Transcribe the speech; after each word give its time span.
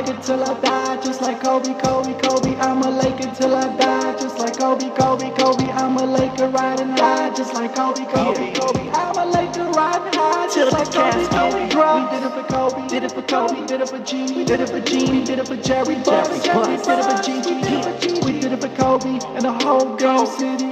I'm 0.00 0.06
a 0.06 0.12
Laker 0.12 0.22
till 0.24 0.42
I 0.42 0.60
die, 0.60 0.96
just 1.02 1.20
like 1.20 1.42
Kobe, 1.42 1.74
Kobe, 1.74 2.14
Kobe. 2.22 2.56
I'm 2.56 2.82
a 2.82 2.90
Laker 2.90 3.34
till 3.36 3.54
I 3.54 3.76
die, 3.76 4.16
just 4.18 4.38
like 4.38 4.58
Kobe, 4.58 4.88
Kobe, 4.96 5.28
Kobe. 5.36 5.64
I'm 5.72 5.98
a 5.98 6.06
Laker 6.06 6.48
riding 6.48 6.88
high, 6.96 7.28
just 7.34 7.52
like 7.52 7.74
Kobe, 7.74 8.06
Kobe, 8.06 8.54
Kobe. 8.54 8.88
I'm 8.94 9.18
a 9.18 9.26
Laker 9.26 9.64
riding 9.72 10.12
high, 10.14 10.48
just 10.54 10.72
like 10.72 10.90
Kobe, 10.90 11.26
Kobe. 11.28 11.60
We 11.60 12.08
did 12.08 12.24
it 12.24 12.32
for 12.32 12.42
Kobe, 12.48 12.88
did 12.88 13.04
it 13.04 13.12
for 13.12 13.22
Kobe, 13.22 13.66
did 13.66 13.80
it 13.82 13.88
for 13.90 13.98
Genie, 13.98 14.44
did 14.46 14.60
it 14.60 14.70
for 14.70 14.80
Genie, 14.80 15.22
did 15.22 15.38
it 15.38 15.46
for 15.46 15.56
Jerry, 15.56 15.96
Jerry, 16.02 16.40
Jerry, 16.40 16.76
did 16.78 16.98
it 16.98 17.04
for 17.04 17.22
Gigi, 17.22 18.20
we 18.24 18.40
did 18.40 18.52
it 18.52 18.60
for 18.62 18.68
Kobe 18.70 19.18
and 19.36 19.42
the 19.44 19.52
whole 19.52 19.96
damn 19.96 20.26
city. 20.26 20.69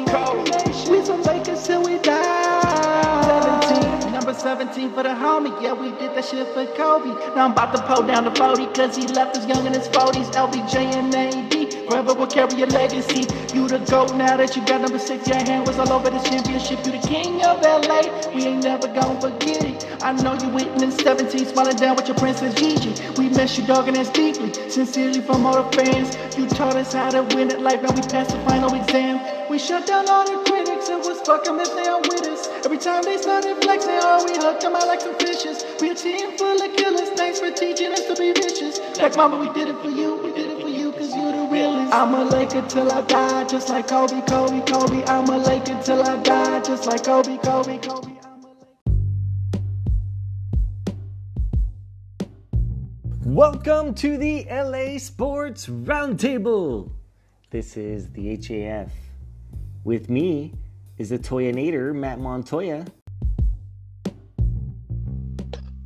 17, 4.40 4.92
for 4.94 5.02
the 5.02 5.10
homie. 5.10 5.52
Yeah, 5.62 5.72
we 5.74 5.90
did 5.98 6.14
that 6.14 6.24
shit 6.24 6.46
for 6.54 6.66
Kobe. 6.76 7.10
Now 7.34 7.46
I'm 7.46 7.52
about 7.52 7.74
to 7.76 7.82
pull 7.82 8.06
down 8.06 8.24
the 8.24 8.32
40 8.32 8.66
cause 8.68 8.96
he 8.96 9.06
left 9.08 9.36
us 9.36 9.46
young 9.46 9.66
in 9.66 9.74
his 9.74 9.88
40s. 9.88 10.32
LBJ 10.32 10.76
and 10.94 11.14
AD. 11.14 11.86
Forever 11.88 12.14
will 12.14 12.26
carry 12.26 12.54
your 12.54 12.68
legacy. 12.68 13.26
You 13.54 13.68
the 13.68 13.78
GOAT 13.90 14.14
now 14.16 14.36
that 14.36 14.56
you 14.56 14.64
got 14.66 14.82
number 14.82 14.98
six. 14.98 15.26
Your 15.28 15.38
hand 15.38 15.66
was 15.66 15.78
all 15.78 15.92
over 15.92 16.10
this 16.10 16.24
championship. 16.28 16.84
You 16.86 16.92
the 16.92 17.06
king 17.08 17.42
of 17.44 17.62
LA. 17.62 18.02
We 18.34 18.44
ain't 18.46 18.64
never 18.64 18.88
gonna 18.88 19.20
forget 19.20 19.64
it. 19.64 19.86
I 20.02 20.12
know 20.12 20.34
you 20.34 20.48
witnessed 20.50 21.00
17 21.02 21.46
smiling 21.46 21.76
down 21.76 21.96
with 21.96 22.06
your 22.08 22.16
princess 22.16 22.54
Gigi. 22.54 22.94
We 23.18 23.30
miss 23.30 23.58
you 23.58 23.66
dogging 23.66 23.98
us 23.98 24.10
deeply. 24.10 24.52
Sincerely 24.70 25.20
from 25.20 25.46
all 25.46 25.62
the 25.62 25.76
fans. 25.76 26.16
You 26.38 26.46
taught 26.48 26.76
us 26.76 26.92
how 26.92 27.10
to 27.10 27.22
win 27.34 27.50
at 27.50 27.60
life. 27.62 27.82
Now 27.82 27.92
we 27.94 28.02
passed 28.02 28.30
the 28.30 28.40
final 28.48 28.74
exam. 28.74 29.20
We 29.50 29.58
shut 29.58 29.86
down 29.86 30.08
all 30.08 30.24
the 30.26 30.38
critics. 30.50 30.88
It 30.88 30.98
was 31.06 31.20
fuck 31.22 31.46
'em 31.48 31.58
if 31.60 31.74
they 31.74 31.86
are 31.88 32.00
with 32.00 32.26
us. 32.28 32.37
Every 32.68 32.76
time 32.80 33.02
they 33.02 33.16
started 33.16 33.56
flexing, 33.62 33.98
oh, 34.02 34.22
we 34.26 34.36
hooked 34.36 34.62
'em 34.62 34.76
out 34.76 34.86
like 34.86 35.00
some 35.00 35.14
fishes. 35.14 35.64
We 35.80 35.88
a 35.88 35.94
team 35.94 36.36
full 36.36 36.62
of 36.62 36.76
killers. 36.76 37.08
Thanks 37.16 37.40
for 37.40 37.50
teaching 37.50 37.92
us 37.92 38.04
to 38.08 38.14
be 38.14 38.34
vicious. 38.34 38.78
Like 38.98 39.16
mama, 39.16 39.38
we 39.38 39.48
did 39.54 39.68
it 39.68 39.78
for 39.80 39.88
you. 39.88 40.16
We 40.16 40.32
did 40.32 40.50
it 40.50 40.60
for 40.60 40.68
you 40.68 40.92
cause 40.92 41.16
you 41.16 41.32
the 41.32 41.48
realest. 41.50 41.94
I'm 41.94 42.12
a 42.12 42.24
Laker 42.24 42.60
till 42.68 42.92
I 42.92 43.00
die, 43.00 43.44
just 43.44 43.70
like 43.70 43.88
Kobe, 43.88 44.20
Kobe, 44.20 44.60
Kobe. 44.70 45.02
I'm 45.06 45.30
a 45.30 45.38
Laker 45.38 45.80
till 45.82 46.02
I 46.02 46.22
die, 46.22 46.60
just 46.60 46.84
like 46.84 47.04
Kobe, 47.04 47.38
Kobe, 47.38 47.78
Kobe. 47.78 48.12
Welcome 53.24 53.94
to 53.94 54.18
the 54.18 54.46
LA 54.50 54.98
Sports 54.98 55.68
Roundtable. 55.68 56.90
This 57.48 57.78
is 57.78 58.10
the 58.10 58.36
HAF. 58.36 58.92
With 59.84 60.10
me 60.10 60.52
is 60.98 61.10
the 61.10 61.18
Toyanator, 61.18 61.94
Matt 61.94 62.18
Montoya. 62.18 62.84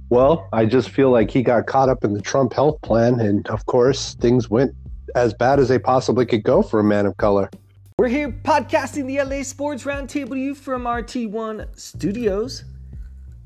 Well, 0.09 0.49
I 0.53 0.67
just 0.67 0.91
feel 0.91 1.11
like 1.11 1.31
he 1.31 1.43
got 1.43 1.67
caught 1.67 1.89
up 1.89 2.05
in 2.05 2.13
the 2.13 2.21
Trump 2.21 2.53
health 2.53 2.81
plan, 2.83 3.21
and 3.21 3.47
of 3.49 3.65
course, 3.67 4.15
things 4.15 4.51
went 4.51 4.75
as 5.15 5.33
bad 5.35 5.59
as 5.59 5.69
they 5.69 5.79
possibly 5.79 6.27
could 6.27 6.43
go 6.43 6.63
for 6.63 6.81
a 6.81 6.85
man 6.85 7.07
of 7.07 7.17
color. 7.17 7.51
We're 7.99 8.09
here 8.09 8.31
podcasting 8.31 9.07
the 9.07 9.23
LA 9.23 9.43
Sports 9.43 9.85
Roundtable 9.85 10.31
to 10.31 10.37
you 10.37 10.55
from 10.55 10.87
our 10.87 11.03
T1 11.03 11.79
studios. 11.79 12.65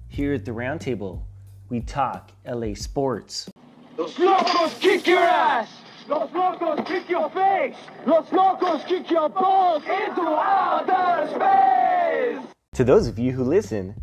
Here 0.08 0.34
at 0.34 0.44
the 0.44 0.52
Roundtable, 0.52 1.22
we 1.68 1.80
talk 1.80 2.30
LA 2.46 2.74
sports. 2.74 3.50
Los 3.96 4.18
locos 4.18 4.78
kick 4.78 5.06
your 5.06 5.18
ass! 5.18 5.68
Los 6.08 6.32
locos 6.32 6.86
kick 6.86 7.08
your 7.08 7.28
face! 7.30 7.74
Los 8.06 8.30
locos 8.32 8.84
kick 8.84 9.10
your 9.10 9.28
balls 9.28 9.82
into 9.82 10.22
outer 10.22 11.28
space! 11.28 12.54
To 12.74 12.84
those 12.84 13.08
of 13.08 13.18
you 13.18 13.32
who 13.32 13.42
listen, 13.42 14.00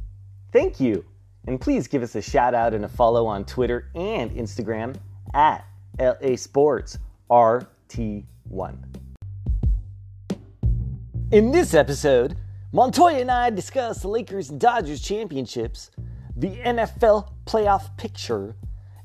thank 0.52 0.81
you. 0.81 1.06
And 1.47 1.62
please 1.62 1.88
give 1.88 2.03
us 2.03 2.16
a 2.16 2.22
shout 2.22 2.53
out 2.53 2.74
and 2.74 2.84
a 2.84 2.90
follow 2.90 3.25
on 3.25 3.46
Twitter 3.46 3.90
and 3.96 4.31
Instagram 4.31 4.96
at 5.34 5.66
LA 5.97 6.36
Sports 6.36 7.00
RT1. 7.31 8.25
In 11.31 11.52
this 11.52 11.74
episode, 11.74 12.36
Montoya 12.74 13.19
and 13.19 13.31
I 13.31 13.50
discuss 13.50 14.02
the 14.02 14.09
Lakers 14.09 14.50
and 14.50 14.59
Dodgers 14.59 15.02
championships, 15.02 15.90
the 16.36 16.56
NFL 16.58 17.30
playoff 17.46 17.96
picture, 17.97 18.56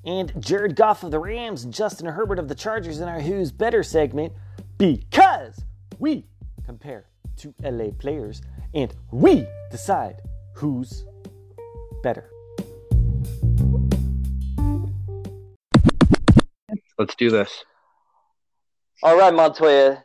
and 0.08 0.32
Jared 0.42 0.74
Goff 0.74 1.02
of 1.02 1.10
the 1.10 1.19
Rams 1.19 1.64
and 1.64 1.74
Justin 1.74 2.06
Herbert 2.06 2.38
of 2.38 2.48
the 2.48 2.54
Chargers 2.54 3.00
in 3.00 3.08
our 3.08 3.20
Who's 3.20 3.52
Better 3.52 3.82
segment 3.82 4.32
because 4.78 5.62
we 5.98 6.24
compare 6.64 7.04
to 7.36 7.54
LA 7.62 7.91
players 7.91 8.41
and 8.72 8.94
we 9.12 9.46
decide 9.70 10.22
who's 10.54 11.04
better. 12.02 12.30
Let's 16.98 17.14
do 17.14 17.30
this. 17.30 17.64
All 19.02 19.19
right, 19.19 19.34
Montoya. 19.34 20.04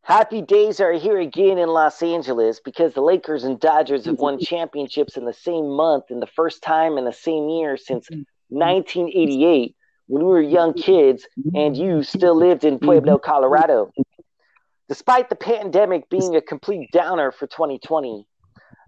Happy 0.00 0.40
days 0.40 0.80
are 0.80 0.92
here 0.92 1.20
again 1.20 1.58
in 1.58 1.68
Los 1.68 2.02
Angeles 2.02 2.58
because 2.58 2.94
the 2.94 3.02
Lakers 3.02 3.44
and 3.44 3.60
Dodgers 3.60 4.06
have 4.06 4.18
won 4.18 4.38
championships 4.40 5.18
in 5.18 5.26
the 5.26 5.34
same 5.34 5.68
month 5.68 6.04
and 6.08 6.22
the 6.22 6.26
first 6.26 6.62
time 6.62 6.96
in 6.96 7.04
the 7.04 7.12
same 7.12 7.50
year 7.50 7.76
since 7.76 8.08
1988 8.50 9.74
when 10.06 10.24
we 10.24 10.28
were 10.28 10.42
young 10.42 10.74
kids 10.74 11.26
and 11.54 11.76
you 11.76 12.02
still 12.02 12.36
lived 12.36 12.64
in 12.64 12.78
Pueblo, 12.78 13.18
Colorado. 13.18 13.92
Despite 14.88 15.28
the 15.28 15.36
pandemic 15.36 16.10
being 16.10 16.34
a 16.34 16.40
complete 16.40 16.90
downer 16.92 17.30
for 17.30 17.46
2020, 17.46 18.26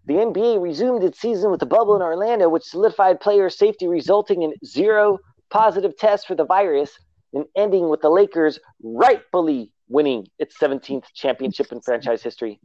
the 0.04 0.14
NBA 0.14 0.60
resumed 0.60 1.04
its 1.04 1.20
season 1.20 1.52
with 1.52 1.62
a 1.62 1.66
bubble 1.66 1.94
in 1.94 2.02
Orlando, 2.02 2.48
which 2.48 2.64
solidified 2.64 3.20
player 3.20 3.48
safety, 3.48 3.86
resulting 3.86 4.42
in 4.42 4.52
zero 4.64 5.18
positive 5.50 5.96
tests 5.96 6.26
for 6.26 6.34
the 6.34 6.44
virus 6.44 6.90
and 7.32 7.44
ending 7.56 7.88
with 7.88 8.00
the 8.00 8.08
Lakers 8.08 8.58
rightfully 8.82 9.70
winning 9.88 10.26
its 10.38 10.58
17th 10.58 11.04
championship 11.14 11.70
in 11.70 11.80
franchise 11.80 12.22
history. 12.22 12.58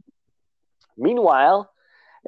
Meanwhile, 0.96 1.70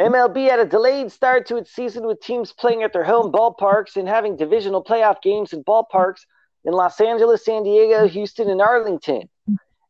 MLB 0.01 0.49
had 0.49 0.61
a 0.61 0.65
delayed 0.65 1.13
start 1.13 1.47
to 1.49 1.57
its 1.57 1.71
season 1.71 2.07
with 2.07 2.23
teams 2.23 2.55
playing 2.55 2.83
at 2.83 2.95
their 2.95 3.05
home 3.05 3.31
ballparks 3.31 3.97
and 3.97 4.09
having 4.09 4.35
divisional 4.35 4.83
playoff 4.83 5.21
games 5.21 5.53
in 5.53 5.63
ballparks 5.63 6.21
in 6.65 6.73
Los 6.73 6.99
Angeles, 7.03 7.45
San 7.45 7.65
Diego, 7.65 8.09
Houston, 8.09 8.49
and 8.49 8.63
Arlington. 8.63 9.29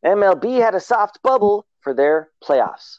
MLB 0.04 0.60
had 0.60 0.75
a 0.75 0.81
soft 0.81 1.22
bubble 1.22 1.65
for 1.81 1.94
their 1.94 2.31
playoffs. 2.43 2.98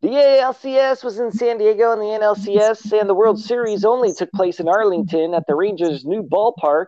The 0.00 0.08
ALCS 0.08 1.04
was 1.04 1.20
in 1.20 1.30
San 1.30 1.58
Diego, 1.58 1.92
and 1.92 2.00
the 2.00 2.06
NLCS 2.06 2.98
and 2.98 3.08
the 3.08 3.14
World 3.14 3.38
Series 3.38 3.84
only 3.84 4.12
took 4.12 4.32
place 4.32 4.58
in 4.58 4.68
Arlington 4.68 5.34
at 5.34 5.46
the 5.46 5.54
Rangers' 5.54 6.04
new 6.04 6.24
ballpark, 6.24 6.86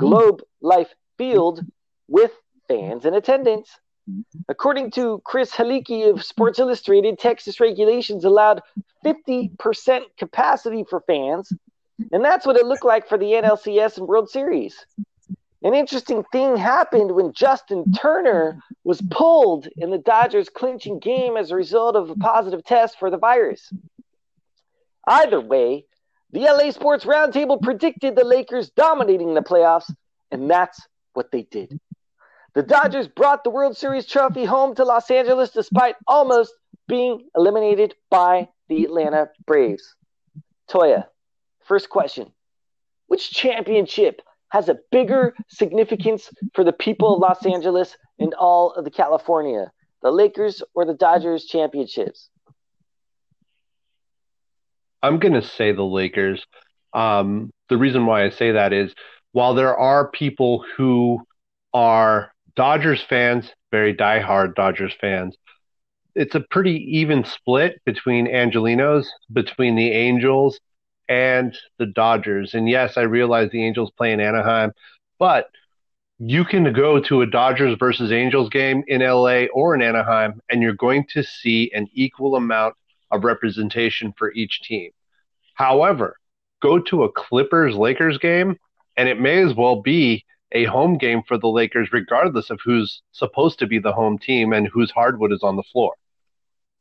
Globe 0.00 0.42
Life 0.60 0.92
Field, 1.16 1.64
with 2.08 2.32
fans 2.66 3.04
in 3.04 3.14
attendance. 3.14 3.70
According 4.48 4.92
to 4.92 5.20
Chris 5.24 5.52
Halicki 5.52 6.08
of 6.08 6.24
Sports 6.24 6.58
Illustrated, 6.58 7.18
Texas 7.18 7.60
regulations 7.60 8.24
allowed 8.24 8.62
50% 9.06 10.02
capacity 10.18 10.84
for 10.88 11.00
fans, 11.06 11.52
and 12.12 12.24
that's 12.24 12.44
what 12.44 12.56
it 12.56 12.66
looked 12.66 12.84
like 12.84 13.08
for 13.08 13.16
the 13.16 13.26
NLCS 13.26 13.98
and 13.98 14.08
World 14.08 14.28
Series. 14.28 14.84
An 15.62 15.74
interesting 15.74 16.24
thing 16.32 16.56
happened 16.56 17.12
when 17.12 17.32
Justin 17.32 17.92
Turner 17.92 18.60
was 18.84 19.00
pulled 19.10 19.68
in 19.76 19.90
the 19.90 19.98
Dodgers 19.98 20.48
clinching 20.48 20.98
game 20.98 21.36
as 21.36 21.50
a 21.50 21.56
result 21.56 21.96
of 21.96 22.10
a 22.10 22.14
positive 22.16 22.64
test 22.64 22.98
for 22.98 23.10
the 23.10 23.16
virus. 23.16 23.72
Either 25.06 25.40
way, 25.40 25.86
the 26.32 26.40
LA 26.40 26.70
Sports 26.70 27.04
Roundtable 27.04 27.62
predicted 27.62 28.16
the 28.16 28.24
Lakers 28.24 28.70
dominating 28.70 29.34
the 29.34 29.40
playoffs, 29.40 29.92
and 30.30 30.50
that's 30.50 30.80
what 31.14 31.30
they 31.30 31.42
did. 31.42 31.80
The 32.54 32.62
Dodgers 32.62 33.06
brought 33.06 33.44
the 33.44 33.50
World 33.50 33.76
Series 33.76 34.06
trophy 34.06 34.44
home 34.44 34.74
to 34.74 34.84
Los 34.84 35.10
Angeles 35.10 35.50
despite 35.50 35.94
almost 36.06 36.54
being 36.88 37.28
eliminated 37.34 37.94
by 38.10 38.48
the 38.68 38.84
Atlanta 38.84 39.28
Braves. 39.46 39.94
Toya, 40.70 41.06
first 41.64 41.88
question 41.88 42.32
Which 43.06 43.30
championship 43.30 44.22
has 44.48 44.68
a 44.68 44.78
bigger 44.90 45.34
significance 45.48 46.30
for 46.54 46.64
the 46.64 46.72
people 46.72 47.14
of 47.14 47.20
Los 47.20 47.44
Angeles 47.44 47.96
and 48.18 48.34
all 48.34 48.72
of 48.72 48.84
the 48.84 48.90
California? 48.90 49.70
The 50.02 50.10
Lakers 50.10 50.62
or 50.74 50.84
the 50.84 50.94
Dodgers 50.94 51.46
championships? 51.46 52.28
I'm 55.02 55.18
going 55.18 55.34
to 55.34 55.42
say 55.42 55.72
the 55.72 55.82
Lakers. 55.82 56.44
Um, 56.92 57.50
the 57.68 57.76
reason 57.76 58.06
why 58.06 58.24
I 58.24 58.30
say 58.30 58.52
that 58.52 58.72
is 58.72 58.94
while 59.32 59.54
there 59.54 59.76
are 59.76 60.08
people 60.10 60.64
who 60.76 61.20
are 61.74 62.32
Dodgers 62.54 63.02
fans, 63.02 63.50
very 63.70 63.94
diehard 63.94 64.54
Dodgers 64.54 64.94
fans, 65.00 65.36
it's 66.16 66.34
a 66.34 66.40
pretty 66.40 66.98
even 66.98 67.24
split 67.24 67.80
between 67.84 68.26
Angelenos, 68.26 69.06
between 69.32 69.76
the 69.76 69.92
Angels 69.92 70.58
and 71.08 71.56
the 71.78 71.86
Dodgers. 71.86 72.54
And 72.54 72.68
yes, 72.68 72.96
I 72.96 73.02
realize 73.02 73.50
the 73.50 73.62
Angels 73.62 73.92
play 73.96 74.12
in 74.12 74.20
Anaheim, 74.20 74.72
but 75.18 75.50
you 76.18 76.46
can 76.46 76.72
go 76.72 76.98
to 77.00 77.20
a 77.20 77.26
Dodgers 77.26 77.76
versus 77.78 78.10
Angels 78.10 78.48
game 78.48 78.82
in 78.86 79.02
LA 79.02 79.44
or 79.52 79.74
in 79.74 79.82
Anaheim, 79.82 80.40
and 80.50 80.62
you're 80.62 80.72
going 80.72 81.06
to 81.10 81.22
see 81.22 81.70
an 81.74 81.86
equal 81.92 82.36
amount 82.36 82.74
of 83.10 83.22
representation 83.22 84.14
for 84.16 84.32
each 84.32 84.62
team. 84.62 84.90
However, 85.54 86.16
go 86.62 86.78
to 86.78 87.04
a 87.04 87.12
Clippers 87.12 87.76
Lakers 87.76 88.16
game, 88.16 88.56
and 88.96 89.06
it 89.08 89.20
may 89.20 89.42
as 89.42 89.54
well 89.54 89.82
be 89.82 90.24
a 90.52 90.64
home 90.64 90.96
game 90.96 91.22
for 91.28 91.36
the 91.36 91.48
Lakers, 91.48 91.92
regardless 91.92 92.48
of 92.48 92.58
who's 92.64 93.02
supposed 93.12 93.58
to 93.58 93.66
be 93.66 93.78
the 93.78 93.92
home 93.92 94.16
team 94.16 94.54
and 94.54 94.66
whose 94.68 94.90
hardwood 94.90 95.32
is 95.32 95.42
on 95.42 95.56
the 95.56 95.62
floor. 95.64 95.92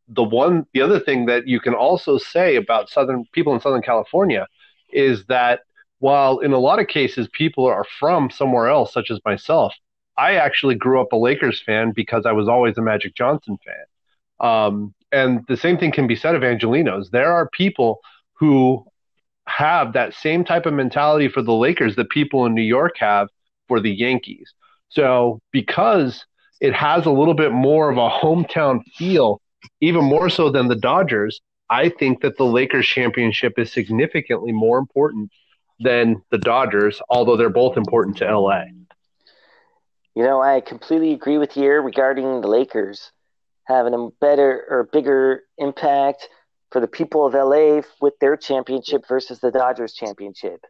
The 0.07 0.23
one, 0.23 0.65
the 0.73 0.81
other 0.81 0.99
thing 0.99 1.25
that 1.25 1.47
you 1.47 1.59
can 1.59 1.73
also 1.73 2.17
say 2.17 2.55
about 2.55 2.89
Southern 2.89 3.25
people 3.33 3.53
in 3.53 3.59
Southern 3.59 3.81
California 3.81 4.47
is 4.91 5.25
that 5.25 5.61
while 5.99 6.39
in 6.39 6.53
a 6.53 6.59
lot 6.59 6.79
of 6.79 6.87
cases 6.87 7.27
people 7.33 7.65
are 7.65 7.85
from 7.99 8.29
somewhere 8.29 8.67
else, 8.67 8.93
such 8.93 9.09
as 9.09 9.19
myself, 9.25 9.73
I 10.17 10.35
actually 10.35 10.75
grew 10.75 11.01
up 11.01 11.11
a 11.11 11.17
Lakers 11.17 11.61
fan 11.61 11.91
because 11.95 12.25
I 12.25 12.31
was 12.31 12.47
always 12.47 12.77
a 12.77 12.81
Magic 12.81 13.15
Johnson 13.15 13.57
fan. 13.65 14.47
Um, 14.47 14.93
and 15.11 15.41
the 15.47 15.57
same 15.57 15.77
thing 15.77 15.91
can 15.91 16.07
be 16.07 16.15
said 16.15 16.35
of 16.35 16.41
Angelenos. 16.41 17.09
There 17.11 17.31
are 17.31 17.49
people 17.49 17.99
who 18.33 18.85
have 19.47 19.93
that 19.93 20.13
same 20.13 20.43
type 20.43 20.65
of 20.65 20.73
mentality 20.73 21.27
for 21.27 21.41
the 21.41 21.53
Lakers 21.53 21.95
that 21.95 22.09
people 22.09 22.45
in 22.45 22.53
New 22.53 22.61
York 22.61 22.95
have 22.97 23.29
for 23.67 23.79
the 23.79 23.91
Yankees. 23.91 24.53
So 24.89 25.39
because 25.51 26.25
it 26.61 26.73
has 26.73 27.05
a 27.05 27.11
little 27.11 27.33
bit 27.33 27.51
more 27.51 27.89
of 27.89 27.97
a 27.97 28.09
hometown 28.09 28.81
feel, 28.95 29.41
even 29.81 30.03
more 30.03 30.29
so 30.29 30.49
than 30.49 30.67
the 30.67 30.75
Dodgers, 30.75 31.41
I 31.69 31.89
think 31.89 32.21
that 32.21 32.37
the 32.37 32.45
Lakers 32.45 32.87
championship 32.87 33.57
is 33.57 33.71
significantly 33.71 34.51
more 34.51 34.77
important 34.77 35.31
than 35.79 36.21
the 36.29 36.37
Dodgers, 36.37 37.01
although 37.09 37.35
they're 37.35 37.49
both 37.49 37.77
important 37.77 38.17
to 38.17 38.37
LA. 38.37 38.63
You 40.15 40.23
know, 40.23 40.41
I 40.41 40.61
completely 40.61 41.11
agree 41.13 41.37
with 41.37 41.57
you 41.57 41.69
regarding 41.71 42.41
the 42.41 42.47
Lakers 42.47 43.11
having 43.65 43.93
a 43.93 44.09
better 44.21 44.65
or 44.69 44.89
bigger 44.91 45.41
impact 45.57 46.29
for 46.71 46.79
the 46.79 46.87
people 46.87 47.25
of 47.25 47.33
LA 47.33 47.81
with 47.99 48.13
their 48.19 48.37
championship 48.37 49.07
versus 49.07 49.39
the 49.39 49.51
Dodgers 49.51 49.93
championship. 49.93 50.63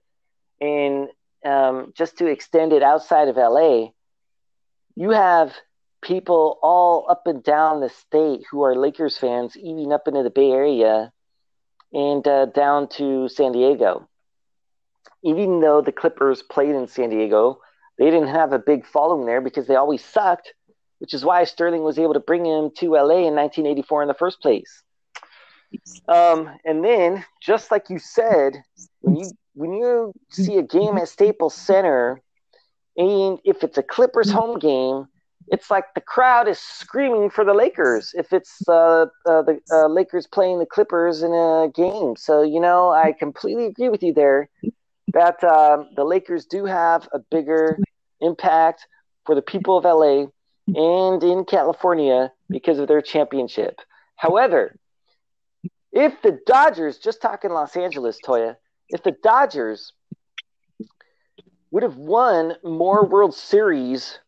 And 0.62 1.10
um, 1.46 1.94
just 1.96 2.18
to 2.18 2.26
extend 2.26 2.74
it 2.74 2.82
outside 2.82 3.28
of 3.28 3.36
LA, 3.36 3.90
you 4.96 5.12
have 5.12 5.54
people 6.02 6.60
all 6.62 7.08
up 7.10 7.28
and 7.28 7.44
down 7.44 7.82
the 7.82 7.90
state 7.90 8.42
who 8.50 8.64
are 8.64 8.76
Lakers 8.76 9.18
fans, 9.18 9.58
even 9.58 9.92
up 9.92 10.08
into 10.08 10.24
the 10.24 10.30
Bay 10.30 10.52
Area 10.52 11.12
and 11.94 12.28
uh, 12.28 12.46
down 12.48 12.88
to 12.90 13.28
San 13.30 13.52
Diego. 13.54 14.08
Even 15.24 15.62
though 15.62 15.82
the 15.82 15.92
Clippers 15.92 16.44
played 16.44 16.76
in 16.76 16.88
San 16.88 17.10
Diego, 17.10 17.60
they 17.98 18.06
didn't 18.06 18.28
have 18.28 18.54
a 18.54 18.60
big 18.60 18.86
following 18.86 19.26
there 19.26 19.42
because 19.42 19.68
they 19.68 19.76
always 19.76 20.04
sucked, 20.04 20.54
which 21.00 21.14
is 21.14 21.24
why 21.24 21.44
Sterling 21.44 21.84
was 21.84 21.98
able 21.98 22.14
to 22.14 22.20
bring 22.20 22.46
him 22.46 22.70
to 22.78 22.92
LA 22.92 23.28
in 23.28 23.36
1984 23.36 24.02
in 24.04 24.08
the 24.08 24.14
first 24.14 24.42
place. 24.42 24.84
Um, 26.08 26.50
and 26.64 26.84
then, 26.84 27.26
just 27.42 27.72
like 27.72 27.90
you 27.90 28.00
said, 28.00 28.62
when 29.02 29.16
you 29.18 29.32
when 29.56 29.74
you 29.74 30.14
see 30.30 30.58
a 30.58 30.64
game 30.64 30.98
at 30.98 31.10
Staples 31.10 31.56
Center, 31.56 32.22
and 32.98 33.40
if 33.44 33.64
it's 33.64 33.78
a 33.78 33.84
Clippers 33.84 34.30
home 34.30 34.60
game, 34.60 35.08
it's 35.48 35.70
like 35.70 35.86
the 35.94 36.02
crowd 36.02 36.48
is 36.48 36.60
screaming 36.60 37.30
for 37.30 37.46
the 37.46 37.54
Lakers. 37.54 38.14
If 38.16 38.34
it's 38.34 38.68
uh, 38.68 39.06
uh, 39.26 39.42
the 39.44 39.60
uh, 39.72 39.88
Lakers 39.88 40.28
playing 40.28 40.60
the 40.60 40.66
Clippers 40.66 41.22
in 41.22 41.32
a 41.32 41.70
game, 41.74 42.16
so 42.16 42.42
you 42.42 42.60
know 42.60 42.92
I 42.92 43.14
completely 43.14 43.66
agree 43.66 43.90
with 43.90 44.04
you 44.04 44.14
there 44.14 44.50
that 45.14 45.44
um, 45.44 45.90
the 45.96 46.04
Lakers 46.04 46.46
do 46.46 46.66
have 46.66 47.08
a 47.14 47.20
bigger 47.20 47.78
impact 48.22 48.88
for 49.26 49.36
the 49.36 49.42
people 49.42 49.78
of 49.78 49.86
LA 49.86 50.26
and 50.68 51.24
in 51.24 51.46
California 51.46 52.32
because 52.50 52.80
of 52.80 52.88
their 52.88 53.02
championship. 53.02 53.80
However, 54.16 54.76
if 55.92 56.22
the 56.22 56.40
Dodgers, 56.46 56.98
just 56.98 57.22
talking 57.22 57.52
Los 57.52 57.76
Angeles, 57.76 58.18
Toya, 58.26 58.56
if 58.90 59.04
the 59.04 59.16
Dodgers 59.24 59.94
would 61.72 61.84
have 61.84 61.98
won 61.98 62.56
more 62.64 63.06
World 63.06 63.36
Series 63.36 64.20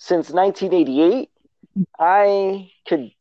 since 0.00 0.30
1988, 0.30 1.28
I 1.98 2.70
could 2.88 3.12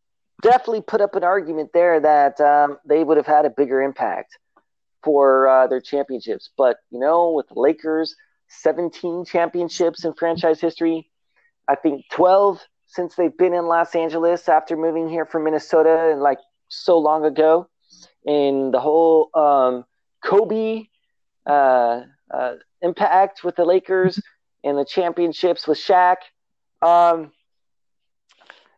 definitely 0.41 0.81
put 0.81 1.01
up 1.01 1.13
an 1.15 1.25
argument 1.25 1.71
there 1.73 1.99
that 1.99 2.39
um, 2.39 2.77
they 2.85 3.03
would 3.03 3.17
have 3.17 3.25
had 3.25 3.45
a 3.45 3.49
bigger 3.49 3.81
impact 3.81 4.37
for 5.03 5.47
uh, 5.47 5.67
their 5.67 5.81
championships. 5.81 6.49
But, 6.57 6.77
you 6.89 6.99
know, 6.99 7.31
with 7.31 7.49
the 7.49 7.59
Lakers, 7.59 8.15
17 8.47 9.25
championships 9.25 10.05
in 10.05 10.13
franchise 10.13 10.61
history, 10.61 11.11
I 11.67 11.75
think 11.75 12.05
12 12.11 12.61
since 12.85 13.13
they've 13.15 13.37
been 13.37 13.53
in 13.53 13.65
Los 13.65 13.93
Angeles 13.93 14.47
after 14.47 14.77
moving 14.77 15.09
here 15.09 15.25
from 15.25 15.43
Minnesota 15.43 16.09
and 16.11 16.21
like 16.21 16.39
so 16.69 16.97
long 16.97 17.25
ago. 17.25 17.67
And 18.25 18.73
the 18.73 18.79
whole 18.79 19.29
um, 19.35 19.83
Kobe 20.23 20.87
uh, 21.45 22.03
uh, 22.33 22.53
impact 22.81 23.43
with 23.43 23.57
the 23.57 23.65
Lakers 23.65 24.19
and 24.63 24.77
the 24.77 24.85
championships 24.85 25.67
with 25.67 25.77
Shaq. 25.77 26.17
Um, 26.81 27.31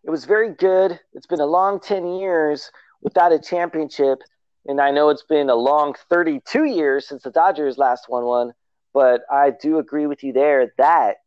it 0.04 0.10
was 0.10 0.26
very 0.26 0.54
good. 0.54 1.00
It's 1.14 1.28
been 1.28 1.40
a 1.40 1.46
long 1.46 1.80
10 1.80 2.16
years 2.16 2.72
without 3.02 3.32
a 3.32 3.40
championship. 3.40 4.20
And 4.66 4.80
I 4.80 4.92
know 4.92 5.10
it's 5.10 5.24
been 5.24 5.50
a 5.50 5.56
long 5.56 5.96
32 6.10 6.66
years 6.66 7.08
since 7.08 7.24
the 7.24 7.32
Dodgers 7.32 7.78
last 7.78 8.08
won 8.10 8.26
one. 8.26 8.54
But 8.94 9.22
I 9.32 9.52
do 9.52 9.78
agree 9.80 10.06
with 10.06 10.24
you 10.24 10.34
there 10.34 10.74
that 10.78 11.18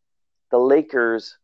the 0.51 0.59
Lakers 0.59 1.37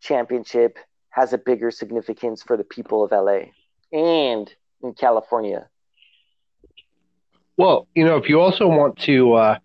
championship 0.00 0.78
has 1.10 1.32
a 1.32 1.38
bigger 1.38 1.70
significance 1.70 2.42
for 2.42 2.56
the 2.56 2.64
people 2.64 3.02
of 3.02 3.10
LA 3.10 3.46
and 3.92 4.52
in 4.82 4.94
California. 4.94 5.68
Well, 7.56 7.88
you 7.94 8.04
know, 8.04 8.16
if 8.16 8.28
you 8.28 8.40
also 8.40 8.68
want 8.68 8.98
to 9.00 9.32
uh, 9.32 9.58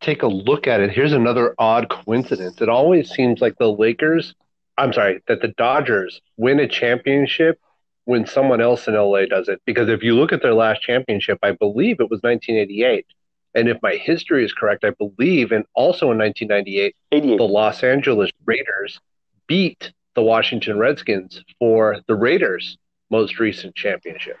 take 0.00 0.22
a 0.22 0.26
look 0.28 0.66
at 0.66 0.80
it, 0.80 0.90
here's 0.90 1.12
another 1.12 1.54
odd 1.58 1.88
coincidence. 1.88 2.60
It 2.60 2.68
always 2.68 3.10
seems 3.10 3.40
like 3.40 3.56
the 3.58 3.70
Lakers, 3.70 4.34
I'm 4.76 4.92
sorry, 4.92 5.22
that 5.28 5.40
the 5.40 5.48
Dodgers 5.48 6.20
win 6.36 6.60
a 6.60 6.68
championship 6.68 7.60
when 8.04 8.26
someone 8.26 8.60
else 8.60 8.86
in 8.86 8.94
LA 8.94 9.26
does 9.26 9.48
it. 9.48 9.60
Because 9.64 9.88
if 9.88 10.02
you 10.02 10.14
look 10.14 10.32
at 10.32 10.42
their 10.42 10.54
last 10.54 10.82
championship, 10.82 11.38
I 11.42 11.52
believe 11.52 12.00
it 12.00 12.10
was 12.10 12.20
1988. 12.22 13.06
And 13.54 13.68
if 13.68 13.78
my 13.82 13.94
history 13.94 14.44
is 14.44 14.52
correct, 14.52 14.84
I 14.84 14.90
believe, 14.90 15.52
and 15.52 15.64
also 15.74 16.10
in 16.10 16.18
1998, 16.18 16.96
88. 17.12 17.36
the 17.36 17.44
Los 17.44 17.82
Angeles 17.84 18.30
Raiders 18.44 19.00
beat 19.46 19.92
the 20.14 20.22
Washington 20.22 20.78
Redskins 20.78 21.42
for 21.58 21.98
the 22.08 22.14
Raiders' 22.14 22.76
most 23.10 23.38
recent 23.38 23.74
championship. 23.76 24.38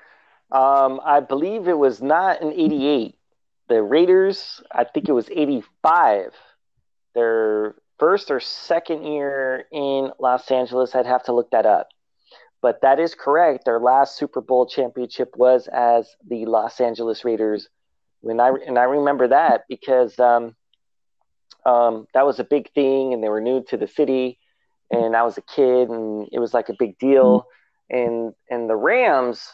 Um, 0.50 1.00
I 1.04 1.20
believe 1.20 1.68
it 1.68 1.78
was 1.78 2.02
not 2.02 2.42
in 2.42 2.52
88. 2.52 3.14
The 3.68 3.82
Raiders, 3.82 4.62
I 4.70 4.84
think 4.84 5.08
it 5.08 5.12
was 5.12 5.28
85. 5.30 6.32
Their 7.14 7.76
first 7.98 8.30
or 8.30 8.40
second 8.40 9.04
year 9.04 9.64
in 9.72 10.10
Los 10.18 10.50
Angeles, 10.50 10.94
I'd 10.94 11.06
have 11.06 11.24
to 11.24 11.32
look 11.32 11.50
that 11.50 11.66
up. 11.66 11.88
But 12.62 12.80
that 12.80 12.98
is 12.98 13.14
correct. 13.14 13.64
Their 13.64 13.78
last 13.78 14.16
Super 14.16 14.40
Bowl 14.40 14.66
championship 14.66 15.36
was 15.36 15.68
as 15.68 16.08
the 16.26 16.46
Los 16.46 16.80
Angeles 16.80 17.24
Raiders. 17.24 17.68
When 18.20 18.40
I 18.40 18.52
and 18.66 18.78
I 18.78 18.84
remember 18.84 19.28
that 19.28 19.64
because 19.68 20.18
um, 20.18 20.56
um, 21.66 22.06
that 22.14 22.24
was 22.24 22.40
a 22.40 22.44
big 22.44 22.72
thing, 22.72 23.12
and 23.12 23.22
they 23.22 23.28
were 23.28 23.42
new 23.42 23.62
to 23.64 23.76
the 23.76 23.86
city, 23.86 24.38
and 24.90 25.14
I 25.14 25.24
was 25.24 25.36
a 25.36 25.42
kid, 25.42 25.90
and 25.90 26.26
it 26.32 26.38
was 26.38 26.54
like 26.54 26.70
a 26.70 26.76
big 26.78 26.98
deal. 26.98 27.46
And 27.90 28.32
and 28.48 28.68
the 28.68 28.76
Rams 28.76 29.46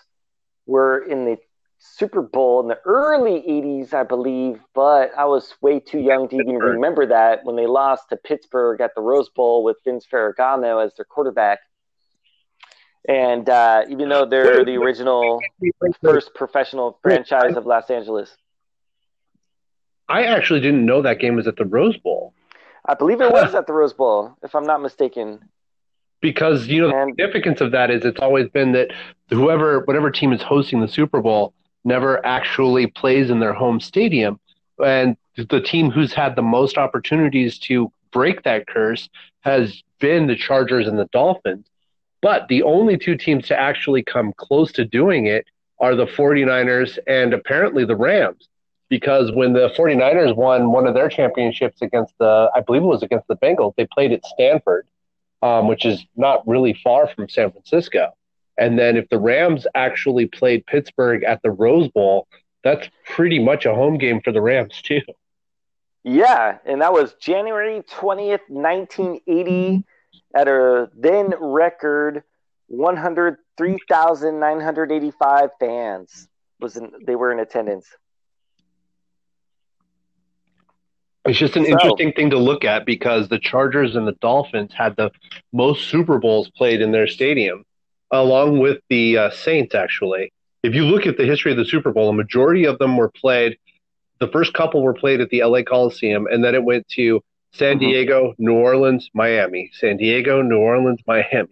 were 0.66 0.98
in 0.98 1.24
the 1.24 1.36
Super 1.82 2.20
Bowl 2.20 2.60
in 2.60 2.68
the 2.68 2.78
early 2.84 3.42
80s, 3.48 3.94
I 3.94 4.02
believe, 4.02 4.60
but 4.74 5.12
I 5.16 5.24
was 5.24 5.54
way 5.62 5.80
too 5.80 5.98
young 5.98 6.28
to 6.28 6.36
even 6.36 6.56
remember 6.56 7.06
that 7.06 7.42
when 7.44 7.56
they 7.56 7.66
lost 7.66 8.10
to 8.10 8.18
Pittsburgh 8.18 8.82
at 8.82 8.94
the 8.94 9.00
Rose 9.00 9.30
Bowl 9.30 9.64
with 9.64 9.78
Vince 9.82 10.06
Ferragamo 10.06 10.84
as 10.84 10.92
their 10.96 11.06
quarterback. 11.06 11.60
And 13.08 13.48
uh, 13.48 13.84
even 13.88 14.10
though 14.10 14.26
they're 14.26 14.62
the 14.62 14.76
original 14.76 15.40
first 16.02 16.34
professional 16.34 16.98
franchise 17.02 17.56
of 17.56 17.64
Los 17.64 17.88
Angeles. 17.88 18.36
I 20.06 20.24
actually 20.24 20.60
didn't 20.60 20.84
know 20.84 21.00
that 21.00 21.18
game 21.18 21.36
was 21.36 21.46
at 21.46 21.56
the 21.56 21.64
Rose 21.64 21.96
Bowl. 21.96 22.34
I 22.84 22.92
believe 22.92 23.22
it 23.22 23.32
was 23.32 23.54
at 23.54 23.66
the 23.66 23.72
Rose 23.72 23.94
Bowl, 23.94 24.36
if 24.42 24.54
I'm 24.54 24.66
not 24.66 24.82
mistaken 24.82 25.48
because 26.20 26.66
you 26.66 26.82
know 26.82 26.88
the 26.88 27.06
significance 27.06 27.62
of 27.62 27.70
that 27.72 27.90
is 27.90 28.04
it's 28.04 28.20
always 28.20 28.46
been 28.50 28.72
that 28.72 28.88
whoever 29.30 29.80
whatever 29.84 30.10
team 30.10 30.34
is 30.34 30.42
hosting 30.42 30.82
the 30.82 30.86
Super 30.86 31.22
Bowl 31.22 31.54
never 31.84 32.24
actually 32.26 32.86
plays 32.86 33.30
in 33.30 33.40
their 33.40 33.54
home 33.54 33.80
stadium 33.80 34.38
and 34.84 35.16
the 35.36 35.60
team 35.60 35.90
who's 35.90 36.12
had 36.12 36.36
the 36.36 36.42
most 36.42 36.78
opportunities 36.78 37.58
to 37.58 37.92
break 38.12 38.42
that 38.42 38.66
curse 38.66 39.08
has 39.40 39.82
been 40.00 40.26
the 40.26 40.36
Chargers 40.36 40.88
and 40.88 40.98
the 40.98 41.08
Dolphins 41.12 41.66
But 42.22 42.48
the 42.48 42.62
only 42.62 42.98
two 42.98 43.16
teams 43.16 43.46
to 43.48 43.58
actually 43.58 44.02
come 44.02 44.32
close 44.36 44.72
to 44.72 44.84
doing 44.84 45.26
it 45.26 45.46
are 45.78 45.94
the 45.94 46.06
49ers 46.06 46.98
and 47.06 47.32
apparently 47.32 47.84
the 47.84 47.96
Rams. 47.96 48.48
Because 48.90 49.32
when 49.32 49.52
the 49.52 49.70
49ers 49.70 50.36
won 50.36 50.72
one 50.72 50.86
of 50.86 50.94
their 50.94 51.08
championships 51.08 51.80
against 51.80 52.14
the, 52.18 52.50
I 52.54 52.60
believe 52.60 52.82
it 52.82 52.86
was 52.86 53.02
against 53.02 53.28
the 53.28 53.36
Bengals, 53.36 53.74
they 53.76 53.86
played 53.86 54.12
at 54.12 54.24
Stanford, 54.26 54.86
um, 55.42 55.68
which 55.68 55.86
is 55.86 56.04
not 56.16 56.46
really 56.46 56.74
far 56.74 57.08
from 57.08 57.28
San 57.28 57.50
Francisco. 57.52 58.12
And 58.60 58.78
then 58.78 58.96
if 58.98 59.08
the 59.08 59.18
Rams 59.18 59.66
actually 59.74 60.26
played 60.26 60.66
Pittsburgh 60.66 61.24
at 61.24 61.40
the 61.42 61.50
Rose 61.50 61.88
Bowl, 61.88 62.28
that's 62.62 62.90
pretty 63.06 63.38
much 63.38 63.64
a 63.64 63.74
home 63.74 63.96
game 63.96 64.20
for 64.22 64.32
the 64.32 64.42
Rams, 64.42 64.82
too. 64.82 65.00
Yeah, 66.04 66.58
and 66.66 66.82
that 66.82 66.92
was 66.92 67.14
January 67.14 67.82
20th, 67.90 68.40
1980, 68.48 69.82
at 70.34 70.46
a 70.46 70.90
then 70.94 71.32
record 71.40 72.22
103,985 72.66 75.50
fans 75.58 76.28
was 76.60 76.76
in, 76.76 76.92
they 77.06 77.16
were 77.16 77.32
in 77.32 77.40
attendance. 77.40 77.86
It's 81.24 81.38
just 81.38 81.56
an 81.56 81.64
So- 81.64 81.70
interesting 81.70 82.12
thing 82.12 82.28
to 82.30 82.38
look 82.38 82.64
at 82.64 82.84
because 82.84 83.28
the 83.28 83.38
Chargers 83.38 83.96
and 83.96 84.06
the 84.06 84.16
Dolphins 84.20 84.74
had 84.74 84.96
the 84.96 85.10
most 85.52 85.88
Super 85.88 86.18
Bowls 86.18 86.50
played 86.50 86.82
in 86.82 86.92
their 86.92 87.06
stadium, 87.06 87.64
along 88.10 88.58
with 88.58 88.78
the 88.88 89.16
uh, 89.16 89.30
Saints, 89.30 89.74
actually. 89.74 90.32
If 90.62 90.74
you 90.74 90.84
look 90.84 91.06
at 91.06 91.16
the 91.16 91.24
history 91.24 91.52
of 91.52 91.56
the 91.56 91.64
Super 91.64 91.92
Bowl, 91.92 92.10
a 92.10 92.12
majority 92.12 92.64
of 92.64 92.78
them 92.78 92.96
were 92.96 93.10
played, 93.10 93.58
the 94.18 94.28
first 94.28 94.52
couple 94.52 94.82
were 94.82 94.94
played 94.94 95.20
at 95.20 95.30
the 95.30 95.42
LA 95.42 95.62
Coliseum, 95.62 96.26
and 96.26 96.44
then 96.44 96.54
it 96.54 96.62
went 96.62 96.86
to 96.88 97.22
San 97.52 97.76
Mhm. 97.76 97.80
Diego, 97.80 98.34
New 98.38 98.54
Orleans, 98.54 99.10
Miami. 99.14 99.70
San 99.72 99.96
Diego, 99.96 100.42
New 100.42 100.58
Orleans, 100.58 101.00
Miami. 101.06 101.48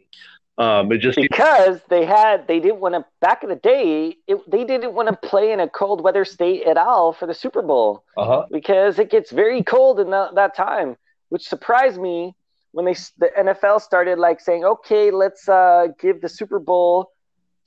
Um, 0.59 0.91
it 0.91 0.99
just 0.99 1.17
because 1.17 1.81
they 1.89 2.05
had 2.05 2.49
they 2.49 2.59
didn't 2.59 2.81
want 2.81 2.97
to 2.97 3.05
back 3.21 3.45
in 3.45 3.49
the 3.49 3.55
day 3.55 4.17
it, 4.27 4.39
they 4.51 4.65
didn't 4.65 4.93
want 4.93 5.09
to 5.09 5.17
play 5.29 5.53
in 5.53 5.61
a 5.61 5.69
cold 5.69 6.03
weather 6.03 6.25
state 6.25 6.67
at 6.67 6.77
all 6.77 7.13
for 7.13 7.27
the 7.27 7.35
super 7.35 7.63
bowl 7.63 8.03
uh-huh. 8.17 8.47
because 8.51 8.99
it 8.99 9.09
gets 9.09 9.31
very 9.31 9.63
cold 9.63 10.01
in 10.01 10.11
that, 10.11 10.35
that 10.35 10.57
time 10.57 10.97
which 11.29 11.47
surprised 11.47 12.01
me 12.01 12.35
when 12.73 12.85
they 12.85 12.95
the 13.19 13.31
nfl 13.39 13.81
started 13.81 14.19
like 14.19 14.41
saying 14.41 14.65
okay 14.65 15.11
let's 15.11 15.49
uh, 15.49 15.87
give 16.01 16.21
the 16.21 16.29
super 16.29 16.59
bowl 16.59 17.11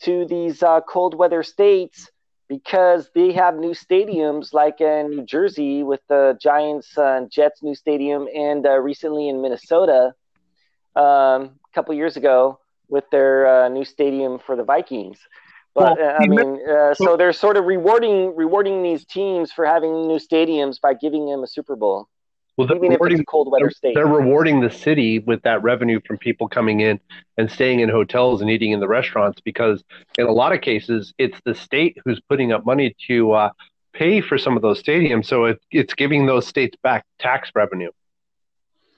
to 0.01 0.25
these 0.25 0.63
uh, 0.63 0.81
cold 0.81 1.13
weather 1.13 1.43
states 1.43 2.10
because 2.48 3.10
they 3.15 3.31
have 3.31 3.55
new 3.55 3.72
stadiums 3.72 4.53
like 4.53 4.81
in 4.81 5.10
new 5.10 5.24
jersey 5.24 5.84
with 5.84 6.01
the 6.10 6.38
giants 6.41 6.98
uh, 6.98 7.17
and 7.17 7.31
jets 7.31 7.63
new 7.63 7.75
stadium 7.75 8.27
and 8.36 8.65
uh, 8.65 8.77
recently 8.77 9.29
in 9.29 9.41
minnesota 9.41 10.13
um, 10.96 11.03
a 11.03 11.74
couple 11.74 11.93
years 11.93 12.17
ago 12.17 12.60
with 12.91 13.10
their 13.10 13.48
uh, 13.48 13.70
new 13.70 13.86
stadium 13.86 14.38
for 14.38 14.55
the 14.55 14.63
Vikings. 14.63 15.17
But 15.74 15.98
Well, 15.98 16.10
uh, 16.10 16.17
I 16.22 16.27
mean, 16.27 16.60
uh, 16.70 16.93
so 16.93 17.15
they're 17.15 17.31
sort 17.31 17.55
of 17.55 17.65
rewarding 17.65 18.36
rewarding 18.36 18.84
these 18.84 19.05
teams 19.05 19.53
for 19.53 19.65
having 19.65 20.05
new 20.05 20.20
stadiums 20.20 20.79
by 20.81 20.93
giving 20.93 21.25
them 21.25 21.43
a 21.43 21.48
Super 21.48 21.77
Bowl, 21.77 22.10
Well, 22.62 22.68
they're 22.68 22.77
even 22.77 22.89
rewarding, 22.91 23.25
cold 23.25 23.51
weather 23.51 23.70
state. 23.72 23.96
they're 23.96 24.08
rewarding 24.08 24.60
the 24.62 24.70
city 24.70 25.20
with 25.20 25.41
that 25.44 25.62
revenue 25.63 26.00
from 26.06 26.18
people 26.18 26.48
coming 26.48 26.80
in 26.82 27.00
and 27.38 27.50
staying 27.51 27.80
in 27.80 27.89
hotels 27.89 28.41
and 28.41 28.50
eating 28.50 28.72
in 28.72 28.80
the 28.80 28.88
restaurants 28.88 29.41
because 29.41 29.84
in 30.18 30.27
a 30.27 30.32
lot 30.32 30.53
of 30.53 30.62
cases 30.62 31.13
it's 31.18 31.39
the 31.46 31.56
state 31.56 31.98
who's 32.06 32.20
putting 32.30 32.51
up 32.51 32.65
money 32.65 32.96
to 33.08 33.32
uh, 33.32 33.50
pay 33.94 34.22
for 34.22 34.38
some 34.38 34.56
of 34.56 34.62
those 34.62 34.82
stadiums 34.82 35.25
so 35.25 35.46
it, 35.46 35.60
it's 35.72 35.94
giving 35.94 36.25
those 36.25 36.46
states 36.48 36.75
back 36.84 37.03
tax 37.20 37.50
revenue 37.56 37.89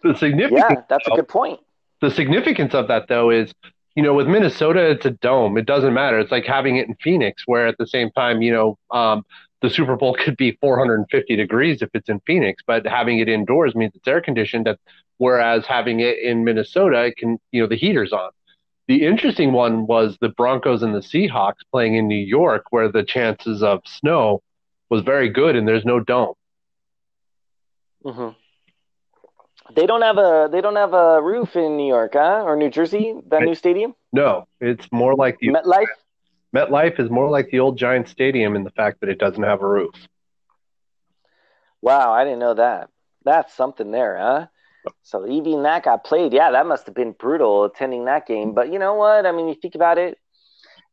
the 0.03 0.15
significance 0.15 0.65
Yeah, 0.69 0.81
that's 0.89 1.07
a 1.07 1.11
good 1.11 1.27
point. 1.27 1.59
the 2.01 2.11
significance 2.11 2.73
of 2.73 2.87
that 2.89 3.07
though 3.07 3.29
is 3.29 3.53
you 3.95 4.03
know 4.03 4.13
with 4.13 4.27
minnesota 4.27 4.89
it's 4.89 5.05
a 5.05 5.11
dome 5.11 5.57
it 5.57 5.65
doesn't 5.65 5.93
matter 5.93 6.19
it's 6.19 6.31
like 6.31 6.45
having 6.45 6.77
it 6.77 6.87
in 6.87 6.95
phoenix 6.95 7.43
where 7.45 7.67
at 7.67 7.77
the 7.77 7.87
same 7.87 8.09
time 8.11 8.41
you 8.41 8.51
know 8.51 8.77
um, 8.91 9.23
the 9.63 9.69
super 9.69 9.95
bowl 9.95 10.13
could 10.13 10.37
be 10.37 10.51
450 10.61 11.35
degrees 11.35 11.81
if 11.81 11.89
it's 11.95 12.09
in 12.09 12.19
phoenix 12.27 12.61
but 12.67 12.85
having 12.85 13.17
it 13.19 13.27
indoors 13.29 13.73
means 13.73 13.93
it's 13.95 14.07
air 14.07 14.21
conditioned 14.21 14.67
that 14.67 14.77
whereas 15.17 15.65
having 15.65 16.01
it 16.01 16.19
in 16.19 16.43
minnesota 16.43 17.05
it 17.05 17.17
can 17.17 17.39
you 17.51 17.61
know 17.61 17.67
the 17.67 17.77
heater's 17.77 18.13
on. 18.13 18.29
The 18.89 19.05
interesting 19.05 19.53
one 19.53 19.87
was 19.87 20.17
the 20.19 20.29
broncos 20.29 20.83
and 20.83 20.93
the 20.93 20.99
seahawks 20.99 21.61
playing 21.71 21.95
in 21.95 22.07
new 22.07 22.25
york 22.39 22.65
where 22.69 22.91
the 22.91 23.03
chances 23.03 23.63
of 23.63 23.81
snow 23.85 24.43
was 24.89 25.01
very 25.01 25.29
good 25.29 25.55
and 25.55 25.67
there's 25.67 25.85
no 25.85 25.99
dome. 25.99 26.35
Hmm 28.05 28.29
They 29.75 29.87
don't 29.87 30.01
have 30.01 30.17
a 30.17 30.49
they 30.51 30.61
don't 30.61 30.75
have 30.75 30.93
a 30.93 31.21
roof 31.21 31.55
in 31.55 31.77
New 31.77 31.87
York, 31.87 32.11
huh? 32.13 32.43
Or 32.43 32.55
New 32.57 32.69
Jersey, 32.69 33.15
that 33.29 33.41
new 33.41 33.55
stadium, 33.55 33.95
no 34.11 34.45
it's 34.59 34.85
more 34.91 35.15
like 35.15 35.39
the 35.39 35.47
MetLife. 35.47 35.93
MetLife 36.55 36.99
is 36.99 37.09
more 37.09 37.29
like 37.29 37.49
the 37.49 37.59
old 37.59 37.77
Giant 37.77 38.07
Stadium 38.07 38.55
in 38.55 38.63
the 38.63 38.69
fact 38.71 38.99
that 39.01 39.09
it 39.09 39.17
doesn't 39.17 39.43
have 39.43 39.61
a 39.61 39.67
roof. 39.67 39.95
Wow, 41.81 42.13
I 42.13 42.23
didn't 42.23 42.39
know 42.39 42.53
that. 42.53 42.89
That's 43.25 43.53
something 43.53 43.91
there, 43.91 44.17
huh? 44.17 44.47
So 45.01 45.27
even 45.27 45.63
that 45.63 45.83
got 45.83 46.03
played. 46.03 46.33
Yeah, 46.33 46.51
that 46.51 46.65
must 46.65 46.85
have 46.85 46.95
been 46.95 47.13
brutal 47.13 47.63
attending 47.65 48.05
that 48.05 48.27
game. 48.27 48.53
But 48.53 48.71
you 48.71 48.79
know 48.79 48.93
what? 48.95 49.25
I 49.25 49.31
mean, 49.31 49.47
you 49.47 49.55
think 49.55 49.75
about 49.75 49.97
it. 49.97 50.17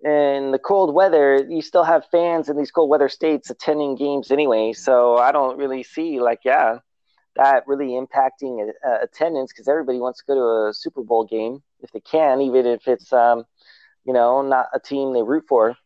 In 0.02 0.50
the 0.50 0.58
cold 0.58 0.94
weather, 0.94 1.44
you 1.48 1.60
still 1.60 1.84
have 1.84 2.06
fans 2.10 2.48
in 2.48 2.56
these 2.56 2.70
cold 2.70 2.88
weather 2.88 3.08
states 3.08 3.50
attending 3.50 3.96
games 3.96 4.30
anyway. 4.30 4.72
So 4.72 5.18
I 5.18 5.30
don't 5.30 5.58
really 5.58 5.82
see 5.82 6.20
like, 6.20 6.40
yeah, 6.44 6.78
that 7.36 7.64
really 7.66 7.88
impacting 7.88 8.70
uh, 8.86 8.98
attendance 9.02 9.52
because 9.52 9.68
everybody 9.68 9.98
wants 9.98 10.20
to 10.20 10.24
go 10.26 10.34
to 10.34 10.68
a 10.68 10.74
Super 10.74 11.02
Bowl 11.02 11.24
game 11.24 11.62
if 11.80 11.90
they 11.92 12.00
can, 12.00 12.40
even 12.40 12.66
if 12.66 12.88
it's, 12.88 13.12
um, 13.12 13.44
you 14.04 14.12
know, 14.12 14.42
not 14.42 14.66
a 14.74 14.80
team 14.80 15.12
they 15.12 15.22
root 15.22 15.44
for. 15.48 15.76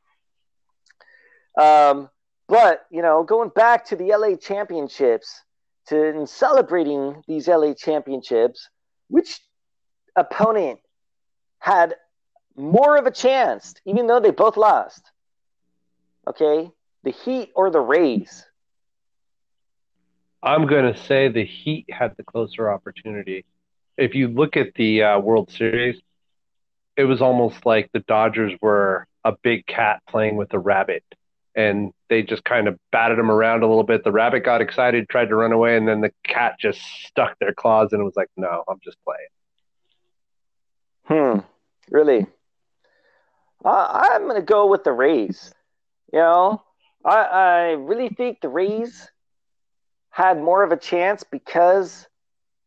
Um, 1.60 2.08
but 2.48 2.86
you 2.90 3.02
know, 3.02 3.22
going 3.22 3.50
back 3.50 3.86
to 3.86 3.96
the 3.96 4.16
LA 4.16 4.36
championships, 4.36 5.42
to 5.86 6.04
in 6.04 6.26
celebrating 6.26 7.22
these 7.28 7.48
LA 7.48 7.74
championships, 7.74 8.68
which 9.08 9.40
opponent 10.16 10.80
had 11.58 11.94
more 12.56 12.96
of 12.96 13.06
a 13.06 13.10
chance, 13.10 13.74
even 13.84 14.06
though 14.06 14.20
they 14.20 14.30
both 14.30 14.56
lost? 14.56 15.02
Okay, 16.26 16.70
the 17.02 17.10
Heat 17.10 17.50
or 17.54 17.70
the 17.70 17.80
Rays? 17.80 18.46
I'm 20.42 20.66
going 20.66 20.92
to 20.92 20.98
say 21.04 21.28
the 21.28 21.44
Heat 21.44 21.86
had 21.90 22.16
the 22.16 22.22
closer 22.22 22.70
opportunity. 22.70 23.44
If 23.96 24.14
you 24.14 24.28
look 24.28 24.56
at 24.56 24.74
the 24.74 25.02
uh, 25.02 25.18
World 25.18 25.50
Series, 25.50 26.00
it 26.96 27.04
was 27.04 27.20
almost 27.20 27.64
like 27.66 27.90
the 27.92 28.00
Dodgers 28.00 28.52
were 28.60 29.06
a 29.24 29.32
big 29.42 29.66
cat 29.66 30.02
playing 30.08 30.36
with 30.36 30.52
a 30.54 30.58
rabbit. 30.58 31.04
And 31.56 31.92
they 32.08 32.22
just 32.22 32.44
kind 32.44 32.66
of 32.66 32.78
batted 32.90 33.18
him 33.18 33.30
around 33.30 33.62
a 33.62 33.68
little 33.68 33.84
bit. 33.84 34.02
The 34.02 34.12
rabbit 34.12 34.44
got 34.44 34.60
excited, 34.60 35.08
tried 35.08 35.28
to 35.28 35.36
run 35.36 35.52
away, 35.52 35.76
and 35.76 35.86
then 35.86 36.00
the 36.00 36.12
cat 36.24 36.56
just 36.58 36.80
stuck 37.06 37.38
their 37.38 37.54
claws 37.54 37.92
and 37.92 38.04
was 38.04 38.16
like, 38.16 38.28
no, 38.36 38.64
I'm 38.68 38.80
just 38.82 38.96
playing. 39.04 39.28
Hmm, 41.04 41.40
really? 41.90 42.26
Uh, 43.64 44.08
I'm 44.12 44.22
going 44.22 44.36
to 44.36 44.42
go 44.42 44.66
with 44.66 44.84
the 44.84 44.92
Rays. 44.92 45.54
You 46.12 46.18
know, 46.18 46.62
I, 47.04 47.22
I 47.22 47.58
really 47.72 48.08
think 48.08 48.40
the 48.40 48.48
Rays 48.48 49.08
had 50.10 50.40
more 50.40 50.62
of 50.62 50.72
a 50.72 50.76
chance 50.76 51.24
because 51.24 52.06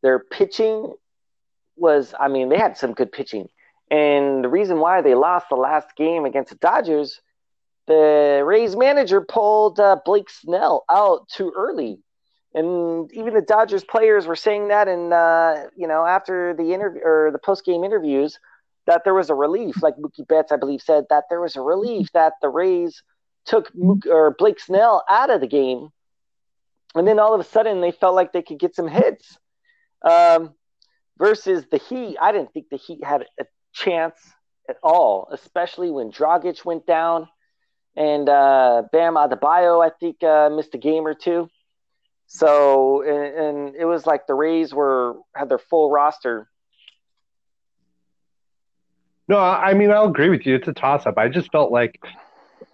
their 0.01 0.19
pitching 0.19 0.93
was, 1.75 2.13
I 2.19 2.27
mean, 2.27 2.49
they 2.49 2.57
had 2.57 2.77
some 2.77 2.93
good 2.93 3.11
pitching. 3.11 3.49
And 3.89 4.43
the 4.43 4.49
reason 4.49 4.79
why 4.79 5.01
they 5.01 5.15
lost 5.15 5.47
the 5.49 5.55
last 5.55 5.95
game 5.95 6.25
against 6.25 6.49
the 6.49 6.57
Dodgers, 6.57 7.21
the 7.87 8.43
Rays 8.45 8.75
manager 8.75 9.21
pulled 9.21 9.79
uh, 9.79 9.97
Blake 10.03 10.29
Snell 10.29 10.83
out 10.89 11.29
too 11.29 11.53
early. 11.55 11.99
And 12.53 13.11
even 13.13 13.33
the 13.33 13.41
Dodgers 13.41 13.83
players 13.83 14.25
were 14.25 14.35
saying 14.35 14.69
that, 14.69 14.87
and 14.87 15.13
uh, 15.13 15.67
you 15.75 15.87
know, 15.87 16.05
after 16.05 16.53
the 16.53 16.73
interview 16.73 17.01
or 17.03 17.29
the 17.31 17.39
post 17.39 17.65
game 17.65 17.83
interviews, 17.83 18.39
that 18.87 19.03
there 19.03 19.13
was 19.13 19.29
a 19.29 19.35
relief. 19.35 19.81
Like 19.83 19.95
Mookie 19.97 20.27
Betts, 20.27 20.51
I 20.51 20.57
believe, 20.57 20.81
said 20.81 21.05
that 21.09 21.25
there 21.29 21.41
was 21.41 21.55
a 21.55 21.61
relief 21.61 22.11
that 22.13 22.33
the 22.41 22.49
Rays 22.49 23.03
took 23.45 23.73
Mook, 23.75 24.05
or 24.07 24.35
Blake 24.37 24.59
Snell 24.59 25.03
out 25.09 25.29
of 25.29 25.39
the 25.39 25.47
game, 25.47 25.89
and 26.95 27.07
then 27.07 27.19
all 27.19 27.33
of 27.33 27.39
a 27.39 27.43
sudden 27.43 27.79
they 27.79 27.91
felt 27.91 28.15
like 28.15 28.33
they 28.33 28.41
could 28.41 28.59
get 28.59 28.75
some 28.75 28.87
hits. 28.87 29.37
Um, 30.01 30.53
versus 31.17 31.65
the 31.69 31.77
Heat, 31.77 32.17
I 32.19 32.31
didn't 32.31 32.53
think 32.53 32.69
the 32.69 32.77
Heat 32.77 33.03
had 33.03 33.25
a 33.39 33.45
chance 33.77 34.15
at 34.69 34.77
all, 34.83 35.29
especially 35.31 35.89
when 35.89 36.11
Dragic 36.11 36.65
went 36.65 36.85
down 36.85 37.27
and 37.95 38.29
uh, 38.29 38.83
Bam 38.91 39.15
Adebayo, 39.15 39.85
I 39.85 39.91
think, 39.99 40.23
uh, 40.23 40.49
missed 40.49 40.75
a 40.75 40.77
game 40.77 41.05
or 41.07 41.13
two. 41.13 41.49
So, 42.27 43.01
and, 43.01 43.45
and 43.45 43.75
it 43.75 43.85
was 43.85 44.05
like 44.05 44.27
the 44.27 44.33
Rays 44.33 44.73
were 44.73 45.15
had 45.33 45.49
their 45.49 45.57
full 45.57 45.89
roster. 45.89 46.49
No, 49.27 49.39
I 49.39 49.73
mean 49.73 49.91
I'll 49.91 50.09
agree 50.09 50.29
with 50.29 50.45
you. 50.45 50.55
It's 50.55 50.67
a 50.67 50.73
toss 50.73 51.05
up. 51.05 51.17
I 51.17 51.29
just 51.29 51.51
felt 51.51 51.71
like 51.71 51.99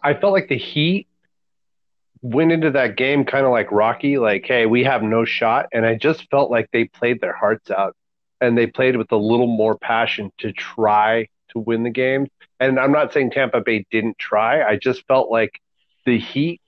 I 0.03 0.13
felt 0.13 0.33
like 0.33 0.49
the 0.49 0.57
Heat 0.57 1.07
went 2.21 2.51
into 2.51 2.71
that 2.71 2.95
game 2.95 3.25
kind 3.25 3.45
of 3.45 3.51
like 3.51 3.71
Rocky, 3.71 4.17
like, 4.17 4.45
hey, 4.45 4.65
we 4.65 4.83
have 4.83 5.03
no 5.03 5.25
shot. 5.25 5.67
And 5.71 5.85
I 5.85 5.95
just 5.95 6.29
felt 6.29 6.49
like 6.49 6.69
they 6.71 6.85
played 6.85 7.21
their 7.21 7.35
hearts 7.35 7.69
out 7.69 7.95
and 8.43 8.57
they 8.57 8.67
played 8.67 8.97
with 8.97 9.11
a 9.11 9.17
little 9.17 9.47
more 9.47 9.77
passion 9.77 10.31
to 10.39 10.51
try 10.51 11.27
to 11.51 11.59
win 11.59 11.83
the 11.83 11.89
game. 11.89 12.27
And 12.59 12.77
I'm 12.77 12.91
not 12.91 13.13
saying 13.13 13.31
Tampa 13.31 13.61
Bay 13.61 13.85
didn't 13.89 14.19
try. 14.19 14.61
I 14.61 14.75
just 14.75 15.07
felt 15.07 15.31
like 15.31 15.61
the 16.05 16.19
Heat 16.19 16.61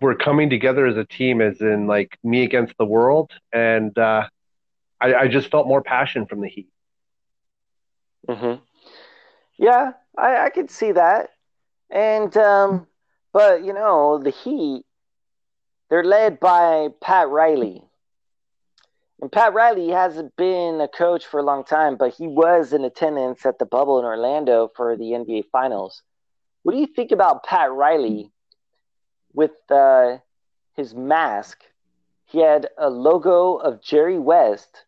were 0.00 0.14
coming 0.14 0.48
together 0.48 0.86
as 0.86 0.96
a 0.96 1.04
team, 1.04 1.40
as 1.40 1.60
in 1.60 1.86
like 1.88 2.16
me 2.22 2.44
against 2.44 2.74
the 2.78 2.84
world, 2.84 3.32
and 3.52 3.96
uh, 3.98 4.28
I, 5.00 5.14
I 5.14 5.28
just 5.28 5.50
felt 5.50 5.66
more 5.66 5.82
passion 5.82 6.26
from 6.26 6.40
the 6.40 6.48
Heat. 6.48 6.68
Mm-hmm. 8.28 8.62
Yeah, 9.58 9.92
I, 10.16 10.44
I 10.46 10.50
could 10.50 10.70
see 10.70 10.92
that. 10.92 11.30
And 11.90 12.36
um, 12.36 12.86
but 13.32 13.64
you 13.64 13.72
know, 13.72 14.20
the 14.22 14.30
Heat, 14.30 14.84
they're 15.90 16.04
led 16.04 16.38
by 16.38 16.88
Pat 17.00 17.28
Riley. 17.28 17.82
And 19.20 19.32
Pat 19.32 19.54
Riley 19.54 19.88
hasn't 19.88 20.36
been 20.36 20.80
a 20.80 20.88
coach 20.88 21.24
for 21.24 21.40
a 21.40 21.42
long 21.42 21.64
time, 21.64 21.96
but 21.96 22.14
he 22.14 22.26
was 22.26 22.72
in 22.72 22.84
attendance 22.84 23.46
at 23.46 23.58
the 23.58 23.64
bubble 23.64 23.98
in 23.98 24.04
Orlando 24.04 24.70
for 24.76 24.96
the 24.96 25.12
NBA 25.12 25.44
Finals. 25.50 26.02
What 26.62 26.72
do 26.72 26.78
you 26.78 26.86
think 26.86 27.12
about 27.12 27.44
Pat 27.44 27.72
Riley 27.72 28.30
with 29.32 29.52
uh, 29.70 30.18
his 30.74 30.94
mask? 30.94 31.62
He 32.26 32.40
had 32.40 32.68
a 32.76 32.90
logo 32.90 33.54
of 33.54 33.82
Jerry 33.82 34.18
West 34.18 34.84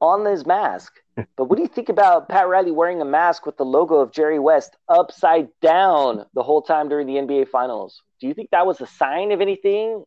on 0.00 0.24
his 0.24 0.44
mask. 0.44 0.94
but 1.36 1.44
what 1.44 1.56
do 1.56 1.62
you 1.62 1.68
think 1.68 1.88
about 1.88 2.28
Pat 2.28 2.48
Riley 2.48 2.72
wearing 2.72 3.00
a 3.00 3.04
mask 3.04 3.46
with 3.46 3.56
the 3.56 3.64
logo 3.64 3.96
of 3.96 4.10
Jerry 4.10 4.40
West 4.40 4.76
upside 4.88 5.48
down 5.60 6.26
the 6.34 6.42
whole 6.42 6.62
time 6.62 6.88
during 6.88 7.06
the 7.06 7.14
NBA 7.14 7.48
Finals? 7.48 8.02
Do 8.20 8.26
you 8.26 8.34
think 8.34 8.50
that 8.50 8.66
was 8.66 8.80
a 8.80 8.86
sign 8.86 9.30
of 9.30 9.40
anything? 9.40 10.04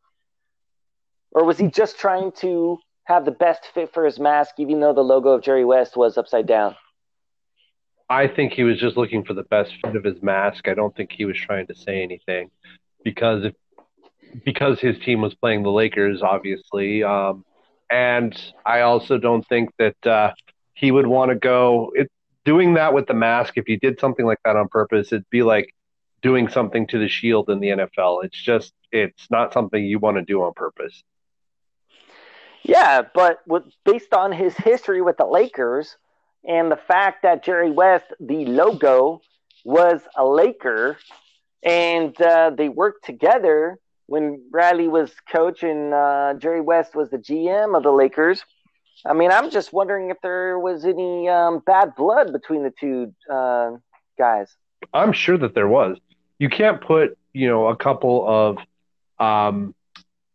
Or 1.31 1.45
was 1.45 1.57
he 1.57 1.67
just 1.67 1.99
trying 1.99 2.31
to 2.39 2.79
have 3.07 3.23
the 3.23 3.31
best 3.31 3.65
fit 3.73 3.93
for 3.93 4.05
his 4.05 4.19
mask, 4.19 4.55
even 4.57 4.81
though 4.81 4.93
the 4.93 5.01
logo 5.01 5.29
of 5.29 5.41
Jerry 5.41 5.63
West 5.63 5.95
was 5.95 6.17
upside 6.17 6.45
down? 6.45 6.75
I 8.09 8.27
think 8.27 8.53
he 8.53 8.63
was 8.63 8.77
just 8.79 8.97
looking 8.97 9.23
for 9.23 9.33
the 9.33 9.43
best 9.43 9.71
fit 9.81 9.95
of 9.95 10.03
his 10.03 10.21
mask. 10.21 10.67
I 10.67 10.73
don't 10.73 10.95
think 10.95 11.11
he 11.11 11.25
was 11.25 11.37
trying 11.37 11.67
to 11.67 11.75
say 11.75 12.03
anything 12.03 12.51
because 13.03 13.45
if, 13.45 13.53
because 14.43 14.79
his 14.81 14.99
team 14.99 15.21
was 15.21 15.33
playing 15.35 15.63
the 15.63 15.71
Lakers, 15.71 16.21
obviously. 16.21 17.03
Um, 17.03 17.45
and 17.89 18.37
I 18.65 18.81
also 18.81 19.17
don't 19.17 19.47
think 19.47 19.69
that 19.79 20.05
uh, 20.05 20.33
he 20.73 20.91
would 20.91 21.07
want 21.07 21.29
to 21.29 21.35
go 21.35 21.91
it, 21.95 22.11
doing 22.43 22.73
that 22.73 22.93
with 22.93 23.07
the 23.07 23.13
mask. 23.13 23.53
If 23.55 23.65
he 23.67 23.77
did 23.77 23.99
something 24.01 24.25
like 24.25 24.39
that 24.43 24.57
on 24.57 24.67
purpose, 24.67 25.13
it'd 25.13 25.29
be 25.29 25.43
like 25.43 25.73
doing 26.21 26.49
something 26.49 26.87
to 26.87 26.99
the 26.99 27.07
Shield 27.07 27.49
in 27.49 27.61
the 27.61 27.69
NFL. 27.69 28.25
It's 28.25 28.41
just 28.41 28.73
it's 28.91 29.29
not 29.31 29.53
something 29.53 29.83
you 29.83 29.99
want 29.99 30.17
to 30.17 30.23
do 30.23 30.43
on 30.43 30.53
purpose. 30.53 31.03
Yeah, 32.67 33.03
but 33.13 33.39
with, 33.47 33.63
based 33.85 34.13
on 34.13 34.33
his 34.33 34.55
history 34.55 35.01
with 35.01 35.17
the 35.17 35.25
Lakers 35.25 35.95
and 36.45 36.69
the 36.69 36.75
fact 36.75 37.23
that 37.23 37.43
Jerry 37.43 37.71
West, 37.71 38.05
the 38.19 38.45
logo, 38.45 39.21
was 39.63 40.01
a 40.17 40.25
Laker, 40.25 40.97
and 41.63 42.19
uh, 42.21 42.51
they 42.51 42.67
worked 42.67 43.05
together 43.05 43.79
when 44.07 44.41
Bradley 44.51 44.89
was 44.89 45.11
coach 45.31 45.63
and 45.63 45.93
uh, 45.93 46.33
Jerry 46.37 46.61
West 46.61 46.93
was 46.93 47.09
the 47.09 47.17
GM 47.17 47.75
of 47.75 47.83
the 47.83 47.91
Lakers. 47.91 48.43
I 49.05 49.13
mean, 49.13 49.31
I'm 49.31 49.49
just 49.49 49.71
wondering 49.71 50.09
if 50.09 50.17
there 50.21 50.59
was 50.59 50.83
any 50.83 51.29
um, 51.29 51.59
bad 51.65 51.95
blood 51.95 52.33
between 52.33 52.63
the 52.63 52.73
two 52.77 53.13
uh, 53.31 53.71
guys. 54.17 54.53
I'm 54.93 55.13
sure 55.13 55.37
that 55.37 55.55
there 55.55 55.67
was. 55.67 55.97
You 56.39 56.49
can't 56.49 56.81
put, 56.81 57.17
you 57.33 57.47
know, 57.47 57.67
a 57.67 57.77
couple 57.77 58.27
of 58.27 58.57
um, 59.25 59.73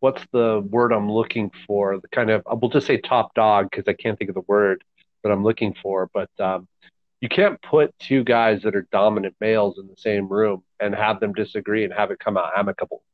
what's 0.02 0.26
the 0.32 0.60
word 0.68 0.92
I'm 0.92 1.10
looking 1.10 1.52
for? 1.64 1.98
The 2.00 2.08
kind 2.08 2.28
of 2.28 2.42
we'll 2.60 2.70
just 2.70 2.88
say 2.88 2.96
top 2.96 3.34
dog 3.34 3.70
because 3.70 3.86
I 3.86 3.92
can't 3.92 4.18
think 4.18 4.30
of 4.30 4.34
the 4.34 4.42
word 4.48 4.82
that 5.22 5.30
I'm 5.30 5.44
looking 5.44 5.76
for. 5.80 6.10
But 6.12 6.28
um, 6.40 6.66
you 7.20 7.28
can't 7.28 7.62
put 7.62 7.96
two 8.00 8.24
guys 8.24 8.62
that 8.62 8.74
are 8.74 8.88
dominant 8.90 9.36
males 9.40 9.78
in 9.78 9.86
the 9.86 9.94
same 9.96 10.26
room 10.26 10.64
and 10.80 10.92
have 10.92 11.20
them 11.20 11.32
disagree 11.32 11.84
and 11.84 11.92
have 11.92 12.10
it 12.10 12.18
come 12.18 12.36
out 12.36 12.50
amicable. 12.56 13.04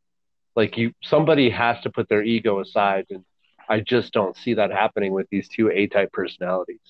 Like 0.56 0.78
you, 0.78 0.94
somebody 1.02 1.50
has 1.50 1.78
to 1.82 1.90
put 1.90 2.08
their 2.08 2.22
ego 2.22 2.60
aside, 2.60 3.04
and 3.10 3.22
I 3.68 3.80
just 3.80 4.14
don't 4.14 4.36
see 4.36 4.54
that 4.54 4.70
happening 4.70 5.12
with 5.12 5.28
these 5.30 5.46
two 5.46 5.70
A-type 5.70 6.10
personalities. 6.10 6.80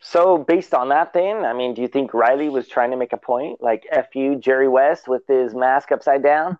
So, 0.00 0.38
based 0.38 0.72
on 0.74 0.90
that, 0.90 1.12
then, 1.12 1.44
I 1.44 1.52
mean, 1.52 1.74
do 1.74 1.82
you 1.82 1.88
think 1.88 2.14
Riley 2.14 2.48
was 2.48 2.68
trying 2.68 2.92
to 2.92 2.96
make 2.96 3.12
a 3.12 3.16
point, 3.16 3.60
like 3.60 3.84
"F 3.90 4.14
you, 4.14 4.36
Jerry 4.36 4.68
West" 4.68 5.08
with 5.08 5.22
his 5.26 5.52
mask 5.52 5.90
upside 5.90 6.22
down? 6.22 6.58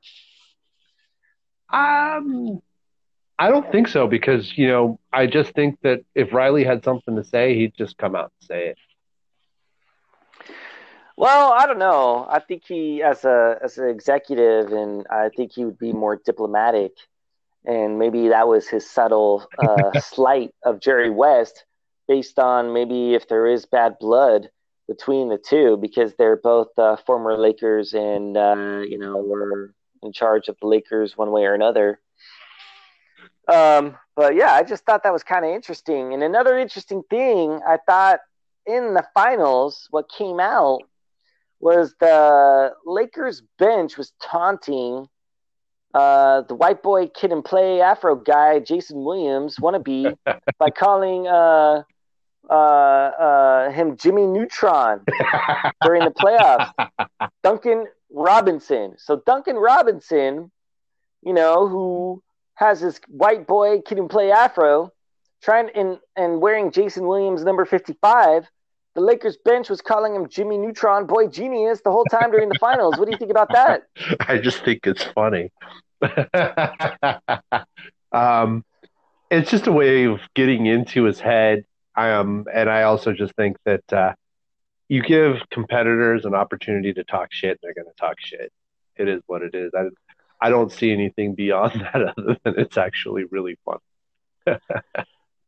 Um, 1.71 2.61
I 3.39 3.51
don't 3.51 3.71
think 3.71 3.89
so 3.89 4.07
because 4.07 4.57
you 4.57 4.69
know 4.69 4.99
I 5.13 5.27
just 5.27 5.53
think 5.53 5.79
that 5.83 6.05
if 6.15 6.33
Riley 6.33 6.65
had 6.65 6.85
something 6.85 7.17
to 7.17 7.25
say, 7.25 7.55
he'd 7.55 7.75
just 7.77 7.99
come 7.99 8.15
out 8.15 8.33
and 8.41 8.49
say 8.49 8.69
it. 8.69 8.79
Well, 11.17 11.53
I 11.53 11.67
don't 11.67 11.79
know. 11.79 12.27
I 12.29 12.41
think 12.41 12.65
he, 12.67 13.03
as 13.03 13.25
a 13.25 13.59
as 13.63 13.79
an 13.79 13.89
executive, 13.89 14.73
and 14.73 15.07
I 15.11 15.31
think 15.35 15.53
he 15.53 15.65
would 15.65 15.79
be 15.79 15.93
more 15.93 16.17
diplomatic, 16.17 16.93
and 17.65 17.99
maybe 17.99 18.29
that 18.29 18.49
was 18.49 18.69
his 18.69 18.89
subtle 18.89 19.49
uh, 19.59 19.99
slight 20.01 20.55
of 20.63 20.81
Jerry 20.81 21.11
West, 21.11 21.65
based 22.07 22.39
on 22.39 22.73
maybe 22.73 23.15
if 23.15 23.29
there 23.29 23.47
is 23.47 23.65
bad 23.65 23.99
blood 23.99 24.51
between 24.89 25.31
the 25.31 25.39
two, 25.39 25.79
because 25.79 26.15
they're 26.15 26.37
both 26.37 26.69
uh, 26.79 26.97
former 26.97 27.37
Lakers, 27.37 27.95
and 27.95 28.37
uh, 28.37 28.83
you 28.87 28.99
know 28.99 29.17
were 29.17 29.75
in 30.03 30.13
charge 30.13 30.49
of 30.49 30.57
the 30.61 30.67
Lakers 30.67 31.17
one 31.17 31.31
way 31.31 31.45
or 31.45 31.55
another. 31.55 32.01
Um, 33.49 33.97
but 34.17 34.35
yeah, 34.35 34.53
I 34.53 34.63
just 34.63 34.85
thought 34.85 35.03
that 35.05 35.13
was 35.13 35.23
kind 35.23 35.45
of 35.45 35.53
interesting. 35.53 36.13
And 36.13 36.23
another 36.23 36.59
interesting 36.59 37.03
thing 37.11 37.61
I 37.67 37.79
thought 37.87 38.21
in 38.67 38.95
the 38.95 39.05
finals, 39.15 39.87
what 39.91 40.11
came 40.11 40.41
out 40.41 40.81
was 41.61 41.95
the 42.01 42.73
Lakers 42.85 43.43
bench 43.59 43.97
was 43.97 44.13
taunting 44.21 45.09
uh, 45.95 46.43
the 46.43 46.55
white 46.55 46.83
boy 46.83 47.09
kid 47.09 47.33
and 47.33 47.45
play 47.45 47.81
Afro 47.81 48.17
guy, 48.17 48.59
Jason 48.59 49.03
Williams, 49.03 49.57
wannabe, 49.57 50.17
by 50.59 50.71
calling 50.71 51.27
uh, 51.27 51.83
uh, 52.51 52.53
uh, 52.53 53.71
him 53.71 53.97
Jimmy 53.97 54.27
Neutron 54.27 55.01
during 55.83 56.05
the 56.05 56.11
playoffs. 56.19 56.71
Duncan 57.43 57.87
Robinson. 58.11 58.95
So 58.99 59.23
Duncan 59.27 59.57
Robinson, 59.57 60.51
you 61.23 61.33
know, 61.33 61.69
who 61.69 62.23
has 62.55 62.81
this 62.81 63.01
white 63.09 63.47
boy 63.47 63.81
kid 63.81 63.99
and 63.99 64.11
play 64.11 64.31
Afro, 64.31 64.93
trying 65.43 65.71
and 65.75 65.99
and 66.17 66.41
wearing 66.41 66.71
Jason 66.71 67.07
Williams 67.07 67.45
number 67.45 67.65
fifty 67.65 67.97
five. 68.01 68.49
The 68.95 69.03
Lakers 69.03 69.37
bench 69.37 69.69
was 69.69 69.83
calling 69.83 70.15
him 70.15 70.27
Jimmy 70.27 70.57
Neutron, 70.57 71.05
boy 71.05 71.27
genius, 71.27 71.83
the 71.83 71.91
whole 71.91 72.07
time 72.07 72.31
during 72.31 72.49
the 72.49 72.59
finals. 72.59 72.97
What 72.97 73.05
do 73.05 73.13
you 73.13 73.19
think 73.19 73.31
about 73.31 73.53
that? 73.53 73.83
I 74.21 74.39
just 74.39 74.65
think 74.65 74.87
it's 74.87 75.05
funny. 75.05 75.53
um, 78.13 78.65
it's 79.31 79.51
just 79.51 79.67
a 79.67 79.73
way 79.73 80.05
of 80.05 80.21
getting 80.35 80.65
into 80.65 81.05
his 81.05 81.21
head. 81.21 81.67
Um, 81.95 82.47
and 82.53 82.71
I 82.71 82.85
also 82.85 83.13
just 83.13 83.35
think 83.35 83.59
that 83.67 83.93
uh, 83.93 84.15
you 84.89 85.03
give 85.03 85.39
competitors 85.51 86.25
an 86.25 86.35
opportunity 86.35 86.93
to 86.93 87.05
talk 87.05 87.33
shit, 87.33 87.59
they're 87.63 87.75
going 87.75 87.87
to 87.87 88.01
talk 88.01 88.17
shit. 88.19 88.53
It 88.97 89.09
is 89.09 89.23
what 89.27 89.43
it 89.43 89.55
is. 89.55 89.73
I, 89.75 89.87
I 90.41 90.51
don't 90.51 90.71
see 90.71 90.93
anything 90.93 91.35
beyond 91.35 91.73
that 91.81 92.15
other 92.17 92.37
than 92.45 92.59
it's 92.59 92.77
actually 92.77 93.25
really 93.25 93.59
fun. 93.65 93.79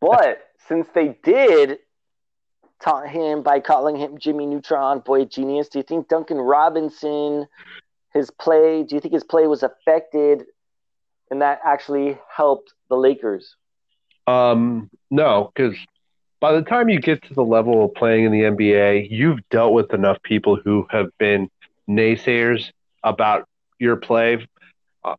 but 0.00 0.48
since 0.66 0.88
they 0.94 1.16
did 1.22 1.78
taunt 2.80 3.08
him 3.08 3.42
by 3.42 3.60
calling 3.60 3.96
him 3.96 4.18
Jimmy 4.18 4.46
Neutron, 4.46 5.00
boy 5.00 5.24
genius, 5.24 5.68
do 5.68 5.78
you 5.78 5.82
think 5.82 6.08
Duncan 6.08 6.38
Robinson, 6.38 7.46
his 8.12 8.30
play, 8.30 8.82
do 8.82 8.94
you 8.94 9.00
think 9.00 9.14
his 9.14 9.24
play 9.24 9.46
was 9.46 9.62
affected 9.62 10.44
and 11.30 11.42
that 11.42 11.60
actually 11.64 12.18
helped 12.34 12.72
the 12.88 12.96
Lakers? 12.96 13.56
Um, 14.26 14.90
no, 15.10 15.50
because 15.54 15.76
by 16.40 16.52
the 16.52 16.62
time 16.62 16.88
you 16.88 17.00
get 17.00 17.22
to 17.24 17.34
the 17.34 17.44
level 17.44 17.84
of 17.84 17.94
playing 17.94 18.24
in 18.24 18.32
the 18.32 18.42
NBA, 18.42 19.08
you've 19.10 19.40
dealt 19.50 19.72
with 19.72 19.92
enough 19.92 20.22
people 20.22 20.56
who 20.56 20.86
have 20.90 21.06
been 21.18 21.48
naysayers 21.88 22.70
about 23.02 23.46
your 23.78 23.96
play 23.96 24.46
uh, 25.04 25.14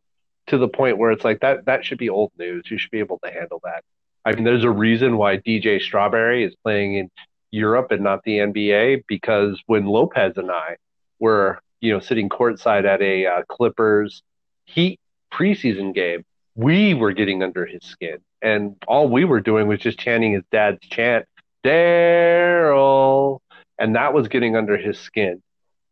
to 0.46 0.58
the 0.58 0.68
point 0.68 0.98
where 0.98 1.10
it's 1.10 1.24
like 1.24 1.40
that 1.40 1.66
that 1.66 1.84
should 1.84 1.98
be 1.98 2.08
old 2.08 2.32
news. 2.38 2.64
You 2.70 2.78
should 2.78 2.90
be 2.90 3.00
able 3.00 3.18
to 3.24 3.30
handle 3.30 3.60
that. 3.64 3.82
I 4.24 4.32
mean, 4.32 4.44
there's 4.44 4.64
a 4.64 4.70
reason 4.70 5.16
why 5.16 5.38
DJ 5.38 5.80
Strawberry 5.80 6.44
is 6.44 6.54
playing 6.62 6.94
in 6.94 7.10
Europe 7.50 7.90
and 7.90 8.02
not 8.02 8.22
the 8.24 8.38
NBA 8.38 9.04
because 9.06 9.60
when 9.66 9.86
Lopez 9.86 10.34
and 10.36 10.50
I 10.50 10.76
were, 11.18 11.58
you 11.80 11.92
know, 11.92 12.00
sitting 12.00 12.28
courtside 12.28 12.84
at 12.84 13.02
a 13.02 13.26
uh, 13.26 13.42
Clippers 13.48 14.22
Heat 14.66 15.00
preseason 15.32 15.94
game, 15.94 16.24
we 16.54 16.94
were 16.94 17.12
getting 17.12 17.42
under 17.42 17.66
his 17.66 17.82
skin 17.82 18.18
and 18.42 18.76
all 18.86 19.08
we 19.08 19.24
were 19.24 19.40
doing 19.40 19.68
was 19.68 19.80
just 19.80 19.98
chanting 19.98 20.32
his 20.32 20.44
dad's 20.50 20.80
chant, 20.88 21.26
Daryl, 21.64 23.40
and 23.78 23.96
that 23.96 24.14
was 24.14 24.28
getting 24.28 24.56
under 24.56 24.76
his 24.76 24.98
skin. 24.98 25.42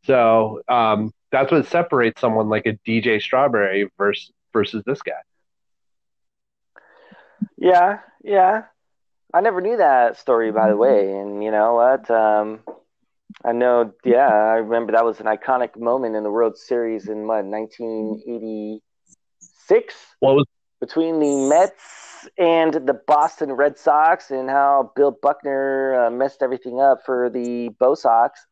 So 0.04 0.62
um, 0.68 1.12
that's 1.30 1.52
what 1.52 1.66
separates 1.66 2.20
someone 2.20 2.48
like 2.48 2.66
a 2.66 2.78
DJ 2.86 3.20
Strawberry 3.20 3.90
versus 3.98 4.32
versus 4.52 4.82
this 4.86 5.02
guy. 5.02 5.12
Yeah, 7.56 8.00
yeah. 8.22 8.64
I 9.32 9.40
never 9.40 9.60
knew 9.60 9.76
that 9.76 10.16
story, 10.16 10.50
by 10.52 10.70
the 10.70 10.76
way. 10.76 11.12
And 11.12 11.44
you 11.44 11.50
know 11.50 11.74
what? 11.74 12.10
Um, 12.10 12.60
I 13.44 13.52
know, 13.52 13.92
yeah, 14.04 14.26
I 14.26 14.54
remember 14.56 14.92
that 14.92 15.04
was 15.04 15.20
an 15.20 15.26
iconic 15.26 15.78
moment 15.78 16.16
in 16.16 16.22
the 16.22 16.30
World 16.30 16.56
Series 16.56 17.08
in 17.08 17.26
what 17.26 17.44
1986 17.44 19.94
Well, 20.20 20.32
it 20.32 20.36
was 20.36 20.46
between 20.80 21.20
the 21.20 21.48
Mets 21.48 22.07
and 22.36 22.74
the 22.74 23.00
Boston 23.06 23.52
Red 23.52 23.78
Sox, 23.78 24.30
and 24.30 24.50
how 24.50 24.92
Bill 24.96 25.10
Buckner 25.10 26.06
uh, 26.06 26.10
messed 26.10 26.42
everything 26.42 26.80
up 26.80 27.00
for 27.04 27.30
the 27.30 27.70
Bo 27.78 27.94
Sox. 27.94 28.46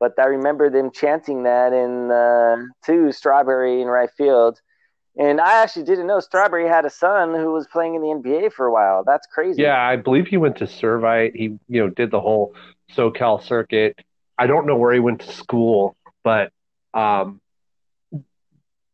But 0.00 0.12
I 0.18 0.26
remember 0.26 0.70
them 0.70 0.90
chanting 0.90 1.44
that 1.44 1.72
in 1.72 2.10
uh, 2.10 2.56
to 2.86 3.12
Strawberry 3.12 3.80
in 3.80 3.88
right 3.88 4.10
field. 4.16 4.60
And 5.16 5.40
I 5.40 5.62
actually 5.62 5.84
didn't 5.84 6.08
know 6.08 6.18
Strawberry 6.18 6.66
had 6.66 6.84
a 6.84 6.90
son 6.90 7.34
who 7.34 7.52
was 7.52 7.68
playing 7.68 7.94
in 7.94 8.02
the 8.02 8.08
NBA 8.08 8.52
for 8.52 8.66
a 8.66 8.72
while. 8.72 9.04
That's 9.04 9.26
crazy. 9.28 9.62
Yeah, 9.62 9.80
I 9.80 9.96
believe 9.96 10.26
he 10.26 10.36
went 10.36 10.56
to 10.56 10.64
Servite. 10.64 11.36
He, 11.36 11.44
you 11.68 11.80
know, 11.80 11.88
did 11.88 12.10
the 12.10 12.20
whole 12.20 12.54
SoCal 12.92 13.42
circuit. 13.42 13.98
I 14.36 14.48
don't 14.48 14.66
know 14.66 14.76
where 14.76 14.92
he 14.92 14.98
went 14.98 15.20
to 15.20 15.32
school, 15.32 15.96
but 16.24 16.50
um, 16.92 17.40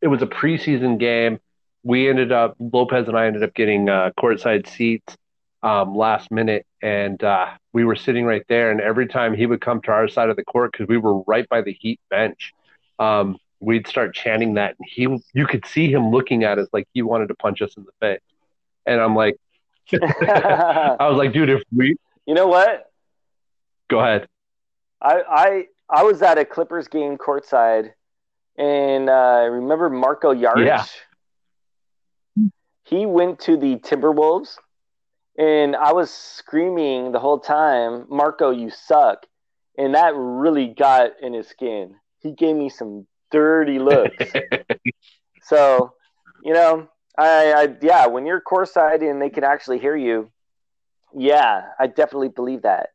it 0.03 0.09
was 0.09 0.21
a 0.21 0.27
preseason 0.27 0.99
game. 0.99 1.41
We 1.83 2.09
ended 2.09 2.33
up 2.33 2.57
Lopez 2.59 3.09
and 3.09 3.17
I 3.17 3.27
ended 3.27 3.43
up 3.43 3.55
getting 3.55 3.89
uh, 3.89 4.11
courtside 4.19 4.69
seats 4.69 5.17
um, 5.63 5.95
last 5.95 6.31
minute, 6.31 6.67
and 6.83 7.23
uh, 7.23 7.49
we 7.73 7.85
were 7.85 7.97
sitting 7.97 8.25
right 8.25 8.45
there. 8.49 8.71
And 8.71 8.81
every 8.81 9.07
time 9.07 9.35
he 9.35 9.47
would 9.47 9.61
come 9.61 9.81
to 9.83 9.91
our 9.91 10.09
side 10.09 10.31
of 10.31 10.37
the 10.37 10.45
court 10.45 10.73
because 10.73 10.89
we 10.89 10.97
were 10.97 11.21
right 11.23 11.49
by 11.49 11.63
the 11.63 11.73
Heat 11.73 12.01
bench, 12.11 12.53
um, 12.99 13.39
we'd 13.61 13.87
start 13.87 14.15
chanting 14.15 14.55
that, 14.55 14.77
and 14.79 14.89
he 14.89 15.23
you 15.33 15.47
could 15.47 15.67
see 15.67 15.91
him 15.91 16.11
looking 16.11 16.45
at 16.45 16.59
us 16.59 16.69
like 16.73 16.89
he 16.93 17.03
wanted 17.03 17.29
to 17.29 17.35
punch 17.35 17.63
us 17.63 17.75
in 17.77 17.85
the 17.85 17.93
face. 18.01 18.21
And 18.87 19.01
I'm 19.01 19.15
like, 19.15 19.37
I 19.93 20.97
was 21.09 21.19
like, 21.19 21.33
dude, 21.33 21.51
if 21.51 21.63
we 21.75 21.97
you 22.27 22.35
know 22.35 22.47
what? 22.47 22.91
go 23.91 24.01
ahead. 24.01 24.27
I 25.03 25.23
I 25.29 25.65
I 25.91 26.03
was 26.05 26.23
at 26.23 26.39
a 26.39 26.45
Clippers 26.45 26.89
game 26.89 27.19
courtside, 27.19 27.91
and 28.57 29.11
uh, 29.11 29.13
I 29.13 29.45
remember 29.45 29.91
Marko 29.91 30.35
Jaric. 30.35 30.65
Yeah. 30.67 30.85
He 32.91 33.07
went 33.07 33.39
to 33.41 33.57
the 33.57 33.77
Timberwolves, 33.77 34.57
and 35.39 35.77
I 35.77 35.93
was 35.93 36.11
screaming 36.11 37.13
the 37.13 37.21
whole 37.21 37.39
time, 37.39 38.07
"Marko, 38.09 38.51
you 38.51 38.69
suck!" 38.71 39.27
And 39.79 39.95
that 39.95 40.13
really 40.17 40.67
got 40.67 41.13
in 41.23 41.33
his 41.33 41.47
skin. 41.47 41.95
He 42.19 42.33
gave 42.33 42.57
me 42.57 42.69
some 42.69 43.07
dirty 43.31 43.79
looks. 43.79 44.33
so, 45.43 45.95
you 46.43 46.53
know, 46.53 46.89
I, 47.17 47.53
I 47.53 47.77
yeah, 47.81 48.07
when 48.07 48.27
you're 48.27 48.41
courtside 48.41 49.09
and 49.09 49.23
they 49.23 49.31
can 49.31 49.45
actually 49.45 49.79
hear 49.79 49.97
you, 49.97 50.29
yeah, 51.17 51.69
I 51.79 51.87
definitely 51.87 52.31
believe 52.31 52.63
that. 52.63 52.89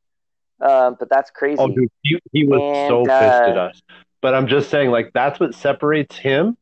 Um, 0.60 0.98
but 1.00 1.10
that's 1.10 1.32
crazy. 1.32 1.62
Oh, 1.62 1.70
dude, 1.70 1.90
he, 2.02 2.20
he 2.34 2.46
was 2.46 2.62
And, 2.62 2.90
so 2.90 3.04
pissed 3.04 3.12
uh, 3.12 3.50
at 3.50 3.58
us. 3.58 3.82
But 4.22 4.34
I'm 4.34 4.48
just 4.48 4.70
saying, 4.70 4.92
like, 4.92 5.12
that's 5.14 5.40
what 5.40 5.56
separates 5.56 6.18
him 6.18 6.58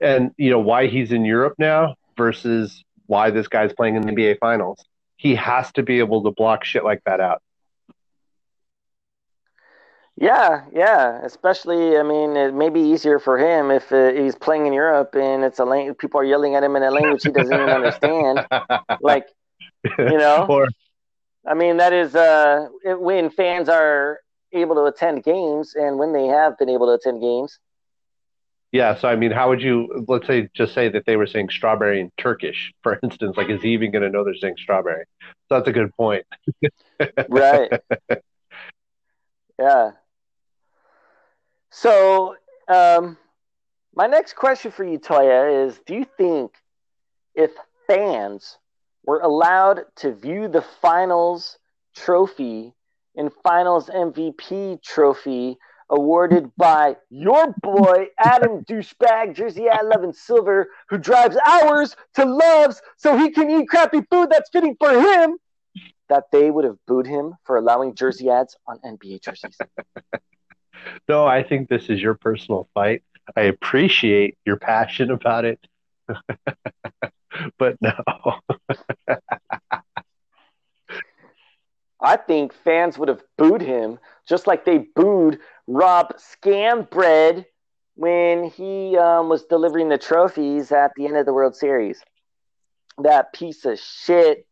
and, 0.00 0.32
you 0.36 0.50
know, 0.50 0.58
why 0.58 0.88
he's 0.88 1.12
in 1.12 1.24
Europe 1.24 1.54
now 1.58 1.94
versus 2.18 2.84
why 3.06 3.30
this 3.30 3.48
guy's 3.48 3.72
playing 3.72 3.96
in 3.96 4.02
the 4.02 4.12
NBA 4.12 4.38
Finals. 4.40 4.84
He 5.16 5.34
has 5.36 5.72
to 5.72 5.82
be 5.82 6.00
able 6.00 6.22
to 6.24 6.30
block 6.30 6.64
shit 6.64 6.84
like 6.84 7.02
that 7.06 7.20
out. 7.20 7.42
Yeah, 10.20 10.64
yeah. 10.72 11.20
Especially, 11.24 11.96
I 11.96 12.02
mean, 12.02 12.36
it 12.36 12.52
may 12.52 12.70
be 12.70 12.80
easier 12.80 13.18
for 13.18 13.38
him 13.38 13.70
if 13.70 13.92
uh, 13.92 14.10
he's 14.10 14.34
playing 14.34 14.66
in 14.66 14.72
Europe 14.72 15.14
and 15.14 15.44
it's 15.44 15.60
a 15.60 15.64
lang- 15.64 15.94
people 15.94 16.20
are 16.20 16.24
yelling 16.24 16.56
at 16.56 16.64
him 16.64 16.74
in 16.74 16.82
a 16.82 16.90
language 16.90 17.22
he 17.22 17.30
doesn't 17.30 17.54
even 17.54 17.70
understand. 17.70 18.46
Like, 19.00 19.28
you 19.96 20.18
know, 20.18 20.44
or 20.48 20.66
I 21.46 21.54
mean, 21.54 21.76
that 21.76 21.92
is 21.92 22.16
uh, 22.16 22.66
when 22.84 23.30
fans 23.30 23.68
are 23.68 24.18
able 24.52 24.74
to 24.74 24.84
attend 24.84 25.22
games 25.22 25.74
and 25.74 25.98
when 25.98 26.12
they 26.12 26.26
have 26.26 26.58
been 26.58 26.68
able 26.68 26.86
to 26.86 26.94
attend 26.94 27.20
games. 27.20 27.58
Yeah, 28.72 28.98
so 28.98 29.08
I 29.08 29.16
mean, 29.16 29.30
how 29.30 29.48
would 29.48 29.62
you 29.62 30.04
let's 30.08 30.26
say 30.26 30.48
just 30.54 30.74
say 30.74 30.88
that 30.90 31.04
they 31.06 31.16
were 31.16 31.26
saying 31.26 31.48
strawberry 31.50 32.00
in 32.00 32.10
Turkish, 32.18 32.72
for 32.82 32.98
instance? 33.02 33.36
Like, 33.36 33.48
is 33.50 33.62
he 33.62 33.70
even 33.70 33.90
going 33.90 34.02
to 34.02 34.10
know 34.10 34.24
they're 34.24 34.34
saying 34.34 34.56
strawberry? 34.58 35.04
So 35.48 35.56
that's 35.56 35.68
a 35.68 35.72
good 35.72 35.94
point. 35.96 36.24
Right. 37.28 37.70
yeah. 39.56 39.92
So, 41.70 42.34
um, 42.66 43.16
my 43.94 44.08
next 44.08 44.34
question 44.34 44.72
for 44.72 44.82
you, 44.82 44.98
Toya, 44.98 45.66
is 45.66 45.78
do 45.86 45.94
you 45.94 46.06
think 46.16 46.52
if 47.36 47.52
fans 47.86 48.58
were 49.04 49.20
allowed 49.20 49.84
to 49.96 50.12
view 50.12 50.48
the 50.48 50.62
finals 50.82 51.58
trophy 51.94 52.74
and 53.16 53.30
finals 53.44 53.88
MVP 53.88 54.82
trophy 54.82 55.56
awarded 55.90 56.50
by 56.56 56.96
your 57.10 57.54
boy, 57.62 58.06
Adam 58.18 58.64
Douchebag, 58.68 59.34
Jersey 59.34 59.68
at 59.68 59.82
11 59.82 60.12
Silver, 60.12 60.68
who 60.88 60.98
drives 60.98 61.36
hours 61.44 61.96
to 62.14 62.24
Loves 62.24 62.82
so 62.96 63.16
he 63.16 63.30
can 63.30 63.50
eat 63.50 63.68
crappy 63.68 64.02
food 64.10 64.28
that's 64.30 64.50
fitting 64.50 64.76
for 64.78 64.90
him, 64.90 65.38
that 66.08 66.24
they 66.32 66.50
would 66.50 66.64
have 66.64 66.78
booed 66.86 67.06
him 67.06 67.34
for 67.44 67.56
allowing 67.56 67.94
jersey 67.94 68.30
ads 68.30 68.56
on 68.66 68.78
NBA 68.84 69.22
jerseys. 69.22 69.58
No, 71.08 71.26
I 71.26 71.42
think 71.42 71.68
this 71.68 71.90
is 71.90 72.00
your 72.00 72.14
personal 72.14 72.68
fight. 72.72 73.02
I 73.36 73.42
appreciate 73.42 74.38
your 74.46 74.56
passion 74.56 75.10
about 75.10 75.44
it. 75.44 75.58
but 77.58 77.76
no. 77.80 77.92
I 82.00 82.16
think 82.16 82.52
fans 82.52 82.98
would 82.98 83.08
have 83.08 83.22
booed 83.36 83.62
him 83.62 83.98
just 84.28 84.46
like 84.46 84.64
they 84.64 84.78
booed 84.78 85.40
Rob 85.66 86.14
Scambread 86.16 87.44
when 87.94 88.44
he 88.44 88.96
um, 88.96 89.28
was 89.28 89.44
delivering 89.44 89.88
the 89.88 89.98
trophies 89.98 90.70
at 90.70 90.92
the 90.96 91.06
end 91.06 91.16
of 91.16 91.26
the 91.26 91.32
World 91.32 91.56
Series. 91.56 92.00
That 92.98 93.32
piece 93.32 93.64
of 93.64 93.78
shit, 93.78 94.46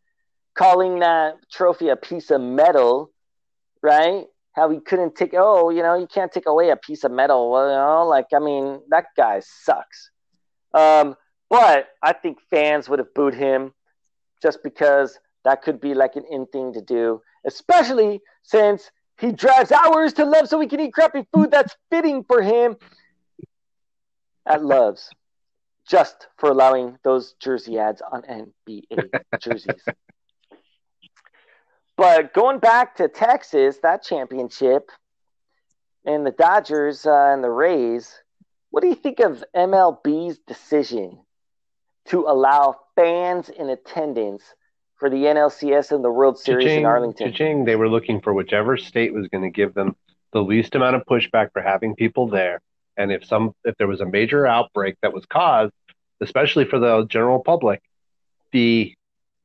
calling 0.55 0.99
that 0.99 1.35
trophy 1.51 1.89
a 1.89 1.95
piece 1.95 2.31
of 2.31 2.41
metal, 2.41 3.11
right? 3.81 4.25
How 4.53 4.69
he 4.69 4.79
couldn't 4.79 5.15
take, 5.15 5.33
oh, 5.33 5.69
you 5.69 5.81
know, 5.81 5.95
you 5.95 6.07
can't 6.07 6.31
take 6.31 6.47
away 6.47 6.71
a 6.71 6.75
piece 6.75 7.03
of 7.03 7.11
metal. 7.11 7.51
Well, 7.51 7.69
you 7.69 7.75
know, 7.75 8.07
like, 8.07 8.27
I 8.35 8.39
mean, 8.39 8.81
that 8.89 9.05
guy 9.15 9.41
sucks. 9.41 10.11
Um, 10.73 11.15
but 11.49 11.87
I 12.03 12.13
think 12.13 12.39
fans 12.49 12.89
would 12.89 12.99
have 12.99 13.13
booed 13.13 13.33
him 13.33 13.73
just 14.41 14.63
because 14.63 15.17
that 15.45 15.61
could 15.61 15.79
be 15.79 15.93
like 15.93 16.15
an 16.15 16.25
in 16.29 16.47
thing 16.47 16.73
to 16.73 16.81
do, 16.81 17.21
especially 17.47 18.21
since 18.43 18.91
he 19.19 19.31
drives 19.31 19.71
hours 19.71 20.13
to 20.13 20.25
Love 20.25 20.47
so 20.47 20.59
he 20.59 20.67
can 20.67 20.79
eat 20.79 20.93
crappy 20.93 21.25
food 21.33 21.49
that's 21.49 21.75
fitting 21.89 22.23
for 22.23 22.41
him 22.41 22.75
at 24.45 24.63
Love's 24.63 25.09
just 25.87 26.27
for 26.37 26.49
allowing 26.49 26.97
those 27.03 27.33
jersey 27.39 27.79
ads 27.79 28.01
on 28.01 28.21
NBA 28.23 29.09
jerseys. 29.41 29.83
but 31.95 32.33
going 32.33 32.59
back 32.59 32.97
to 32.97 33.07
Texas, 33.07 33.79
that 33.81 34.03
championship, 34.03 34.91
and 36.05 36.25
the 36.25 36.31
Dodgers 36.31 37.05
uh, 37.05 37.31
and 37.33 37.43
the 37.43 37.49
Rays, 37.49 38.13
what 38.69 38.81
do 38.81 38.87
you 38.87 38.95
think 38.95 39.19
of 39.19 39.43
MLB's 39.55 40.39
decision 40.39 41.19
to 42.05 42.25
allow 42.27 42.75
fans 42.95 43.49
in 43.49 43.69
attendance 43.69 44.43
for 44.97 45.09
the 45.09 45.17
NLCS 45.17 45.91
and 45.91 46.03
the 46.03 46.11
World 46.11 46.39
Series 46.39 46.65
in 46.65 46.69
Cha-ching, 46.69 46.85
Arlington? 46.85 47.31
cha-ching, 47.31 47.65
they 47.65 47.75
were 47.75 47.89
looking 47.89 48.21
for 48.21 48.33
whichever 48.33 48.77
state 48.77 49.13
was 49.13 49.27
going 49.27 49.43
to 49.43 49.49
give 49.49 49.73
them 49.73 49.95
the 50.33 50.41
least 50.41 50.75
amount 50.75 50.95
of 50.95 51.03
pushback 51.05 51.51
for 51.53 51.61
having 51.61 51.95
people 51.95 52.27
there. 52.27 52.61
And 52.97 53.11
if 53.11 53.25
some 53.25 53.53
if 53.63 53.75
there 53.77 53.87
was 53.87 54.01
a 54.01 54.05
major 54.05 54.47
outbreak 54.47 54.95
that 55.01 55.13
was 55.13 55.25
caused, 55.25 55.73
especially 56.19 56.65
for 56.65 56.79
the 56.79 57.05
general 57.05 57.43
public, 57.43 57.81
the 58.51 58.93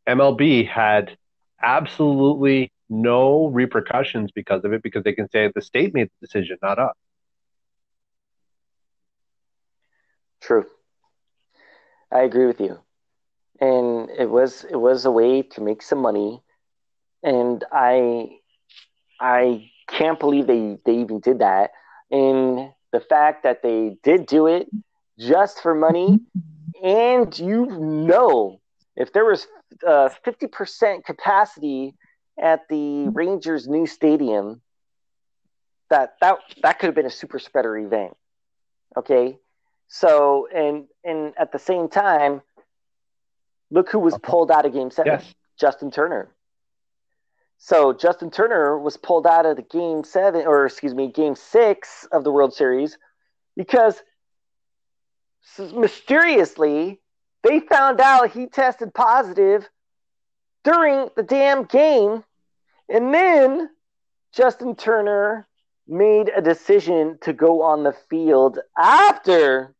MLB 0.08 0.66
had 0.66 1.16
absolutely 1.62 2.72
no 2.88 3.46
repercussions 3.48 4.30
because 4.32 4.64
of 4.64 4.72
it 4.72 4.82
because 4.82 5.04
they 5.04 5.12
can 5.12 5.28
say 5.30 5.50
the 5.54 5.62
state 5.62 5.94
made 5.94 6.08
the 6.08 6.26
decision, 6.26 6.56
not 6.62 6.78
us. 6.78 6.94
True. 10.40 10.66
I 12.10 12.22
agree 12.22 12.46
with 12.46 12.60
you. 12.60 12.80
And 13.62 14.10
it 14.10 14.28
was 14.28 14.64
it 14.68 14.76
was 14.76 15.04
a 15.04 15.10
way 15.10 15.42
to 15.42 15.60
make 15.60 15.82
some 15.82 16.00
money. 16.00 16.42
And 17.22 17.64
I 17.72 18.40
I 19.20 19.70
can't 19.86 20.18
believe 20.18 20.46
they, 20.48 20.78
they 20.84 20.98
even 20.98 21.20
did 21.20 21.38
that. 21.38 21.70
And 22.10 22.72
the 22.92 23.00
fact 23.00 23.44
that 23.44 23.62
they 23.62 23.96
did 24.02 24.26
do 24.26 24.46
it 24.46 24.68
just 25.18 25.62
for 25.62 25.74
money, 25.74 26.20
and 26.82 27.38
you 27.38 27.66
know, 27.66 28.60
if 28.96 29.12
there 29.12 29.24
was 29.24 29.46
uh, 29.86 30.08
50% 30.26 31.04
capacity 31.04 31.94
at 32.40 32.68
the 32.68 33.08
Rangers' 33.08 33.68
new 33.68 33.86
stadium, 33.86 34.60
that 35.90 36.14
that 36.20 36.38
that 36.62 36.78
could 36.78 36.86
have 36.86 36.94
been 36.94 37.06
a 37.06 37.10
super 37.10 37.38
spreader 37.38 37.76
event. 37.78 38.16
Okay, 38.96 39.38
so 39.88 40.48
and 40.54 40.86
and 41.04 41.34
at 41.38 41.52
the 41.52 41.58
same 41.58 41.88
time, 41.88 42.42
look 43.72 43.90
who 43.90 43.98
was 43.98 44.16
pulled 44.22 44.50
out 44.50 44.66
of 44.66 44.72
Game 44.72 44.90
Seven: 44.90 45.14
Yes. 45.14 45.34
Justin 45.58 45.90
Turner. 45.90 46.28
So 47.58 47.92
Justin 47.92 48.30
Turner 48.30 48.76
was 48.76 48.96
pulled 48.96 49.24
out 49.24 49.46
of 49.46 49.54
the 49.54 49.62
game 49.62 50.02
seven, 50.02 50.46
or 50.46 50.66
excuse 50.66 50.94
me, 50.94 51.06
game 51.06 51.36
six 51.36 52.04
of 52.10 52.24
the 52.24 52.32
World 52.32 52.52
Series 52.52 52.98
because 53.56 54.02
mysteriously 55.72 57.00
they 57.42 57.60
found 57.60 58.00
out 58.00 58.30
he 58.30 58.46
tested 58.46 58.92
positive 58.92 59.68
during 60.64 61.08
the 61.14 61.22
damn 61.22 61.64
game. 61.64 62.24
And 62.88 63.14
then 63.14 63.70
Justin 64.32 64.74
Turner 64.74 65.46
made 65.86 66.30
a 66.34 66.42
decision 66.42 67.18
to 67.22 67.32
go 67.32 67.62
on 67.62 67.84
the 67.84 67.94
field 68.10 68.58
after 68.76 69.74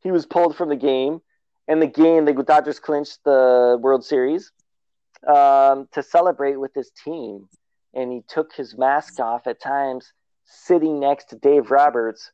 he 0.00 0.10
was 0.10 0.24
pulled 0.24 0.56
from 0.56 0.68
the 0.68 0.76
game. 0.76 1.20
And 1.68 1.82
the 1.82 1.86
game, 1.86 2.24
the 2.24 2.32
Dodgers 2.32 2.78
clinched 2.78 3.24
the 3.24 3.78
World 3.80 4.04
Series 4.04 4.52
um, 5.26 5.88
to 5.92 6.02
celebrate 6.02 6.56
with 6.56 6.72
his 6.74 6.90
team. 7.04 7.48
And 7.94 8.12
he 8.12 8.22
took 8.28 8.52
his 8.54 8.76
mask 8.76 9.18
off 9.20 9.46
at 9.46 9.60
times, 9.60 10.12
sitting 10.44 11.00
next 11.00 11.30
to 11.30 11.36
Dave 11.36 11.70
Roberts, 11.70 12.30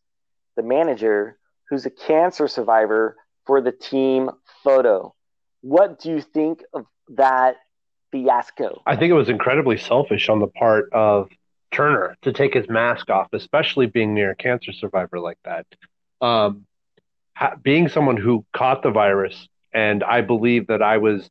the 0.56 0.62
manager, 0.62 1.38
who's 1.70 1.86
a 1.86 1.90
cancer 1.90 2.48
survivor, 2.48 3.16
for 3.46 3.60
the 3.60 3.72
team 3.72 4.30
photo. 4.62 5.14
What 5.62 6.00
do 6.00 6.10
you 6.10 6.20
think 6.20 6.62
of 6.74 6.86
that 7.16 7.56
fiasco? 8.10 8.82
I 8.86 8.96
think 8.96 9.10
it 9.10 9.14
was 9.14 9.28
incredibly 9.28 9.78
selfish 9.78 10.28
on 10.28 10.40
the 10.40 10.48
part 10.48 10.92
of 10.92 11.30
Turner 11.70 12.16
to 12.22 12.32
take 12.32 12.54
his 12.54 12.68
mask 12.68 13.08
off, 13.08 13.28
especially 13.32 13.86
being 13.86 14.14
near 14.14 14.32
a 14.32 14.36
cancer 14.36 14.72
survivor 14.72 15.18
like 15.18 15.38
that. 15.44 15.66
Um, 16.20 16.66
being 17.62 17.88
someone 17.88 18.16
who 18.16 18.44
caught 18.52 18.83
the 18.83 18.90
virus, 18.90 19.48
and 19.72 20.02
I 20.05 20.20
believe 20.20 20.66
that 20.68 20.83
I 20.83 20.98
was 20.98 21.28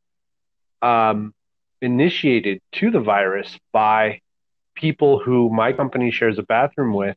um, 0.81 1.33
initiated 1.81 2.61
to 2.73 2.91
the 2.91 2.99
virus 2.99 3.57
by 3.71 4.21
people 4.75 5.19
who 5.19 5.49
my 5.49 5.73
company 5.73 6.11
shares 6.11 6.39
a 6.39 6.43
bathroom 6.43 6.93
with 6.93 7.15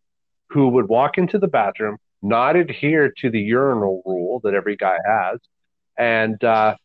who 0.49 0.69
would 0.69 0.89
walk 0.89 1.19
into 1.19 1.39
the 1.39 1.49
bathroom, 1.49 1.97
not 2.23 2.57
adhere 2.57 3.13
to 3.19 3.31
the 3.31 3.41
urinal 3.41 4.03
rule 4.05 4.41
that 4.45 4.55
every 4.55 4.77
guy 4.77 4.99
has, 5.07 5.41
and 5.99 6.43
uh, 6.45 6.77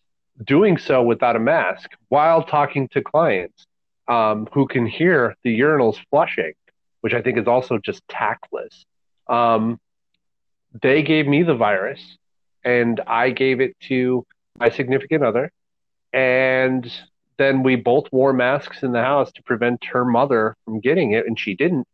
doing 0.44 0.78
so 0.78 1.04
without 1.04 1.36
a 1.36 1.40
mask 1.40 1.92
while 2.10 2.44
talking 2.44 2.88
to 2.90 3.02
clients 3.02 3.66
um, 4.08 4.48
who 4.54 4.68
can 4.68 4.86
hear 4.86 5.36
the 5.44 5.60
urinals 5.60 5.98
flushing, 6.10 6.54
which 7.02 7.14
I 7.14 7.22
think 7.22 7.38
is 7.38 7.48
also 7.48 7.78
just 7.78 8.02
tactless. 8.10 8.86
Um, 9.28 9.80
they 10.82 11.02
gave 11.04 11.28
me 11.28 11.44
the 11.44 11.56
virus, 11.56 12.00
and 12.64 13.00
I 13.08 13.32
gave 13.32 13.62
it 13.62 13.76
to 13.88 14.26
my 14.58 14.70
significant 14.70 15.24
other, 15.24 15.52
and 16.14 16.92
then 17.38 17.64
we 17.64 17.76
both 17.76 18.12
wore 18.12 18.34
masks 18.34 18.84
in 18.84 18.92
the 18.92 19.02
house 19.02 19.32
to 19.32 19.44
prevent 19.44 19.84
her 19.86 20.04
mother 20.04 20.56
from 20.66 20.80
getting 20.80 21.14
it, 21.14 21.26
and 21.26 21.40
she 21.40 21.56
didn't. 21.56 21.88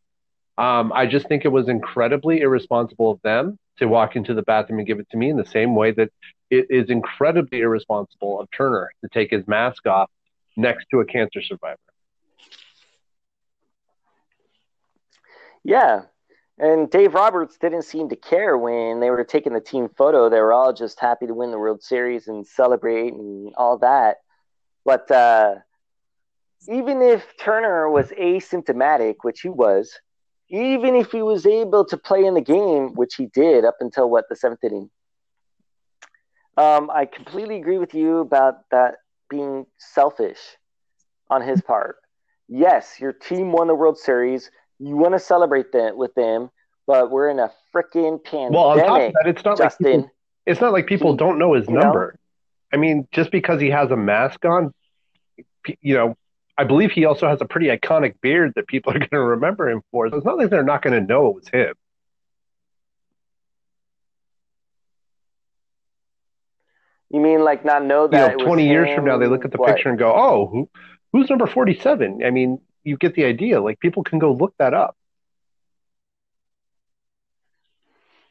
Um, 0.58 0.92
I 0.94 1.06
just 1.06 1.28
think 1.28 1.46
it 1.46 1.50
was 1.50 1.70
incredibly 1.70 2.40
irresponsible 2.40 3.12
of 3.12 3.22
them 3.22 3.58
to 3.78 3.88
walk 3.88 4.16
into 4.16 4.34
the 4.34 4.42
bathroom 4.42 4.80
and 4.80 4.88
give 4.88 5.00
it 5.00 5.10
to 5.12 5.18
me 5.18 5.30
in 5.30 5.38
the 5.38 5.46
same 5.46 5.76
way 5.76 5.92
that 5.92 6.10
it 6.50 6.68
is 6.70 6.90
incredibly 6.90 7.62
irresponsible 7.62 8.40
of 8.40 8.50
Turner 8.52 8.90
to 9.02 9.10
take 9.10 9.32
his 9.32 9.48
mask 9.48 9.86
off 9.86 10.10
next 10.56 10.88
to 10.92 11.02
a 11.02 11.06
cancer 11.06 11.42
survivor. 11.42 11.78
Yeah. 15.64 16.04
And 16.58 16.90
Dave 16.90 17.14
Roberts 17.14 17.58
didn't 17.58 17.82
seem 17.82 18.08
to 18.10 18.16
care 18.16 18.58
when 18.58 19.02
they 19.02 19.10
were 19.10 19.26
taking 19.26 19.54
the 19.54 19.60
team 19.60 19.90
photo. 19.90 20.30
They 20.30 20.40
were 20.40 20.54
all 20.54 20.72
just 20.72 21.00
happy 21.00 21.28
to 21.28 21.34
win 21.34 21.52
the 21.52 21.60
World 21.60 21.84
Series 21.84 22.28
and 22.28 22.48
celebrate 22.48 23.14
and 23.14 23.54
all 23.56 23.78
that. 23.80 24.18
But 24.86 25.12
uh, 25.12 25.56
even 26.70 27.02
if 27.02 27.26
Turner 27.38 27.90
was 27.90 28.08
asymptomatic, 28.12 29.16
which 29.24 29.42
he 29.42 29.50
was, 29.50 30.00
even 30.50 30.96
if 30.96 31.12
he 31.12 31.22
was 31.22 31.46
able 31.46 31.84
to 31.86 31.98
play 31.98 32.24
in 32.24 32.36
the 32.36 32.42
game, 32.42 32.94
which 32.94 33.16
he 33.16 33.26
did 33.26 33.66
up 33.66 33.78
until 33.82 34.10
what 34.10 34.30
the 34.30 34.36
seventh 34.36 34.64
inning, 34.64 34.90
um, 36.58 36.90
I 36.90 37.06
completely 37.06 37.58
agree 37.58 37.80
with 37.80 37.94
you 37.94 38.20
about 38.20 38.70
that 38.72 38.96
being 39.30 39.66
selfish 39.78 40.40
on 41.30 41.42
his 41.42 41.62
part. 41.62 41.98
Yes, 42.48 43.00
your 43.00 43.12
team 43.12 43.52
won 43.52 43.68
the 43.68 43.76
World 43.76 43.98
Series. 43.98 44.52
You 44.80 44.98
want 44.98 45.14
to 45.14 45.20
celebrate 45.20 45.72
that 45.72 45.96
with 45.96 46.14
them, 46.16 46.50
but 46.86 47.10
we're 47.10 47.30
in 47.30 47.40
a 47.40 47.52
freaking 47.74 48.24
pandemic. 48.24 48.52
Well, 48.52 48.66
on 48.66 48.78
top 48.80 49.02
of 49.02 49.14
that, 49.14 49.24
it's 49.28 49.46
not 49.46 49.58
Justin. 49.58 49.86
like 49.86 49.96
people, 49.96 50.12
it's 50.46 50.62
not 50.62 50.74
like 50.74 50.88
people 50.88 51.16
don't 51.16 51.40
know 51.40 51.54
his 51.54 51.70
number. 51.70 52.14
Know? 52.14 52.78
I 52.78 52.82
mean, 52.82 53.08
just 53.12 53.32
because 53.32 53.62
he 53.62 53.70
has 53.70 53.92
a 53.92 53.96
mask 53.96 54.44
on, 54.44 54.74
you 55.82 55.96
know, 55.96 56.16
I 56.58 56.64
believe 56.64 56.92
he 56.92 57.06
also 57.06 57.28
has 57.28 57.42
a 57.42 57.46
pretty 57.46 57.68
iconic 57.68 58.16
beard 58.22 58.54
that 58.56 58.68
people 58.68 58.94
are 58.94 59.00
going 59.00 59.10
to 59.12 59.22
remember 59.22 59.70
him 59.70 59.82
for. 59.92 60.10
So 60.10 60.18
it's 60.18 60.26
not 60.26 60.38
like 60.38 60.50
they're 60.50 60.64
not 60.64 60.82
going 60.82 61.00
to 61.00 61.06
know 61.06 61.28
it 61.28 61.36
was 61.36 61.48
him. 61.48 61.74
You 67.10 67.22
mean 67.22 67.44
like 67.44 67.64
not 67.64 67.86
know 67.86 68.08
that? 68.08 68.32
You 68.32 68.38
know, 68.38 68.46
twenty 68.46 68.68
years 68.68 68.94
from 68.94 69.06
now, 69.06 69.18
they 69.18 69.28
look 69.28 69.46
at 69.46 69.52
the 69.52 69.58
what? 69.58 69.74
picture 69.74 69.90
and 69.90 69.98
go, 69.98 70.14
"Oh, 70.14 70.48
who, 70.48 70.70
who's 71.14 71.30
number 71.30 71.48
forty-seven? 71.48 72.22
I 72.26 72.32
mean, 72.32 72.60
you 72.86 72.98
get 72.98 73.16
the 73.16 73.26
idea. 73.26 73.62
Like 73.62 73.80
people 73.80 74.04
can 74.04 74.20
go 74.20 74.32
look 74.32 74.54
that 74.60 74.74
up. 74.74 74.96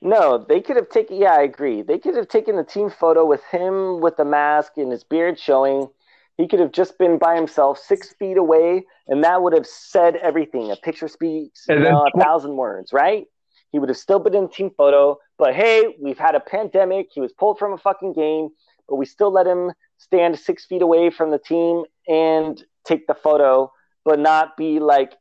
No, 0.01 0.37
they 0.37 0.61
could 0.61 0.77
have 0.77 0.91
taken. 0.91 1.17
Yeah, 1.17 1.33
I 1.33 1.43
agree. 1.43 1.83
They 1.83 1.99
could 1.99 2.15
have 2.15 2.29
taken 2.29 2.57
the 2.57 2.65
team 2.65 2.91
photo 2.91 3.25
with 3.25 3.43
him 3.45 4.01
with 4.01 4.17
the 4.17 4.25
mask 4.25 4.73
and 4.77 4.93
his 4.93 5.03
beard 5.03 5.39
showing. 5.39 5.89
He 6.37 6.49
could 6.49 6.61
have 6.61 6.73
just 6.73 6.99
been 6.99 7.17
by 7.17 7.37
himself, 7.37 7.79
six 7.79 8.13
feet 8.13 8.37
away, 8.37 8.85
and 9.07 9.23
that 9.25 9.43
would 9.43 9.53
have 9.55 9.67
said 9.67 10.17
everything. 10.17 10.71
A 10.71 10.77
picture 10.77 11.09
speaks 11.09 11.65
you 11.69 11.79
know, 11.79 12.07
a 12.13 12.19
thousand 12.19 12.57
words, 12.57 12.93
right? 12.93 13.27
He 13.71 13.79
would 13.79 13.89
have 13.89 13.99
still 13.99 14.19
been 14.19 14.35
in 14.35 14.43
the 14.43 14.49
team 14.49 14.71
photo. 14.77 15.19
But 15.39 15.55
hey, 15.55 15.95
we've 16.01 16.19
had 16.19 16.35
a 16.35 16.41
pandemic. 16.41 17.09
He 17.13 17.21
was 17.21 17.33
pulled 17.33 17.59
from 17.59 17.73
a 17.73 17.79
fucking 17.79 18.13
game, 18.13 18.49
but 18.89 18.97
we 18.97 19.07
still 19.07 19.33
let 19.33 19.47
him 19.47 19.73
stand 19.99 20.39
six 20.39 20.65
feet 20.67 20.83
away 20.83 21.11
from 21.11 21.31
the 21.31 21.39
team 21.39 21.85
and 22.09 22.63
take 22.85 23.07
the 23.07 23.15
photo, 23.15 23.73
but 24.05 24.19
not 24.19 24.57
be 24.57 24.79
like 24.79 25.15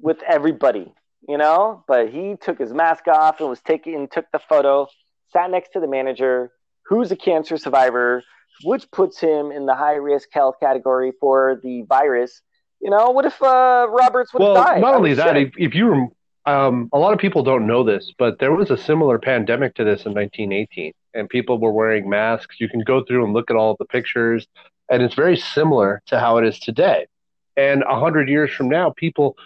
with 0.00 0.22
everybody 0.26 0.92
you 1.28 1.38
know. 1.38 1.84
But 1.86 2.10
he 2.10 2.36
took 2.40 2.58
his 2.58 2.72
mask 2.72 3.08
off 3.08 3.40
and 3.40 3.48
was 3.48 3.60
taking 3.60 4.08
took 4.08 4.26
the 4.32 4.38
photo, 4.38 4.86
sat 5.32 5.50
next 5.50 5.70
to 5.72 5.80
the 5.80 5.88
manager, 5.88 6.50
who's 6.86 7.10
a 7.10 7.16
cancer 7.16 7.56
survivor, 7.56 8.22
which 8.62 8.90
puts 8.90 9.20
him 9.20 9.50
in 9.50 9.66
the 9.66 9.74
high 9.74 9.96
risk 9.96 10.28
health 10.32 10.56
category 10.60 11.12
for 11.20 11.60
the 11.62 11.82
virus. 11.82 12.40
You 12.80 12.90
know, 12.90 13.10
what 13.10 13.24
if 13.24 13.40
uh, 13.42 13.86
Roberts 13.88 14.32
would 14.34 14.42
well, 14.42 14.54
died? 14.54 14.80
Not 14.80 14.94
only 14.94 15.14
that, 15.14 15.36
if, 15.36 15.52
if 15.56 15.74
you 15.74 15.86
were, 15.86 16.06
um, 16.52 16.90
a 16.92 16.98
lot 16.98 17.14
of 17.14 17.18
people 17.18 17.42
don't 17.42 17.66
know 17.66 17.82
this, 17.82 18.12
but 18.18 18.38
there 18.38 18.52
was 18.52 18.70
a 18.70 18.76
similar 18.76 19.18
pandemic 19.18 19.74
to 19.76 19.84
this 19.84 20.04
in 20.04 20.12
1918, 20.12 20.92
and 21.14 21.28
people 21.28 21.58
were 21.58 21.72
wearing 21.72 22.10
masks. 22.10 22.56
You 22.60 22.68
can 22.68 22.80
go 22.80 23.02
through 23.02 23.24
and 23.24 23.32
look 23.32 23.50
at 23.50 23.56
all 23.56 23.74
the 23.78 23.86
pictures, 23.86 24.46
and 24.90 25.02
it's 25.02 25.14
very 25.14 25.36
similar 25.36 26.02
to 26.06 26.20
how 26.20 26.36
it 26.36 26.46
is 26.46 26.58
today. 26.58 27.06
And 27.56 27.82
a 27.82 27.98
hundred 27.98 28.28
years 28.28 28.50
from 28.52 28.68
now, 28.68 28.90
people 28.96 29.36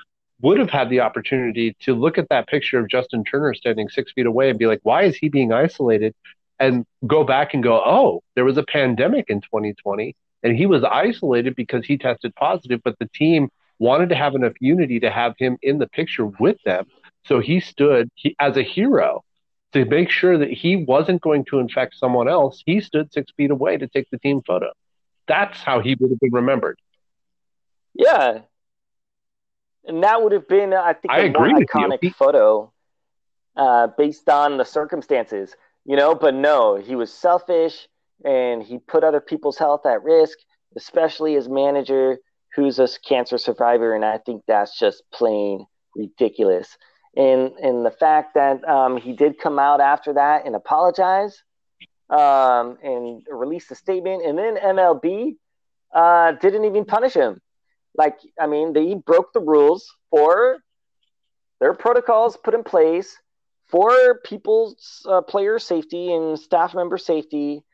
would 0.41 0.59
have 0.59 0.71
had 0.71 0.89
the 0.89 1.01
opportunity 1.01 1.77
to 1.81 1.95
look 1.95 2.17
at 2.17 2.29
that 2.29 2.47
picture 2.47 2.79
of 2.79 2.89
Justin 2.89 3.25
Turner 3.25 3.55
standing 3.55 3.89
six 3.89 4.13
feet 4.13 4.27
away 4.27 4.51
and 4.51 4.59
be 4.59 4.67
like, 4.67 4.81
why 4.83 5.03
is 5.03 5.17
he 5.17 5.29
being 5.29 5.53
isolated? 5.53 6.15
And 6.61 6.87
go 7.07 7.25
back 7.25 7.55
and 7.55 7.63
go, 7.63 7.83
oh, 7.85 8.23
there 8.35 8.45
was 8.45 8.57
a 8.57 8.63
pandemic 8.63 9.27
in 9.29 9.41
2020 9.41 10.15
and 10.43 10.57
he 10.57 10.67
was 10.67 10.85
isolated 10.85 11.57
because 11.57 11.85
he 11.85 11.99
tested 11.99 12.35
positive, 12.35 12.81
but 12.85 12.99
the 12.99 13.09
team 13.15 13.49
wanted 13.79 14.09
to 14.09 14.15
have 14.15 14.35
enough 14.35 14.55
unity 14.61 15.01
to 15.01 15.11
have 15.11 15.35
him 15.39 15.57
in 15.63 15.79
the 15.79 15.89
picture 15.89 16.27
with 16.27 16.57
them. 16.65 16.87
So 17.25 17.41
he 17.41 17.61
stood 17.61 18.09
he, 18.15 18.35
as 18.39 18.57
a 18.57 18.63
hero 18.63 19.23
to 19.73 19.85
make 19.85 20.11
sure 20.11 20.39
that 20.39 20.51
he 20.51 20.77
wasn't 20.77 21.21
going 21.21 21.45
to 21.47 21.59
infect 21.59 21.97
someone 21.97 22.29
else. 22.29 22.63
He 22.65 22.81
stood 22.81 23.13
six 23.13 23.31
feet 23.37 23.51
away 23.51 23.77
to 23.77 23.87
take 23.87 24.09
the 24.11 24.19
team 24.19 24.43
photo. 24.47 24.71
That's 25.27 25.63
how 25.63 25.81
he 25.81 25.95
would 26.01 26.11
have 26.11 26.21
been 26.21 26.33
remembered. 26.33 26.79
Yeah, 27.99 28.39
and 29.89 30.05
that 30.05 30.23
would 30.23 30.33
have 30.33 30.47
been, 30.47 30.75
I 30.75 30.93
think, 30.93 31.13
a 31.13 31.31
more 31.31 31.49
iconic 31.49 32.03
you. 32.03 32.11
photo 32.11 32.73
uh, 33.57 33.89
based 33.97 34.29
on 34.29 34.59
the 34.59 34.65
circumstances, 34.65 35.57
you 35.87 35.97
know. 35.97 36.15
But 36.15 36.35
no, 36.35 36.77
he 36.77 36.95
was 36.95 37.13
selfish 37.13 37.89
and 38.25 38.63
he 38.63 38.79
put 38.79 39.03
other 39.03 39.21
people's 39.21 39.57
health 39.57 39.87
at 39.87 40.03
risk, 40.03 40.39
especially 40.77 41.37
as 41.37 41.49
manager 41.49 42.19
who's 42.55 42.79
a 42.79 42.89
cancer 43.07 43.39
survivor. 43.39 43.95
And 43.95 44.05
I 44.05 44.19
think 44.19 44.43
that's 44.47 44.79
just 44.79 45.03
plain 45.13 45.65
ridiculous. 45.97 46.77
And 47.17 47.53
and 47.63 47.85
the 47.85 47.91
fact 47.91 48.35
that 48.35 48.63
um, 48.69 48.99
he 48.99 49.15
did 49.15 49.39
come 49.39 49.59
out 49.59 49.81
after 49.81 50.13
that 50.13 50.45
and 50.45 50.55
apologize 50.55 51.43
um, 52.11 52.77
and 52.83 53.23
release 53.31 53.71
a 53.71 53.75
statement, 53.75 54.25
and 54.25 54.37
then 54.39 54.57
MLB 54.57 55.37
uh, 55.95 56.33
didn't 56.33 56.67
even 56.67 56.85
punish 56.85 57.15
him 57.15 57.41
like 57.99 58.19
I 58.41 58.47
mean, 58.47 58.75
they 58.75 58.95
broke 58.95 59.35
the 59.35 59.41
rules 59.43 59.93
for 60.11 60.59
their 61.61 61.75
protocols 61.75 62.37
put 62.37 62.55
in 62.55 62.65
place 62.65 63.19
for 63.69 64.21
people's 64.25 65.07
uh, 65.09 65.23
player 65.23 65.59
safety 65.61 66.13
and 66.15 66.39
staff 66.39 66.75
member 66.75 66.99
safety 66.99 67.65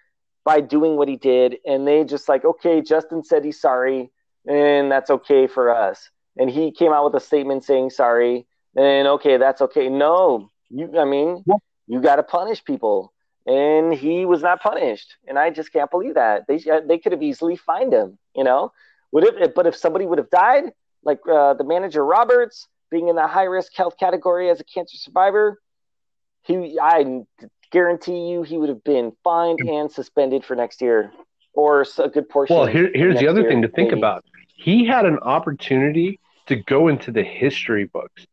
by 0.45 0.61
doing 0.61 0.97
what 0.97 1.09
he 1.09 1.17
did, 1.17 1.59
and 1.67 1.87
they 1.87 2.05
just 2.05 2.29
like, 2.29 2.45
okay, 2.45 2.83
Justin 2.83 3.23
said 3.25 3.45
he's 3.45 3.61
sorry, 3.61 4.11
and 4.49 4.91
that's 4.93 5.11
okay 5.11 5.47
for 5.49 5.71
us. 5.75 6.11
and 6.39 6.51
he 6.51 6.73
came 6.73 6.93
out 6.93 7.05
with 7.05 7.23
a 7.23 7.25
statement 7.25 7.65
saying 7.65 7.91
sorry, 7.91 8.47
and 8.77 9.09
okay, 9.09 9.39
that's 9.39 9.63
okay. 9.63 9.89
No, 9.91 10.51
you, 10.71 10.99
I 10.99 11.05
mean, 11.05 11.45
you 11.87 12.01
got 12.01 12.17
to 12.17 12.25
punish 12.25 12.65
people, 12.65 13.13
and 13.47 13.95
he 13.95 14.27
was 14.27 14.43
not 14.43 14.61
punished, 14.63 15.17
and 15.29 15.39
I 15.39 15.51
just 15.51 15.73
can't 15.73 15.91
believe 15.91 16.15
that 16.15 16.47
they 16.49 16.59
they 16.87 16.99
could 16.99 17.13
have 17.13 17.23
easily 17.23 17.57
fined 17.57 17.93
him. 17.95 18.19
You 18.37 18.45
know, 18.45 18.73
would 19.15 19.25
it? 19.25 19.55
But 19.55 19.67
if 19.67 19.77
somebody 19.77 20.05
would 20.05 20.19
have 20.19 20.31
died, 20.31 20.73
like 21.05 21.21
uh, 21.31 21.55
the 21.55 21.65
manager 21.65 22.05
Roberts 22.05 22.69
being 22.91 23.09
in 23.09 23.17
the 23.17 23.27
high 23.27 23.45
risk 23.45 23.73
health 23.75 23.97
category 23.99 24.51
as 24.51 24.61
a 24.61 24.65
cancer 24.65 24.99
survivor, 24.99 25.59
he 26.43 26.79
I 26.81 27.23
guarantee 27.71 28.29
you 28.29 28.43
he 28.43 28.59
would 28.59 28.69
have 28.69 28.85
been 28.85 29.13
fined 29.25 29.61
and 29.61 29.91
suspended 29.91 30.45
for 30.45 30.55
next 30.55 30.83
year 30.83 31.13
or 31.55 31.87
a 31.99 32.09
good 32.09 32.29
portion. 32.29 32.57
Well, 32.57 32.67
here, 32.67 32.91
here's 32.93 33.19
the 33.19 33.29
other 33.29 33.41
year, 33.41 33.51
thing 33.51 33.63
to 33.63 33.69
think 33.69 33.91
maybe. 33.91 34.01
about. 34.01 34.25
He 34.55 34.87
had 34.87 35.07
an 35.07 35.19
opportunity 35.19 36.21
to 36.47 36.57
go 36.57 36.89
into 36.89 37.11
the 37.11 37.23
history 37.23 37.85
books 37.85 38.27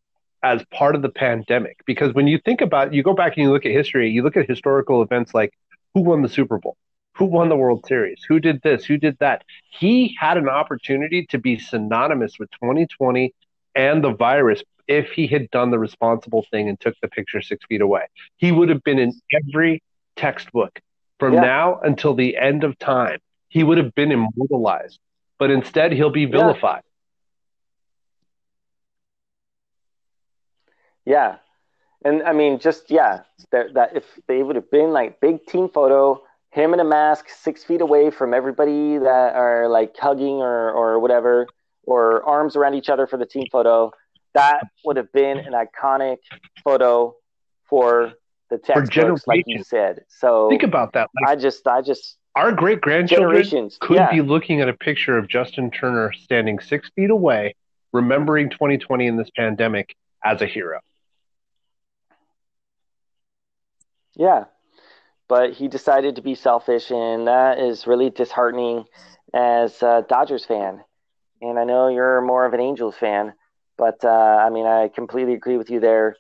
as 0.44 0.64
part 0.72 0.96
of 0.96 1.02
the 1.02 1.10
pandemic 1.10 1.78
because 1.86 2.14
when 2.14 2.28
you 2.28 2.40
think 2.44 2.62
about 2.62 2.94
you 2.94 3.04
go 3.04 3.14
back 3.14 3.38
and 3.38 3.46
you 3.46 3.52
look 3.52 3.66
at 3.66 3.72
history, 3.72 4.10
you 4.10 4.24
look 4.24 4.36
at 4.36 4.50
historical 4.50 5.02
events 5.02 5.34
like 5.34 5.54
who 5.94 6.02
won 6.02 6.22
the 6.22 6.30
Super 6.30 6.58
Bowl, 6.58 6.78
who 7.16 7.26
won 7.26 7.50
the 7.50 7.56
World 7.56 7.86
Series, 7.86 8.24
who 8.28 8.40
did 8.40 8.62
this, 8.62 8.86
who 8.86 8.98
did 8.98 9.18
that. 9.20 9.44
He 9.70 10.16
had 10.20 10.38
an 10.38 10.50
opportunity 10.50 11.26
to 11.30 11.38
be 11.38 11.58
synonymous 11.60 12.40
with 12.40 12.50
2020 12.52 13.34
and 13.76 14.04
the 14.04 14.14
virus 14.14 14.64
if 14.88 15.12
he 15.12 15.28
had 15.28 15.50
done 15.52 15.72
the 15.72 15.80
responsible 15.80 16.46
thing 16.52 16.68
and 16.70 16.80
took 16.80 16.96
the 17.02 17.08
picture 17.08 17.42
six 17.42 17.66
feet 17.68 17.82
away. 17.82 18.04
He 18.38 18.52
would 18.52 18.70
have 18.70 18.84
been 18.84 19.00
in 19.00 19.14
every 19.34 19.82
textbook 20.16 20.80
from 21.20 21.34
Yeah. 21.36 21.42
now 21.42 21.80
until 21.82 22.14
the 22.14 22.38
end 22.38 22.64
of 22.64 22.78
time. 22.80 23.20
He 23.50 23.64
would 23.64 23.78
have 23.78 23.94
been 23.96 24.12
immortalized, 24.12 25.00
but 25.38 25.52
instead 25.52 25.92
he'll 25.94 26.10
be 26.10 26.26
vilified. 26.26 26.82
Yeah, 31.06 31.38
and 32.04 32.24
I 32.24 32.34
mean, 32.34 32.60
just 32.60 32.90
yeah, 32.92 33.22
that, 33.52 33.74
that 33.74 33.96
if 33.96 34.06
they 34.28 34.42
would 34.44 34.56
have 34.56 34.70
been 34.72 34.92
like 34.92 35.20
big 35.20 35.46
team 35.46 35.70
photo, 35.70 36.22
him 36.52 36.74
in 36.74 36.80
a 36.80 36.86
mask, 36.86 37.30
six 37.30 37.64
feet 37.64 37.82
away 37.82 38.12
from 38.12 38.34
everybody 38.34 38.98
that 38.98 39.36
are 39.36 39.68
like 39.68 39.96
hugging 39.98 40.36
or 40.36 40.72
or 40.72 41.00
whatever, 41.00 41.48
or 41.84 42.24
arms 42.24 42.56
around 42.56 42.76
each 42.76 42.90
other 42.90 43.08
for 43.08 43.18
the 43.18 43.26
team 43.26 43.46
photo, 43.52 43.92
that 44.34 44.68
would 44.86 44.98
have 44.98 45.12
been 45.12 45.40
an 45.40 45.54
iconic 45.54 46.18
photo 46.64 47.16
for 47.70 48.14
the 48.50 48.58
textbooks, 48.58 49.26
like 49.28 49.44
you 49.48 49.64
said. 49.64 50.04
So 50.10 50.50
Think 50.50 50.64
about 50.64 50.94
that. 50.94 51.10
Like 51.16 51.30
I 51.30 51.36
just, 51.40 51.66
I 51.68 51.82
just 51.82 52.18
our 52.36 52.52
great 52.52 52.82
grandchildren 52.82 53.70
could 53.80 53.96
yeah. 53.96 54.12
be 54.12 54.22
looking 54.22 54.62
at 54.62 54.70
a 54.70 54.74
picture 54.74 55.18
of 55.18 55.28
Justin 55.28 55.72
Turner 55.72 56.14
standing 56.14 56.60
six 56.60 56.90
feet 56.96 57.10
away, 57.10 57.56
remembering 57.92 58.50
2020 58.50 59.08
in 59.08 59.18
this 59.18 59.30
pandemic 59.36 59.96
as 60.24 60.42
a 60.42 60.46
hero. 60.46 60.80
Yeah, 64.16 64.46
but 65.32 65.54
he 65.54 65.70
decided 65.70 66.18
to 66.18 66.22
be 66.22 66.36
selfish, 66.36 66.92
and 66.92 67.26
that 67.26 67.58
is 67.58 67.88
really 67.88 68.10
disheartening 68.10 68.84
as 69.34 69.82
a 69.82 70.04
Dodgers 70.10 70.44
fan. 70.44 70.82
And 71.42 71.58
I 71.58 71.64
know 71.64 71.88
you're 71.88 72.20
more 72.20 72.46
of 72.46 72.54
an 72.54 72.60
Angels 72.60 72.96
fan, 73.00 73.32
but 73.78 74.04
uh, 74.04 74.10
I 74.10 74.50
mean, 74.50 74.66
I 74.66 74.90
completely 74.94 75.34
agree 75.34 75.56
with 75.56 75.70
you 75.70 75.80
there. 75.80 76.18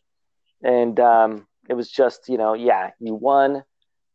And 0.63 0.97
um, 1.01 1.45
it 1.67 1.73
was 1.73 1.91
just, 1.91 2.29
you 2.29 2.37
know, 2.37 2.53
yeah, 2.53 2.91
you 3.01 3.13
won, 3.13 3.63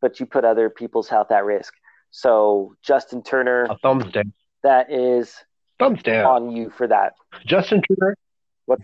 but 0.01 0.19
you 0.19 0.25
put 0.25 0.47
other 0.47 0.71
people's 0.71 1.11
health 1.11 1.31
at 1.31 1.45
risk. 1.45 1.75
So 2.11 2.75
Justin 2.83 3.23
Turner, 3.23 3.65
A 3.69 3.77
thumbs 3.77 4.11
down. 4.11 4.33
that 4.63 4.91
is 4.91 5.35
Thumbs 5.79 6.03
down. 6.03 6.25
on 6.25 6.51
you 6.57 6.71
for 6.71 6.87
that. 6.89 7.13
Justin 7.45 7.83
Turner. 7.83 8.17
What? 8.65 8.79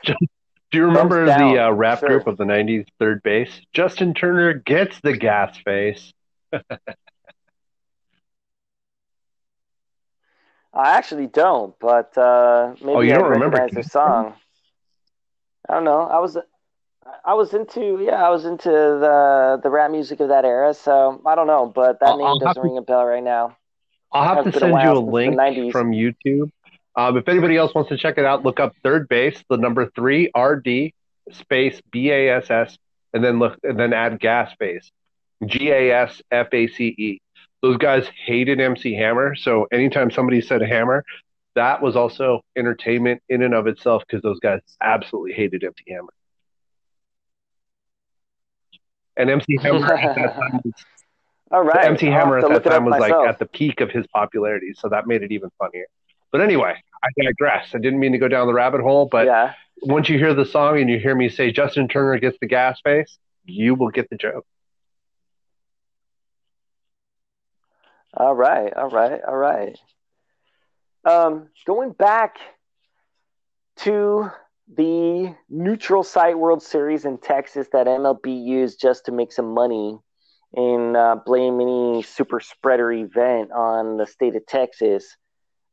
Do 0.73 0.79
you 0.79 0.87
remember 0.87 1.27
down, 1.27 1.53
the 1.55 1.63
uh, 1.67 1.71
rap 1.71 2.01
sure. 2.01 2.09
group 2.09 2.27
of 2.27 2.37
the 2.39 2.45
90s, 2.45 2.87
Third 2.99 3.23
Bass? 3.23 3.49
Justin 3.75 4.15
Turner 4.15 4.55
gets 4.55 4.99
the 5.03 5.13
gas 5.17 5.57
face. 5.59 6.13
I 10.75 10.97
actually 10.97 11.27
don't, 11.27 11.75
but 11.79 12.17
uh, 12.17 12.75
maybe 12.81 12.93
Oh, 12.97 13.01
you 13.01 13.13
I 13.13 13.19
don't 13.19 13.31
remember 13.31 13.59
recognize 13.59 13.75
their 13.75 13.91
song. 13.91 14.35
I 15.69 15.75
don't 15.75 15.85
know. 15.85 16.01
I 16.01 16.19
was, 16.19 16.39
I 17.25 17.35
was 17.35 17.53
into 17.53 18.01
yeah, 18.03 18.25
I 18.27 18.31
was 18.31 18.47
into 18.47 18.71
the 18.71 19.61
the 19.63 19.69
rap 19.69 19.91
music 19.91 20.21
of 20.21 20.29
that 20.29 20.45
era. 20.47 20.73
So 20.73 21.21
I 21.27 21.35
don't 21.35 21.47
know, 21.47 21.67
but 21.67 22.01
that 22.01 22.09
I'll- 22.11 22.17
name 22.17 22.27
I'll 22.27 22.39
doesn't 22.39 22.55
to- 22.63 22.67
ring 22.67 22.79
a 22.79 22.83
bell 22.83 23.05
right 23.05 23.23
now. 23.23 23.57
I'll 24.13 24.25
have 24.35 24.45
to 24.45 24.51
been 24.51 24.57
a 24.57 24.61
send 24.61 24.83
you 24.83 24.93
a 24.93 24.99
link 25.01 25.37
90s. 25.37 25.73
from 25.73 25.91
YouTube. 25.93 26.51
Um, 26.95 27.17
if 27.17 27.29
anybody 27.29 27.57
else 27.57 27.75
wants 27.75 27.89
to 27.89 27.97
check 27.97 28.19
it 28.19 28.25
out, 28.25 28.45
look 28.45 28.61
up 28.61 28.75
Third 28.83 29.09
Bass, 29.09 29.43
the 29.49 29.57
number 29.57 29.91
three 29.95 30.31
RD 30.37 30.93
space 31.31 31.81
B 31.91 32.11
A 32.11 32.37
S 32.37 32.51
S, 32.51 32.77
and 33.13 33.25
then 33.25 33.39
look 33.39 33.59
and 33.63 33.79
then 33.79 33.93
add 33.93 34.21
gas 34.21 34.53
face 34.59 34.91
G 35.47 35.71
A 35.71 35.93
S 35.93 36.21
F 36.31 36.49
A 36.53 36.67
C 36.69 36.85
E. 36.99 37.21
Those 37.63 37.77
guys 37.79 38.09
hated 38.27 38.61
MC 38.61 38.95
Hammer, 38.95 39.35
so 39.35 39.67
anytime 39.73 40.11
somebody 40.11 40.41
said 40.41 40.63
Hammer, 40.63 41.05
that 41.55 41.81
was 41.81 41.97
also 41.97 42.43
entertainment 42.57 43.23
in 43.29 43.43
and 43.43 43.55
of 43.55 43.67
itself 43.67 44.03
because 44.07 44.23
those 44.23 44.41
guys 44.41 44.61
absolutely 44.81 45.33
hated 45.33 45.63
MC 45.65 45.85
Hammer. 45.89 46.13
And 49.17 49.31
MC 49.31 49.57
Hammer 49.63 49.95
at 49.95 50.17
that 50.17 50.35
time 50.35 50.61
was 50.65 50.75
All 51.51 51.63
right, 51.63 51.87
MC 51.87 52.07
Hammer 52.07 52.39
at 52.39 52.43
that 52.43 52.51
look 52.51 52.67
it 52.67 52.73
up 52.73 52.73
time 52.73 52.85
was 52.85 52.99
like 52.99 53.13
at 53.13 53.39
the 53.39 53.47
peak 53.47 53.81
of 53.81 53.91
his 53.91 54.07
popularity, 54.09 54.73
so 54.75 54.89
that 54.89 55.07
made 55.07 55.23
it 55.23 55.33
even 55.33 55.51
funnier. 55.59 55.87
But 56.33 56.41
anyway, 56.41 56.83
I 57.03 57.09
digress. 57.23 57.69
I 57.75 57.79
didn't 57.79 58.01
mean 58.01 58.13
to 58.13 58.19
go 58.19 58.29
down 58.29 58.47
the 58.47 58.55
rabbit 58.55 58.81
hole, 58.81 59.07
but 59.11 59.27
yeah, 59.27 59.55
once 59.83 60.09
you 60.09 60.19
hear 60.19 60.35
the 60.35 60.47
song 60.47 60.81
and 60.81 60.89
you 60.89 60.99
hear 60.99 61.15
me 61.15 61.29
say 61.29 61.53
Justin 61.53 61.89
Turner 61.89 62.19
gets 62.19 62.39
the 62.41 62.47
gas 62.47 62.81
face, 62.83 63.19
you 63.45 63.75
will 63.75 63.91
get 63.91 64.09
the 64.11 64.17
joke. 64.17 64.47
all 68.15 68.35
right, 68.35 68.73
all 68.75 68.89
right, 68.89 69.21
all 69.27 69.37
right. 69.37 69.79
Um, 71.05 71.49
going 71.67 71.93
back 71.93 72.37
to 73.79 74.31
the 74.75 75.35
neutral 75.49 76.03
site 76.03 76.39
World 76.39 76.63
Series 76.63 77.05
in 77.05 77.19
Texas 77.19 77.69
that 77.73 77.87
MLB 77.87 78.45
used 78.45 78.81
just 78.81 79.07
to 79.07 79.13
make 79.13 79.33
some 79.33 79.53
money 79.53 79.99
and 80.55 80.97
uh, 80.97 81.17
blame 81.25 81.61
any 81.61 82.03
super 82.03 82.39
spreader 82.41 82.93
event 82.93 83.51
on 83.53 83.97
the 83.97 84.07
state 84.07 84.37
of 84.37 84.47
Texas. 84.47 85.17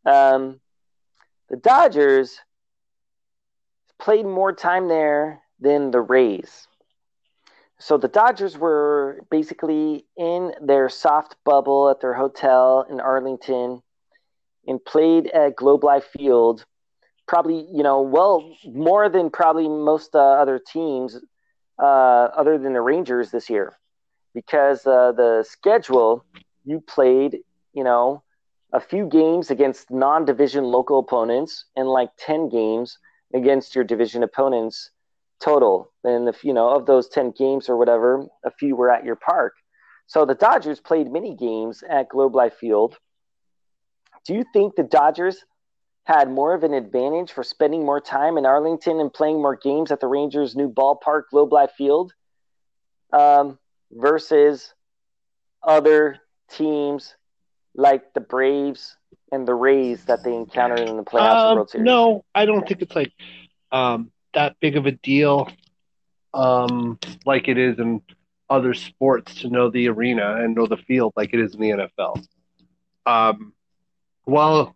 Um, 0.06 0.60
the 1.50 1.58
Dodgers 1.58 2.40
played 4.00 4.26
more 4.26 4.54
time 4.54 4.88
there 4.88 5.42
than 5.60 5.92
the 5.92 6.02
Rays. 6.02 6.68
So 7.80 7.98
the 7.98 8.08
Dodgers 8.08 8.58
were 8.58 9.22
basically 9.30 10.06
in 10.18 10.54
their 10.62 10.90
soft 10.90 11.36
bubble 11.46 11.90
at 11.90 12.02
their 12.02 12.14
hotel 12.14 12.86
in 12.90 13.00
Arlington 13.00 13.82
and 14.68 14.84
played 14.84 15.28
at 15.28 15.56
Globe 15.56 15.84
Life 15.84 16.06
Field. 16.06 16.66
Probably, 17.28 17.68
you 17.72 17.84
know, 17.84 18.02
well, 18.02 18.54
more 18.66 19.08
than 19.08 19.30
probably 19.30 19.70
most 19.70 20.16
uh, 20.16 20.20
other 20.20 20.60
teams, 20.60 21.18
uh, 21.78 21.84
other 21.86 22.58
than 22.58 22.74
the 22.74 22.82
Rangers 22.82 23.32
this 23.32 23.50
year, 23.50 23.78
because 24.34 24.86
uh, 24.86 25.14
the 25.14 25.46
schedule 25.48 26.26
you 26.66 26.82
played, 26.82 27.38
you 27.74 27.84
know, 27.84 28.24
a 28.72 28.80
few 28.80 29.08
games 29.08 29.50
against 29.50 29.90
non-division 29.90 30.64
local 30.64 31.00
opponents 31.00 31.66
and 31.76 31.88
like 31.88 32.10
ten 32.18 32.50
games 32.50 32.98
against 33.34 33.76
your 33.76 33.84
division 33.84 34.24
opponents 34.24 34.92
total. 35.40 35.92
And 36.04 36.28
if 36.28 36.44
you 36.44 36.54
know 36.54 36.70
of 36.70 36.86
those 36.86 37.08
ten 37.08 37.32
games 37.32 37.70
or 37.70 37.78
whatever, 37.78 38.26
a 38.46 38.52
few 38.52 38.76
were 38.76 38.92
at 38.92 39.06
your 39.06 39.16
park. 39.16 39.54
So 40.08 40.26
the 40.26 40.36
Dodgers 40.36 40.80
played 40.80 41.12
many 41.12 41.36
games 41.36 41.84
at 41.88 42.10
Globe 42.10 42.36
Life 42.36 42.56
Field. 42.56 42.98
Do 44.26 44.34
you 44.34 44.44
think 44.54 44.76
the 44.76 44.84
Dodgers 44.84 45.46
had 46.06 46.30
more 46.30 46.56
of 46.56 46.64
an 46.64 46.74
advantage 46.74 47.32
for 47.32 47.44
spending 47.44 47.86
more 47.86 48.02
time 48.02 48.38
in 48.38 48.46
Arlington 48.46 49.00
and 49.00 49.14
playing 49.14 49.42
more 49.42 49.56
games 49.56 49.92
at 49.92 50.00
the 50.00 50.08
Rangers' 50.08 50.56
new 50.56 50.68
ballpark, 50.68 51.24
Globe 51.30 51.54
Life 51.54 51.72
Field, 51.78 52.12
um, 53.14 53.60
versus 53.92 54.74
other 55.62 56.18
teams 56.50 57.16
like 57.76 58.14
the 58.14 58.22
Braves 58.22 58.98
and 59.32 59.48
the 59.48 59.54
Rays 59.54 60.06
that 60.06 60.24
they 60.24 60.34
encountered 60.34 60.88
in 60.88 60.98
the 60.98 61.04
playoffs 61.04 61.46
of 61.46 61.52
Um, 61.52 61.56
World 61.56 61.70
Series? 61.70 61.86
no, 61.86 62.26
I 62.34 62.46
don't 62.46 62.68
think 62.68 62.82
it's 62.82 62.96
like 62.96 63.12
um, 63.72 64.12
that 64.34 64.60
big 64.60 64.76
of 64.78 64.86
a 64.86 64.92
deal, 64.92 65.50
um, 66.34 67.00
like 67.26 67.48
it 67.48 67.58
is 67.58 67.80
in 67.80 68.02
other 68.50 68.74
sports 68.74 69.36
to 69.42 69.50
know 69.50 69.70
the 69.70 69.88
arena 69.90 70.38
and 70.44 70.56
know 70.56 70.66
the 70.66 70.78
field, 70.78 71.14
like 71.16 71.34
it 71.34 71.40
is 71.40 71.54
in 71.54 71.62
the 71.62 71.70
NFL. 71.70 72.26
Um, 73.06 73.54
while 74.24 74.76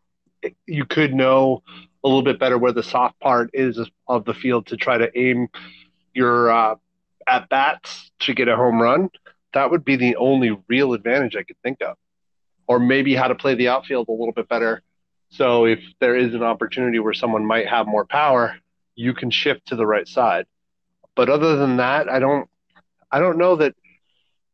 you 0.65 0.85
could 0.85 1.13
know 1.13 1.63
a 2.03 2.07
little 2.07 2.23
bit 2.23 2.39
better 2.39 2.57
where 2.57 2.71
the 2.73 2.83
soft 2.83 3.19
part 3.19 3.49
is 3.53 3.79
of 4.07 4.25
the 4.25 4.33
field 4.33 4.67
to 4.67 4.77
try 4.77 4.97
to 4.97 5.17
aim 5.17 5.47
your 6.13 6.51
uh, 6.51 6.75
at 7.27 7.49
bats 7.49 8.11
to 8.19 8.33
get 8.33 8.47
a 8.47 8.55
home 8.55 8.81
run, 8.81 9.09
that 9.53 9.71
would 9.71 9.85
be 9.85 9.95
the 9.95 10.15
only 10.17 10.57
real 10.67 10.93
advantage 10.93 11.35
I 11.35 11.43
could 11.43 11.57
think 11.63 11.81
of. 11.81 11.97
Or 12.67 12.79
maybe 12.79 13.15
how 13.15 13.27
to 13.27 13.35
play 13.35 13.55
the 13.55 13.69
outfield 13.69 14.07
a 14.09 14.11
little 14.13 14.33
bit 14.33 14.47
better 14.49 14.81
So 15.29 15.65
if 15.65 15.79
there 15.99 16.15
is 16.15 16.33
an 16.35 16.43
opportunity 16.43 16.99
where 16.99 17.13
someone 17.13 17.45
might 17.45 17.67
have 17.67 17.87
more 17.87 18.05
power, 18.05 18.57
you 18.95 19.13
can 19.13 19.31
shift 19.31 19.67
to 19.67 19.75
the 19.75 19.85
right 19.85 20.07
side. 20.07 20.45
But 21.15 21.29
other 21.29 21.55
than 21.57 21.77
that, 21.77 22.09
I 22.09 22.19
don't 22.19 22.49
I 23.11 23.19
don't 23.19 23.37
know 23.37 23.55
that 23.57 23.75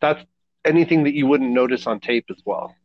that's 0.02 0.24
anything 0.66 1.04
that 1.06 1.14
you 1.16 1.28
wouldn't 1.28 1.52
notice 1.52 1.88
on 1.88 2.00
tape 2.00 2.26
as 2.30 2.42
well. 2.46 2.76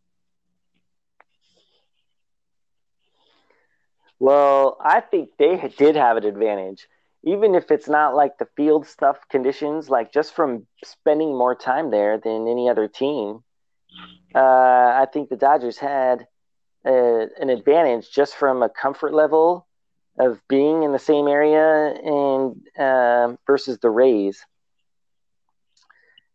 Well, 4.18 4.76
I 4.80 5.00
think 5.00 5.30
they 5.38 5.56
did 5.78 5.96
have 5.96 6.16
an 6.16 6.24
advantage, 6.24 6.88
even 7.24 7.54
if 7.54 7.70
it's 7.70 7.88
not 7.88 8.14
like 8.14 8.38
the 8.38 8.48
field 8.56 8.86
stuff 8.86 9.18
conditions, 9.30 9.90
like 9.90 10.12
just 10.12 10.34
from 10.34 10.66
spending 10.84 11.36
more 11.36 11.54
time 11.54 11.90
there 11.90 12.18
than 12.18 12.48
any 12.48 12.68
other 12.68 12.88
team. 12.88 13.44
Uh, 14.34 14.38
I 14.38 15.06
think 15.12 15.28
the 15.28 15.36
Dodgers 15.36 15.78
had 15.78 16.26
a, 16.84 17.26
an 17.40 17.50
advantage 17.50 18.10
just 18.10 18.34
from 18.34 18.62
a 18.62 18.68
comfort 18.68 19.14
level 19.14 19.66
of 20.18 20.40
being 20.48 20.82
in 20.82 20.92
the 20.92 20.98
same 20.98 21.26
area 21.28 21.94
and 22.04 22.56
uh, 22.78 23.36
versus 23.46 23.78
the 23.80 23.90
Rays, 23.90 24.44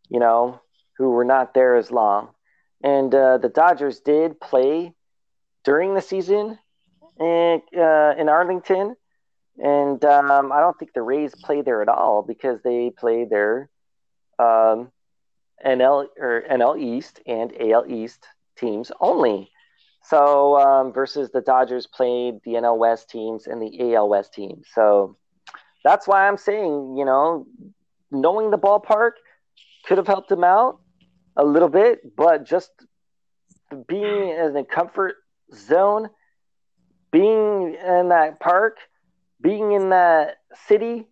you 0.08 0.20
know, 0.20 0.60
who 0.98 1.10
were 1.10 1.24
not 1.24 1.54
there 1.54 1.76
as 1.76 1.90
long. 1.90 2.28
And 2.82 3.14
uh, 3.14 3.38
the 3.38 3.48
Dodgers 3.48 4.00
did 4.00 4.40
play 4.40 4.94
during 5.64 5.94
the 5.94 6.00
season 6.00 6.58
in, 7.18 7.62
uh, 7.76 8.14
in 8.18 8.28
Arlington. 8.28 8.96
And 9.62 10.02
um, 10.04 10.52
I 10.52 10.60
don't 10.60 10.78
think 10.78 10.92
the 10.94 11.02
Rays 11.02 11.34
played 11.34 11.66
there 11.66 11.82
at 11.82 11.88
all 11.88 12.22
because 12.22 12.60
they 12.62 12.90
played 12.90 13.28
there 13.28 13.68
um, 14.38 14.90
NL 15.64 16.06
or 16.18 16.44
NL 16.50 16.80
East 16.80 17.20
and 17.26 17.52
AL 17.60 17.86
East 17.88 18.26
teams 18.56 18.92
only. 19.00 19.50
So 20.02 20.58
um, 20.58 20.92
versus 20.92 21.30
the 21.30 21.40
Dodgers 21.40 21.86
played 21.86 22.40
the 22.44 22.52
NL 22.52 22.78
West 22.78 23.10
teams 23.10 23.46
and 23.46 23.60
the 23.60 23.94
AL 23.94 24.08
West 24.08 24.32
teams. 24.32 24.66
So 24.74 25.16
that's 25.84 26.06
why 26.06 26.26
I'm 26.26 26.36
saying, 26.36 26.96
you 26.96 27.04
know, 27.04 27.46
knowing 28.10 28.50
the 28.50 28.58
ballpark 28.58 29.12
could 29.84 29.98
have 29.98 30.06
helped 30.06 30.30
him 30.30 30.44
out 30.44 30.80
a 31.36 31.44
little 31.44 31.68
bit, 31.68 32.16
but 32.16 32.44
just 32.44 32.70
being 33.86 34.28
in 34.30 34.56
a 34.56 34.64
comfort 34.64 35.16
zone, 35.54 36.08
being 37.12 37.74
in 37.74 38.08
that 38.08 38.40
park, 38.40 38.78
being 39.40 39.72
in 39.72 39.90
that 39.90 40.38
city 40.66 41.06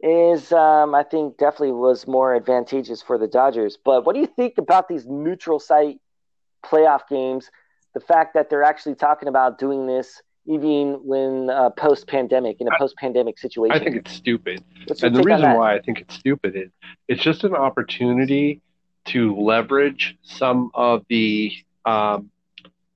is, 0.00 0.52
um, 0.52 0.94
I 0.94 1.02
think, 1.02 1.38
definitely 1.38 1.72
was 1.72 2.06
more 2.06 2.34
advantageous 2.34 3.02
for 3.02 3.18
the 3.18 3.26
Dodgers. 3.26 3.78
But 3.82 4.04
what 4.04 4.14
do 4.14 4.20
you 4.20 4.26
think 4.26 4.58
about 4.58 4.88
these 4.88 5.06
neutral 5.06 5.58
site 5.58 6.00
playoff 6.64 7.08
games? 7.08 7.50
The 7.94 8.00
fact 8.00 8.34
that 8.34 8.50
they're 8.50 8.62
actually 8.62 8.94
talking 8.94 9.28
about 9.28 9.58
doing 9.58 9.86
this 9.86 10.22
even 10.46 10.94
when 11.04 11.50
uh, 11.50 11.68
post 11.70 12.06
pandemic 12.06 12.60
in 12.60 12.68
a 12.68 12.70
post 12.78 12.96
pandemic 12.96 13.38
situation. 13.38 13.78
I 13.78 13.84
think 13.84 13.96
it's 13.96 14.12
stupid. 14.12 14.64
And 15.02 15.14
the 15.14 15.22
reason 15.22 15.52
why 15.52 15.74
I 15.74 15.80
think 15.80 16.00
it's 16.00 16.14
stupid 16.14 16.56
is 16.56 16.70
it's 17.06 17.22
just 17.22 17.44
an 17.44 17.54
opportunity 17.54 18.62
to 19.06 19.36
leverage 19.36 20.16
some 20.22 20.70
of 20.74 21.04
the 21.08 21.52
um, 21.84 22.30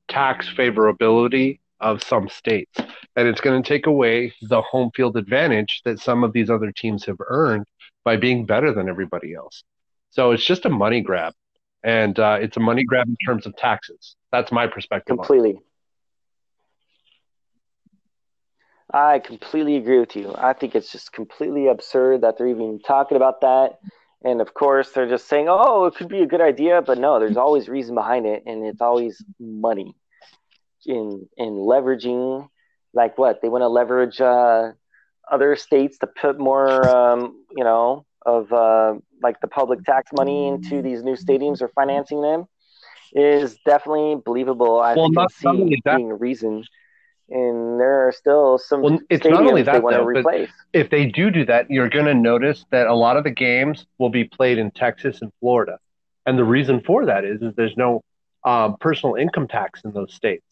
tax 0.09 0.49
favorability 0.49 1.59
of 1.81 2.03
some 2.03 2.29
states. 2.29 2.79
And 3.17 3.29
it's 3.29 3.41
going 3.41 3.63
to 3.63 3.69
take 3.69 3.87
away 3.87 4.33
the 4.43 4.63
home 4.63 4.91
field 4.95 5.17
advantage 5.17 5.83
that 5.85 6.01
some 6.01 6.25
of 6.25 6.33
these 6.33 6.49
other 6.49 6.73
teams 6.73 7.05
have 7.07 7.19
earned 7.27 7.67
by 8.05 8.17
being 8.17 8.47
better 8.47 8.73
than 8.73 8.89
everybody 8.89 9.35
else. 9.35 9.63
So 10.11 10.33
it's 10.33 10.45
just 10.45 10.65
a 10.65 10.71
money 10.71 11.01
grab. 11.01 11.35
And 11.85 12.19
uh, 12.19 12.39
it's 12.41 12.57
a 12.57 12.61
money 12.61 12.85
grab 12.85 13.09
in 13.09 13.17
terms 13.27 13.45
of 13.47 13.57
taxes. 13.57 14.17
That's 14.31 14.53
my 14.53 14.67
perspective. 14.67 15.17
Completely. 15.17 15.59
I 18.93 19.21
completely 19.21 19.77
agree 19.77 19.99
with 19.99 20.17
you. 20.17 20.35
I 20.37 20.53
think 20.53 20.75
it's 20.75 20.93
just 20.93 21.13
completely 21.13 21.69
absurd 21.69 22.21
that 22.23 22.37
they're 22.37 22.49
even 22.49 22.79
talking 22.81 23.17
about 23.17 23.41
that. 23.41 23.79
And 24.25 24.41
of 24.41 24.55
course, 24.55 24.93
they're 24.93 25.09
just 25.09 25.27
saying, 25.29 25.47
"Oh, 25.49 25.87
it 25.87 25.95
could 25.95 26.09
be 26.09 26.23
a 26.23 26.27
good 26.27 26.41
idea," 26.41 26.83
but 26.83 26.99
no, 26.99 27.19
there's 27.19 27.37
always 27.37 27.69
reason 27.69 27.95
behind 27.95 28.27
it, 28.27 28.45
and 28.47 28.65
it's 28.65 28.81
always 28.81 29.23
money 29.41 29.97
in 30.87 31.29
in 31.37 31.55
leveraging 31.55 32.49
like 32.95 33.19
what 33.19 33.41
they 33.43 33.49
want 33.49 33.63
to 33.63 33.69
leverage 33.69 34.21
uh, 34.21 34.73
other 35.31 35.57
states 35.57 35.99
to 35.99 36.07
put 36.07 36.39
more 36.39 36.87
um, 36.89 37.45
you 37.57 37.65
know 37.65 38.05
of 38.25 38.53
uh, 38.53 38.95
like 39.23 39.41
the 39.41 39.49
public 39.49 39.85
tax 39.85 40.11
money 40.13 40.49
into 40.49 40.83
these 40.83 41.03
new 41.03 41.17
stadiums 41.17 41.61
or 41.61 41.69
financing 41.69 42.23
them 42.23 42.47
is 43.13 43.59
definitely 43.67 44.21
believable. 44.25 44.81
I 44.81 44.95
well, 44.95 45.11
can 45.11 45.29
see 45.29 45.81
being 45.85 46.11
a 46.11 46.15
reason. 46.15 46.65
And 47.29 47.81
there 47.81 48.07
are 48.09 48.13
still 48.13 48.59
some 48.59 48.83
well, 48.83 48.99
it's 49.09 49.25
not 49.25 49.47
only 49.47 49.63
that, 49.63 49.81
though, 49.81 50.05
replace. 50.05 50.51
If 50.73 50.91
they 50.91 51.07
do 51.07 51.31
do 51.31 51.47
that, 51.47 51.71
you're 51.71 51.89
going 51.89 52.05
to 52.05 52.15
notice 52.15 52.67
that 52.71 52.89
a 52.89 52.95
lot 52.95 53.17
of 53.17 53.25
the 53.25 53.31
games 53.31 53.87
will 53.99 54.11
be 54.11 54.25
played 54.25 54.59
in 54.59 54.71
Texas 54.71 55.23
and 55.23 55.33
Florida, 55.41 55.79
and 56.27 56.39
the 56.39 56.45
reason 56.45 56.83
for 56.83 57.07
that 57.07 57.25
is, 57.25 57.41
is 57.41 57.55
there's 57.55 57.77
no 57.77 58.03
um, 58.45 58.77
personal 58.81 59.15
income 59.15 59.49
tax 59.49 59.81
in 59.85 59.93
those 59.93 60.13
states. 60.13 60.45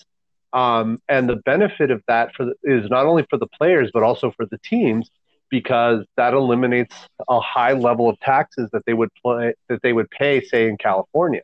Um, 0.53 1.01
and 1.09 1.29
the 1.29 1.37
benefit 1.37 1.91
of 1.91 2.03
that 2.09 2.35
for 2.35 2.45
the, 2.47 2.55
is 2.65 2.91
not 2.91 3.07
only 3.07 3.25
for 3.31 3.39
the 3.39 3.47
players 3.47 3.91
but 3.93 4.03
also 4.03 4.33
for 4.33 4.47
the 4.47 4.59
teams 4.59 5.09
because 5.49 6.05
that 6.17 6.35
eliminates 6.35 6.95
a 7.29 7.41
high 7.41 7.73
level 7.73 8.09
of 8.09 8.19
taxes 8.21 8.69
that 8.73 8.85
they 8.87 8.95
would 8.95 9.11
play 9.23 9.55
that 9.69 9.83
they 9.83 9.93
would 9.93 10.11
pay, 10.11 10.43
say 10.43 10.69
in 10.69 10.77
California, 10.77 11.43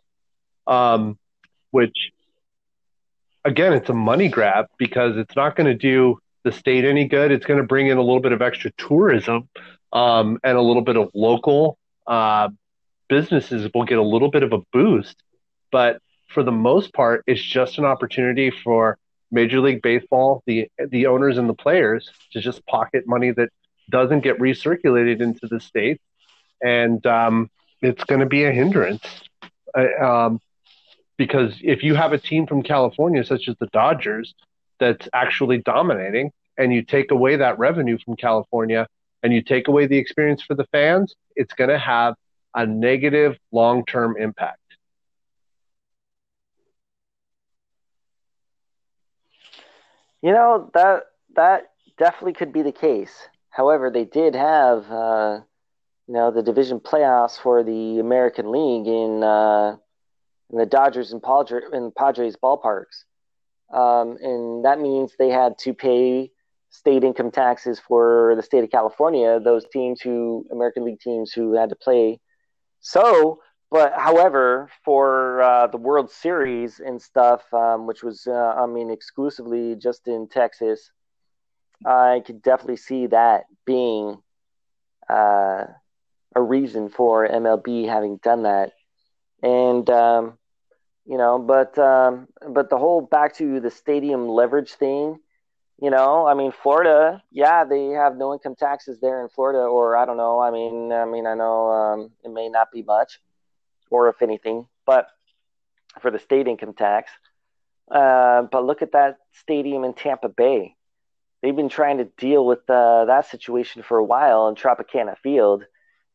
um, 0.67 1.19
which 1.71 2.11
again 3.45 3.73
it's 3.73 3.89
a 3.89 3.95
money 3.95 4.29
grab 4.29 4.67
because 4.79 5.17
it's 5.17 5.37
not 5.37 5.57
going 5.57 5.67
to 5.67 5.75
do 5.75 6.19
the 6.45 6.53
state 6.53 6.85
any 6.85 7.07
good. 7.07 7.33
It's 7.33 7.45
going 7.45 7.61
to 7.61 7.67
bring 7.67 7.89
in 7.89 7.99
a 7.99 8.03
little 8.03 8.21
bit 8.21 8.33
of 8.33 8.41
extra 8.41 8.71
tourism 8.79 9.49
um, 9.93 10.39
and 10.45 10.57
a 10.57 10.63
little 10.63 10.83
bit 10.83 10.97
of 10.97 11.11
local 11.13 11.79
uh, 12.07 12.49
businesses 13.09 13.69
will 13.75 13.85
get 13.85 13.99
a 13.99 14.03
little 14.03 14.31
bit 14.31 14.43
of 14.43 14.53
a 14.53 14.59
boost, 14.73 15.17
but 15.73 16.01
for 16.37 16.43
the 16.43 16.53
most 16.53 16.93
part, 16.93 17.25
it's 17.27 17.41
just 17.41 17.79
an 17.79 17.87
opportunity 17.87 18.51
for 18.51 18.99
Major 19.31 19.59
League 19.59 19.81
Baseball, 19.81 20.43
the 20.47 20.69
the 20.91 21.07
owners 21.07 21.39
and 21.39 21.49
the 21.49 21.55
players, 21.55 22.11
to 22.33 22.43
just 22.43 22.65
pocket 22.67 23.05
money 23.07 23.31
that 23.31 23.49
doesn't 23.89 24.21
get 24.21 24.39
recirculated 24.39 25.23
into 25.23 25.47
the 25.47 25.59
state, 25.59 25.99
and 26.63 27.05
um, 27.07 27.49
it's 27.81 28.05
going 28.05 28.21
to 28.21 28.27
be 28.27 28.45
a 28.45 28.53
hindrance. 28.53 29.03
Uh, 29.75 30.05
um, 30.05 30.41
because 31.17 31.55
if 31.63 31.83
you 31.83 31.95
have 31.95 32.13
a 32.13 32.19
team 32.19 32.47
from 32.47 32.63
California, 32.63 33.25
such 33.25 33.49
as 33.49 33.55
the 33.59 33.69
Dodgers, 33.69 34.35
that's 34.79 35.09
actually 35.15 35.63
dominating, 35.63 36.33
and 36.59 36.71
you 36.71 36.83
take 36.83 37.13
away 37.13 37.37
that 37.37 37.59
revenue 37.59 37.97
from 38.05 38.15
California, 38.15 38.87
and 39.23 39.33
you 39.33 39.41
take 39.41 39.69
away 39.69 39.87
the 39.87 39.97
experience 39.97 40.43
for 40.43 40.55
the 40.55 40.67
fans, 40.67 41.15
it's 41.35 41.55
going 41.55 41.71
to 41.71 41.79
have 41.79 42.15
a 42.55 42.67
negative 42.67 43.39
long 43.53 43.87
term 43.87 44.19
impact. 44.19 44.59
You 50.23 50.33
know 50.33 50.71
that 50.75 51.05
that 51.35 51.71
definitely 51.99 52.33
could 52.33 52.53
be 52.53 52.63
the 52.63 52.73
case. 52.73 53.29
However, 53.51 53.91
they 53.91 54.05
did 54.05 54.35
have 54.35 54.91
uh, 54.91 55.41
you 56.07 56.15
know 56.15 56.31
the 56.31 56.43
division 56.43 56.81
playoffs 56.81 57.39
for 57.39 57.63
the 57.63 57.99
American 57.99 58.51
League 58.51 58.87
in, 58.87 59.23
uh, 59.23 59.77
in 60.51 60.59
the 60.59 60.67
Dodgers 60.67 61.13
and 61.13 61.23
Padres, 61.23 61.65
in 61.73 61.93
Padres 61.97 62.37
ballparks, 62.37 63.05
um, 63.73 64.17
and 64.21 64.65
that 64.65 64.81
means 64.81 65.13
they 65.19 65.31
had 65.31 65.59
to 65.59 65.75
pay 65.75 66.31
state 66.71 67.05
income 67.05 67.31
taxes 67.31 67.81
for 67.81 68.35
the 68.37 68.43
state 68.43 68.65
of 68.65 68.71
California. 68.71 69.41
Those 69.41 69.65
teams 69.73 70.01
who 70.01 70.47
American 70.51 70.85
League 70.85 71.01
teams 71.01 71.33
who 71.33 71.55
had 71.55 71.71
to 71.71 71.77
play. 71.77 72.21
So 72.81 73.41
but 73.71 73.95
however, 73.95 74.71
for 74.85 75.43
uh, 75.43 75.67
the 75.67 75.77
World 75.77 76.11
Series 76.11 76.81
and 76.81 77.03
stuff, 77.03 77.43
um, 77.53 77.87
which 77.87 78.03
was, 78.03 78.27
uh, 78.27 78.55
I 78.57 78.67
mean, 78.67 78.91
exclusively 78.91 79.75
just 79.75 80.07
in 80.07 80.29
Texas, 80.29 80.93
I 81.85 82.23
could 82.25 82.43
definitely 82.43 82.77
see 82.77 83.09
that 83.09 83.45
being 83.65 84.23
uh, 85.11 85.65
a 86.35 86.43
reason 86.43 86.89
for 86.89 87.29
MLB 87.29 87.89
having 87.89 88.19
done 88.19 88.45
that. 88.45 88.73
And 89.43 89.89
um, 89.91 90.39
you 91.05 91.19
know, 91.19 91.39
but 91.39 91.79
um, 91.79 92.29
but 92.49 92.71
the 92.71 92.79
whole 92.79 93.01
back 93.03 93.35
to 93.37 93.61
the 93.61 93.71
stadium 93.71 94.29
leverage 94.29 94.73
thing, 94.73 95.19
you 95.81 95.91
know, 95.91 96.27
I 96.27 96.35
mean, 96.35 96.53
Florida, 96.53 97.23
yeah, 97.31 97.65
they 97.65 97.89
have 97.89 98.17
no 98.17 98.33
income 98.33 98.55
taxes 98.57 99.01
there 99.01 99.21
in 99.23 99.29
Florida, 99.29 99.61
or 99.61 99.97
I 99.97 100.07
don't 100.07 100.17
know. 100.17 100.41
I 100.41 100.51
mean, 100.51 100.93
I 100.93 101.05
mean, 101.05 101.27
I 101.27 101.35
know 101.35 101.71
um, 101.71 102.11
it 102.25 102.31
may 102.31 102.49
not 102.49 102.73
be 102.73 102.83
much 102.83 103.21
or 103.91 104.09
if 104.09 104.23
anything, 104.23 104.67
but 104.85 105.09
for 106.01 106.11
the 106.11 106.19
state 106.19 106.47
income 106.47 106.75
tax. 106.75 107.11
Uh, 107.91 108.43
but 108.43 108.65
look 108.65 108.83
at 108.83 108.93
that 108.93 109.19
stadium 109.33 109.85
in 109.85 109.95
Tampa 109.95 110.29
Bay. 110.29 110.75
They've 111.43 111.55
been 111.55 111.69
trying 111.69 111.99
to 111.99 112.05
deal 112.17 112.45
with 112.45 112.69
uh, 112.69 113.05
that 113.05 113.27
situation 113.27 113.83
for 113.83 113.99
a 113.99 114.05
while 114.05 114.49
in 114.49 114.55
Tropicana 114.55 115.17
Field, 115.19 115.65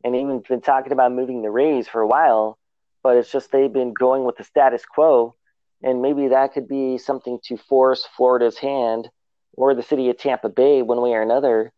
and 0.04 0.16
even 0.16 0.44
been 0.48 0.62
talking 0.62 0.92
about 0.92 1.14
moving 1.14 1.42
the 1.42 1.52
Rays 1.52 1.88
for 1.88 2.02
a 2.02 2.08
while. 2.08 2.58
But 3.04 3.18
it's 3.18 3.32
just 3.32 3.52
they've 3.52 3.72
been 3.72 3.94
going 3.94 4.26
with 4.26 4.38
the 4.38 4.44
status 4.44 4.84
quo, 4.86 5.36
and 5.82 6.02
maybe 6.02 6.30
that 6.30 6.54
could 6.54 6.68
be 6.68 6.98
something 6.98 7.40
to 7.46 7.58
force 7.58 8.08
Florida's 8.18 8.58
hand 8.58 9.10
or 9.54 9.74
the 9.74 9.84
city 9.84 10.10
of 10.10 10.18
Tampa 10.18 10.50
Bay, 10.50 10.82
one 10.82 11.02
way 11.02 11.14
or 11.14 11.22
another, 11.22 11.72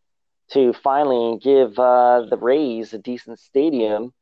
to 0.52 0.72
finally 0.72 1.38
give 1.38 1.78
uh, 1.78 2.26
the 2.28 2.36
Rays 2.36 2.92
a 2.92 2.98
decent 2.98 3.38
stadium. 3.38 4.12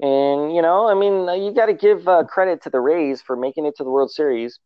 And 0.00 0.54
you 0.54 0.62
know, 0.62 0.88
I 0.88 0.94
mean, 0.94 1.42
you 1.42 1.52
got 1.52 1.66
to 1.66 1.74
give 1.74 2.08
uh, 2.08 2.24
credit 2.24 2.62
to 2.62 2.70
the 2.70 2.80
Rays 2.80 3.20
for 3.20 3.36
making 3.36 3.66
it 3.66 3.76
to 3.76 3.84
the 3.84 3.90
World 3.90 4.10
Series 4.10 4.58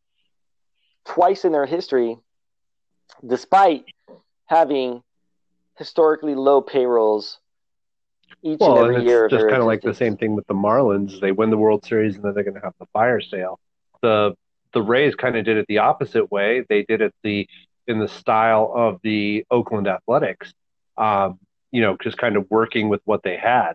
twice 1.05 1.45
in 1.45 1.53
their 1.53 1.67
history, 1.67 2.17
despite 3.27 3.85
having 4.47 5.03
historically 5.77 6.35
low 6.35 6.61
payrolls 6.61 7.39
each 8.43 8.61
well, 8.61 8.77
and 8.77 8.85
every 8.85 8.97
and 8.97 9.05
year. 9.05 9.25
it's 9.25 9.33
just 9.33 9.49
kind 9.49 9.61
of 9.61 9.67
like 9.67 9.83
the 9.83 9.95
same 9.95 10.17
thing 10.17 10.35
with 10.35 10.47
the 10.47 10.55
Marlins. 10.55 11.21
They 11.21 11.33
win 11.33 11.51
the 11.51 11.57
World 11.57 11.85
Series 11.85 12.15
and 12.15 12.25
then 12.25 12.35
they're 12.35 12.45
going 12.45 12.55
to 12.55 12.61
have 12.61 12.75
the 12.79 12.87
fire 12.93 13.21
sale. 13.21 13.59
The 14.03 14.35
the 14.73 14.83
Rays 14.83 15.15
kind 15.15 15.37
of 15.37 15.45
did 15.45 15.57
it 15.57 15.67
the 15.69 15.79
opposite 15.79 16.31
way. 16.31 16.65
They 16.69 16.85
did 16.85 17.01
it 17.01 17.15
the 17.23 17.49
in 17.87 17.99
the 17.99 18.09
style 18.09 18.73
of 18.75 19.01
the 19.03 19.45
Oakland 19.51 19.89
Athletics. 19.89 20.53
Um, 20.97 21.39
you 21.71 21.81
know, 21.81 21.97
just 22.03 22.19
kind 22.19 22.37
of 22.37 22.47
working 22.51 22.89
with 22.89 23.01
what 23.05 23.23
they 23.23 23.37
had. 23.37 23.75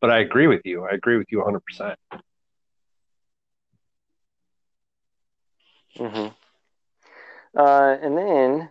But 0.00 0.10
I 0.10 0.18
agree 0.18 0.46
with 0.46 0.62
you. 0.64 0.84
I 0.84 0.90
agree 0.90 1.16
with 1.16 1.26
you 1.30 1.38
100%. 1.38 1.96
Mm-hmm. 5.98 6.28
Uh, 7.58 7.96
and 8.00 8.16
then, 8.16 8.70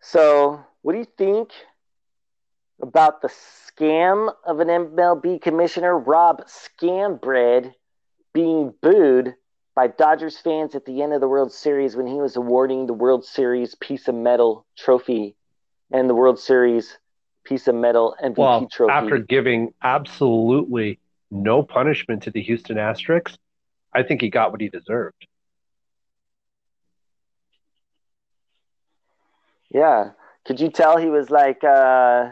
so 0.00 0.64
what 0.82 0.92
do 0.92 0.98
you 0.98 1.06
think 1.18 1.50
about 2.80 3.20
the 3.20 3.28
scam 3.28 4.32
of 4.44 4.60
an 4.60 4.68
MLB 4.68 5.42
commissioner, 5.42 5.98
Rob 5.98 6.46
Scambread, 6.46 7.74
being 8.32 8.72
booed 8.80 9.34
by 9.74 9.88
Dodgers 9.88 10.38
fans 10.38 10.74
at 10.74 10.84
the 10.84 11.02
end 11.02 11.12
of 11.12 11.20
the 11.20 11.28
World 11.28 11.52
Series 11.52 11.96
when 11.96 12.06
he 12.06 12.20
was 12.20 12.36
awarding 12.36 12.86
the 12.86 12.92
World 12.92 13.24
Series 13.24 13.74
piece 13.74 14.08
of 14.08 14.14
metal 14.14 14.66
trophy 14.76 15.34
and 15.90 16.08
the 16.08 16.14
World 16.14 16.38
Series 16.38 16.98
piece 17.50 17.66
of 17.66 17.74
metal 17.74 18.14
MVP 18.22 18.36
well, 18.38 18.66
trophy. 18.68 18.92
after 18.92 19.18
giving 19.18 19.74
absolutely 19.82 21.00
no 21.32 21.64
punishment 21.64 22.22
to 22.22 22.30
the 22.30 22.40
Houston 22.42 22.76
Asterix, 22.76 23.36
I 23.92 24.04
think 24.04 24.22
he 24.22 24.30
got 24.30 24.52
what 24.52 24.60
he 24.60 24.68
deserved. 24.68 25.26
Yeah. 29.68 30.10
Could 30.46 30.60
you 30.60 30.70
tell 30.70 30.96
he 30.96 31.08
was 31.08 31.28
like 31.28 31.64
uh, 31.64 32.30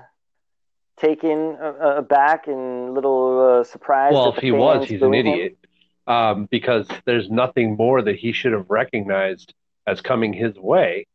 taken 0.98 1.58
aback 1.60 2.46
and 2.46 2.88
a 2.88 2.92
little 2.92 3.60
uh, 3.60 3.64
surprised? 3.64 4.14
Well, 4.14 4.32
if 4.32 4.38
he 4.38 4.52
was, 4.52 4.88
he's 4.88 5.02
an 5.02 5.14
idiot. 5.14 5.58
Um, 6.06 6.46
because 6.46 6.88
there's 7.04 7.28
nothing 7.28 7.76
more 7.76 8.00
that 8.00 8.16
he 8.16 8.32
should 8.32 8.52
have 8.52 8.70
recognized 8.70 9.52
as 9.86 10.00
coming 10.00 10.32
his 10.32 10.56
way 10.56 11.06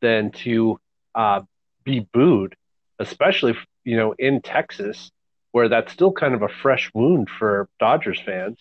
than 0.00 0.30
to 0.30 0.80
uh, 1.14 1.42
be 1.84 2.00
booed, 2.00 2.54
especially 2.98 3.56
you 3.84 3.96
know 3.96 4.14
in 4.18 4.40
Texas, 4.42 5.10
where 5.52 5.68
that's 5.68 5.92
still 5.92 6.12
kind 6.12 6.34
of 6.34 6.42
a 6.42 6.48
fresh 6.48 6.90
wound 6.94 7.28
for 7.38 7.68
Dodgers 7.78 8.20
fans. 8.20 8.58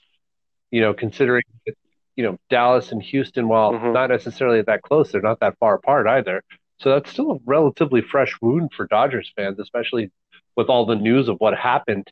You 0.72 0.82
know, 0.82 0.94
considering 0.94 1.44
that, 1.66 1.76
you 2.16 2.24
know 2.24 2.38
Dallas 2.50 2.92
and 2.92 3.02
Houston, 3.02 3.48
while 3.48 3.74
Mhm. 3.74 3.94
not 3.94 4.10
necessarily 4.10 4.62
that 4.64 4.82
close, 4.82 5.12
they're 5.12 5.22
not 5.22 5.40
that 5.40 5.58
far 5.60 5.76
apart 5.76 6.08
either. 6.08 6.44
So 6.80 6.90
that's 6.92 7.10
still 7.10 7.32
a 7.32 7.40
relatively 7.46 8.02
fresh 8.02 8.34
wound 8.42 8.72
for 8.74 8.86
Dodgers 8.88 9.32
fans, 9.36 9.60
especially 9.60 10.12
with 10.56 10.68
all 10.70 10.86
the 10.86 10.96
news 10.96 11.28
of 11.30 11.38
what 11.40 11.56
happened. 11.58 12.12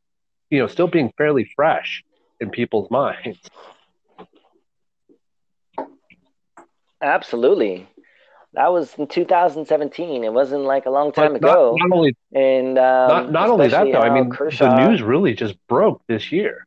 You 0.49 0.59
know, 0.59 0.67
still 0.67 0.87
being 0.87 1.11
fairly 1.17 1.49
fresh 1.55 2.03
in 2.39 2.49
people's 2.49 2.89
minds. 2.99 3.39
Absolutely. 7.01 7.87
That 8.55 8.71
was 8.71 8.93
in 8.95 9.07
2017. 9.07 10.23
It 10.23 10.31
wasn't 10.31 10.63
like 10.63 10.85
a 10.85 10.89
long 10.89 11.11
time 11.11 11.33
not, 11.33 11.37
ago. 11.37 11.75
not 11.77 11.91
only 11.91 12.15
and 12.33 12.77
um, 12.79 13.07
not, 13.09 13.31
not 13.31 13.49
only 13.49 13.67
that 13.67 13.83
though, 13.91 13.99
I 13.99 14.09
mean 14.09 14.29
Kershaw, 14.29 14.77
the 14.77 14.87
news 14.87 15.01
really 15.01 15.33
just 15.33 15.55
broke 15.67 16.01
this 16.07 16.31
year. 16.31 16.65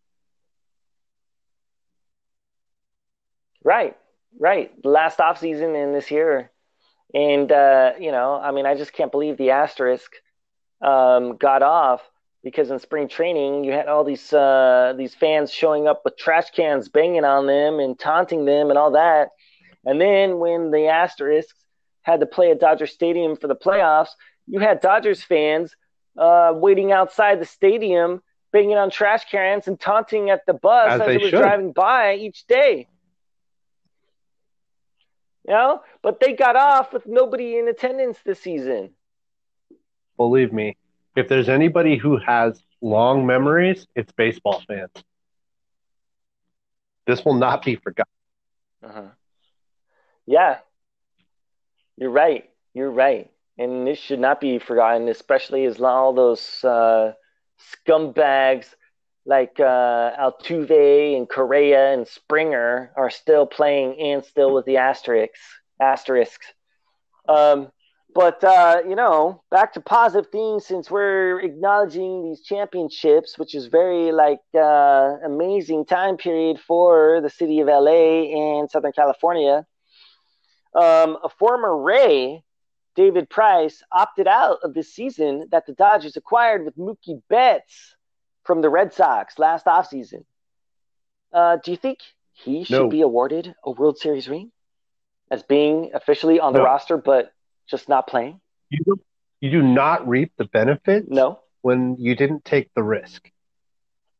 Right, 3.64 3.96
right. 4.38 4.70
Last 4.84 5.18
off 5.18 5.38
season 5.38 5.74
and 5.74 5.94
this 5.94 6.10
year, 6.10 6.50
and 7.14 7.50
uh, 7.50 7.92
you 7.98 8.12
know, 8.12 8.34
I 8.34 8.50
mean, 8.50 8.66
I 8.66 8.74
just 8.74 8.92
can't 8.92 9.10
believe 9.10 9.38
the 9.38 9.50
asterisk 9.52 10.12
um, 10.82 11.38
got 11.38 11.62
off 11.62 12.02
because 12.44 12.70
in 12.70 12.78
spring 12.80 13.08
training 13.08 13.64
you 13.64 13.72
had 13.72 13.88
all 13.88 14.04
these 14.04 14.30
uh, 14.30 14.92
these 14.94 15.14
fans 15.14 15.50
showing 15.50 15.88
up 15.88 16.02
with 16.04 16.18
trash 16.18 16.50
cans, 16.50 16.90
banging 16.90 17.24
on 17.24 17.46
them 17.46 17.80
and 17.80 17.98
taunting 17.98 18.44
them 18.44 18.68
and 18.68 18.78
all 18.78 18.90
that, 18.90 19.30
and 19.86 19.98
then 19.98 20.38
when 20.38 20.70
the 20.70 20.88
asterisks 20.88 21.64
had 22.02 22.20
to 22.20 22.26
play 22.26 22.50
at 22.50 22.60
Dodger 22.60 22.86
Stadium 22.86 23.36
for 23.36 23.48
the 23.48 23.56
playoffs, 23.56 24.10
you 24.46 24.60
had 24.60 24.80
Dodgers 24.80 25.22
fans 25.22 25.74
uh, 26.16 26.52
waiting 26.54 26.90
outside 26.92 27.40
the 27.40 27.44
stadium, 27.44 28.22
banging 28.52 28.76
on 28.76 28.90
trash 28.90 29.24
cans 29.30 29.68
and 29.68 29.78
taunting 29.78 30.30
at 30.30 30.46
the 30.46 30.54
bus 30.54 30.92
As 30.92 31.00
as, 31.00 31.06
they 31.06 31.14
it 31.14 31.20
was 31.20 31.30
should. 31.30 31.40
driving 31.40 31.72
by 31.72 32.14
each 32.14 32.46
day. 32.46 32.88
You 35.46 35.54
know, 35.54 35.82
but 36.02 36.20
they 36.20 36.34
got 36.34 36.56
off 36.56 36.92
with 36.92 37.06
nobody 37.06 37.56
in 37.58 37.68
attendance 37.68 38.18
this 38.24 38.40
season. 38.40 38.90
Believe 40.16 40.52
me, 40.52 40.76
if 41.16 41.28
there's 41.28 41.48
anybody 41.48 41.96
who 41.96 42.18
has 42.18 42.62
long 42.82 43.26
memories, 43.26 43.86
it's 43.94 44.12
baseball 44.12 44.62
fans. 44.68 44.90
This 47.06 47.24
will 47.24 47.34
not 47.34 47.64
be 47.64 47.76
forgotten. 47.76 48.12
Uh-huh. 48.84 49.02
Yeah, 50.26 50.58
you're 51.98 52.10
right. 52.10 52.48
You're 52.74 52.90
right. 52.90 53.30
And 53.58 53.86
this 53.86 53.98
should 53.98 54.20
not 54.20 54.40
be 54.40 54.58
forgotten, 54.58 55.08
especially 55.08 55.64
as 55.64 55.80
all 55.80 56.12
those 56.12 56.62
uh, 56.62 57.12
scumbags 57.86 58.66
like 59.26 59.58
uh, 59.58 60.12
Altuve 60.16 61.16
and 61.16 61.28
Correa 61.28 61.92
and 61.92 62.06
Springer 62.06 62.92
are 62.96 63.10
still 63.10 63.46
playing 63.46 64.00
and 64.00 64.24
still 64.24 64.54
with 64.54 64.64
the 64.64 64.76
asterisks. 64.76 65.40
Asterisks. 65.80 66.46
Um, 67.28 67.70
but 68.14 68.42
uh, 68.42 68.82
you 68.88 68.96
know, 68.96 69.42
back 69.50 69.74
to 69.74 69.80
positive 69.80 70.30
things 70.30 70.66
since 70.66 70.90
we're 70.90 71.40
acknowledging 71.40 72.24
these 72.24 72.42
championships, 72.42 73.38
which 73.38 73.54
is 73.54 73.66
very 73.66 74.12
like 74.12 74.40
uh, 74.56 75.16
amazing 75.24 75.84
time 75.84 76.16
period 76.16 76.58
for 76.58 77.20
the 77.20 77.28
city 77.28 77.60
of 77.60 77.66
LA 77.66 78.22
and 78.58 78.70
Southern 78.70 78.92
California. 78.92 79.66
Um, 80.74 81.18
a 81.22 81.28
former 81.28 81.76
Ray, 81.76 82.42
David 82.94 83.28
Price, 83.30 83.82
opted 83.92 84.26
out 84.26 84.58
of 84.62 84.74
the 84.74 84.82
season 84.82 85.48
that 85.50 85.66
the 85.66 85.72
Dodgers 85.72 86.16
acquired 86.16 86.64
with 86.64 86.76
Mookie 86.76 87.22
Betts 87.28 87.96
from 88.44 88.60
the 88.62 88.68
Red 88.68 88.92
Sox 88.92 89.38
last 89.38 89.66
offseason. 89.66 90.24
Uh, 91.32 91.56
do 91.62 91.70
you 91.70 91.76
think 91.76 91.98
he 92.32 92.64
should 92.64 92.82
No. 92.82 92.88
be 92.88 93.00
awarded 93.02 93.54
a 93.64 93.70
World 93.70 93.98
Series 93.98 94.28
ring 94.28 94.50
as 95.30 95.42
being 95.42 95.90
officially 95.94 96.40
on 96.40 96.52
the 96.52 96.60
No. 96.60 96.64
roster 96.64 96.96
but 96.96 97.32
just 97.66 97.88
not 97.88 98.06
playing? 98.06 98.40
You 98.70 98.80
do, 98.84 99.00
you 99.40 99.50
do 99.50 99.62
not 99.62 100.06
reap 100.08 100.32
the 100.36 100.44
benefit 100.46 101.10
No. 101.10 101.40
when 101.62 101.96
you 101.98 102.14
didn't 102.14 102.44
take 102.44 102.72
the 102.74 102.82
risk. 102.82 103.30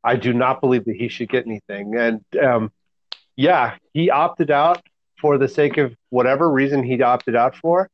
I 0.04 0.16
do 0.16 0.32
not 0.32 0.60
believe 0.60 0.84
that 0.84 0.96
he 0.96 1.08
should 1.08 1.28
get 1.28 1.46
anything. 1.46 1.96
And 1.96 2.24
um, 2.42 2.72
yeah, 3.36 3.76
he 3.92 4.10
opted 4.10 4.50
out 4.50 4.82
for 5.20 5.38
the 5.38 5.48
sake 5.48 5.78
of 5.78 5.94
whatever 6.10 6.50
reason 6.50 6.82
he 6.82 7.02
opted 7.02 7.36
out 7.36 7.56
for. 7.56 7.90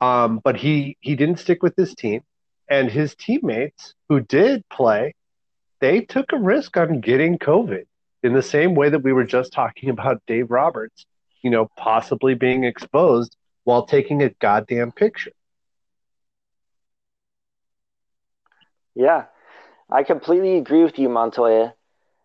Um, 0.00 0.40
but 0.42 0.56
he 0.56 0.96
he 1.00 1.14
didn't 1.14 1.38
stick 1.38 1.62
with 1.62 1.74
his 1.76 1.94
team, 1.94 2.22
and 2.68 2.90
his 2.90 3.14
teammates 3.14 3.94
who 4.08 4.20
did 4.20 4.68
play, 4.68 5.14
they 5.80 6.00
took 6.00 6.32
a 6.32 6.38
risk 6.38 6.76
on 6.76 7.00
getting 7.00 7.38
COVID 7.38 7.84
in 8.22 8.32
the 8.32 8.42
same 8.42 8.74
way 8.74 8.88
that 8.88 9.02
we 9.02 9.12
were 9.12 9.24
just 9.24 9.52
talking 9.52 9.88
about 9.94 10.22
Dave 10.26 10.50
Roberts, 10.50 11.06
you 11.42 11.50
know, 11.50 11.68
possibly 11.76 12.34
being 12.34 12.64
exposed 12.64 13.36
while 13.64 13.86
taking 13.86 14.22
a 14.22 14.30
goddamn 14.40 14.92
picture. 14.92 15.32
Yeah, 18.94 19.24
I 19.90 20.04
completely 20.04 20.56
agree 20.56 20.84
with 20.84 20.98
you, 20.98 21.08
Montoya. 21.08 21.74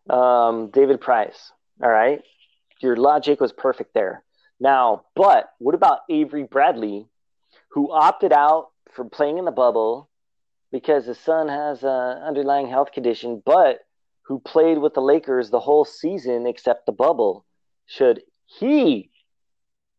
Um, 0.09 0.69
David 0.69 1.01
Price. 1.01 1.51
All 1.81 1.89
right. 1.89 2.21
Your 2.81 2.95
logic 2.95 3.39
was 3.39 3.51
perfect 3.51 3.93
there. 3.93 4.23
Now, 4.59 5.05
but 5.15 5.51
what 5.59 5.75
about 5.75 5.99
Avery 6.09 6.43
Bradley, 6.43 7.07
who 7.69 7.91
opted 7.91 8.33
out 8.33 8.69
from 8.91 9.09
playing 9.09 9.37
in 9.37 9.45
the 9.45 9.51
bubble 9.51 10.09
because 10.71 11.05
his 11.05 11.17
son 11.19 11.47
has 11.47 11.83
an 11.83 11.89
underlying 11.89 12.67
health 12.67 12.91
condition, 12.91 13.41
but 13.45 13.79
who 14.23 14.39
played 14.39 14.77
with 14.77 14.93
the 14.93 15.01
Lakers 15.01 15.49
the 15.49 15.59
whole 15.59 15.85
season 15.85 16.45
except 16.45 16.85
the 16.85 16.91
bubble? 16.91 17.45
Should 17.87 18.21
he 18.45 19.09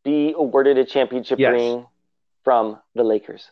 be 0.05 0.35
awarded 0.37 0.79
a 0.79 0.85
championship 0.85 1.39
Yes. 1.39 1.53
ring 1.53 1.87
from 2.45 2.79
the 2.95 3.03
Lakers? 3.03 3.51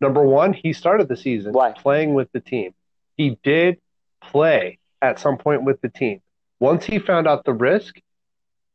Number 0.00 0.22
one, 0.22 0.52
he 0.52 0.72
started 0.72 1.08
the 1.08 1.16
season 1.16 1.52
Why? 1.52 1.72
playing 1.72 2.14
with 2.14 2.30
the 2.32 2.40
team. 2.40 2.74
He 3.16 3.38
did 3.42 3.80
play 4.20 4.78
at 5.00 5.18
some 5.18 5.38
point 5.38 5.64
with 5.64 5.80
the 5.80 5.88
team. 5.88 6.20
Once 6.60 6.84
he 6.84 6.98
found 6.98 7.26
out 7.28 7.44
the 7.44 7.52
risk, 7.52 8.00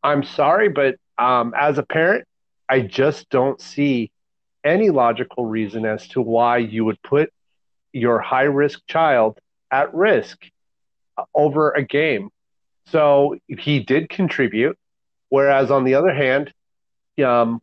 I'm 0.04 0.24
sorry, 0.24 0.70
but 0.70 0.95
um, 1.18 1.54
as 1.58 1.78
a 1.78 1.84
parent, 1.84 2.26
I 2.68 2.82
just 2.82 3.30
don't 3.30 3.60
see 3.62 4.12
any 4.64 4.89
logical 4.89 5.45
reason 5.45 5.86
as 5.86 6.08
to 6.10 6.22
why 6.22 6.58
you 6.58 6.86
would 6.86 7.02
put 7.02 7.32
your 7.93 8.20
high 8.20 8.43
risk 8.43 8.82
child 8.88 9.39
at 9.72 9.93
risk 9.93 10.43
over 11.34 11.72
a 11.72 11.84
game. 11.84 12.30
So 12.88 13.38
he 13.47 13.80
did 13.80 14.10
contribute, 14.10 14.78
whereas 15.30 15.72
on 15.72 15.84
the 15.84 15.95
other 15.95 16.14
hand, 16.14 16.54
um, 17.24 17.62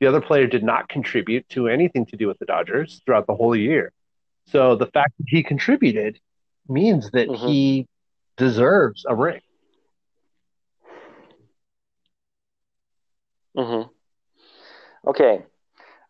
the 0.00 0.06
other 0.06 0.20
player 0.20 0.46
did 0.46 0.62
not 0.62 0.88
contribute 0.88 1.48
to 1.50 1.68
anything 1.68 2.06
to 2.06 2.16
do 2.16 2.26
with 2.26 2.38
the 2.38 2.46
Dodgers 2.46 3.02
throughout 3.04 3.26
the 3.26 3.34
whole 3.34 3.54
year. 3.54 3.92
So 4.46 4.76
the 4.76 4.86
fact 4.86 5.12
that 5.18 5.26
he 5.28 5.42
contributed 5.42 6.18
means 6.68 7.10
that 7.10 7.28
Mhm. 7.28 7.48
he 7.48 7.86
deserves 8.36 9.04
a 9.06 9.14
ring. 9.14 9.40
Hmm 13.54 13.82
Okay, 15.06 15.44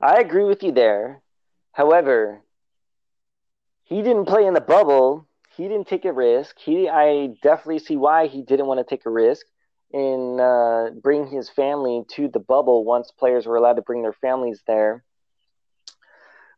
I 0.01 0.21
agree 0.21 0.45
with 0.45 0.63
you 0.63 0.73
there. 0.73 1.23
However, 1.73 2.43
he 3.85 4.03
didn't 4.03 4.27
play 4.27 4.47
in 4.47 4.55
the 4.55 4.61
bubble. 4.61 5.27
He 5.57 5.69
didn't 5.69 5.89
take 5.89 6.05
a 6.05 6.13
risk. 6.13 6.59
He, 6.59 6.89
I 6.89 7.29
definitely 7.43 7.81
see 7.81 7.97
why 7.97 8.27
he 8.27 8.43
didn't 8.43 8.67
want 8.67 8.79
to 8.79 8.85
take 8.85 9.07
a 9.07 9.11
risk 9.11 9.47
in 9.93 10.39
uh, 10.41 10.91
bring 11.03 11.27
his 11.27 11.51
family 11.51 12.05
to 12.11 12.29
the 12.29 12.39
bubble 12.39 12.85
once 12.85 13.11
players 13.11 13.47
were 13.47 13.57
allowed 13.57 13.75
to 13.75 13.83
bring 13.83 14.03
their 14.03 14.13
families 14.13 14.63
there. 14.67 15.05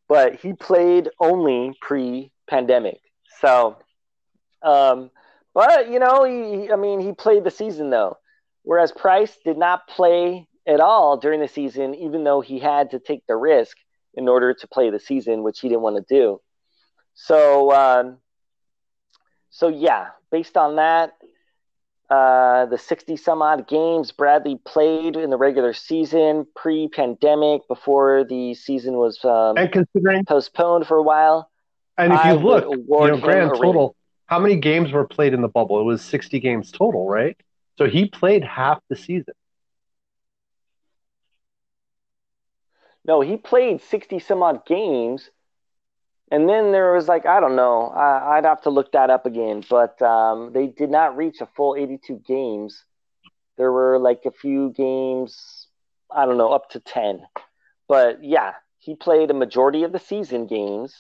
But 0.09 0.37
he 0.37 0.53
played 0.53 1.09
only 1.19 1.73
pre-pandemic. 1.81 3.01
So, 3.41 3.79
um, 4.63 5.11
but 5.55 5.91
you 5.91 5.99
know, 5.99 6.25
he, 6.25 6.71
I 6.71 6.77
mean, 6.77 7.01
he 7.01 7.13
played 7.13 7.45
the 7.45 7.51
season 7.51 7.91
though, 7.91 8.19
whereas 8.63 8.93
Price 8.93 9.37
did 9.45 9.57
not 9.59 9.87
play 9.89 10.49
at 10.67 10.81
all 10.81 11.17
during 11.17 11.41
the 11.41 11.49
season, 11.49 11.95
even 11.95 12.25
though 12.25 12.41
he 12.41 12.59
had 12.59 12.91
to 12.91 12.99
take 12.99 13.27
the 13.27 13.37
risk 13.37 13.77
in 14.15 14.29
order 14.29 14.55
to 14.55 14.67
play 14.69 14.91
the 14.91 15.01
season, 15.01 15.43
which 15.43 15.61
he 15.61 15.69
didn't 15.69 15.83
want 15.83 15.97
to 15.97 16.15
do. 16.15 16.41
So, 17.15 17.73
um, 17.73 18.19
so 19.51 19.69
yeah, 19.69 20.09
based 20.31 20.57
on 20.57 20.77
that, 20.77 21.13
uh, 22.11 22.67
the 22.67 22.77
60 22.77 23.17
some 23.17 23.41
odd 23.41 23.67
games 23.67 24.13
Bradley 24.13 24.59
played 24.67 25.17
in 25.17 25.31
the 25.31 25.37
regular 25.39 25.73
season 25.73 26.47
pre 26.55 26.89
pandemic 26.89 27.67
before 27.69 28.25
the 28.25 28.55
season 28.55 28.95
was 28.95 29.25
um, 29.25 29.57
And 29.57 29.73
considering, 29.73 30.25
postponed 30.27 30.87
for 30.87 30.99
a 30.99 31.03
while. 31.03 31.51
and 31.97 32.13
if 32.13 32.19
I 32.19 32.33
you 32.33 32.39
look, 32.39 32.65
you 32.65 32.87
know, 32.89 33.17
grand 33.17 33.53
total, 33.55 33.97
how 34.27 34.39
many 34.39 34.57
games 34.57 34.93
were 34.93 35.07
played 35.07 35.33
in 35.33 35.41
the 35.41 35.49
bubble? 35.49 35.81
It 35.81 35.85
was 35.85 36.03
60 36.03 36.39
games 36.41 36.71
total, 36.71 37.09
right? 37.09 37.37
So 37.79 37.87
he 37.87 38.09
played 38.09 38.45
half 38.45 38.81
the 38.91 38.97
season. 38.97 39.35
No, 43.05 43.21
he 43.21 43.37
played 43.37 43.83
60 43.83 44.19
some 44.21 44.43
odd 44.43 44.65
games. 44.67 45.31
And 46.31 46.49
then 46.49 46.73
there 46.73 46.95
was 46.95 47.09
like, 47.09 47.27
I 47.27 47.41
don't 47.41 47.57
know, 47.57 47.89
I, 47.89 48.39
I'd 48.39 48.47
have 48.47 48.63
to 48.63 48.71
look 48.71 48.93
that 48.93 49.11
up 49.11 49.27
again, 49.27 49.63
but 49.69 50.01
um, 50.01 50.53
they 50.55 50.67
did 50.67 50.91
not 50.91 51.17
reach 51.17 51.43
a 51.43 51.47
full 51.47 51.77
82 51.77 52.23
games. 52.27 52.85
There 53.59 53.71
were 53.71 53.99
like 53.99 54.23
a 54.25 54.31
few 54.31 54.71
games, 54.71 55.67
I 56.11 56.25
don't 56.25 56.39
know, 56.39 56.49
up 56.49 56.71
to 56.71 56.81
10. 56.81 57.21
But 57.87 58.25
yeah, 58.25 58.55
he 58.79 58.95
played 58.95 59.31
a 59.31 59.35
majority 59.35 59.83
of 59.83 59.93
the 59.93 59.99
season 59.99 60.47
games, 60.47 60.95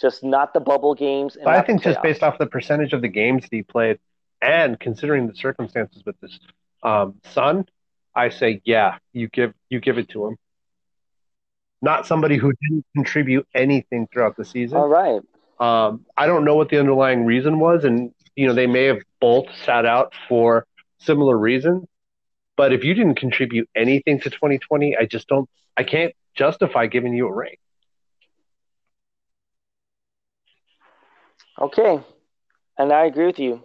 just 0.00 0.22
not 0.22 0.54
the 0.54 0.60
bubble 0.60 0.94
games. 0.94 1.34
And 1.34 1.46
But 1.46 1.54
I 1.56 1.62
think 1.62 1.82
just 1.82 2.00
based 2.00 2.22
off 2.22 2.38
the 2.38 2.46
percentage 2.46 2.92
of 2.92 3.02
the 3.02 3.08
games 3.08 3.42
that 3.42 3.52
he 3.52 3.62
played 3.62 3.98
and 4.40 4.78
considering 4.78 5.26
the 5.26 5.34
circumstances 5.34 6.02
with 6.06 6.16
his 6.20 6.38
um, 6.84 7.20
son, 7.32 7.66
I 8.14 8.28
say, 8.28 8.60
yeah, 8.64 8.98
you 9.12 9.28
give 9.28 9.52
you 9.68 9.80
give 9.80 9.98
it 9.98 10.08
to 10.10 10.26
him. 10.26 10.36
Not 11.84 12.06
somebody 12.06 12.38
who 12.38 12.50
didn't 12.62 12.86
contribute 12.96 13.46
anything 13.54 14.08
throughout 14.10 14.38
the 14.38 14.44
season. 14.46 14.78
All 14.78 14.88
right. 14.88 15.20
Um, 15.60 16.06
I 16.16 16.26
don't 16.26 16.46
know 16.46 16.54
what 16.56 16.70
the 16.70 16.78
underlying 16.80 17.26
reason 17.26 17.60
was, 17.60 17.84
and 17.84 18.10
you 18.36 18.46
know 18.46 18.54
they 18.54 18.66
may 18.66 18.84
have 18.84 19.00
both 19.20 19.44
sat 19.66 19.84
out 19.84 20.14
for 20.26 20.66
similar 20.98 21.36
reasons. 21.36 21.84
But 22.56 22.72
if 22.72 22.84
you 22.84 22.94
didn't 22.94 23.16
contribute 23.16 23.68
anything 23.76 24.18
to 24.20 24.30
2020, 24.30 24.96
I 24.96 25.04
just 25.04 25.28
don't. 25.28 25.46
I 25.76 25.82
can't 25.82 26.14
justify 26.34 26.86
giving 26.86 27.12
you 27.12 27.28
a 27.28 27.34
ring. 27.34 27.56
Okay, 31.60 32.00
and 32.78 32.92
I 32.94 33.04
agree 33.04 33.26
with 33.26 33.38
you. 33.38 33.62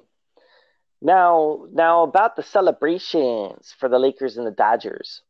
Now, 1.01 1.67
now 1.71 2.03
about 2.03 2.35
the 2.35 2.43
celebrations 2.43 3.73
for 3.79 3.87
the 3.87 3.97
Lakers 3.97 4.35
and 4.35 4.45
the 4.45 4.51
Dodgers. 4.51 5.21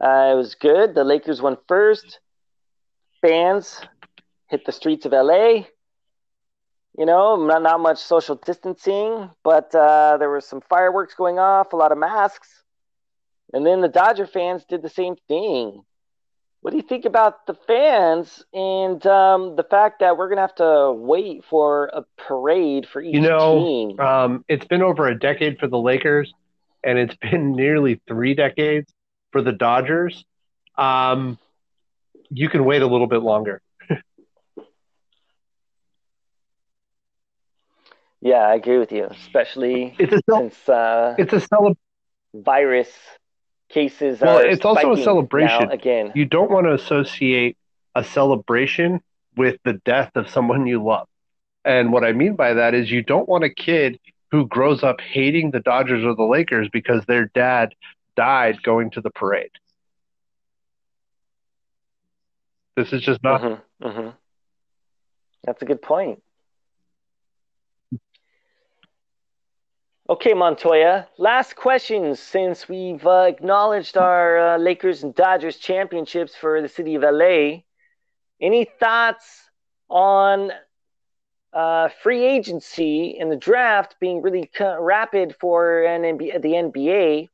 Uh, 0.00 0.32
it 0.32 0.36
was 0.36 0.54
good. 0.54 0.94
The 0.94 1.04
Lakers 1.04 1.40
won 1.40 1.56
first. 1.68 2.20
Fans 3.22 3.80
hit 4.48 4.64
the 4.64 4.72
streets 4.72 5.06
of 5.06 5.12
LA. 5.12 5.64
You 6.96 7.06
know, 7.06 7.36
not, 7.36 7.62
not 7.62 7.80
much 7.80 7.98
social 7.98 8.36
distancing, 8.36 9.30
but 9.42 9.74
uh, 9.74 10.16
there 10.18 10.30
was 10.30 10.46
some 10.46 10.60
fireworks 10.60 11.14
going 11.14 11.38
off, 11.38 11.72
a 11.72 11.76
lot 11.76 11.90
of 11.90 11.98
masks. 11.98 12.48
And 13.52 13.66
then 13.66 13.80
the 13.80 13.88
Dodger 13.88 14.26
fans 14.26 14.64
did 14.64 14.82
the 14.82 14.88
same 14.88 15.16
thing. 15.28 15.82
What 16.60 16.70
do 16.70 16.76
you 16.76 16.82
think 16.82 17.04
about 17.04 17.46
the 17.46 17.54
fans 17.66 18.42
and 18.54 19.04
um, 19.06 19.54
the 19.56 19.64
fact 19.64 20.00
that 20.00 20.16
we're 20.16 20.28
going 20.28 20.36
to 20.36 20.42
have 20.42 20.54
to 20.56 20.92
wait 20.92 21.44
for 21.44 21.90
a 21.92 22.04
parade 22.16 22.86
for 22.88 23.02
each 23.02 23.14
You 23.14 23.20
know, 23.20 23.58
team? 23.58 24.00
Um, 24.00 24.44
it's 24.48 24.66
been 24.66 24.82
over 24.82 25.06
a 25.06 25.18
decade 25.18 25.58
for 25.58 25.66
the 25.66 25.78
Lakers, 25.78 26.32
and 26.82 26.98
it's 26.98 27.14
been 27.30 27.52
nearly 27.52 28.00
three 28.08 28.34
decades 28.34 28.92
for 29.34 29.42
the 29.42 29.52
Dodgers. 29.52 30.24
Um, 30.78 31.38
you 32.30 32.48
can 32.48 32.64
wait 32.64 32.82
a 32.82 32.86
little 32.86 33.08
bit 33.08 33.22
longer. 33.22 33.60
Yeah, 38.20 38.38
I 38.48 38.54
agree 38.54 38.78
with 38.78 38.92
you, 38.92 39.04
especially 39.04 39.94
It's 39.98 40.12
a 40.12 40.20
cel- 40.30 40.38
since 40.38 40.68
uh, 40.68 41.14
it's 41.18 41.32
a 41.32 41.40
celebration. 41.40 41.76
virus 42.34 42.88
cases 43.68 44.20
Well, 44.20 44.38
it's 44.38 44.64
also 44.64 44.92
a 44.92 44.96
celebration. 44.96 45.70
again. 45.70 46.12
You 46.14 46.24
don't 46.24 46.50
want 46.50 46.66
to 46.66 46.72
associate 46.72 47.56
a 47.94 48.04
celebration 48.04 49.00
with 49.36 49.56
the 49.64 49.74
death 49.84 50.12
of 50.14 50.30
someone 50.30 50.66
you 50.66 50.82
love. 50.82 51.06
And 51.64 51.92
what 51.92 52.04
I 52.04 52.12
mean 52.12 52.36
by 52.36 52.54
that 52.54 52.74
is 52.74 52.90
you 52.90 53.02
don't 53.02 53.28
want 53.28 53.44
a 53.44 53.50
kid 53.50 53.98
who 54.30 54.46
grows 54.46 54.82
up 54.82 55.00
hating 55.00 55.50
the 55.50 55.60
Dodgers 55.60 56.04
or 56.04 56.14
the 56.14 56.24
Lakers 56.24 56.68
because 56.72 57.04
their 57.06 57.26
dad 57.34 57.74
died 58.16 58.62
going 58.62 58.90
to 58.92 59.00
the 59.00 59.10
parade. 59.10 59.50
This 62.76 62.92
is 62.92 63.02
just 63.02 63.22
not 63.22 63.40
hmm 63.40 63.54
hmm 63.82 64.08
That's 65.44 65.62
a 65.62 65.66
good 65.66 65.82
point. 65.82 66.20
Okay, 70.08 70.34
Montoya. 70.34 71.08
Last 71.16 71.56
question 71.56 72.14
since 72.14 72.68
we've 72.68 73.06
uh, 73.06 73.22
acknowledged 73.22 73.96
our 73.96 74.38
uh, 74.38 74.58
Lakers 74.58 75.02
and 75.02 75.14
Dodgers 75.14 75.56
championships 75.56 76.34
for 76.34 76.60
the 76.60 76.68
city 76.68 76.94
of 76.94 77.02
LA. 77.02 77.62
Any 78.40 78.64
thoughts 78.64 79.50
on 79.88 80.52
uh, 81.54 81.88
free 82.02 82.24
agency 82.24 83.16
and 83.18 83.30
the 83.30 83.36
draft 83.36 83.96
being 83.98 84.20
really 84.20 84.50
rapid 84.78 85.36
for 85.40 85.84
an 85.84 86.02
NBA, 86.02 86.42
the 86.42 86.54
NBA? 86.54 87.30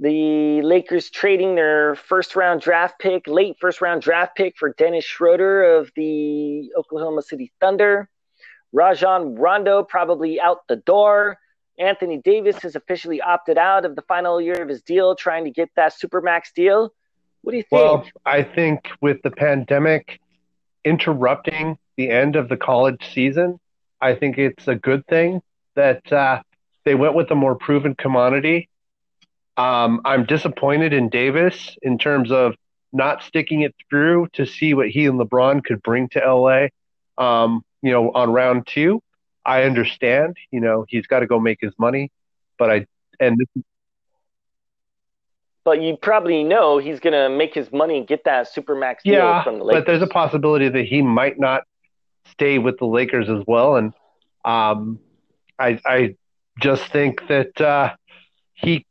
The 0.00 0.62
Lakers 0.62 1.10
trading 1.10 1.54
their 1.54 1.94
first 1.94 2.34
round 2.34 2.60
draft 2.60 2.98
pick, 2.98 3.26
late 3.26 3.56
first 3.60 3.80
round 3.80 4.02
draft 4.02 4.36
pick 4.36 4.56
for 4.56 4.72
Dennis 4.78 5.04
Schroeder 5.04 5.76
of 5.76 5.90
the 5.94 6.70
Oklahoma 6.76 7.22
City 7.22 7.52
Thunder. 7.60 8.08
Rajon 8.72 9.34
Rondo 9.34 9.82
probably 9.82 10.40
out 10.40 10.66
the 10.68 10.76
door. 10.76 11.38
Anthony 11.78 12.18
Davis 12.18 12.62
has 12.62 12.76
officially 12.76 13.20
opted 13.20 13.58
out 13.58 13.84
of 13.84 13.96
the 13.96 14.02
final 14.02 14.40
year 14.40 14.62
of 14.62 14.68
his 14.68 14.82
deal, 14.82 15.14
trying 15.14 15.44
to 15.44 15.50
get 15.50 15.70
that 15.76 15.92
Supermax 15.92 16.52
deal. 16.54 16.92
What 17.42 17.52
do 17.52 17.56
you 17.58 17.62
think? 17.62 17.72
Well, 17.72 18.06
I 18.24 18.42
think 18.42 18.88
with 19.00 19.20
the 19.22 19.30
pandemic 19.30 20.20
interrupting 20.84 21.78
the 21.96 22.10
end 22.10 22.36
of 22.36 22.48
the 22.48 22.56
college 22.56 23.12
season, 23.12 23.58
I 24.00 24.14
think 24.14 24.38
it's 24.38 24.68
a 24.68 24.74
good 24.74 25.06
thing 25.06 25.42
that 25.74 26.10
uh, 26.12 26.42
they 26.84 26.94
went 26.94 27.14
with 27.14 27.30
a 27.30 27.34
more 27.34 27.54
proven 27.54 27.94
commodity. 27.94 28.68
Um, 29.56 30.00
I'm 30.04 30.24
disappointed 30.24 30.92
in 30.92 31.08
Davis 31.08 31.76
in 31.82 31.98
terms 31.98 32.30
of 32.32 32.54
not 32.92 33.22
sticking 33.22 33.62
it 33.62 33.74
through 33.88 34.28
to 34.34 34.46
see 34.46 34.74
what 34.74 34.88
he 34.88 35.06
and 35.06 35.18
LeBron 35.18 35.64
could 35.64 35.82
bring 35.82 36.08
to 36.10 36.18
LA. 36.20 36.66
Um, 37.18 37.62
you 37.82 37.90
know, 37.90 38.10
on 38.12 38.32
round 38.32 38.66
two, 38.66 39.02
I 39.44 39.64
understand. 39.64 40.36
You 40.50 40.60
know, 40.60 40.84
he's 40.88 41.06
got 41.06 41.20
to 41.20 41.26
go 41.26 41.38
make 41.40 41.58
his 41.60 41.72
money, 41.78 42.10
but 42.58 42.70
I 42.70 42.86
and 43.20 43.36
this 43.38 43.64
but 45.64 45.80
you 45.80 45.96
probably 45.96 46.42
know 46.42 46.78
he's 46.78 46.98
going 47.00 47.12
to 47.12 47.28
make 47.28 47.54
his 47.54 47.72
money 47.72 47.98
and 47.98 48.06
get 48.06 48.24
that 48.24 48.48
Supermax 48.52 49.02
deal 49.04 49.14
Yeah, 49.14 49.44
from 49.44 49.58
the 49.58 49.64
Lakers. 49.64 49.80
but 49.82 49.86
there's 49.86 50.02
a 50.02 50.08
possibility 50.08 50.68
that 50.68 50.84
he 50.84 51.02
might 51.02 51.38
not 51.38 51.62
stay 52.26 52.58
with 52.58 52.78
the 52.78 52.86
Lakers 52.86 53.28
as 53.28 53.42
well, 53.46 53.76
and 53.76 53.92
um, 54.44 54.98
I 55.58 55.78
I 55.84 56.16
just 56.60 56.84
think 56.90 57.28
that 57.28 57.60
uh, 57.60 57.94
he 58.54 58.84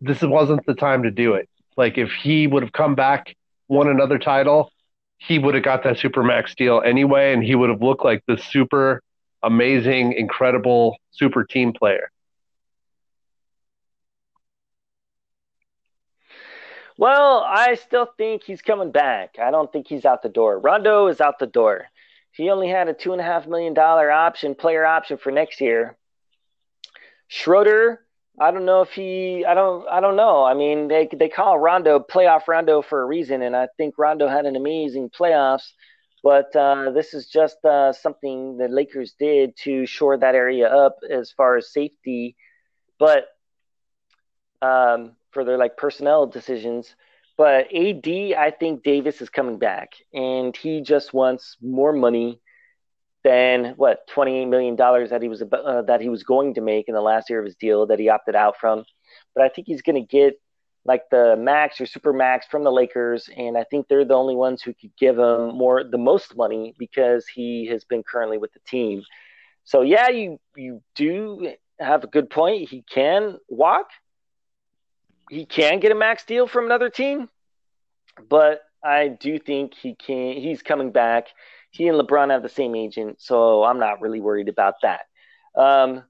this 0.00 0.22
wasn't 0.22 0.64
the 0.66 0.74
time 0.74 1.02
to 1.02 1.10
do 1.10 1.34
it. 1.34 1.48
Like 1.76 1.98
if 1.98 2.10
he 2.12 2.46
would 2.46 2.62
have 2.62 2.72
come 2.72 2.94
back, 2.94 3.36
won 3.68 3.88
another 3.88 4.18
title, 4.18 4.70
he 5.18 5.38
would 5.38 5.54
have 5.54 5.64
got 5.64 5.84
that 5.84 5.98
super 5.98 6.22
max 6.22 6.54
deal 6.54 6.80
anyway, 6.84 7.32
and 7.32 7.42
he 7.42 7.54
would 7.54 7.70
have 7.70 7.82
looked 7.82 8.04
like 8.04 8.22
the 8.26 8.36
super 8.36 9.02
amazing, 9.42 10.12
incredible 10.12 10.96
super 11.10 11.44
team 11.44 11.72
player. 11.72 12.10
Well, 16.96 17.44
I 17.46 17.74
still 17.74 18.08
think 18.18 18.42
he's 18.42 18.60
coming 18.60 18.90
back. 18.90 19.36
I 19.40 19.52
don't 19.52 19.72
think 19.72 19.86
he's 19.86 20.04
out 20.04 20.22
the 20.22 20.28
door. 20.28 20.58
Rondo 20.58 21.06
is 21.06 21.20
out 21.20 21.38
the 21.38 21.46
door. 21.46 21.86
He 22.32 22.50
only 22.50 22.68
had 22.68 22.88
a 22.88 22.94
two 22.94 23.12
and 23.12 23.20
a 23.20 23.24
half 23.24 23.46
million 23.46 23.72
dollar 23.72 24.10
option, 24.10 24.56
player 24.56 24.84
option 24.84 25.16
for 25.16 25.30
next 25.30 25.60
year. 25.60 25.96
Schroeder, 27.28 28.04
I 28.40 28.50
don't 28.50 28.64
know 28.64 28.82
if 28.82 28.90
he, 28.90 29.44
I 29.44 29.54
don't, 29.54 29.86
I 29.88 30.00
don't 30.00 30.16
know. 30.16 30.44
I 30.44 30.54
mean, 30.54 30.88
they 30.88 31.08
they 31.12 31.28
call 31.28 31.58
Rondo 31.58 31.98
playoff 31.98 32.48
Rondo 32.48 32.82
for 32.82 33.02
a 33.02 33.06
reason, 33.06 33.42
and 33.42 33.56
I 33.56 33.68
think 33.76 33.94
Rondo 33.98 34.28
had 34.28 34.46
an 34.46 34.56
amazing 34.56 35.10
playoffs. 35.10 35.72
But 36.22 36.54
uh, 36.56 36.90
this 36.92 37.14
is 37.14 37.28
just 37.28 37.64
uh, 37.64 37.92
something 37.92 38.56
the 38.56 38.68
Lakers 38.68 39.14
did 39.18 39.56
to 39.64 39.86
shore 39.86 40.16
that 40.18 40.34
area 40.34 40.68
up 40.68 40.96
as 41.08 41.30
far 41.32 41.56
as 41.56 41.72
safety. 41.72 42.36
But 42.98 43.28
um, 44.62 45.16
for 45.30 45.44
their 45.44 45.58
like 45.58 45.76
personnel 45.76 46.26
decisions. 46.26 46.94
But 47.36 47.72
AD, 47.74 48.08
I 48.08 48.52
think 48.58 48.82
Davis 48.82 49.20
is 49.20 49.30
coming 49.30 49.58
back, 49.58 49.92
and 50.12 50.56
he 50.56 50.80
just 50.80 51.14
wants 51.14 51.56
more 51.62 51.92
money 51.92 52.40
than 53.28 53.74
what 53.76 54.06
twenty 54.08 54.38
eight 54.38 54.46
million 54.46 54.74
dollars 54.74 55.10
that 55.10 55.20
he 55.20 55.28
was 55.28 55.42
uh, 55.42 55.82
that 55.82 56.00
he 56.00 56.08
was 56.08 56.22
going 56.22 56.54
to 56.54 56.62
make 56.62 56.88
in 56.88 56.94
the 56.94 57.02
last 57.02 57.28
year 57.28 57.38
of 57.38 57.44
his 57.44 57.56
deal 57.56 57.84
that 57.86 57.98
he 57.98 58.08
opted 58.08 58.34
out 58.34 58.56
from. 58.58 58.86
But 59.34 59.44
I 59.44 59.50
think 59.50 59.66
he's 59.66 59.82
going 59.82 60.02
to 60.02 60.08
get 60.08 60.40
like 60.86 61.02
the 61.10 61.36
max 61.36 61.78
or 61.78 61.84
super 61.84 62.14
max 62.14 62.46
from 62.46 62.64
the 62.64 62.72
Lakers, 62.72 63.28
and 63.36 63.58
I 63.58 63.64
think 63.64 63.86
they're 63.86 64.06
the 64.06 64.14
only 64.14 64.34
ones 64.34 64.62
who 64.62 64.72
could 64.72 64.96
give 64.98 65.18
him 65.18 65.54
more 65.54 65.84
the 65.84 65.98
most 65.98 66.38
money 66.38 66.74
because 66.78 67.26
he 67.26 67.66
has 67.66 67.84
been 67.84 68.02
currently 68.02 68.38
with 68.38 68.54
the 68.54 68.60
team. 68.66 69.02
So 69.64 69.82
yeah, 69.82 70.08
you 70.08 70.40
you 70.56 70.80
do 70.94 71.52
have 71.78 72.04
a 72.04 72.06
good 72.06 72.30
point. 72.30 72.70
He 72.70 72.82
can 72.90 73.36
walk, 73.46 73.88
he 75.28 75.44
can 75.44 75.80
get 75.80 75.92
a 75.92 75.94
max 75.94 76.24
deal 76.24 76.48
from 76.48 76.64
another 76.64 76.88
team, 76.88 77.28
but 78.26 78.62
I 78.82 79.08
do 79.08 79.38
think 79.38 79.74
he 79.74 79.94
can. 79.94 80.32
He's 80.40 80.62
coming 80.62 80.92
back. 80.92 81.26
He 81.70 81.88
and 81.88 82.00
LeBron 82.00 82.30
have 82.30 82.42
the 82.42 82.48
same 82.48 82.74
agent, 82.74 83.20
so 83.20 83.64
I'm 83.64 83.78
not 83.78 84.00
really 84.00 84.20
worried 84.20 84.48
about 84.48 84.74
that. 84.82 85.00
Um, 85.56 86.04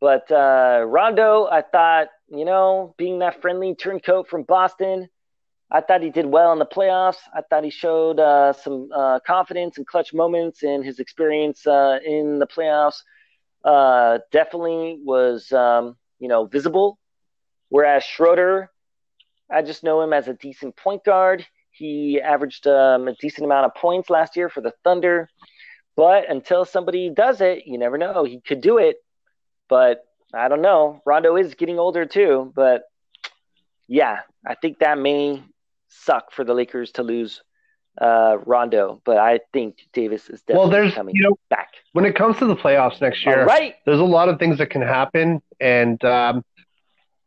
but 0.00 0.30
uh, 0.30 0.84
Rondo, 0.86 1.46
I 1.46 1.62
thought, 1.62 2.08
you 2.28 2.44
know, 2.44 2.94
being 2.98 3.20
that 3.20 3.40
friendly 3.40 3.74
turncoat 3.74 4.28
from 4.28 4.42
Boston, 4.42 5.08
I 5.70 5.80
thought 5.80 6.02
he 6.02 6.10
did 6.10 6.26
well 6.26 6.52
in 6.52 6.58
the 6.58 6.66
playoffs. 6.66 7.18
I 7.34 7.42
thought 7.42 7.64
he 7.64 7.70
showed 7.70 8.20
uh, 8.20 8.52
some 8.52 8.88
uh, 8.94 9.20
confidence 9.26 9.78
and 9.78 9.86
clutch 9.86 10.12
moments 10.14 10.62
in 10.62 10.82
his 10.82 10.98
experience 11.00 11.66
uh, 11.66 11.98
in 12.04 12.38
the 12.38 12.46
playoffs. 12.46 13.02
Uh, 13.64 14.18
definitely 14.32 15.00
was, 15.04 15.50
um, 15.52 15.96
you 16.18 16.28
know, 16.28 16.46
visible 16.46 16.98
Whereas 17.68 18.04
Schroeder, 18.04 18.70
I 19.50 19.62
just 19.62 19.82
know 19.82 20.02
him 20.02 20.12
as 20.12 20.28
a 20.28 20.34
decent 20.34 20.76
point 20.76 21.04
guard. 21.04 21.46
He 21.76 22.20
averaged 22.20 22.66
um, 22.66 23.08
a 23.08 23.14
decent 23.14 23.44
amount 23.44 23.66
of 23.66 23.74
points 23.74 24.08
last 24.08 24.36
year 24.36 24.48
for 24.48 24.60
the 24.60 24.72
Thunder. 24.82 25.28
But 25.96 26.30
until 26.30 26.64
somebody 26.64 27.10
does 27.10 27.40
it, 27.40 27.66
you 27.66 27.78
never 27.78 27.98
know. 27.98 28.24
He 28.24 28.40
could 28.40 28.60
do 28.60 28.78
it. 28.78 28.96
But 29.68 30.04
I 30.34 30.48
don't 30.48 30.62
know. 30.62 31.02
Rondo 31.04 31.36
is 31.36 31.54
getting 31.54 31.78
older 31.78 32.06
too. 32.06 32.52
But 32.54 32.82
yeah, 33.88 34.20
I 34.46 34.54
think 34.54 34.78
that 34.78 34.98
may 34.98 35.42
suck 35.88 36.32
for 36.32 36.44
the 36.44 36.54
Lakers 36.54 36.92
to 36.92 37.02
lose 37.02 37.42
uh, 38.00 38.36
Rondo. 38.44 39.00
But 39.04 39.18
I 39.18 39.40
think 39.52 39.78
Davis 39.92 40.28
is 40.28 40.42
definitely 40.42 40.58
well, 40.58 40.70
there's, 40.70 40.94
coming 40.94 41.14
you 41.14 41.22
know, 41.22 41.38
back. 41.50 41.68
When 41.92 42.04
it 42.04 42.14
comes 42.14 42.38
to 42.38 42.46
the 42.46 42.56
playoffs 42.56 43.00
next 43.00 43.24
year, 43.24 43.44
right. 43.44 43.74
there's 43.84 44.00
a 44.00 44.04
lot 44.04 44.28
of 44.28 44.38
things 44.38 44.58
that 44.58 44.70
can 44.70 44.82
happen. 44.82 45.42
And 45.60 46.02
um, 46.04 46.44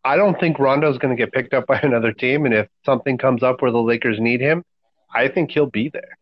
I 0.10 0.16
don't 0.16 0.40
think 0.40 0.58
Rondo's 0.58 0.98
going 0.98 1.16
to 1.16 1.24
get 1.24 1.32
picked 1.32 1.54
up 1.54 1.68
by 1.68 1.80
another 1.84 2.12
team, 2.12 2.46
and 2.46 2.54
if 2.56 2.68
something 2.84 3.20
comes 3.20 3.44
up 3.44 3.62
where 3.62 3.70
the 3.70 3.78
Lakers 3.78 4.20
need 4.20 4.42
him, 4.42 4.64
I 5.14 5.28
think 5.28 5.52
he'll 5.52 5.68
be 5.68 5.90
there. 5.90 6.18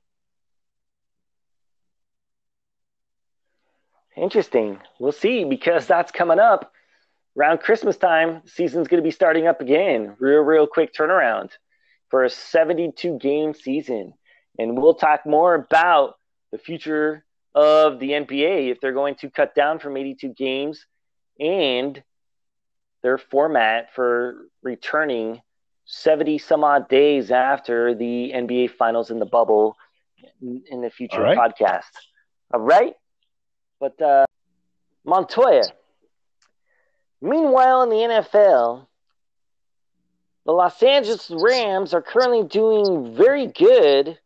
Interesting. 4.17 4.81
We'll 4.99 5.13
see 5.13 5.45
because 5.45 5.87
that's 5.87 6.11
coming 6.11 6.37
up 6.37 6.73
around 7.39 7.59
Christmas 7.59 7.95
time. 7.95 8.41
Season's 8.45 8.89
going 8.89 9.01
to 9.01 9.07
be 9.07 9.11
starting 9.11 9.47
up 9.47 9.61
again. 9.61 10.17
Real, 10.19 10.41
real 10.41 10.67
quick 10.67 10.93
turnaround 10.93 11.51
for 12.09 12.25
a 12.25 12.29
72 12.29 13.17
game 13.19 13.53
season. 13.53 14.13
And 14.59 14.77
we'll 14.77 14.95
talk 14.95 15.25
more 15.25 15.55
about 15.55 16.15
the 16.51 16.57
future 16.57 17.23
of 17.55 17.99
the 17.99 18.09
NBA 18.09 18.69
if 18.69 18.81
they're 18.81 18.91
going 18.91 19.15
to 19.21 19.29
cut 19.29 19.55
down 19.55 19.79
from 19.79 19.95
82 19.95 20.33
games 20.33 20.85
and 21.39 22.03
their 23.03 23.17
format 23.17 23.93
for 23.93 24.47
returning 24.63 25.41
70 25.85 26.37
some 26.37 26.63
odd 26.63 26.89
days 26.89 27.31
after 27.31 27.95
the 27.95 28.31
NBA 28.35 28.71
finals 28.71 29.09
in 29.09 29.19
the 29.19 29.25
bubble 29.25 29.77
in, 30.41 30.63
in 30.69 30.81
the 30.81 30.89
future 30.89 31.21
right. 31.21 31.37
podcast. 31.37 31.91
All 32.53 32.59
right. 32.59 32.93
But 33.79 34.01
uh, 34.01 34.25
Montoya. 35.05 35.63
Meanwhile, 37.21 37.83
in 37.83 37.89
the 37.89 37.95
NFL, 37.95 38.87
the 40.45 40.51
Los 40.51 40.81
Angeles 40.83 41.31
Rams 41.31 41.93
are 41.93 42.01
currently 42.01 42.43
doing 42.43 43.15
very 43.15 43.47
good 43.47 44.17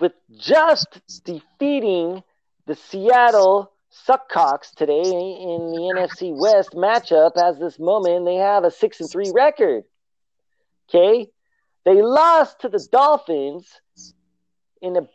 with 0.00 0.12
just 0.36 1.00
defeating 1.24 2.22
the 2.66 2.74
Seattle 2.74 3.72
Suckcocks 4.06 4.74
today 4.74 5.02
in 5.02 5.70
the 5.72 5.92
NFC 5.96 6.34
West 6.34 6.70
matchup 6.72 7.36
as 7.36 7.58
this 7.58 7.78
moment 7.78 8.24
they 8.24 8.36
have 8.36 8.64
a 8.64 8.70
six 8.70 9.00
and 9.00 9.10
three 9.10 9.30
record. 9.34 9.84
Okay, 10.88 11.28
they 11.84 12.02
lost 12.02 12.60
to 12.60 12.68
the 12.68 12.84
Dolphins 12.90 13.80
in 14.82 14.96
a 14.96 15.08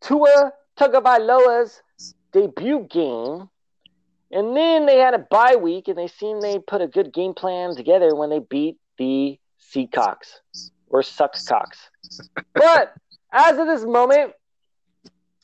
Tua 0.00 0.52
Tagovailoa's 0.78 1.82
debut 2.32 2.86
game, 2.90 3.48
and 4.30 4.56
then 4.56 4.86
they 4.86 4.98
had 4.98 5.14
a 5.14 5.18
bye 5.18 5.56
week, 5.56 5.88
and 5.88 5.96
they 5.96 6.08
seemed 6.08 6.42
they 6.42 6.58
put 6.58 6.80
a 6.80 6.86
good 6.86 7.12
game 7.12 7.34
plan 7.34 7.74
together 7.74 8.14
when 8.14 8.30
they 8.30 8.38
beat 8.38 8.78
the 8.98 9.38
Seacocks 9.72 10.40
or 10.88 11.02
Suckcocks. 11.02 11.88
but 12.54 12.94
as 13.32 13.58
of 13.58 13.66
this 13.66 13.84
moment, 13.84 14.32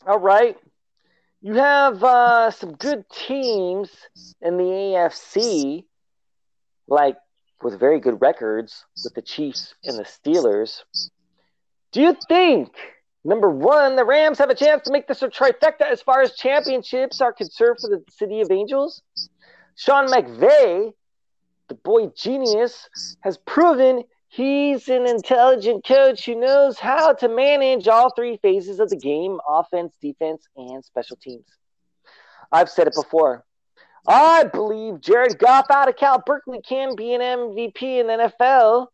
all 0.07 0.19
right, 0.19 0.57
you 1.41 1.55
have 1.55 2.03
uh, 2.03 2.51
some 2.51 2.73
good 2.73 3.05
teams 3.11 3.91
in 4.41 4.57
the 4.57 4.65
AFC, 4.65 5.85
like 6.89 7.17
with 7.63 7.79
very 7.79 8.01
good 8.01 8.21
records 8.21 8.85
with 9.05 9.15
the 9.15 9.23
Chiefs 9.23 9.75
and 9.85 9.99
the 9.99 10.05
Steelers. 10.05 10.83
Do 11.93 12.03
you 12.03 12.17
think, 12.29 12.71
number 13.25 13.51
one, 13.51 13.97
the 13.97 14.05
Rams 14.05 14.39
have 14.39 14.51
a 14.51 14.55
chance 14.55 14.85
to 14.85 14.93
make 14.93 15.07
this 15.07 15.23
a 15.23 15.29
trifecta 15.29 15.83
as 15.83 16.03
far 16.03 16.21
as 16.23 16.35
championships 16.35 17.21
are 17.21 17.33
concerned 17.33 17.79
for 17.81 17.89
the 17.89 18.03
City 18.11 18.41
of 18.41 18.51
Angels? 18.51 19.03
Sean 19.77 20.07
McVay, 20.09 20.93
the 21.69 21.75
boy 21.75 22.09
genius, 22.09 22.89
has 23.21 23.39
proven 23.39 24.05
He's 24.37 24.91
an 24.91 25.07
intelligent 25.07 25.87
coach 25.87 26.27
who 26.27 26.35
knows 26.35 26.79
how 26.79 27.15
to 27.15 27.27
manage 27.27 27.89
all 27.89 28.13
three 28.15 28.37
phases 28.37 28.81
of 28.81 28.91
the 28.91 28.97
game 28.99 29.41
offense, 29.49 29.97
defense, 30.03 30.47
and 30.59 30.85
special 30.85 31.17
teams. 31.17 31.47
I've 32.53 32.69
said 32.69 32.87
it 32.87 32.93
before. 32.95 33.47
I 34.07 34.45
believe 34.45 35.01
Jared 35.01 35.39
Goff 35.39 35.71
out 35.71 35.89
of 35.89 35.97
Cal 35.97 36.23
Berkeley 36.25 36.61
can 36.61 36.95
be 36.97 37.15
an 37.15 37.23
MVP 37.23 37.83
in 37.83 38.09
the 38.09 38.31
NFL, 38.31 38.89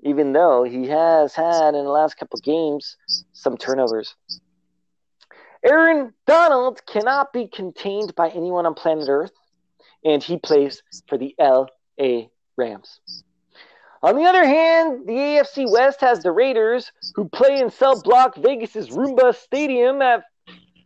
even 0.00 0.32
though 0.32 0.64
he 0.64 0.86
has 0.88 1.34
had 1.34 1.74
in 1.74 1.84
the 1.84 1.90
last 1.90 2.16
couple 2.16 2.40
games 2.40 2.96
some 3.34 3.58
turnovers. 3.58 4.14
Aaron 5.62 6.14
Donald 6.26 6.80
cannot 6.86 7.30
be 7.30 7.46
contained 7.46 8.14
by 8.14 8.30
anyone 8.30 8.64
on 8.64 8.72
planet 8.72 9.10
Earth, 9.10 9.32
and 10.02 10.22
he 10.22 10.38
plays 10.38 10.82
for 11.08 11.18
the 11.18 11.34
LA 11.38 12.28
Rams. 12.56 13.00
On 14.06 14.14
the 14.14 14.22
other 14.22 14.46
hand, 14.46 15.04
the 15.04 15.14
AFC 15.14 15.68
West 15.68 16.00
has 16.00 16.22
the 16.22 16.30
Raiders, 16.30 16.92
who 17.16 17.28
play 17.28 17.58
in 17.58 17.72
cell 17.72 18.00
block 18.00 18.36
Vegas's 18.36 18.90
Roomba 18.90 19.34
Stadium 19.34 20.00
at 20.00 20.22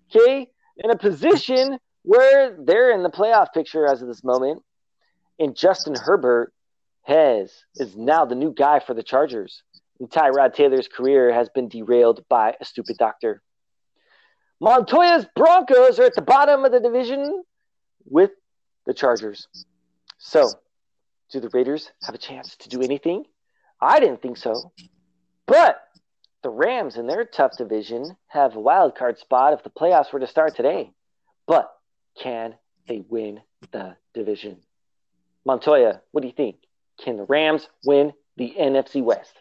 okay 0.08 0.48
in 0.78 0.90
a 0.90 0.96
position 0.96 1.78
where 2.00 2.56
they're 2.58 2.90
in 2.92 3.02
the 3.02 3.10
playoff 3.10 3.52
picture 3.52 3.86
as 3.86 4.00
of 4.00 4.08
this 4.08 4.24
moment. 4.24 4.62
And 5.38 5.54
Justin 5.54 5.96
Herbert 6.02 6.54
has 7.02 7.52
is 7.74 7.94
now 7.94 8.24
the 8.24 8.34
new 8.34 8.54
guy 8.54 8.80
for 8.80 8.94
the 8.94 9.02
Chargers. 9.02 9.64
And 9.98 10.08
Tyrod 10.08 10.54
Taylor's 10.54 10.88
career 10.88 11.30
has 11.30 11.50
been 11.50 11.68
derailed 11.68 12.26
by 12.30 12.54
a 12.58 12.64
stupid 12.64 12.96
doctor. 12.96 13.42
Montoya's 14.62 15.26
Broncos 15.36 15.98
are 15.98 16.04
at 16.04 16.14
the 16.14 16.22
bottom 16.22 16.64
of 16.64 16.72
the 16.72 16.80
division 16.80 17.44
with 18.06 18.30
the 18.86 18.94
Chargers. 18.94 19.46
So 20.16 20.48
do 21.30 21.40
the 21.40 21.48
Raiders 21.50 21.90
have 22.02 22.14
a 22.14 22.18
chance 22.18 22.56
to 22.56 22.68
do 22.68 22.82
anything? 22.82 23.24
I 23.80 24.00
didn't 24.00 24.20
think 24.22 24.36
so. 24.36 24.72
But 25.46 25.80
the 26.42 26.50
Rams 26.50 26.96
in 26.96 27.06
their 27.06 27.24
tough 27.24 27.56
division 27.56 28.16
have 28.28 28.56
a 28.56 28.60
wild 28.60 28.94
card 28.94 29.18
spot 29.18 29.52
if 29.52 29.62
the 29.62 29.70
playoffs 29.70 30.12
were 30.12 30.20
to 30.20 30.26
start 30.26 30.56
today. 30.56 30.90
But 31.46 31.70
can 32.20 32.54
they 32.88 33.02
win 33.08 33.40
the 33.72 33.96
division? 34.14 34.58
Montoya, 35.44 36.02
what 36.10 36.20
do 36.20 36.28
you 36.28 36.34
think? 36.34 36.56
Can 37.02 37.16
the 37.16 37.24
Rams 37.24 37.68
win 37.84 38.12
the 38.36 38.54
NFC 38.58 39.02
West? 39.02 39.34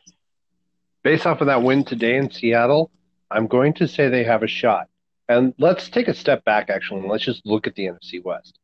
Based 1.04 1.26
off 1.26 1.42
of 1.42 1.48
that 1.48 1.64
win 1.64 1.84
today 1.84 2.18
in 2.18 2.32
Seattle, 2.32 2.92
I'm 3.32 3.48
going 3.48 3.74
to 3.76 3.88
say 3.88 4.10
they 4.10 4.24
have 4.24 4.44
a 4.44 4.48
shot. 4.48 4.88
And 5.28 5.54
let's 5.58 5.90
take 5.90 6.08
a 6.08 6.14
step 6.14 6.44
back, 6.44 6.70
actually, 6.70 7.02
and 7.02 7.10
let's 7.10 7.24
just 7.24 7.46
look 7.46 7.68
at 7.68 7.76
the 7.76 7.86
NFC 7.86 8.24
West. 8.24 8.58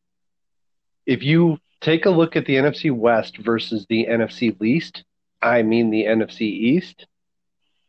If 1.06 1.24
you 1.24 1.58
take 1.82 2.06
a 2.06 2.10
look 2.10 2.36
at 2.36 2.46
the 2.46 2.56
NFC 2.56 2.92
West 2.92 3.38
versus 3.38 3.86
the 3.90 4.08
NFC 4.10 4.60
least, 4.60 5.04
I 5.42 5.62
mean 5.62 5.90
the 5.90 6.06
NFC 6.06 6.42
East, 6.42 7.06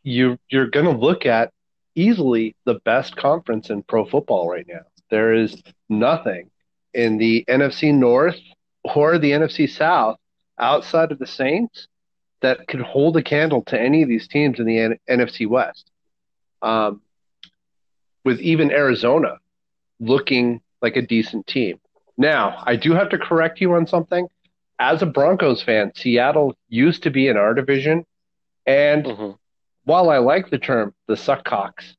you 0.03 0.37
you're 0.49 0.69
going 0.69 0.85
to 0.85 0.91
look 0.91 1.25
at 1.25 1.51
easily 1.95 2.55
the 2.65 2.79
best 2.85 3.15
conference 3.15 3.69
in 3.69 3.83
pro 3.83 4.05
football 4.05 4.49
right 4.49 4.67
now. 4.67 4.81
There 5.09 5.33
is 5.33 5.61
nothing 5.89 6.49
in 6.93 7.17
the 7.17 7.43
NFC 7.47 7.93
North 7.93 8.39
or 8.83 9.17
the 9.17 9.31
NFC 9.31 9.69
South 9.69 10.17
outside 10.59 11.11
of 11.11 11.19
the 11.19 11.27
Saints 11.27 11.87
that 12.41 12.67
could 12.67 12.81
hold 12.81 13.17
a 13.17 13.23
candle 13.23 13.63
to 13.63 13.79
any 13.79 14.03
of 14.03 14.09
these 14.09 14.27
teams 14.27 14.59
in 14.59 14.65
the 14.65 14.77
N- 14.77 14.99
NFC 15.09 15.47
West. 15.47 15.89
Um, 16.61 17.01
with 18.23 18.39
even 18.41 18.71
Arizona 18.71 19.37
looking 19.99 20.61
like 20.81 20.97
a 20.97 21.01
decent 21.01 21.47
team. 21.47 21.79
Now, 22.17 22.63
I 22.65 22.75
do 22.75 22.93
have 22.93 23.09
to 23.09 23.17
correct 23.17 23.61
you 23.61 23.73
on 23.73 23.87
something. 23.87 24.27
As 24.79 25.01
a 25.01 25.05
Broncos 25.05 25.61
fan, 25.61 25.91
Seattle 25.95 26.55
used 26.69 27.03
to 27.03 27.11
be 27.11 27.27
in 27.27 27.37
our 27.37 27.53
division, 27.53 28.05
and 28.65 29.05
mm-hmm. 29.05 29.31
while 29.85 30.09
I 30.09 30.17
like 30.17 30.49
the 30.49 30.59
term 30.59 30.93
the 31.07 31.15
suckcocks, 31.15 31.95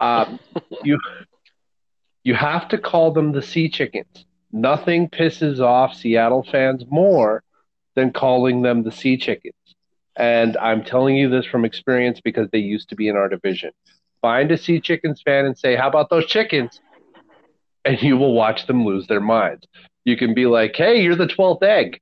uh, 0.00 0.36
you 0.84 0.98
you 2.22 2.34
have 2.34 2.68
to 2.68 2.78
call 2.78 3.12
them 3.12 3.32
the 3.32 3.42
sea 3.42 3.68
chickens. 3.68 4.24
Nothing 4.52 5.08
pisses 5.08 5.60
off 5.60 5.94
Seattle 5.94 6.42
fans 6.50 6.84
more 6.90 7.42
than 7.94 8.12
calling 8.12 8.62
them 8.62 8.82
the 8.82 8.92
sea 8.92 9.16
chickens. 9.16 9.54
And 10.16 10.56
I'm 10.56 10.82
telling 10.82 11.16
you 11.16 11.28
this 11.28 11.44
from 11.44 11.64
experience 11.64 12.20
because 12.20 12.48
they 12.50 12.58
used 12.58 12.88
to 12.88 12.96
be 12.96 13.08
in 13.08 13.16
our 13.16 13.28
division. 13.28 13.72
Find 14.22 14.50
a 14.50 14.56
Sea 14.56 14.80
Chickens 14.80 15.20
fan 15.22 15.44
and 15.44 15.56
say, 15.56 15.76
How 15.76 15.88
about 15.88 16.08
those 16.10 16.26
chickens? 16.26 16.80
And 17.86 18.02
you 18.02 18.16
will 18.16 18.34
watch 18.34 18.66
them 18.66 18.84
lose 18.84 19.06
their 19.06 19.20
minds. 19.20 19.66
You 20.04 20.16
can 20.16 20.34
be 20.34 20.46
like, 20.46 20.74
Hey, 20.74 21.02
you're 21.02 21.16
the 21.16 21.28
12th 21.28 21.62
egg. 21.62 22.00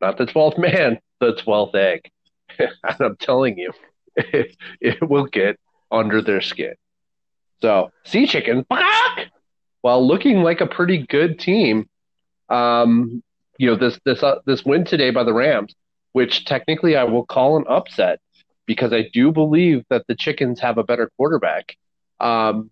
Not 0.00 0.16
the 0.16 0.26
12th 0.26 0.58
man, 0.58 0.98
the 1.20 1.34
12th 1.34 1.74
egg. 1.74 2.10
and 2.58 2.96
I'm 3.00 3.16
telling 3.16 3.58
you, 3.58 3.72
it, 4.16 4.56
it 4.80 5.08
will 5.08 5.26
get 5.26 5.58
under 5.90 6.22
their 6.22 6.40
skin. 6.40 6.74
So, 7.62 7.90
Sea 8.04 8.26
Chickens, 8.26 8.64
while 9.80 10.06
looking 10.06 10.42
like 10.42 10.60
a 10.60 10.66
pretty 10.66 11.06
good 11.06 11.38
team, 11.38 11.88
um, 12.48 13.22
you 13.58 13.70
know 13.70 13.76
this 13.76 13.98
this 14.04 14.22
uh, 14.22 14.40
this 14.46 14.64
win 14.64 14.84
today 14.84 15.10
by 15.10 15.24
the 15.24 15.32
Rams, 15.32 15.74
which 16.12 16.44
technically 16.44 16.96
I 16.96 17.04
will 17.04 17.24
call 17.24 17.56
an 17.56 17.64
upset 17.68 18.20
because 18.66 18.92
I 18.92 19.08
do 19.12 19.32
believe 19.32 19.84
that 19.90 20.06
the 20.08 20.14
Chickens 20.14 20.60
have 20.60 20.78
a 20.78 20.84
better 20.84 21.10
quarterback, 21.16 21.76
um, 22.20 22.70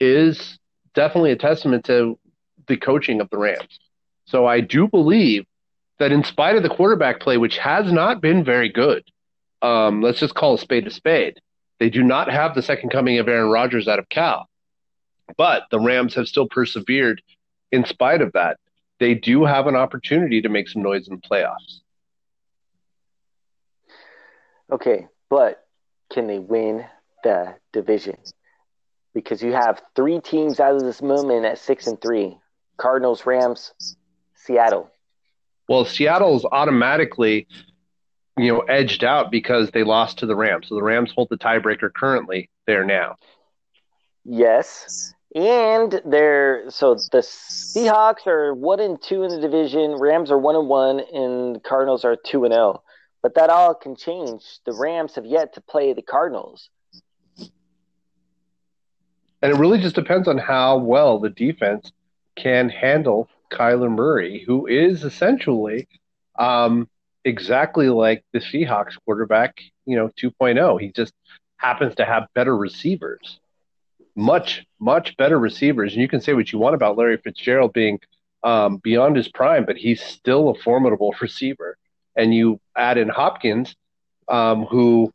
is 0.00 0.58
definitely 0.96 1.30
a 1.30 1.36
testament 1.36 1.84
to 1.84 2.18
the 2.66 2.76
coaching 2.76 3.20
of 3.20 3.30
the 3.30 3.38
Rams. 3.38 3.78
So 4.24 4.46
I 4.46 4.60
do 4.60 4.88
believe 4.88 5.46
that 6.00 6.10
in 6.10 6.24
spite 6.24 6.56
of 6.56 6.64
the 6.64 6.68
quarterback 6.68 7.20
play, 7.20 7.36
which 7.36 7.58
has 7.58 7.92
not 7.92 8.20
been 8.20 8.44
very 8.44 8.68
good, 8.68 9.04
um, 9.62 10.02
let's 10.02 10.18
just 10.18 10.34
call 10.34 10.54
a 10.54 10.58
spade 10.58 10.88
a 10.88 10.90
spade. 10.90 11.38
They 11.78 11.90
do 11.90 12.02
not 12.02 12.28
have 12.28 12.54
the 12.56 12.62
second 12.62 12.90
coming 12.90 13.18
of 13.18 13.28
Aaron 13.28 13.50
Rodgers 13.50 13.86
out 13.86 14.00
of 14.00 14.08
Cal, 14.08 14.48
but 15.36 15.62
the 15.70 15.78
Rams 15.78 16.14
have 16.14 16.26
still 16.26 16.48
persevered 16.48 17.22
in 17.70 17.84
spite 17.84 18.20
of 18.22 18.32
that 18.32 18.56
they 18.98 19.14
do 19.14 19.44
have 19.44 19.66
an 19.66 19.76
opportunity 19.76 20.40
to 20.42 20.48
make 20.48 20.68
some 20.68 20.82
noise 20.82 21.08
in 21.08 21.16
the 21.16 21.20
playoffs. 21.20 21.80
Okay, 24.70 25.06
but 25.28 25.66
can 26.12 26.26
they 26.26 26.38
win 26.38 26.84
the 27.22 27.54
division? 27.72 28.16
Because 29.16 29.42
you 29.42 29.52
have 29.52 29.80
three 29.94 30.20
teams 30.20 30.60
out 30.60 30.74
of 30.74 30.82
this 30.82 31.00
moment 31.00 31.46
at 31.46 31.58
six 31.58 31.86
and 31.86 31.98
three: 31.98 32.36
Cardinals, 32.76 33.24
Rams, 33.24 33.72
Seattle. 34.34 34.90
Well, 35.70 35.86
Seattle's 35.86 36.44
automatically, 36.44 37.48
you 38.36 38.52
know, 38.52 38.60
edged 38.60 39.04
out 39.04 39.30
because 39.30 39.70
they 39.70 39.84
lost 39.84 40.18
to 40.18 40.26
the 40.26 40.36
Rams. 40.36 40.68
So 40.68 40.74
the 40.74 40.82
Rams 40.82 41.12
hold 41.14 41.28
the 41.30 41.38
tiebreaker 41.38 41.90
currently 41.90 42.50
there 42.66 42.84
now. 42.84 43.16
Yes, 44.26 45.14
and 45.34 45.98
they're 46.04 46.70
so 46.70 46.96
the 47.10 47.22
Seahawks 47.22 48.26
are 48.26 48.52
one 48.52 48.80
and 48.80 49.00
two 49.00 49.22
in 49.22 49.30
the 49.30 49.40
division. 49.40 49.92
Rams 49.92 50.30
are 50.30 50.38
one 50.38 50.56
and 50.56 50.68
one, 50.68 51.00
and 51.00 51.64
Cardinals 51.64 52.04
are 52.04 52.16
two 52.16 52.44
and 52.44 52.52
zero. 52.52 52.64
Oh. 52.64 52.82
But 53.22 53.34
that 53.36 53.48
all 53.48 53.74
can 53.74 53.96
change. 53.96 54.42
The 54.66 54.74
Rams 54.74 55.14
have 55.14 55.24
yet 55.24 55.54
to 55.54 55.62
play 55.62 55.94
the 55.94 56.02
Cardinals. 56.02 56.68
And 59.42 59.52
it 59.52 59.58
really 59.58 59.80
just 59.80 59.94
depends 59.94 60.28
on 60.28 60.38
how 60.38 60.78
well 60.78 61.18
the 61.18 61.30
defense 61.30 61.92
can 62.36 62.68
handle 62.68 63.28
Kyler 63.50 63.90
Murray, 63.90 64.42
who 64.46 64.66
is 64.66 65.04
essentially 65.04 65.88
um, 66.38 66.88
exactly 67.24 67.88
like 67.88 68.24
the 68.32 68.40
Seahawks 68.40 68.96
quarterback, 69.04 69.60
you 69.84 69.96
know, 69.96 70.10
2.0. 70.20 70.80
He 70.80 70.90
just 70.90 71.12
happens 71.58 71.94
to 71.96 72.04
have 72.04 72.26
better 72.34 72.56
receivers 72.56 73.38
much, 74.16 74.64
much 74.80 75.16
better 75.16 75.38
receivers. 75.38 75.92
And 75.92 76.00
you 76.00 76.08
can 76.08 76.20
say 76.20 76.32
what 76.32 76.50
you 76.50 76.58
want 76.58 76.74
about 76.74 76.96
Larry 76.96 77.18
Fitzgerald 77.18 77.72
being 77.72 78.00
um, 78.42 78.78
beyond 78.78 79.16
his 79.16 79.28
prime, 79.28 79.64
but 79.66 79.76
he's 79.76 80.02
still 80.02 80.48
a 80.48 80.54
formidable 80.54 81.14
receiver. 81.20 81.76
And 82.16 82.34
you 82.34 82.58
add 82.74 82.96
in 82.96 83.08
Hopkins, 83.08 83.76
um, 84.28 84.64
who, 84.64 85.12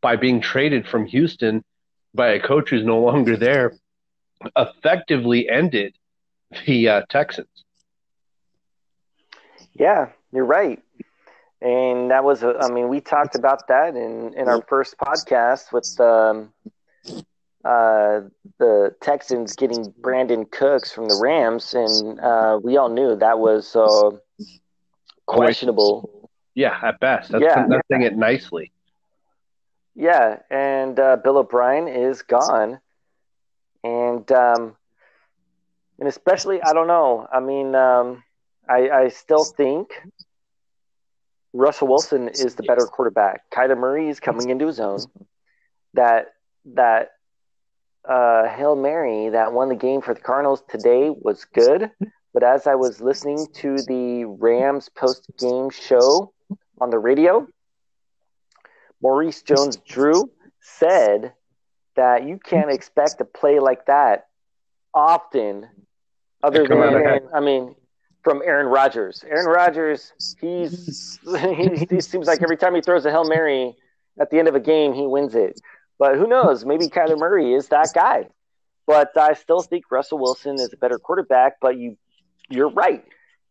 by 0.00 0.16
being 0.16 0.40
traded 0.40 0.86
from 0.86 1.04
Houston 1.06 1.64
by 2.14 2.30
a 2.30 2.40
coach 2.40 2.70
who's 2.70 2.84
no 2.84 3.00
longer 3.00 3.36
there, 3.36 3.72
effectively 4.56 5.48
ended 5.48 5.94
the 6.66 6.88
uh, 6.88 7.02
Texans. 7.08 7.48
Yeah, 9.72 10.10
you're 10.32 10.44
right. 10.44 10.82
And 11.60 12.10
that 12.10 12.24
was, 12.24 12.42
a, 12.42 12.58
I 12.60 12.70
mean, 12.70 12.88
we 12.88 13.00
talked 13.00 13.36
about 13.36 13.68
that 13.68 13.94
in, 13.94 14.34
in 14.34 14.48
our 14.48 14.62
first 14.62 14.98
podcast 14.98 15.72
with 15.72 15.98
um, 16.00 16.52
uh, 17.64 18.22
the 18.58 18.94
Texans 19.00 19.54
getting 19.54 19.92
Brandin 20.00 20.50
Cooks 20.50 20.92
from 20.92 21.08
the 21.08 21.18
Rams, 21.22 21.72
and 21.72 22.18
uh, 22.18 22.58
we 22.62 22.76
all 22.76 22.88
knew 22.88 23.14
that 23.14 23.38
was 23.38 23.76
uh, 23.76 24.10
questionable. 25.26 26.28
Yeah, 26.54 26.78
at 26.82 26.98
best. 26.98 27.30
That's, 27.30 27.42
yeah. 27.42 27.64
that's 27.68 27.86
saying 27.88 28.02
it 28.02 28.16
nicely. 28.16 28.72
Yeah, 29.94 30.38
and 30.50 30.98
uh, 30.98 31.16
Bill 31.16 31.38
O'Brien 31.38 31.86
is 31.86 32.22
gone, 32.22 32.80
and 33.84 34.30
um, 34.32 34.76
and 35.98 36.08
especially 36.08 36.62
I 36.62 36.72
don't 36.72 36.86
know. 36.86 37.26
I 37.30 37.40
mean, 37.40 37.74
um, 37.74 38.24
I, 38.68 38.88
I 38.88 39.08
still 39.08 39.44
think 39.44 39.90
Russell 41.52 41.88
Wilson 41.88 42.28
is 42.28 42.54
the 42.54 42.62
better 42.62 42.86
quarterback. 42.86 43.42
Kyler 43.50 43.76
Murray 43.78 44.08
is 44.08 44.18
coming 44.18 44.50
into 44.50 44.66
his 44.66 44.80
own. 44.80 45.00
That 45.94 46.34
that 46.74 47.10
uh, 48.08 48.48
Hail 48.48 48.76
Mary 48.76 49.28
that 49.28 49.52
won 49.52 49.68
the 49.68 49.74
game 49.74 50.00
for 50.00 50.14
the 50.14 50.20
Cardinals 50.20 50.62
today 50.68 51.10
was 51.10 51.44
good. 51.44 51.90
But 52.32 52.42
as 52.42 52.66
I 52.66 52.76
was 52.76 53.02
listening 53.02 53.46
to 53.56 53.76
the 53.82 54.24
Rams 54.24 54.88
post 54.88 55.30
game 55.38 55.68
show 55.68 56.32
on 56.80 56.88
the 56.88 56.98
radio, 56.98 57.46
Maurice 59.02 59.42
Jones 59.42 59.76
Drew 59.76 60.30
said 60.60 61.32
that 61.96 62.24
you 62.26 62.38
can't 62.38 62.70
expect 62.70 63.18
to 63.18 63.24
play 63.24 63.58
like 63.58 63.86
that 63.86 64.28
often, 64.94 65.68
other 66.42 66.66
than 66.66 66.78
Aaron, 66.78 67.28
I 67.34 67.40
mean, 67.40 67.74
from 68.22 68.42
Aaron 68.44 68.66
Rodgers. 68.66 69.24
Aaron 69.28 69.46
Rodgers, 69.46 70.12
he's 70.40 71.18
he, 71.40 71.86
he 71.90 72.00
seems 72.00 72.26
like 72.26 72.42
every 72.42 72.56
time 72.56 72.74
he 72.74 72.80
throws 72.80 73.04
a 73.04 73.10
hail 73.10 73.24
mary 73.24 73.74
at 74.20 74.30
the 74.30 74.38
end 74.38 74.48
of 74.48 74.54
a 74.54 74.60
game, 74.60 74.92
he 74.92 75.06
wins 75.06 75.34
it. 75.34 75.60
But 75.98 76.16
who 76.16 76.26
knows? 76.26 76.64
Maybe 76.64 76.88
Kyler 76.88 77.18
Murray 77.18 77.54
is 77.54 77.68
that 77.68 77.88
guy. 77.94 78.28
But 78.86 79.16
I 79.16 79.34
still 79.34 79.62
think 79.62 79.90
Russell 79.90 80.18
Wilson 80.18 80.56
is 80.56 80.72
a 80.72 80.76
better 80.76 80.98
quarterback. 80.98 81.54
But 81.60 81.76
you, 81.76 81.96
you're 82.50 82.70
right. 82.70 83.04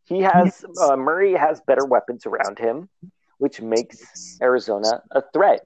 He 0.05 0.19
has 0.21 0.65
uh, 0.81 0.97
Murray 0.97 1.33
has 1.33 1.61
better 1.61 1.85
weapons 1.85 2.25
around 2.25 2.59
him, 2.59 2.89
which 3.41 3.59
makes 3.59 4.37
Arizona 4.39 5.01
a 5.09 5.23
threat. 5.33 5.61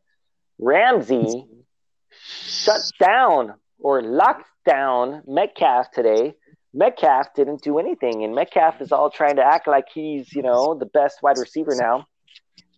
Ramsey 0.58 1.44
shut 2.24 2.80
down 2.98 3.56
or 3.80 4.02
locked 4.02 4.48
down 4.66 5.22
Metcalf 5.28 5.92
today. 5.92 6.36
Metcalf 6.74 7.34
didn't 7.36 7.64
do 7.64 7.78
anything, 7.78 8.24
and 8.24 8.34
Metcalf 8.34 8.80
is 8.80 8.94
all 8.94 9.10
trying 9.10 9.36
to 9.36 9.44
act 9.44 9.68
like 9.68 9.88
he's 9.94 10.34
you 10.34 10.42
know 10.42 10.74
the 10.74 10.86
best 10.86 11.22
wide 11.22 11.38
receiver 11.38 11.76
now, 11.78 12.08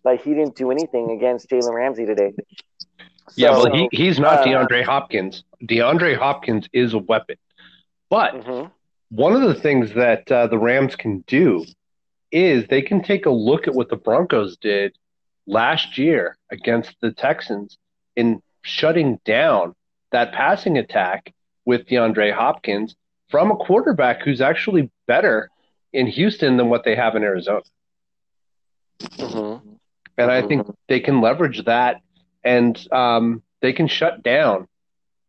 but 0.02 0.20
he 0.20 0.34
didn't 0.34 0.56
do 0.56 0.72
anything 0.72 1.12
against 1.12 1.48
Jalen 1.48 1.72
Ramsey 1.72 2.04
today. 2.04 2.32
yeah, 3.36 3.50
well, 3.50 3.72
he, 3.72 3.88
he's 3.92 4.18
not 4.18 4.40
uh, 4.40 4.44
DeAndre 4.46 4.82
Hopkins. 4.82 5.44
DeAndre 5.62 6.18
Hopkins 6.18 6.68
is 6.72 6.92
a 6.92 6.98
weapon. 6.98 7.36
But 8.10 8.34
mhm. 8.34 8.72
one 9.10 9.32
of 9.32 9.42
the 9.42 9.54
things 9.54 9.94
that 9.94 10.30
uh, 10.32 10.48
the 10.48 10.58
Rams 10.58 10.96
can 10.96 11.20
do 11.28 11.64
is 12.30 12.66
they 12.66 12.82
can 12.82 13.02
take 13.02 13.26
a 13.26 13.30
look 13.30 13.66
at 13.66 13.74
what 13.74 13.88
the 13.88 13.96
Broncos 13.96 14.56
did 14.56 14.96
last 15.46 15.98
year 15.98 16.36
against 16.50 16.94
the 17.00 17.12
Texans 17.12 17.78
in 18.16 18.42
shutting 18.62 19.20
down 19.24 19.74
that 20.12 20.32
passing 20.32 20.78
attack 20.78 21.32
with 21.64 21.86
DeAndre 21.86 22.32
Hopkins 22.32 22.96
from 23.28 23.50
a 23.50 23.56
quarterback 23.56 24.22
who's 24.22 24.40
actually 24.40 24.90
better 25.06 25.50
in 25.92 26.06
Houston 26.06 26.56
than 26.56 26.68
what 26.68 26.84
they 26.84 26.96
have 26.96 27.16
in 27.16 27.22
Arizona. 27.22 27.62
Mhm. 29.00 29.78
And 30.16 30.30
I 30.30 30.46
think 30.46 30.66
they 30.88 31.00
can 31.00 31.20
leverage 31.20 31.64
that 31.64 32.00
and 32.44 32.76
um, 32.92 33.42
they 33.60 33.72
can 33.72 33.86
shut 33.86 34.22
down 34.22 34.66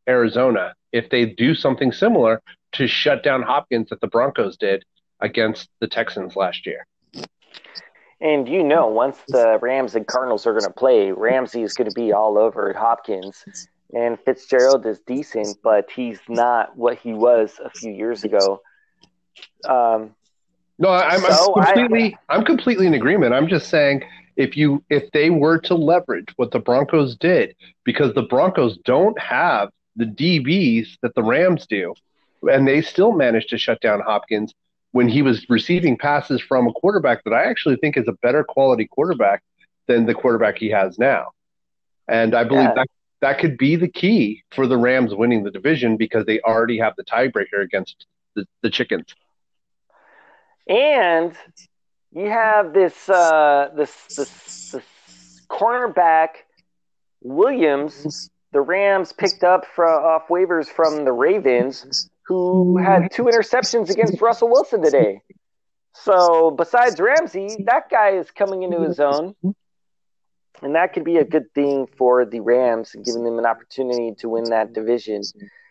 Arizona 0.08 0.74
if 0.92 1.10
they 1.10 1.26
do 1.26 1.54
something 1.54 1.92
similar 1.92 2.42
to 2.74 2.88
shut 2.88 3.24
down 3.24 3.42
Hopkins 3.44 3.90
that 3.90 4.02
the 4.02 4.08
Broncos 4.08 4.58
did 4.58 4.84
against 5.20 5.70
the 5.80 5.88
Texans 5.88 6.36
last 6.36 6.66
year. 6.66 6.86
And 8.22 8.50
you 8.50 8.64
know, 8.64 8.88
once 8.88 9.18
the 9.28 9.60
Rams 9.62 9.96
and 9.96 10.06
Cardinals 10.06 10.46
are 10.46 10.52
going 10.52 10.66
to 10.66 10.72
play, 10.72 11.12
Ramsey 11.12 11.62
is 11.64 11.74
going 11.74 11.90
to 11.90 11.96
be 11.96 12.12
all 12.12 12.38
over 12.38 12.74
Hopkins. 12.74 13.46
And 13.94 14.20
Fitzgerald 14.20 14.86
is 14.86 15.00
decent, 15.00 15.58
but 15.64 15.90
he's 15.90 16.20
not 16.28 16.78
what 16.78 17.00
he 17.00 17.14
was 17.14 17.60
a 17.64 17.70
few 17.70 17.92
years 17.92 18.24
ago. 18.24 18.62
Um, 19.68 20.16
No, 20.78 20.90
I'm, 20.90 21.22
So, 21.22 21.56
I'm 21.56 21.62
I- 21.64 21.74
completely 21.74 22.18
I'm 22.30 22.44
completely 22.46 22.88
in 22.88 22.94
agreement. 22.94 23.34
I'm 23.34 23.48
just 23.48 23.70
saying 23.70 24.04
if 24.36 24.56
you 24.56 24.84
if 24.90 25.10
they 25.12 25.30
were 25.30 25.58
to 25.60 25.76
leverage 25.76 26.28
what 26.36 26.52
the 26.52 26.60
Broncos 26.60 27.16
did, 27.16 27.56
because 27.84 28.14
the 28.14 28.24
Broncos 28.24 28.78
don't 28.80 29.18
have 29.20 29.70
the 29.96 30.06
DBs 30.06 30.98
that 31.02 31.16
the 31.16 31.24
Rams 31.24 31.66
do, 31.68 31.94
and 32.44 32.68
they 32.68 32.82
still 32.82 33.12
managed 33.14 33.50
to 33.50 33.58
shut 33.58 33.82
down 33.82 34.02
Hopkins 34.02 34.54
when 34.92 35.08
he 35.08 35.22
was 35.22 35.46
receiving 35.50 35.98
passes 35.98 36.42
from 36.42 36.68
a 36.68 36.74
quarterback 36.74 37.24
that 37.24 37.34
I 37.34 37.46
actually 37.46 37.76
think 37.78 37.98
is 37.98 38.08
a 38.08 38.14
better 38.22 38.44
quality 38.44 38.88
quarterback 38.88 39.44
than 39.88 40.06
the 40.06 40.14
quarterback 40.14 40.58
he 40.58 40.70
has 40.70 40.98
now. 40.98 41.32
And 42.08 42.36
I 42.36 42.44
believe 42.44 42.70
Yeah. 42.70 42.74
that 42.76 42.88
that 43.22 43.40
could 43.40 43.58
be 43.58 43.76
the 43.76 43.88
key 43.90 44.44
for 44.52 44.66
the 44.66 44.78
Rams 44.78 45.14
winning 45.14 45.44
the 45.44 45.52
division 45.52 45.98
because 45.98 46.26
they 46.26 46.40
already 46.42 46.78
have 46.80 46.94
the 46.96 47.04
tiebreaker 47.04 47.62
against 47.62 48.06
the, 48.36 48.46
the 48.62 48.70
chickens. 48.70 49.14
and 50.68 51.34
you 52.12 52.30
have 52.30 52.74
this 52.74 53.10
uh, 53.10 53.70
this 53.76 54.10
this 54.16 54.32
this 54.72 54.84
cornerback 55.50 56.30
Williams. 57.22 58.10
The 58.52 58.62
Rams 58.62 59.14
picked 59.14 59.44
up 59.44 59.66
from 59.66 60.04
off 60.04 60.28
waivers 60.30 60.68
from 60.68 61.06
the 61.06 61.12
Ravens, 61.12 61.86
who 62.30 62.78
mm. 62.78 62.86
had 62.86 63.12
two 63.12 63.24
interceptions 63.24 63.90
against 63.90 64.22
Russell 64.22 64.50
Wilson 64.50 64.82
today. 64.82 65.22
So 65.96 66.52
besides 66.52 67.02
Ramsey, 67.02 67.58
that 67.66 67.90
guy 67.90 68.12
is 68.12 68.30
coming 68.32 68.64
into 68.64 68.82
his 68.82 69.00
own, 69.00 69.34
and 70.62 70.76
that 70.76 70.94
could 70.94 71.04
be 71.04 71.18
a 71.18 71.26
good 71.26 71.52
thing 71.54 71.88
for 71.98 72.26
the 72.26 72.40
Rams 72.40 72.94
and 72.94 73.04
giving 73.04 73.24
them 73.24 73.40
an 73.40 73.46
opportunity 73.46 74.14
to 74.20 74.30
win 74.30 74.46
that 74.46 74.72
division. 74.72 75.24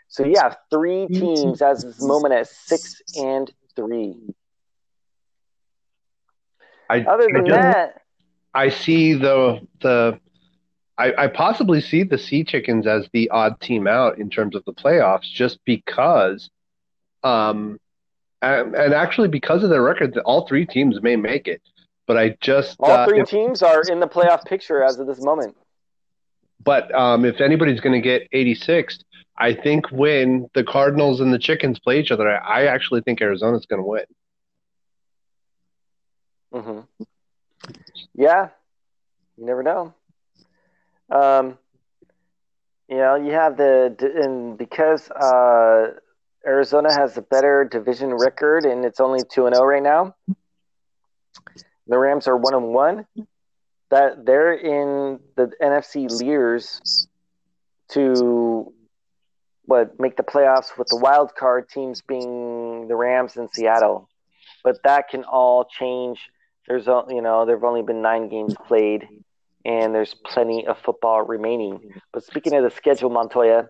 So 0.09 0.24
yeah, 0.26 0.54
three 0.70 1.06
teams 1.06 1.62
as 1.62 1.84
of 1.84 1.94
this 1.94 2.02
moment 2.02 2.34
at 2.34 2.48
six 2.48 3.00
and 3.16 3.50
three. 3.76 4.16
I, 6.90 7.02
Other 7.02 7.28
I 7.30 7.32
than 7.32 7.46
just- 7.46 7.62
that, 7.62 8.02
I 8.52 8.70
see 8.70 9.14
the 9.14 9.61
the 9.80 10.18
I, 10.99 11.12
I 11.16 11.26
possibly 11.28 11.80
see 11.80 12.03
the 12.03 12.18
Sea 12.18 12.42
Chickens 12.42 12.86
as 12.86 13.09
the 13.12 13.30
odd 13.30 13.61
team 13.61 13.86
out 13.86 14.18
in 14.18 14.28
terms 14.28 14.57
of 14.57 14.64
the 14.64 14.72
playoffs, 14.72 15.30
just 15.32 15.61
because, 15.64 16.51
um, 17.22 17.78
and, 18.42 18.74
and 18.74 18.92
actually 18.92 19.28
because 19.28 19.62
of 19.62 19.70
their 19.70 19.82
record, 19.82 20.18
all 20.24 20.46
three 20.49 20.66
teams 20.66 21.01
may 21.01 21.14
make 21.14 21.46
it. 21.46 21.62
But 22.09 22.16
I 22.16 22.36
just 22.40 22.76
all 22.80 22.90
uh, 22.90 23.07
three 23.07 23.20
if- 23.20 23.28
teams 23.28 23.62
are 23.62 23.82
in 23.82 24.01
the 24.01 24.09
playoff 24.09 24.44
picture 24.44 24.82
as 24.82 24.99
of 24.99 25.07
this 25.07 25.20
moment. 25.22 25.57
but 26.64 26.92
um, 26.94 27.24
if 27.24 27.40
anybody's 27.40 27.80
going 27.80 27.94
to 27.94 28.01
get 28.01 28.28
86th, 28.32 29.01
I 29.36 29.55
think 29.55 29.92
when 29.92 30.49
the 30.55 30.64
Cardinals 30.64 31.20
and 31.20 31.32
the 31.32 31.38
Chickens 31.38 31.78
play 31.78 32.01
each 32.01 32.11
other, 32.11 32.28
I, 32.28 32.62
I 32.62 32.66
actually 32.66 33.03
think 33.03 33.20
Arizona's 33.22 33.66
going 33.66 33.80
to 33.80 33.86
win. 33.86 34.05
Mm-hmm. 36.53 37.05
Yeah, 38.14 38.49
you 39.36 39.46
never 39.46 39.62
know. 39.62 39.94
Um, 41.11 41.59
you 42.88 42.96
know, 42.96 43.16
you 43.16 43.32
have 43.32 43.56
the 43.56 43.94
and 44.22 44.56
because 44.56 45.11
uh, 45.11 45.92
Arizona 46.46 46.92
has 46.92 47.16
a 47.16 47.22
better 47.22 47.68
division 47.70 48.14
record 48.14 48.64
and 48.64 48.84
it's 48.84 49.00
only 49.00 49.20
two 49.30 49.46
and 49.46 49.54
zero 49.54 49.66
right 49.66 49.82
now. 49.82 50.14
The 51.86 51.98
Rams 51.98 52.28
are 52.28 52.36
one 52.36 52.54
and 52.54 52.68
one. 52.68 53.06
That 53.90 54.26
they're 54.26 54.52
in 54.52 55.20
the 55.36 55.50
NFC 55.62 56.11
leaders 56.11 57.09
to 57.92 58.72
what 59.64 59.98
make 59.98 60.16
the 60.16 60.22
playoffs 60.22 60.76
with 60.78 60.88
the 60.88 60.96
wild 60.96 61.34
card 61.34 61.68
teams 61.68 62.02
being 62.02 62.88
the 62.88 62.96
Rams 62.96 63.36
and 63.36 63.50
Seattle. 63.50 64.09
But 64.64 64.82
that 64.84 65.09
can 65.09 65.24
all 65.24 65.64
change. 65.64 66.20
There's 66.66 66.86
you 66.86 67.22
know 67.22 67.46
there've 67.46 67.64
only 67.64 67.82
been 67.82 68.02
nine 68.02 68.28
games 68.28 68.54
played, 68.66 69.09
and 69.68 69.94
there's 69.94 70.14
plenty 70.24 70.66
of 70.66 70.78
football 70.78 71.22
remaining. 71.22 71.92
But 72.12 72.24
speaking 72.24 72.54
of 72.54 72.64
the 72.64 72.70
schedule, 72.70 73.10
Montoya, 73.10 73.66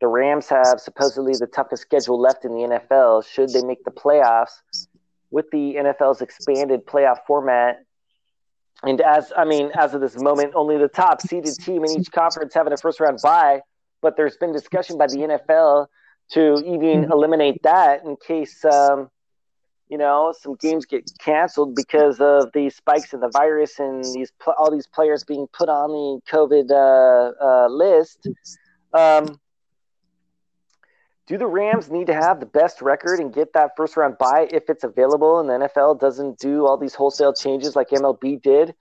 the 0.00 0.06
Rams 0.06 0.48
have 0.48 0.80
supposedly 0.80 1.32
the 1.38 1.48
toughest 1.48 1.82
schedule 1.82 2.20
left 2.20 2.44
in 2.44 2.52
the 2.52 2.60
NFL. 2.60 3.26
Should 3.26 3.50
they 3.50 3.64
make 3.64 3.84
the 3.84 3.90
playoffs 3.90 4.86
with 5.32 5.46
the 5.50 5.74
NFL's 5.74 6.22
expanded 6.22 6.86
playoff 6.86 7.18
format? 7.26 7.78
And 8.84 9.00
as 9.00 9.32
I 9.36 9.44
mean, 9.44 9.72
as 9.76 9.92
of 9.92 10.00
this 10.00 10.16
moment, 10.16 10.52
only 10.54 10.78
the 10.78 10.88
top 10.88 11.20
seeded 11.20 11.56
team 11.56 11.84
in 11.84 12.00
each 12.00 12.12
conference 12.12 12.54
having 12.54 12.72
a 12.72 12.76
first 12.76 13.00
round 13.00 13.18
bye. 13.20 13.60
But 14.00 14.16
there's 14.16 14.36
been 14.36 14.52
discussion 14.52 14.96
by 14.96 15.08
the 15.08 15.16
NFL 15.16 15.88
to 16.32 16.62
even 16.64 17.10
eliminate 17.10 17.60
that 17.64 18.04
in 18.04 18.16
case 18.16 18.64
um, 18.64 19.10
you 19.90 19.98
know 19.98 20.32
some 20.40 20.54
games 20.54 20.86
get 20.86 21.10
canceled 21.18 21.74
because 21.74 22.20
of 22.20 22.50
the 22.54 22.70
spikes 22.70 23.12
in 23.12 23.20
the 23.20 23.28
virus 23.28 23.78
and 23.78 24.04
these 24.04 24.32
all 24.56 24.70
these 24.70 24.86
players 24.86 25.24
being 25.24 25.48
put 25.52 25.68
on 25.68 25.90
the 25.90 26.20
COVID 26.32 26.70
uh, 26.70 27.32
uh, 27.44 27.68
list. 27.68 28.28
Um, 28.94 29.40
do 31.26 31.38
the 31.38 31.46
Rams 31.46 31.90
need 31.90 32.06
to 32.06 32.14
have 32.14 32.40
the 32.40 32.46
best 32.46 32.82
record 32.82 33.20
and 33.20 33.32
get 33.32 33.52
that 33.52 33.72
first 33.76 33.96
round 33.96 34.16
bye 34.18 34.48
if 34.50 34.68
it's 34.68 34.84
available 34.84 35.38
and 35.38 35.48
the 35.48 35.68
NFL 35.68 36.00
doesn't 36.00 36.38
do 36.38 36.66
all 36.66 36.76
these 36.76 36.94
wholesale 36.94 37.32
changes 37.32 37.76
like 37.76 37.90
MLB 37.90 38.40
did? 38.42 38.74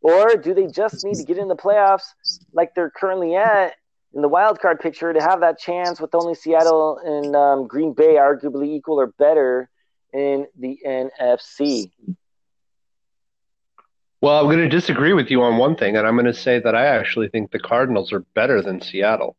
Or 0.00 0.36
do 0.36 0.54
they 0.54 0.66
just 0.66 1.04
need 1.04 1.16
to 1.16 1.24
get 1.24 1.38
in 1.38 1.48
the 1.48 1.56
playoffs 1.56 2.14
like 2.52 2.74
they're 2.74 2.90
currently 2.90 3.36
at 3.36 3.74
in 4.14 4.20
the 4.20 4.28
wild 4.28 4.60
card 4.60 4.80
picture 4.80 5.12
to 5.12 5.20
have 5.20 5.40
that 5.40 5.58
chance 5.58 6.00
with 6.00 6.14
only 6.14 6.34
Seattle 6.34 6.98
and 7.04 7.34
um, 7.34 7.66
Green 7.66 7.94
Bay 7.94 8.14
arguably 8.14 8.74
equal 8.74 9.00
or 9.00 9.06
better 9.06 9.70
in 10.12 10.46
the 10.58 10.78
NFC? 10.86 11.90
Well, 14.20 14.38
I'm 14.38 14.46
going 14.46 14.58
to 14.58 14.68
disagree 14.68 15.12
with 15.12 15.30
you 15.30 15.42
on 15.42 15.58
one 15.58 15.74
thing, 15.74 15.96
and 15.96 16.06
I'm 16.06 16.14
going 16.14 16.26
to 16.26 16.34
say 16.34 16.60
that 16.60 16.76
I 16.76 16.86
actually 16.86 17.28
think 17.28 17.50
the 17.50 17.58
Cardinals 17.58 18.12
are 18.12 18.24
better 18.34 18.62
than 18.62 18.80
Seattle. 18.80 19.36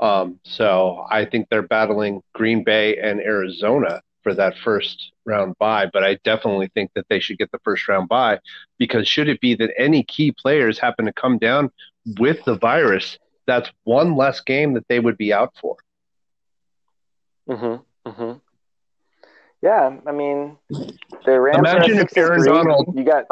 Um, 0.00 0.38
so 0.44 1.04
I 1.10 1.24
think 1.24 1.48
they're 1.48 1.62
battling 1.62 2.22
Green 2.34 2.62
Bay 2.62 2.98
and 2.98 3.20
Arizona 3.20 4.02
for 4.22 4.34
that 4.34 4.58
first 4.58 5.12
round 5.24 5.56
bye, 5.58 5.88
but 5.92 6.04
I 6.04 6.18
definitely 6.24 6.70
think 6.74 6.90
that 6.94 7.06
they 7.08 7.20
should 7.20 7.38
get 7.38 7.50
the 7.52 7.58
first 7.60 7.88
round 7.88 8.08
bye 8.08 8.40
because 8.78 9.08
should 9.08 9.28
it 9.28 9.40
be 9.40 9.54
that 9.54 9.72
any 9.78 10.02
key 10.02 10.32
players 10.32 10.78
happen 10.78 11.06
to 11.06 11.12
come 11.12 11.38
down 11.38 11.70
with 12.18 12.44
the 12.44 12.56
virus, 12.56 13.18
that's 13.46 13.70
one 13.84 14.14
less 14.14 14.40
game 14.40 14.74
that 14.74 14.86
they 14.88 15.00
would 15.00 15.16
be 15.16 15.32
out 15.32 15.54
for. 15.60 15.76
Mm-hmm. 17.48 18.10
Mm-hmm. 18.10 18.38
Yeah, 19.62 19.96
I 20.06 20.12
mean, 20.12 20.56
the 20.70 21.40
Rams 21.40 21.58
Imagine 21.58 21.98
if 21.98 22.04
at 22.04 22.10
six 22.10 22.16
and 22.16 22.24
Aaron 22.26 22.40
three. 22.42 22.52
Donald- 22.52 22.94
You 22.96 23.04
got 23.04 23.24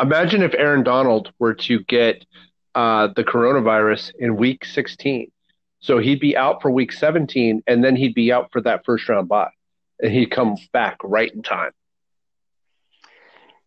Imagine 0.00 0.42
if 0.42 0.54
Aaron 0.54 0.82
Donald 0.82 1.32
were 1.38 1.54
to 1.54 1.80
get 1.84 2.24
uh, 2.74 3.08
the 3.14 3.22
coronavirus 3.24 4.12
in 4.18 4.36
week 4.36 4.64
16. 4.64 5.30
So 5.80 5.98
he'd 5.98 6.20
be 6.20 6.36
out 6.36 6.62
for 6.62 6.70
week 6.70 6.92
17, 6.92 7.62
and 7.66 7.84
then 7.84 7.94
he'd 7.96 8.14
be 8.14 8.32
out 8.32 8.50
for 8.52 8.60
that 8.62 8.84
first 8.84 9.08
round 9.08 9.28
bye. 9.28 9.50
And 10.00 10.12
he'd 10.12 10.30
come 10.30 10.56
back 10.72 10.96
right 11.04 11.32
in 11.32 11.42
time. 11.42 11.72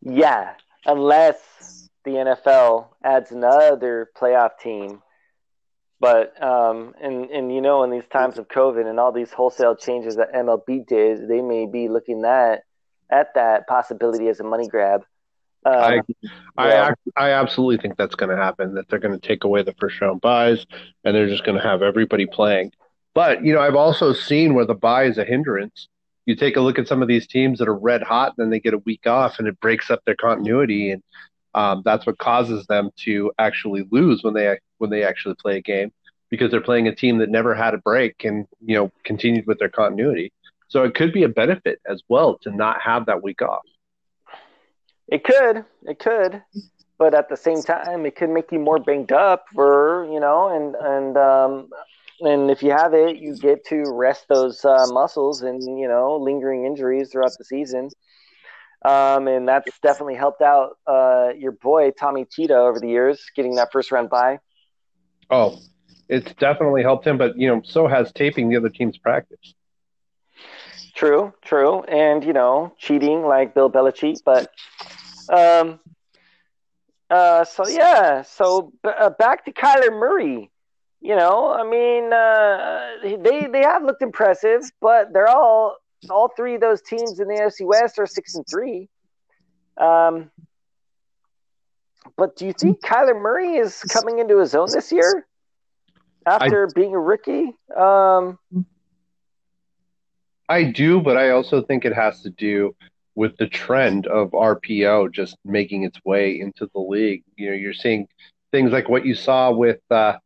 yeah, 0.02 0.54
unless 0.86 1.90
the 2.04 2.12
NFL 2.12 2.88
adds 3.04 3.32
another 3.32 4.10
playoff 4.18 4.58
team 4.62 5.02
But 6.00 6.42
um, 6.44 6.94
and 7.02 7.30
and 7.30 7.54
you 7.54 7.62
know, 7.62 7.84
in 7.84 7.90
these 7.90 8.08
times 8.12 8.38
of 8.38 8.48
COVID 8.48 8.86
and 8.86 9.00
all 9.00 9.12
these 9.12 9.32
wholesale 9.32 9.76
changes 9.76 10.18
that 10.18 10.34
MLB 10.34 10.86
did, 10.86 11.28
they 11.30 11.42
may 11.42 11.66
be 11.66 11.88
looking 11.88 12.22
that 12.22 12.64
at 13.10 13.34
that 13.36 13.68
possibility 13.68 14.28
as 14.28 14.40
a 14.40 14.44
money 14.44 14.68
grab. 14.68 15.06
Um, 15.66 15.74
I, 15.74 16.02
I, 16.58 16.68
yeah. 16.68 16.86
ac- 16.88 17.12
I 17.16 17.30
absolutely 17.32 17.78
think 17.78 17.98
that's 17.98 18.16
going 18.16 18.30
to 18.30 18.38
happen. 18.38 18.76
That 18.76 18.88
they're 18.90 19.00
going 19.00 19.20
to 19.20 19.28
take 19.28 19.46
away 19.46 19.64
the 19.64 19.74
first 19.80 20.00
round 20.02 20.22
byes, 20.22 20.66
and 21.04 21.16
they're 21.16 21.30
just 21.30 21.44
going 21.44 21.58
to 21.58 21.64
have 21.64 21.82
everybody 21.82 22.26
playing. 22.26 22.72
But 23.14 23.44
you 23.44 23.54
know, 23.54 23.62
I've 23.62 23.76
also 23.76 24.14
seen 24.14 24.54
where 24.54 24.66
the 24.66 24.76
bye 24.76 25.06
is 25.06 25.18
a 25.18 25.24
hindrance. 25.24 25.88
You 26.26 26.36
take 26.36 26.58
a 26.58 26.62
look 26.62 26.78
at 26.78 26.88
some 26.88 27.02
of 27.02 27.08
these 27.08 27.26
teams 27.26 27.60
that 27.60 27.68
are 27.68 27.76
red 27.76 28.04
hot, 28.04 28.34
and 28.38 28.46
then 28.46 28.50
they 28.52 28.60
get 28.60 28.74
a 28.74 28.80
week 28.80 29.08
off, 29.08 29.40
and 29.40 29.48
it 29.48 29.60
breaks 29.60 29.90
up 29.90 30.02
their 30.06 30.16
continuity, 30.16 30.92
and 30.92 31.02
um, 31.56 31.82
that's 31.86 32.06
what 32.06 32.18
causes 32.18 32.68
them 32.68 32.92
to 32.98 33.32
actually 33.40 33.88
lose 33.90 34.24
when 34.24 34.34
they 34.34 34.58
when 34.78 34.90
they 34.90 35.04
actually 35.04 35.36
play 35.36 35.58
a 35.58 35.62
game 35.62 35.92
because 36.30 36.52
they're 36.52 36.62
playing 36.62 36.88
a 36.88 36.96
team 36.96 37.20
that 37.20 37.30
never 37.30 37.54
had 37.54 37.74
a 37.74 37.78
break 37.78 38.24
and 38.24 38.48
you 38.66 38.76
know 38.76 38.92
continued 39.04 39.46
with 39.48 39.60
their 39.60 39.70
continuity. 39.70 40.32
So 40.68 40.84
it 40.84 40.96
could 40.96 41.14
be 41.14 41.24
a 41.24 41.30
benefit 41.30 41.80
as 41.88 42.02
well 42.10 42.38
to 42.40 42.52
not 42.52 42.82
have 42.82 43.06
that 43.06 43.24
week 43.24 43.42
off. 43.42 43.64
It 45.08 45.24
could, 45.24 45.64
it 45.84 46.00
could, 46.00 46.42
but 46.98 47.14
at 47.14 47.30
the 47.30 47.38
same 47.38 47.62
time, 47.62 48.06
it 48.06 48.16
could 48.16 48.32
make 48.32 48.52
you 48.52 48.60
more 48.60 48.80
banged 48.80 49.12
up 49.12 49.46
for 49.54 50.08
you 50.12 50.20
know, 50.20 50.50
and 50.50 50.76
and 50.76 51.18
um, 51.18 51.70
and 52.22 52.50
if 52.50 52.64
you 52.64 52.72
have 52.72 52.94
it, 52.94 53.18
you 53.18 53.38
get 53.38 53.66
to 53.66 53.84
rest 53.92 54.26
those 54.30 54.64
uh, 54.66 54.88
muscles 54.88 55.42
and 55.42 55.62
you 55.80 55.88
know, 55.88 56.18
lingering 56.18 56.66
injuries 56.66 57.12
throughout 57.12 57.34
the 57.38 57.46
season. 57.46 57.90
Um, 58.84 59.28
and 59.28 59.48
that's 59.48 59.80
definitely 59.80 60.16
helped 60.16 60.44
out 60.44 60.78
uh, 60.86 61.30
your 61.36 61.54
boy 61.54 61.92
Tommy 61.92 62.26
Cheetah 62.26 62.56
over 62.56 62.80
the 62.80 62.88
years, 62.88 63.20
getting 63.36 63.56
that 63.56 63.72
first 63.72 63.92
round 63.92 64.10
bye. 64.10 64.40
Oh, 65.30 65.60
it's 66.08 66.32
definitely 66.34 66.84
helped 66.84 67.06
him, 67.06 67.18
but 67.18 67.38
you 67.38 67.48
know, 67.48 67.62
so 67.64 67.88
has 67.88 68.12
taping 68.14 68.50
the 68.50 68.58
other 68.58 68.70
team's 68.70 68.98
practice. 68.98 69.54
True, 70.94 71.34
true, 71.42 71.82
and 71.84 72.24
you 72.24 72.34
know, 72.34 72.74
cheating 72.78 73.24
like 73.24 73.54
Bill 73.54 73.70
Belichick, 73.70 74.22
but 74.24 74.52
um, 75.30 75.80
uh, 77.10 77.44
so 77.44 77.68
yeah, 77.68 78.22
so 78.22 78.72
uh, 78.84 79.10
back 79.10 79.46
to 79.46 79.52
Kyler 79.52 79.92
Murray. 79.92 80.52
You 81.02 81.16
know, 81.16 81.52
I 81.52 81.64
mean, 81.64 82.14
uh, 82.14 83.18
they 83.24 83.48
they 83.52 83.62
have 83.62 83.84
looked 83.84 84.02
impressive, 84.02 84.62
but 84.82 85.14
they're 85.14 85.28
all 85.28 85.78
all 86.10 86.30
three 86.36 86.56
of 86.56 86.62
those 86.62 86.82
teams 86.82 87.20
in 87.20 87.28
the 87.28 87.36
AFC 87.36 87.66
West 87.66 88.00
are 88.00 88.08
six 88.08 88.36
and 88.36 88.46
three. 88.50 88.90
Um, 89.78 90.32
but 92.18 92.36
do 92.36 92.46
you 92.46 92.54
think 92.54 92.82
Kyler 92.82 93.20
Murray 93.20 93.56
is 93.56 93.80
coming 93.90 94.20
into 94.20 94.40
his 94.40 94.56
own 94.56 94.68
this 94.72 94.92
year 94.92 95.26
after 96.26 96.68
being 96.74 96.94
a 96.94 97.00
rookie? 97.00 97.54
Um, 97.76 98.40
I 100.48 100.64
do, 100.64 101.02
but 101.02 101.18
I 101.18 101.32
also 101.32 101.62
think 101.62 101.86
it 101.86 101.94
has 101.94 102.22
to 102.22 102.30
do 102.30 102.76
with 103.16 103.38
the 103.38 103.48
trend 103.48 104.08
of 104.08 104.32
RPO 104.32 105.12
just 105.14 105.38
making 105.46 105.84
its 105.84 105.98
way 106.04 106.40
into 106.40 106.70
the 106.74 106.80
league. 106.80 107.24
You 107.38 107.50
know, 107.50 107.56
you're 107.56 107.74
seeing 107.74 108.08
things 108.52 108.72
like 108.72 108.90
what 108.90 109.06
you 109.06 109.16
saw 109.16 109.52
with 109.52 109.80
uh, 109.90 110.18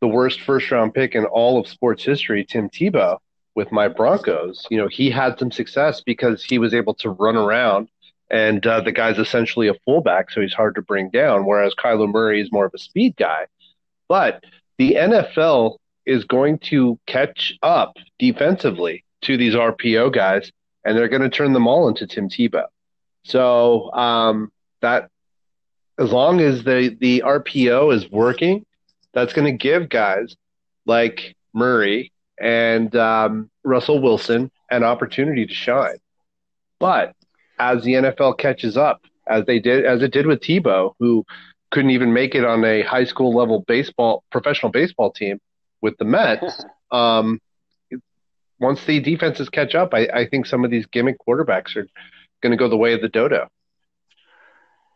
the 0.00 0.08
worst 0.08 0.42
first 0.42 0.70
round 0.70 0.94
pick 0.94 1.14
in 1.14 1.24
all 1.24 1.58
of 1.58 1.66
sports 1.66 2.04
history, 2.04 2.44
Tim 2.44 2.68
Tebow, 2.68 3.18
with 3.54 3.72
my 3.72 3.88
Broncos. 3.88 4.66
You 4.70 4.78
know, 4.78 4.88
he 4.88 5.10
had 5.10 5.38
some 5.38 5.50
success 5.50 6.02
because 6.02 6.44
he 6.44 6.58
was 6.58 6.74
able 6.74 6.94
to 6.94 7.10
run 7.10 7.36
around, 7.36 7.88
and 8.30 8.66
uh, 8.66 8.80
the 8.80 8.92
guy's 8.92 9.18
essentially 9.18 9.68
a 9.68 9.74
fullback, 9.84 10.30
so 10.30 10.40
he's 10.40 10.54
hard 10.54 10.74
to 10.74 10.82
bring 10.82 11.10
down. 11.10 11.46
Whereas 11.46 11.74
Kyler 11.74 12.10
Murray 12.10 12.40
is 12.40 12.52
more 12.52 12.66
of 12.66 12.74
a 12.74 12.78
speed 12.78 13.16
guy. 13.16 13.46
But 14.08 14.44
the 14.78 14.94
NFL 14.94 15.78
is 16.06 16.24
going 16.24 16.58
to 16.58 16.98
catch 17.06 17.54
up 17.62 17.96
defensively 18.18 19.04
to 19.22 19.36
these 19.36 19.54
RPO 19.54 20.12
guys, 20.12 20.50
and 20.84 20.96
they're 20.96 21.08
going 21.08 21.22
to 21.22 21.28
turn 21.28 21.52
them 21.52 21.66
all 21.66 21.88
into 21.88 22.06
Tim 22.06 22.28
Tebow. 22.28 22.66
So 23.24 23.92
um, 23.92 24.52
that, 24.80 25.10
as 25.98 26.12
long 26.12 26.40
as 26.40 26.64
the 26.64 26.96
the 27.00 27.22
RPO 27.26 27.94
is 27.94 28.10
working, 28.10 28.64
that's 29.12 29.32
going 29.32 29.46
to 29.46 29.56
give 29.56 29.88
guys 29.88 30.36
like 30.86 31.34
Murray 31.52 32.12
and 32.40 32.94
um, 32.94 33.50
Russell 33.64 34.00
Wilson 34.00 34.50
an 34.70 34.84
opportunity 34.84 35.46
to 35.46 35.54
shine. 35.54 35.98
But 36.78 37.14
as 37.58 37.82
the 37.84 37.92
NFL 37.94 38.38
catches 38.38 38.76
up, 38.76 39.02
as 39.26 39.44
they 39.46 39.58
did, 39.58 39.84
as 39.84 40.02
it 40.02 40.12
did 40.12 40.26
with 40.26 40.40
Tebow, 40.40 40.94
who 40.98 41.24
couldn't 41.70 41.90
even 41.90 42.12
make 42.12 42.34
it 42.34 42.44
on 42.44 42.64
a 42.64 42.82
high 42.82 43.04
school 43.04 43.34
level 43.34 43.64
baseball, 43.66 44.24
professional 44.30 44.72
baseball 44.72 45.10
team 45.10 45.40
with 45.80 45.96
the 45.98 46.04
Mets. 46.04 46.64
um, 46.90 47.40
once 48.60 48.84
the 48.84 49.00
defenses 49.00 49.48
catch 49.48 49.74
up, 49.74 49.94
I, 49.94 50.08
I 50.12 50.28
think 50.28 50.46
some 50.46 50.64
of 50.64 50.70
these 50.70 50.86
gimmick 50.86 51.16
quarterbacks 51.26 51.76
are 51.76 51.86
going 52.42 52.50
to 52.50 52.56
go 52.56 52.68
the 52.68 52.76
way 52.76 52.92
of 52.92 53.00
the 53.00 53.08
dodo. 53.08 53.48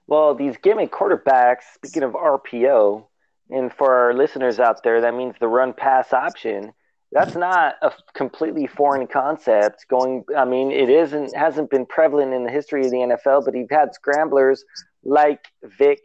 Well, 0.07 0.35
these 0.35 0.57
gimmick 0.57 0.91
quarterbacks, 0.91 1.63
speaking 1.75 2.03
of 2.03 2.13
RPO, 2.13 3.05
and 3.51 3.73
for 3.73 3.95
our 3.95 4.15
listeners 4.15 4.59
out 4.59 4.83
there, 4.83 5.01
that 5.03 5.15
means 5.15 5.35
the 5.39 5.49
run 5.49 5.73
pass 5.73 6.13
option. 6.13 6.73
That's 7.13 7.35
not 7.35 7.75
a 7.83 7.93
completely 8.15 8.67
foreign 8.67 9.07
concept. 9.07 9.87
Going, 9.89 10.25
I 10.37 10.45
mean, 10.47 10.71
it 10.71 10.89
isn't 10.89 11.37
hasn't 11.37 11.71
been 11.71 11.85
prevalent 11.87 12.33
in 12.33 12.45
the 12.45 12.51
history 12.51 12.85
of 12.87 12.91
the 12.91 12.97
NFL, 12.99 13.45
but 13.45 13.55
you've 13.55 13.71
had 13.71 13.95
scramblers 13.95 14.65
like 15.05 15.41
Vic, 15.79 16.01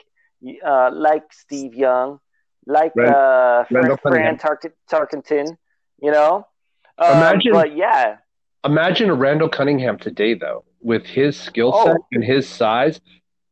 uh, 0.66 0.92
like 0.92 1.32
Steve 1.32 1.74
Young, 1.74 2.20
like 2.66 2.92
Rand- 2.96 3.16
uh, 3.16 3.64
Fran, 3.66 3.98
Fran 3.98 4.38
Tark- 4.38 4.74
Tarkenton. 4.92 5.56
You 6.00 6.12
know, 6.12 6.46
um, 6.98 7.18
Imagine- 7.18 7.54
but 7.54 7.76
yeah, 7.76 8.18
Imagine 8.66 9.10
a 9.10 9.14
Randall 9.16 9.48
Cunningham 9.50 9.98
today, 9.98 10.34
though, 10.34 10.66
with 10.82 11.06
his 11.06 11.40
skill 11.40 11.72
Oh. 11.74 11.86
set 11.86 11.98
and 12.12 12.24
his 12.24 12.50
size, 12.50 13.00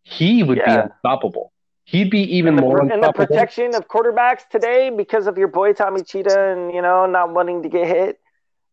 he 0.03 0.43
would 0.43 0.57
Yeah. 0.57 0.65
be 0.87 0.91
unstoppable. 0.91 1.53
He'd 1.85 2.09
be 2.09 2.21
even 2.37 2.49
and 2.49 2.57
the, 2.57 2.61
more 2.61 2.81
and 2.81 3.03
the 3.03 3.13
protection 3.13 3.75
of 3.75 3.87
quarterbacks 3.87 4.47
today 4.49 4.89
because 4.89 5.27
of 5.27 5.37
your 5.37 5.47
boy 5.47 5.73
Tommy 5.73 6.01
Cheetah 6.01 6.51
and 6.51 6.73
you 6.73 6.81
know 6.81 7.05
not 7.05 7.31
wanting 7.31 7.61
to 7.63 7.69
get 7.69 7.87
hit. 7.87 8.19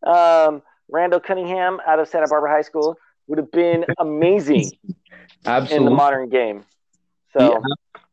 Um, 0.03 0.63
Randall 0.91 1.21
Cunningham 1.21 1.79
out 1.87 1.99
of 1.99 2.09
Santa 2.09 2.27
Barbara 2.27 2.51
High 2.51 2.63
School 2.63 2.97
would 3.27 3.39
have 3.39 3.51
been 3.53 3.85
amazing 3.99 4.71
Absolutely. 5.45 5.77
in 5.77 5.85
the 5.85 5.91
modern 5.91 6.29
game. 6.29 6.65
So 7.37 7.53
Yeah. 7.53 7.59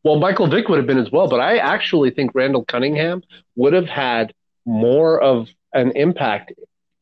Well, 0.02 0.18
Michael 0.18 0.46
Vick 0.46 0.68
would 0.68 0.78
have 0.78 0.86
been 0.86 0.98
as 0.98 1.10
well, 1.10 1.28
but 1.28 1.40
I 1.40 1.58
actually 1.58 2.10
think 2.10 2.30
Randall 2.34 2.64
Cunningham 2.64 3.22
would 3.56 3.74
have 3.74 3.86
had 3.86 4.32
more 4.64 5.20
of 5.20 5.48
an 5.74 5.92
impact 5.94 6.52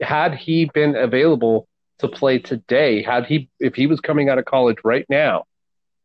had 0.02 0.34
he 0.34 0.70
been 0.74 0.96
available 0.96 1.68
to 1.98 2.08
play 2.08 2.38
today. 2.38 3.02
Had 3.02 3.26
he, 3.26 3.48
if 3.60 3.74
he 3.74 3.86
was 3.86 4.00
coming 4.00 4.28
out 4.28 4.38
of 4.38 4.46
college 4.46 4.78
right 4.84 5.06
now, 5.08 5.44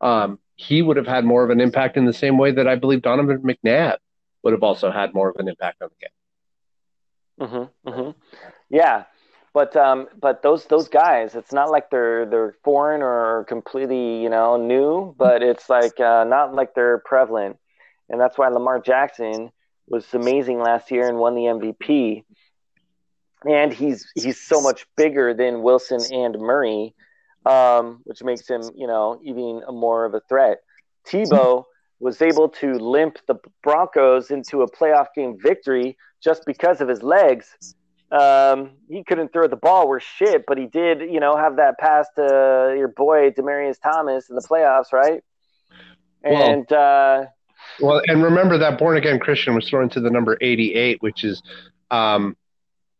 um, 0.01 0.37
he 0.63 0.81
would 0.81 0.97
have 0.97 1.07
had 1.07 1.25
more 1.25 1.43
of 1.43 1.49
an 1.49 1.59
impact 1.61 1.97
in 1.97 2.05
the 2.05 2.13
same 2.13 2.37
way 2.37 2.51
that 2.51 2.67
I 2.67 2.75
believe 2.75 3.01
Donovan 3.01 3.41
McNabb 3.41 3.97
would 4.43 4.53
have 4.53 4.63
also 4.63 4.91
had 4.91 5.13
more 5.13 5.29
of 5.29 5.35
an 5.37 5.47
impact 5.47 5.81
on 5.81 5.89
the 5.89 5.95
game. 6.05 6.09
hmm 7.39 7.91
hmm 7.91 8.09
yeah, 8.69 9.03
but 9.53 9.75
um, 9.75 10.07
but 10.19 10.41
those 10.41 10.65
those 10.65 10.89
guys, 10.89 11.35
it's 11.35 11.51
not 11.53 11.69
like 11.71 11.89
they're 11.89 12.25
they're 12.25 12.55
foreign 12.63 13.01
or 13.01 13.45
completely 13.47 14.21
you 14.21 14.29
know 14.29 14.57
new, 14.57 15.15
but 15.17 15.43
it's 15.43 15.69
like 15.69 15.99
uh, 15.99 16.23
not 16.23 16.53
like 16.55 16.73
they're 16.73 16.99
prevalent, 17.05 17.57
and 18.09 18.19
that's 18.19 18.37
why 18.37 18.47
Lamar 18.49 18.79
Jackson 18.79 19.51
was 19.87 20.11
amazing 20.13 20.59
last 20.59 20.91
year 20.91 21.07
and 21.07 21.17
won 21.17 21.35
the 21.35 21.47
MVP. 21.47 22.23
And 23.45 23.73
he's 23.73 24.11
he's 24.15 24.41
so 24.41 24.61
much 24.61 24.85
bigger 24.95 25.33
than 25.33 25.61
Wilson 25.63 26.01
and 26.11 26.39
Murray, 26.39 26.95
um, 27.45 28.01
which 28.05 28.23
makes 28.23 28.47
him 28.47 28.61
you 28.75 28.87
know 28.87 29.19
even 29.23 29.61
more 29.69 30.05
of 30.05 30.13
a 30.13 30.21
threat. 30.29 30.59
Tebow 31.07 31.63
was 31.99 32.21
able 32.21 32.49
to 32.49 32.73
limp 32.73 33.17
the 33.27 33.35
Broncos 33.61 34.29
into 34.31 34.61
a 34.61 34.69
playoff 34.71 35.07
game 35.15 35.37
victory 35.41 35.97
just 36.21 36.45
because 36.45 36.81
of 36.81 36.87
his 36.87 37.01
legs. 37.03 37.55
Um, 38.11 38.71
he 38.89 39.03
couldn't 39.03 39.33
throw 39.33 39.47
the 39.47 39.55
ball 39.55 39.87
worth 39.87 40.03
shit, 40.03 40.43
but 40.45 40.57
he 40.57 40.65
did, 40.67 40.99
you 41.01 41.19
know, 41.19 41.35
have 41.35 41.55
that 41.55 41.79
pass 41.79 42.07
to 42.15 42.75
your 42.77 42.89
boy 42.89 43.31
Demaryius 43.31 43.79
Thomas 43.81 44.29
in 44.29 44.35
the 44.35 44.41
playoffs, 44.41 44.91
right? 44.93 45.23
Well- 46.23 46.41
And 46.43 46.71
uh, 46.71 47.25
Well, 47.79 48.01
and 48.07 48.21
remember 48.23 48.57
that 48.59 48.77
born 48.77 48.97
again 48.97 49.19
Christian 49.19 49.55
was 49.55 49.67
thrown 49.67 49.89
to 49.89 49.99
the 49.99 50.09
number 50.11 50.37
88, 50.41 51.01
which 51.01 51.23
is 51.23 51.41
um, 51.89 52.37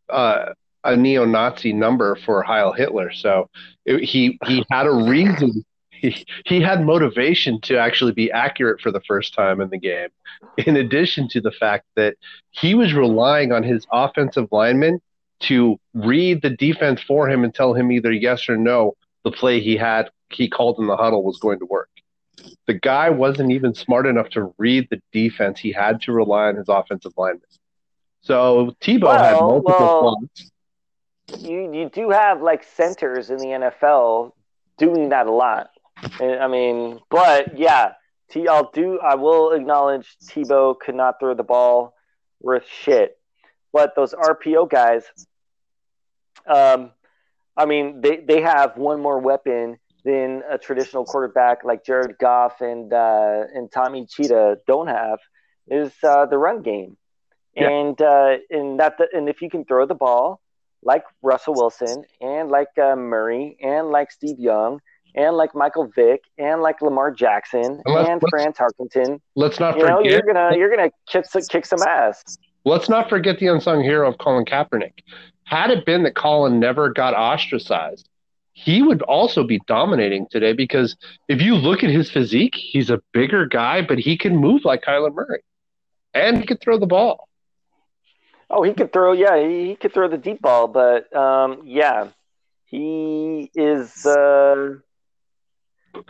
uh, 0.10 0.54
a 0.84 0.96
neo-Nazi 0.96 1.74
number 1.74 2.16
for 2.26 2.44
Heil 2.44 2.74
Hitler. 2.74 3.12
So 3.12 3.50
it, 3.86 4.04
he 4.04 4.40
he 4.46 4.66
had 4.70 4.86
a 4.86 4.92
reason. 4.92 5.64
He, 5.92 6.26
he 6.46 6.60
had 6.60 6.86
motivation 6.86 7.62
to 7.62 7.78
actually 7.78 8.12
be 8.12 8.30
accurate 8.30 8.82
for 8.82 8.92
the 8.92 9.00
first 9.08 9.34
time 9.34 9.62
in 9.62 9.70
the 9.70 9.78
game. 9.78 10.10
In 10.58 10.76
addition 10.76 11.30
to 11.30 11.40
the 11.40 11.52
fact 11.52 11.86
that 11.96 12.18
he 12.52 12.76
was 12.76 12.94
relying 12.94 13.54
on 13.54 13.64
his 13.64 13.88
offensive 13.90 14.50
lineman 14.52 15.00
to 15.44 15.80
read 15.94 16.42
the 16.42 16.50
defense 16.50 17.02
for 17.02 17.30
him 17.30 17.46
and 17.46 17.56
tell 17.56 17.74
him 17.74 17.90
either 17.90 18.12
yes 18.12 18.50
or 18.50 18.58
no 18.58 18.98
the 19.24 19.32
play 19.32 19.62
he 19.62 19.78
had 19.78 20.10
he 20.30 20.50
called 20.50 20.78
in 20.78 20.88
the 20.88 20.98
huddle 20.98 21.24
was 21.24 21.40
going 21.40 21.60
to 21.60 21.66
work 21.66 21.90
the 22.68 22.74
guy 22.74 23.10
wasn't 23.10 23.52
even 23.52 23.74
smart 23.74 24.06
enough 24.06 24.30
to 24.30 24.54
read 24.58 24.88
the 24.90 25.02
defense. 25.12 25.60
He 25.60 25.72
had 25.72 26.02
to 26.02 26.12
rely 26.12 26.48
on 26.48 26.56
his 26.56 26.68
offensive 26.70 27.14
lineman. 27.18 27.42
So 28.22 28.76
Tebow 28.82 29.18
had 29.18 29.40
multiple 29.40 30.04
well-. 30.04 30.30
You 31.28 31.74
you 31.74 31.90
do 31.90 32.10
have 32.10 32.42
like 32.42 32.64
centers 32.64 33.30
in 33.30 33.38
the 33.38 33.46
NFL 33.46 34.34
doing 34.78 35.10
that 35.10 35.28
a 35.28 35.32
lot. 35.32 35.70
And, 36.20 36.42
I 36.42 36.48
mean, 36.48 37.00
but 37.10 37.58
yeah, 37.58 37.94
T. 38.30 38.48
I'll 38.48 38.72
do. 38.72 39.00
I 39.00 39.16
will 39.16 39.52
acknowledge 39.52 40.18
Tebow 40.26 40.78
could 40.78 40.96
not 40.96 41.20
throw 41.20 41.34
the 41.34 41.44
ball 41.44 41.94
worth 42.42 42.66
shit. 42.68 43.18
But 43.72 43.96
those 43.96 44.14
RPO 44.14 44.70
guys, 44.70 45.04
um, 46.48 46.92
I 47.56 47.66
mean, 47.66 48.02
they 48.02 48.18
they 48.18 48.42
have 48.42 48.78
one 48.78 49.02
more 49.02 49.20
weapon 49.20 49.80
than 50.04 50.44
a 50.50 50.58
traditional 50.58 51.06
quarterback 51.06 51.64
like 51.64 51.86
Jared 51.86 52.18
Goff 52.20 52.62
and 52.62 52.92
uh, 52.92 53.44
and 53.54 53.72
Tommy 53.72 54.06
Cheetah 54.06 54.60
don't 54.68 54.88
have 54.88 55.20
is 55.68 55.92
uh, 56.04 56.26
the 56.26 56.38
run 56.38 56.62
game. 56.62 56.98
Yeah. 57.56 57.70
And 57.70 58.02
uh, 58.02 58.38
and 58.50 58.80
that 58.80 58.98
the, 58.98 59.08
and 59.14 59.30
if 59.30 59.42
you 59.42 59.50
can 59.50 59.64
throw 59.64 59.86
the 59.86 59.96
ball 59.96 60.42
like 60.86 61.04
Russell 61.22 61.54
Wilson 61.56 62.04
and 62.22 62.50
like 62.50 62.68
uh, 62.82 62.96
Murray 62.96 63.58
and 63.62 63.90
like 63.90 64.12
Steve 64.12 64.40
Young 64.40 64.80
and 65.16 65.36
like 65.38 65.54
Michael 65.56 65.88
Vick 65.96 66.24
and 66.38 66.62
like 66.62 66.82
Lamar 66.82 67.12
Jackson 67.12 67.64
And 67.86 67.96
let's- 67.96 68.10
and 68.10 68.22
let's- 68.22 68.30
Fran 68.30 68.54
Tarkenton, 68.54 69.20
Let's 69.36 69.60
not 69.60 69.78
you 69.78 69.86
know, 69.86 69.98
forget. 69.98 70.12
you're 70.12 70.22
gonna 70.34 70.58
you're 70.58 70.70
gonna 70.76 70.92
kick 71.08 71.26
kick 71.50 71.66
some 71.66 71.82
ass. 71.88 72.24
Let's 72.66 72.88
not 72.90 73.10
forget 73.10 73.40
the 73.40 73.48
unsung 73.48 73.84
hero 73.84 74.08
of 74.10 74.18
Colin 74.18 74.46
Kaepernick. 74.46 75.00
Had 75.46 75.70
it 75.70 75.86
been 75.86 76.04
that 76.04 76.16
Colin 76.16 76.60
never 76.60 76.90
got 76.90 77.14
ostracized, 77.14 78.08
he 78.54 78.82
would 78.82 79.02
also 79.02 79.44
be 79.44 79.60
dominating 79.68 80.28
today 80.32 80.54
because 80.54 80.96
if 81.28 81.42
you 81.42 81.56
look 81.56 81.84
at 81.84 81.90
his 81.90 82.10
physique, 82.10 82.56
he's 82.56 82.90
a 82.90 83.02
bigger 83.12 83.46
guy, 83.46 83.82
but 83.82 84.00
he 84.00 84.18
can 84.18 84.38
move 84.38 84.64
like 84.64 84.82
Kyler 84.84 85.14
Murray. 85.14 85.42
And 86.14 86.38
he 86.38 86.46
could 86.46 86.62
throw 86.62 86.78
the 86.78 86.86
ball. 86.86 87.28
Oh, 88.56 88.62
he 88.62 88.74
could 88.74 88.94
throw. 88.94 89.14
Yeah, 89.14 89.36
he, 89.42 89.70
he 89.70 89.76
could 89.76 89.94
throw 89.94 90.08
the 90.08 90.18
deep 90.18 90.40
ball, 90.42 90.68
but 90.68 91.14
um, 91.16 91.62
yeah, 91.66 92.10
he 92.66 93.50
is. 93.56 94.06
Uh, 94.06 94.76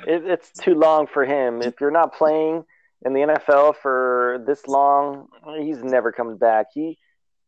it, 0.06 0.26
it's 0.26 0.52
too 0.52 0.76
long 0.76 1.08
for 1.08 1.24
him. 1.24 1.62
If 1.62 1.80
you're 1.80 1.90
not 1.92 2.14
playing 2.14 2.66
in 3.06 3.14
the 3.14 3.22
NFL 3.22 3.78
for 3.82 4.44
this 4.46 4.68
long, 4.68 5.30
he's 5.58 5.82
never 5.84 6.12
coming 6.12 6.36
back. 6.38 6.68
He 6.74 6.98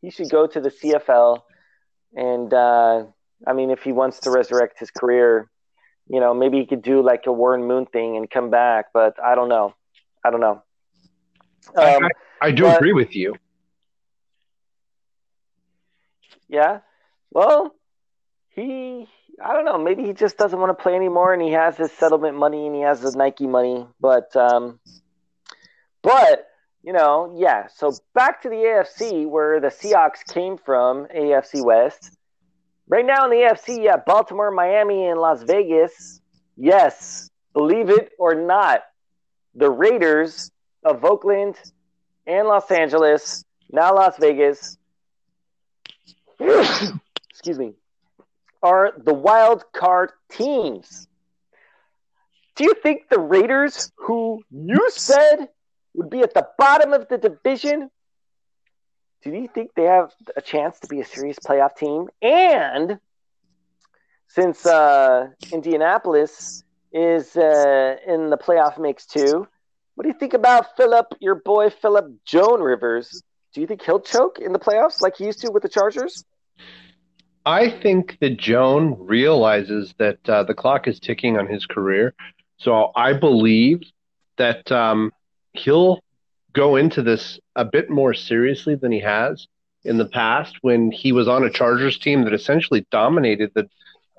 he 0.02 0.12
should 0.12 0.30
go 0.30 0.48
to 0.48 0.62
the 0.62 0.70
CFL, 0.72 1.42
and 2.16 2.54
uh, 2.54 3.04
I 3.46 3.52
mean, 3.54 3.72
if 3.72 3.84
he 3.84 3.92
wants 3.92 4.20
to 4.22 4.32
resurrect 4.32 4.80
his 4.80 4.92
career, 4.92 5.50
you 6.08 6.22
know, 6.22 6.34
maybe 6.34 6.58
he 6.60 6.66
could 6.66 6.82
do 6.84 7.02
like 7.04 7.24
a 7.26 7.34
Warren 7.34 7.66
Moon 7.66 7.86
thing 7.86 8.16
and 8.16 8.30
come 8.32 8.50
back. 8.50 8.86
But 8.94 9.16
I 9.22 9.36
don't 9.36 9.50
know. 9.50 9.76
I 10.24 10.32
don't 10.32 10.40
know. 10.40 10.64
I- 11.78 11.96
Um, 11.96 12.08
I 12.42 12.52
do 12.52 12.64
but- 12.64 12.78
agree 12.78 12.94
with 12.94 13.14
you. 13.14 13.36
Yeah. 16.48 16.80
Well, 17.32 17.76
he, 18.50 19.08
I 19.44 19.54
don't 19.54 19.66
know. 19.66 19.78
Maybe 19.78 20.04
he 20.04 20.14
just 20.14 20.38
doesn't 20.38 20.60
want 20.60 20.78
to 20.78 20.82
play 20.82 20.96
anymore, 20.96 21.34
and 21.34 21.42
he 21.42 21.52
has 21.52 21.78
his 21.78 21.92
settlement 21.92 22.38
money 22.38 22.66
and 22.66 22.76
he 22.76 22.82
has 22.82 23.02
his 23.02 23.16
Nike 23.16 23.48
money. 23.48 23.86
But, 24.00 24.36
um, 24.36 24.80
but 26.02 26.48
you 26.86 26.94
know, 26.94 27.34
yeah. 27.36 27.68
So 27.76 27.94
back 28.14 28.44
to 28.44 28.50
the 28.50 28.56
AFC, 28.56 29.28
where 29.28 29.60
the 29.60 29.68
Seahawks 29.70 30.24
came 30.32 30.58
from, 30.58 31.08
AFC 31.08 31.64
West. 31.64 32.16
Right 32.88 33.06
now 33.06 33.26
in 33.26 33.32
the 33.32 33.38
AFC, 33.38 33.84
yeah, 33.84 33.98
Baltimore, 33.98 34.52
Miami, 34.52 35.08
and 35.08 35.20
Las 35.20 35.42
Vegas. 35.42 36.22
Yes, 36.56 37.30
believe 37.54 37.90
it 37.90 38.12
or 38.20 38.36
not, 38.36 38.84
the 39.56 39.70
Raiders 39.70 40.52
of 40.84 41.04
Oakland 41.04 41.56
and 42.28 42.48
Los 42.48 42.70
Angeles, 42.70 43.44
now 43.72 43.96
Las 43.96 44.18
Vegas, 44.20 44.78
excuse 47.30 47.58
me, 47.58 47.74
are 48.62 48.94
the 48.98 49.14
wild 49.14 49.64
card 49.74 50.12
teams. 50.32 51.08
Do 52.56 52.64
you 52.64 52.74
think 52.74 53.10
the 53.10 53.20
Raiders, 53.20 53.92
who 53.98 54.42
you 54.50 54.90
said 54.90 55.50
would 55.94 56.10
be 56.10 56.22
at 56.22 56.34
the 56.34 56.48
bottom 56.58 56.94
of 56.94 57.08
the 57.10 57.18
division, 57.18 57.90
do 59.24 59.32
you 59.32 59.48
think 59.48 59.72
they 59.76 59.84
have 59.84 60.12
a 60.38 60.42
chance 60.42 60.80
to 60.82 60.88
be 60.88 61.02
a 61.02 61.06
serious 61.06 61.38
playoff 61.40 61.76
team? 61.76 62.08
And 62.22 63.00
since 64.28 64.66
uh, 64.66 65.30
Indianapolis 65.52 66.64
is 66.92 67.36
uh, 67.36 67.96
in 68.08 68.30
the 68.30 68.38
playoff 68.38 68.80
mix 68.80 69.06
too, 69.06 69.48
what 69.96 70.04
do 70.04 70.10
you 70.10 70.20
think 70.20 70.34
about 70.34 70.76
Philip, 70.78 71.08
your 71.20 71.36
boy 71.36 71.70
Philip 71.70 72.12
Joan 72.26 72.62
Rivers? 72.62 73.24
Do 73.56 73.62
you 73.62 73.68
think 73.68 73.84
he'll 73.84 74.02
choke 74.02 74.38
in 74.40 74.52
the 74.52 74.60
playoffs 74.60 75.02
like 75.02 75.16
he 75.16 75.24
used 75.24 75.40
to 75.40 75.50
with 75.50 75.64
the 75.64 75.70
Chargers? 75.70 76.26
I 77.46 77.70
think 77.70 78.18
that 78.20 78.38
Joan 78.38 78.98
realizes 79.00 79.96
that 79.98 80.18
uh, 80.28 80.44
the 80.44 80.54
clock 80.54 80.90
is 80.90 81.00
ticking 81.00 81.38
on 81.38 81.48
his 81.48 81.66
career. 81.66 82.14
So 82.58 82.92
I 82.98 83.14
believe 83.14 83.82
that 84.36 84.70
um, 84.74 85.14
he'll 85.54 86.02
go 86.52 86.76
into 86.76 87.02
this 87.02 87.40
a 87.56 87.64
bit 87.64 87.90
more 87.90 88.14
seriously 88.14 88.76
than 88.76 88.92
he 88.92 89.00
has 89.00 89.48
in 89.86 90.00
the 90.00 90.10
past 90.10 90.58
when 90.60 90.92
he 90.92 91.14
was 91.14 91.30
on 91.30 91.46
a 91.46 91.50
Chargers 91.50 91.98
team 91.98 92.26
that 92.26 92.34
essentially 92.34 92.86
dominated 92.92 93.52
the 93.56 93.70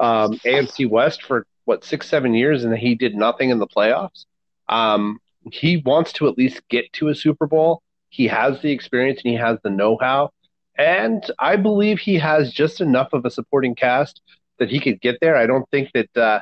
um, 0.02 0.38
AFC 0.46 0.88
West 0.88 1.22
for 1.22 1.46
what 1.66 1.84
six, 1.84 2.08
seven 2.08 2.32
years, 2.32 2.64
and 2.64 2.74
he 2.74 2.94
did 2.94 3.14
nothing 3.14 3.50
in 3.50 3.58
the 3.58 3.66
playoffs. 3.66 4.24
Um, 4.70 5.18
he 5.52 5.76
wants 5.76 6.14
to 6.14 6.26
at 6.26 6.38
least 6.38 6.62
get 6.70 6.90
to 6.94 7.08
a 7.08 7.14
Super 7.14 7.46
Bowl. 7.46 7.82
He 8.16 8.26
has 8.28 8.62
the 8.62 8.72
experience 8.72 9.20
and 9.22 9.32
he 9.32 9.38
has 9.38 9.58
the 9.62 9.68
know-how. 9.68 10.30
And 10.78 11.22
I 11.38 11.56
believe 11.56 11.98
he 11.98 12.14
has 12.14 12.50
just 12.50 12.80
enough 12.80 13.12
of 13.12 13.26
a 13.26 13.30
supporting 13.30 13.74
cast 13.74 14.22
that 14.58 14.70
he 14.70 14.80
could 14.80 15.02
get 15.02 15.18
there. 15.20 15.36
I 15.36 15.46
don't 15.46 15.68
think 15.70 15.90
that 15.92 16.16
uh, 16.16 16.40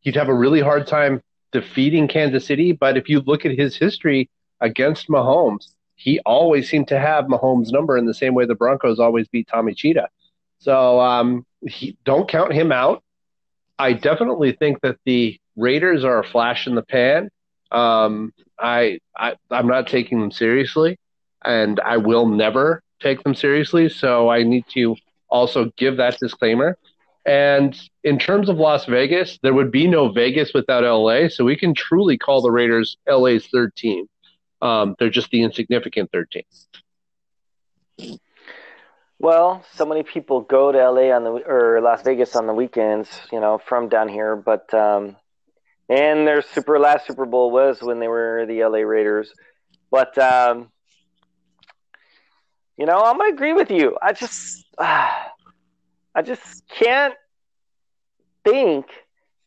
he'd 0.00 0.14
have 0.14 0.28
a 0.28 0.34
really 0.34 0.60
hard 0.60 0.86
time 0.86 1.20
defeating 1.50 2.06
Kansas 2.06 2.46
City. 2.46 2.70
But 2.70 2.96
if 2.96 3.08
you 3.08 3.20
look 3.20 3.44
at 3.44 3.58
his 3.58 3.76
history 3.76 4.30
against 4.60 5.08
Mahomes, 5.08 5.74
he 5.96 6.20
always 6.20 6.70
seemed 6.70 6.86
to 6.88 6.98
have 7.00 7.24
Mahomes' 7.24 7.72
number 7.72 7.96
in 7.96 8.06
the 8.06 8.14
same 8.14 8.34
way 8.34 8.46
the 8.46 8.54
Broncos 8.54 9.00
always 9.00 9.26
beat 9.26 9.48
Tommy 9.48 9.74
Cheetah. 9.74 10.08
So 10.58 11.00
um, 11.00 11.44
he, 11.66 11.96
don't 12.04 12.28
count 12.28 12.52
him 12.52 12.70
out. 12.70 13.02
I 13.78 13.94
definitely 13.94 14.52
think 14.52 14.80
that 14.82 14.96
the 15.04 15.40
Raiders 15.56 16.04
are 16.04 16.20
a 16.20 16.24
flash 16.24 16.68
in 16.68 16.76
the 16.76 16.82
pan. 16.82 17.30
Um, 17.72 18.32
I, 18.58 19.00
I 19.16 19.34
I'm 19.50 19.66
not 19.66 19.88
taking 19.88 20.20
them 20.20 20.30
seriously, 20.30 20.98
and 21.46 21.80
I 21.80 21.96
will 21.96 22.26
never 22.26 22.82
take 23.00 23.22
them 23.22 23.34
seriously. 23.34 23.88
So 23.88 24.28
I 24.28 24.42
need 24.42 24.66
to 24.74 24.96
also 25.28 25.70
give 25.76 25.96
that 25.98 26.18
disclaimer. 26.18 26.76
And 27.24 27.76
in 28.04 28.18
terms 28.18 28.48
of 28.48 28.56
Las 28.56 28.84
Vegas, 28.84 29.38
there 29.42 29.52
would 29.52 29.72
be 29.72 29.88
no 29.88 30.10
Vegas 30.10 30.52
without 30.54 30.84
LA. 30.84 31.28
So 31.28 31.44
we 31.44 31.56
can 31.56 31.74
truly 31.74 32.16
call 32.16 32.40
the 32.40 32.52
Raiders 32.52 32.96
LA's 33.08 33.46
third 33.48 33.74
team. 33.74 34.06
Um, 34.62 34.94
they're 34.98 35.10
just 35.10 35.30
the 35.30 35.42
insignificant 35.42 36.10
third 36.12 36.30
team. 36.30 38.18
Well, 39.18 39.64
so 39.74 39.86
many 39.86 40.02
people 40.02 40.42
go 40.42 40.70
to 40.70 40.78
LA 40.78 41.14
on 41.14 41.24
the 41.24 41.30
or 41.30 41.80
Las 41.80 42.02
Vegas 42.02 42.36
on 42.36 42.46
the 42.46 42.52
weekends, 42.52 43.08
you 43.32 43.40
know, 43.40 43.58
from 43.58 43.88
down 43.88 44.08
here. 44.08 44.36
But 44.36 44.72
um, 44.72 45.16
and 45.88 46.26
their 46.26 46.42
super 46.42 46.78
last 46.78 47.06
Super 47.06 47.26
Bowl 47.26 47.50
was 47.50 47.80
when 47.80 47.98
they 47.98 48.08
were 48.08 48.44
the 48.46 48.62
LA 48.64 48.80
Raiders. 48.80 49.32
But 49.90 50.16
um, 50.18 50.70
you 52.76 52.86
know, 52.86 53.00
I'm 53.02 53.18
gonna 53.18 53.32
agree 53.32 53.52
with 53.52 53.70
you. 53.70 53.96
I 54.02 54.12
just, 54.12 54.64
ah, 54.78 55.32
I 56.14 56.22
just 56.22 56.66
can't 56.68 57.14
think 58.44 58.86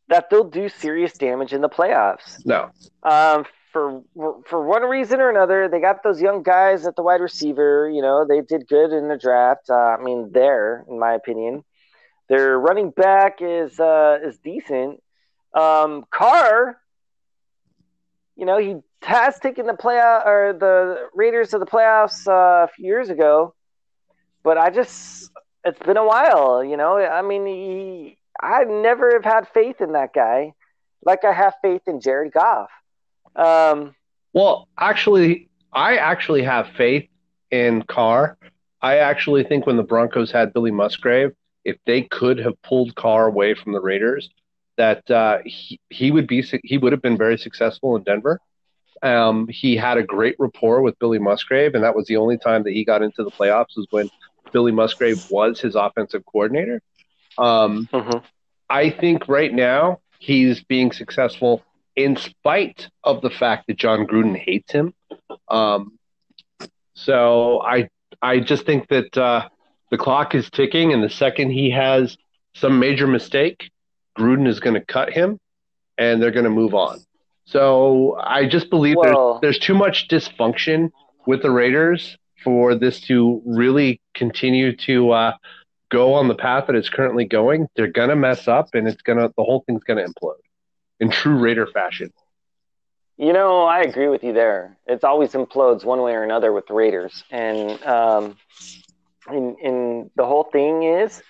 that 0.10 0.30
they'll 0.30 0.44
do 0.44 0.70
serious 0.70 1.14
damage 1.14 1.54
in 1.54 1.62
the 1.62 1.70
playoffs. 1.70 2.46
No. 2.46 2.72
Um, 3.04 3.46
for 3.72 4.02
for 4.48 4.66
one 4.66 4.84
reason 4.84 5.22
or 5.22 5.30
another, 5.30 5.68
they 5.70 5.80
got 5.80 6.04
those 6.04 6.22
young 6.22 6.42
guys 6.42 6.88
at 6.88 6.96
the 6.96 7.04
wide 7.04 7.22
receiver. 7.22 7.90
You 7.90 8.02
know, 8.02 8.26
they 8.28 8.42
did 8.42 8.68
good 8.68 8.92
in 8.92 9.08
the 9.08 9.18
draft. 9.18 9.70
Uh, 9.70 9.76
I 9.76 10.02
mean, 10.02 10.32
there, 10.32 10.86
in 10.90 11.00
my 11.00 11.14
opinion, 11.14 11.64
their 12.30 12.60
running 12.60 12.90
back 12.90 13.38
is 13.42 13.80
uh, 13.80 14.18
is 14.24 14.40
decent. 14.40 15.02
Um, 15.54 16.06
Carr, 16.12 16.80
you 18.36 18.46
know, 18.46 18.58
he 18.58 18.78
has 19.02 19.40
taken 19.40 19.66
the 19.66 19.74
playoff 19.74 20.26
or 20.26 20.54
the 20.54 21.10
Raiders 21.14 21.50
to 21.50 21.60
the 21.60 21.66
playoffs 21.66 22.28
uh, 22.28 22.66
a 22.66 22.68
few 22.68 22.86
years 22.86 23.10
ago, 23.10 23.54
but 24.44 24.58
I 24.58 24.70
just 24.70 25.32
it's 25.64 25.80
been 25.80 25.98
a 25.98 26.06
while. 26.06 26.64
You 26.64 26.78
know, 26.78 26.98
I 26.98 27.22
mean, 27.22 27.46
he, 27.46 28.18
I 28.42 28.64
never 28.64 29.14
have 29.14 29.24
had 29.24 29.48
faith 29.54 29.82
in 29.82 29.94
that 29.94 30.14
guy, 30.14 30.54
like 31.04 31.24
I 31.24 31.34
have 31.34 31.54
faith 31.62 31.82
in 31.88 32.02
Jared 32.02 32.34
Goff. 32.34 32.70
Um, 33.36 33.96
Well, 34.34 34.68
actually, 34.78 35.50
I 35.74 35.98
actually 35.98 36.44
have 36.44 36.68
faith 36.76 37.10
in 37.52 37.84
Carr. 37.84 38.38
I 38.82 38.98
actually 38.98 39.44
think 39.44 39.66
when 39.66 39.78
the 39.78 39.84
Broncos 39.84 40.32
had 40.32 40.54
Billy 40.54 40.72
Musgrave, 40.72 41.32
if 41.66 41.78
they 41.86 42.04
could 42.04 42.40
have 42.40 42.62
pulled 42.62 42.96
Carr 42.96 43.28
away 43.28 43.54
from 43.54 43.74
the 43.74 43.82
Raiders, 43.82 44.30
that 44.78 45.10
uh, 45.12 45.40
he, 45.46 45.80
he 45.90 46.12
would 46.12 46.28
be 46.28 46.42
he 46.64 46.78
would 46.78 46.94
have 46.94 47.02
been 47.02 47.18
very 47.18 47.38
successful 47.38 47.96
in 47.98 48.04
Denver. 48.04 48.40
Um, 49.02 49.48
he 49.48 49.76
had 49.76 49.98
a 49.98 50.04
great 50.04 50.36
rapport 50.40 50.82
with 50.82 50.98
Billy 51.00 51.20
Musgrave, 51.20 51.76
and 51.76 51.84
that 51.84 51.96
was 51.96 52.08
the 52.08 52.18
only 52.18 52.38
time 52.38 52.64
that 52.64 52.74
he 52.74 52.84
got 52.84 53.02
into 53.02 53.24
the 53.24 53.32
playoffs 53.32 53.78
was 53.78 53.88
when 53.92 54.10
Billy 54.52 54.72
Musgrave 54.72 55.30
was 55.30 55.60
his 55.60 55.76
offensive 55.76 56.26
coordinator. 56.26 56.82
Um, 57.38 57.88
Mm-hmm. 57.94 58.20
I 58.70 58.92
think 58.92 59.28
right 59.28 59.54
now 59.54 60.00
he's 60.20 60.64
being 60.64 60.92
successful 60.92 61.64
in 61.96 62.16
spite 62.16 62.88
of 63.04 63.22
the 63.22 63.30
fact 63.30 63.68
that 63.68 63.78
Jon 63.78 64.06
Gruden 64.06 64.38
hates 64.38 64.72
him. 64.72 64.94
Um, 65.48 65.98
so 66.94 67.62
I 67.62 67.90
I 68.22 68.40
just 68.40 68.66
think 68.66 68.88
that 68.90 69.18
uh, 69.18 69.50
the 69.90 69.98
clock 69.98 70.36
is 70.36 70.50
ticking, 70.50 70.94
and 70.94 71.04
the 71.04 71.10
second 71.10 71.52
he 71.52 71.72
has 71.72 72.18
some 72.54 72.80
major 72.80 73.08
mistake, 73.08 73.72
Gruden 74.18 74.48
is 74.48 74.60
going 74.60 74.76
to 74.76 74.86
cut 74.86 75.12
him, 75.12 75.40
and 75.98 76.22
they're 76.22 76.32
going 76.32 76.44
to 76.44 76.50
move 76.50 76.74
on. 76.74 77.00
So 77.52 78.16
I 78.22 78.46
just 78.46 78.70
believe 78.70 78.98
Well- 78.98 79.40
there's 79.42 79.58
there's 79.58 79.66
too 79.66 79.74
much 79.74 80.08
dysfunction 80.08 80.92
with 81.26 81.42
the 81.42 81.50
Raiders 81.52 82.18
for 82.44 82.76
this 82.76 83.02
to 83.02 83.42
really 83.46 84.00
continue 84.14 84.76
to 84.76 85.12
uh, 85.12 85.34
go 85.90 86.14
on 86.14 86.28
the 86.28 86.36
path 86.36 86.68
that 86.68 86.76
it's 86.76 86.90
currently 86.90 87.26
going. 87.26 87.68
They're 87.76 87.88
going 87.88 88.10
to 88.10 88.16
mess 88.16 88.48
up, 88.48 88.70
and 88.74 88.88
it's 88.88 89.02
gonna 89.02 89.30
the 89.36 89.44
whole 89.44 89.64
thing's 89.66 89.84
going 89.84 89.98
to 89.98 90.12
implode 90.12 90.36
in 91.00 91.10
true 91.10 91.38
Raider 91.38 91.68
fashion. 91.68 92.14
You 93.18 93.34
know, 93.34 93.64
I 93.64 93.82
agree 93.82 94.08
with 94.08 94.24
you 94.24 94.32
there. 94.32 94.78
It's 94.88 95.04
always 95.04 95.32
implodes 95.32 95.84
one 95.84 96.02
way 96.02 96.14
or 96.14 96.24
another 96.24 96.54
with 96.54 96.68
the 96.68 96.74
Raiders, 96.74 97.24
and 97.32 97.84
um, 97.84 98.38
and, 99.28 99.58
and 99.58 100.12
the 100.16 100.26
whole 100.26 100.44
thing 100.44 100.84
is, 100.84 101.22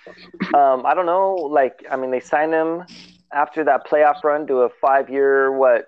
um, 0.53 0.85
I 0.85 0.93
don't 0.93 1.05
know. 1.05 1.33
Like, 1.33 1.85
I 1.89 1.95
mean, 1.95 2.11
they 2.11 2.19
signed 2.19 2.53
him 2.53 2.83
after 3.31 3.63
that 3.63 3.87
playoff 3.87 4.23
run 4.23 4.47
to 4.47 4.61
a 4.61 4.69
five-year 4.81 5.51
what, 5.51 5.87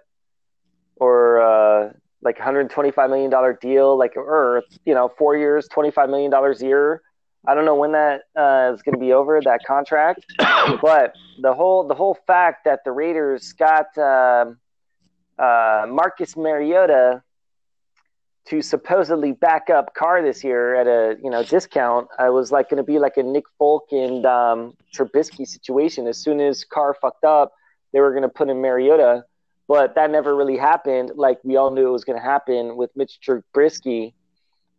or 1.02 1.42
uh, 1.42 1.94
like 2.22 2.38
125 2.38 3.10
million 3.10 3.30
dollar 3.30 3.58
deal, 3.62 3.98
like 3.98 4.16
or 4.16 4.64
you 4.86 4.94
know, 4.94 5.12
four 5.18 5.36
years, 5.36 5.68
25 5.68 6.10
million 6.10 6.32
dollars 6.32 6.62
a 6.62 6.66
year. 6.66 7.02
I 7.48 7.56
don't 7.56 7.66
know 7.66 7.76
when 7.76 7.92
that 7.94 8.22
uh, 8.38 8.72
is 8.74 8.84
going 8.84 8.94
to 8.94 9.00
be 9.00 9.14
over 9.14 9.42
that 9.42 9.62
contract, 9.66 10.26
but 10.82 11.14
the 11.42 11.54
whole 11.54 11.88
the 11.88 11.96
whole 11.96 12.18
fact 12.28 12.66
that 12.66 12.82
the 12.86 12.92
Raiders 12.94 13.54
got. 13.54 13.98
um 13.98 14.58
uh, 15.40 15.88
Marcus 15.90 16.38
Mariota 16.38 17.24
to 18.48 18.62
supposedly 18.62 19.32
back 19.32 19.70
up 19.70 19.94
Carr 19.96 20.22
this 20.22 20.44
year 20.44 20.76
at 20.76 20.88
a 20.88 21.18
you 21.24 21.30
know 21.30 21.44
discount. 21.44 22.08
I 22.20 22.30
was 22.30 22.52
like 22.52 22.70
going 22.70 22.78
to 22.78 22.84
be 22.84 23.00
like 23.00 23.18
a 23.18 23.24
Nick 23.24 23.46
Foles 23.60 23.82
and 23.92 24.26
um, 24.26 24.74
Trubisky 24.96 25.48
situation. 25.48 26.08
As 26.08 26.18
soon 26.18 26.40
as 26.40 26.64
Carr 26.64 26.96
fucked 27.02 27.24
up, 27.24 27.54
they 27.94 28.00
were 28.00 28.12
going 28.12 28.24
to 28.24 28.30
put 28.30 28.50
in 28.50 28.62
Mariota, 28.62 29.24
but 29.72 29.96
that 29.96 30.12
never 30.12 30.36
really 30.36 30.58
happened. 30.58 31.14
Like 31.16 31.40
we 31.46 31.56
all 31.56 31.72
knew 31.72 31.88
it 31.88 31.92
was 31.92 32.04
going 32.04 32.20
to 32.20 32.26
happen 32.36 32.76
with 32.76 32.90
Mitch 32.94 33.20
Trubisky 33.26 34.14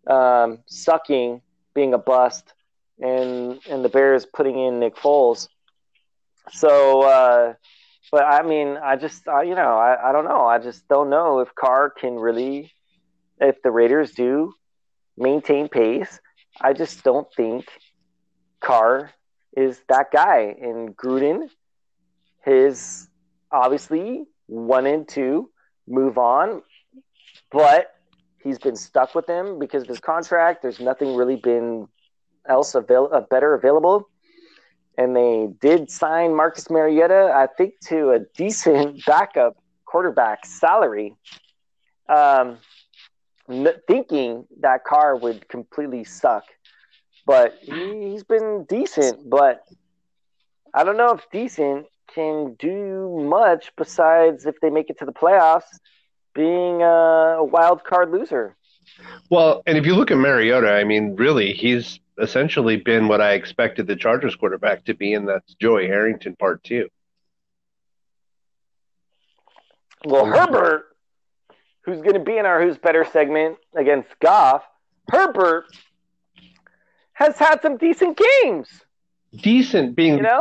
um, 0.07 0.59
sucking, 0.67 1.41
being 1.73 1.95
a 1.95 1.99
bust, 1.99 2.53
and 3.01 3.59
and 3.71 3.83
the 3.83 3.89
Bears 3.89 4.27
putting 4.27 4.59
in 4.59 4.81
Nick 4.81 4.97
Foles. 4.97 5.49
So. 6.51 7.03
Uh, 7.03 7.55
but 8.11 8.25
I 8.25 8.43
mean, 8.43 8.77
I 8.77 8.97
just, 8.97 9.27
I, 9.27 9.45
you 9.45 9.55
know, 9.55 9.79
I, 9.79 10.11
I 10.11 10.13
don't 10.13 10.27
know. 10.27 10.45
I 10.45 10.59
just 10.59 10.87
don't 10.87 11.09
know 11.09 11.39
if 11.39 11.55
Carr 11.55 11.89
can 11.89 12.17
really, 12.17 12.71
if 13.41 13.63
the 13.63 13.71
Raiders 13.71 14.11
do 14.13 14.53
maintain 15.17 15.69
pace. 15.69 16.21
I 16.61 16.75
just 16.75 17.03
don't 17.05 17.27
think 17.35 17.65
Carr 18.61 19.13
is 19.57 19.81
that 19.89 20.11
guy. 20.13 20.55
And 20.61 20.95
Gruden, 20.95 21.49
his 22.45 23.09
obviously 23.51 24.27
one 24.47 24.87
and 24.87 25.09
two 25.09 25.51
move 25.87 26.19
on, 26.19 26.63
but 27.51 27.95
he's 28.43 28.59
been 28.59 28.77
stuck 28.77 29.15
with 29.15 29.27
them 29.27 29.59
because 29.59 29.83
of 29.83 29.89
his 29.89 30.01
contract. 30.01 30.63
There's 30.63 30.81
nothing 30.81 31.15
really 31.15 31.37
been 31.37 31.89
else 32.49 32.75
avail- 32.75 33.11
uh, 33.13 33.21
better 33.21 33.55
available 33.55 34.09
and 34.99 35.17
they 35.17 35.49
did 35.61 35.91
sign 35.91 36.35
Marcus 36.35 36.69
Mariota, 36.71 37.33
I 37.35 37.47
think, 37.57 37.75
to 37.89 38.11
a 38.11 38.21
decent 38.37 39.05
backup 39.07 39.57
quarterback 39.85 40.45
salary, 40.47 41.15
um, 42.09 42.59
n- 43.49 43.75
thinking 43.87 44.47
that 44.61 44.85
Carr 44.85 45.17
would 45.17 45.49
completely 45.49 46.05
suck. 46.05 46.45
But 47.27 47.59
he, 47.63 48.11
he's 48.11 48.25
been 48.25 48.65
decent, 48.69 49.29
but 49.31 49.63
I 50.75 50.85
don't 50.85 50.97
know 50.97 51.13
if 51.15 51.31
decent 51.31 51.87
can 52.15 52.55
do 52.59 53.25
much 53.29 53.73
besides 53.77 54.47
if 54.47 54.61
they 54.61 54.71
make 54.71 54.91
it 54.91 54.99
to 54.99 55.05
the 55.05 55.13
playoffs, 55.13 55.79
being 56.35 56.83
a, 56.83 57.39
a 57.39 57.45
wild 57.45 57.85
card 57.85 58.11
loser. 58.11 58.57
Well, 59.31 59.63
and 59.67 59.79
if 59.79 59.87
you 59.87 59.95
look 59.95 60.11
at 60.11 60.19
Mariota, 60.19 60.73
I 60.73 60.85
mean, 60.85 61.17
really, 61.17 61.53
he's 61.53 62.01
essentially 62.19 62.77
been 62.77 63.09
what 63.09 63.21
I 63.21 63.33
expected 63.33 63.87
the 63.87 63.97
Chargers 63.97 64.37
quarterback 64.37 64.85
to 64.85 64.95
be, 64.95 65.15
and 65.15 65.29
that's 65.29 65.55
Joey 65.55 65.87
Harrington 65.87 66.37
part 66.37 66.63
two. 66.63 66.89
Well, 70.05 70.27
Herbert, 70.27 70.97
who's 71.83 72.01
going 72.01 72.15
to 72.15 72.21
be 72.21 72.37
in 72.37 72.45
our 72.45 72.61
Who's 72.61 72.77
Better 72.77 73.07
segment 73.13 73.57
against 73.75 74.09
Goff, 74.21 74.65
Herbert 75.09 75.67
has 77.13 77.37
had 77.37 77.63
some 77.63 77.77
decent 77.77 78.19
games. 78.43 78.69
Decent 79.33 79.95
being 79.95 80.17
You 80.17 80.23
know? 80.23 80.41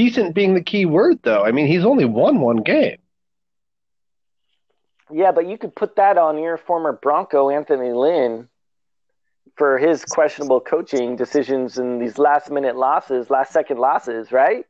Decent 0.00 0.34
being 0.34 0.54
the 0.54 0.62
key 0.62 0.86
word, 0.86 1.18
though. 1.24 1.44
I 1.44 1.52
mean, 1.52 1.66
he's 1.66 1.84
only 1.84 2.06
won 2.06 2.40
one 2.40 2.62
game. 2.62 2.96
Yeah, 5.12 5.30
but 5.32 5.46
you 5.46 5.58
could 5.58 5.74
put 5.74 5.96
that 5.96 6.16
on 6.16 6.38
your 6.38 6.56
former 6.56 6.92
Bronco, 6.92 7.50
Anthony 7.50 7.92
Lynn, 7.92 8.48
for 9.56 9.76
his 9.76 10.04
questionable 10.04 10.60
coaching 10.60 11.16
decisions 11.16 11.76
and 11.76 12.00
these 12.00 12.16
last 12.16 12.50
minute 12.50 12.76
losses, 12.76 13.28
last 13.28 13.52
second 13.52 13.78
losses, 13.78 14.32
right? 14.32 14.64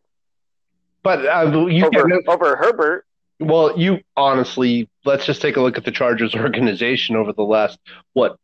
But 1.05 1.25
uh, 1.27 1.67
you 1.69 1.87
Over, 1.87 2.09
no- 2.09 2.21
over 2.27 2.57
Herbert. 2.57 3.05
well, 3.39 3.79
you 3.79 4.01
honestly, 4.17 4.89
let's 5.05 5.27
just 5.27 5.41
take 5.41 5.57
a 5.57 5.61
look 5.61 5.79
at 5.79 5.85
the 5.85 5.93
Chargers 5.93 6.35
organization 6.47 7.15
over 7.15 7.33
the 7.33 7.43
last 7.45 7.79
what 8.15 8.37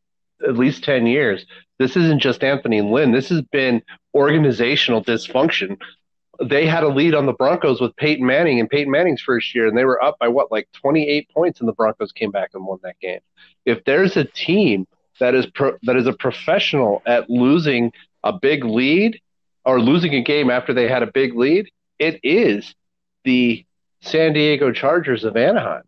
at 0.46 0.56
least 0.56 0.84
ten 0.84 1.06
years. 1.06 1.46
This 1.78 1.96
isn't 1.96 2.20
just 2.20 2.44
Anthony 2.44 2.80
Lynn. 2.80 3.10
This 3.12 3.28
has 3.30 3.42
been 3.42 3.82
organizational 4.14 5.02
dysfunction. 5.02 5.78
They 6.44 6.66
had 6.66 6.82
a 6.82 6.88
lead 6.88 7.14
on 7.14 7.26
the 7.26 7.32
Broncos 7.32 7.80
with 7.80 7.96
Peyton 7.96 8.26
Manning 8.26 8.58
in 8.58 8.68
Peyton 8.68 8.90
Manning's 8.90 9.22
first 9.22 9.54
year, 9.54 9.66
and 9.66 9.76
they 9.76 9.84
were 9.84 10.02
up 10.02 10.18
by 10.18 10.28
what, 10.28 10.52
like 10.52 10.68
28 10.72 11.28
points, 11.30 11.60
and 11.60 11.68
the 11.68 11.72
Broncos 11.72 12.12
came 12.12 12.30
back 12.30 12.50
and 12.54 12.66
won 12.66 12.78
that 12.82 12.98
game. 13.00 13.20
If 13.64 13.84
there's 13.84 14.16
a 14.16 14.24
team 14.24 14.86
that 15.18 15.34
is 15.34 15.46
pro- 15.46 15.78
that 15.82 15.96
is 15.96 16.06
a 16.06 16.12
professional 16.12 17.02
at 17.06 17.30
losing 17.30 17.92
a 18.22 18.32
big 18.32 18.64
lead 18.64 19.20
or 19.64 19.80
losing 19.80 20.14
a 20.14 20.22
game 20.22 20.50
after 20.50 20.74
they 20.74 20.88
had 20.88 21.02
a 21.02 21.10
big 21.10 21.34
lead, 21.34 21.70
it 21.98 22.20
is 22.22 22.74
the 23.24 23.64
San 24.00 24.32
Diego 24.32 24.72
Chargers 24.72 25.24
of 25.24 25.36
Anaheim. 25.36 25.82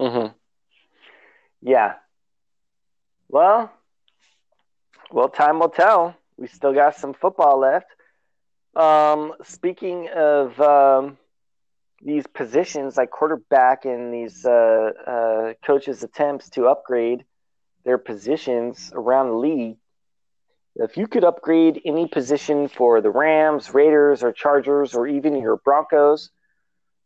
Mm-hmm. 0.00 0.32
Yeah. 1.62 1.94
Well, 3.28 3.72
well, 5.10 5.28
time 5.28 5.58
will 5.58 5.68
tell. 5.68 6.16
We 6.36 6.48
still 6.48 6.74
got 6.74 6.96
some 6.96 7.14
football 7.14 7.58
left. 7.58 7.86
Um, 8.76 9.32
speaking 9.42 10.10
of 10.14 10.60
um, 10.60 11.16
these 12.02 12.26
positions 12.26 12.98
like 12.98 13.10
quarterback 13.10 13.86
and 13.86 14.12
these 14.12 14.44
uh, 14.44 14.90
uh, 15.06 15.52
coaches' 15.64 16.02
attempts 16.02 16.50
to 16.50 16.66
upgrade 16.66 17.24
their 17.86 17.96
positions 17.96 18.92
around 18.94 19.28
the 19.28 19.36
league, 19.36 19.76
if 20.74 20.98
you 20.98 21.06
could 21.06 21.24
upgrade 21.24 21.80
any 21.86 22.06
position 22.06 22.68
for 22.68 23.00
the 23.00 23.08
Rams, 23.08 23.72
Raiders, 23.72 24.22
or 24.22 24.30
Chargers, 24.30 24.94
or 24.94 25.06
even 25.06 25.40
your 25.40 25.56
Broncos, 25.56 26.28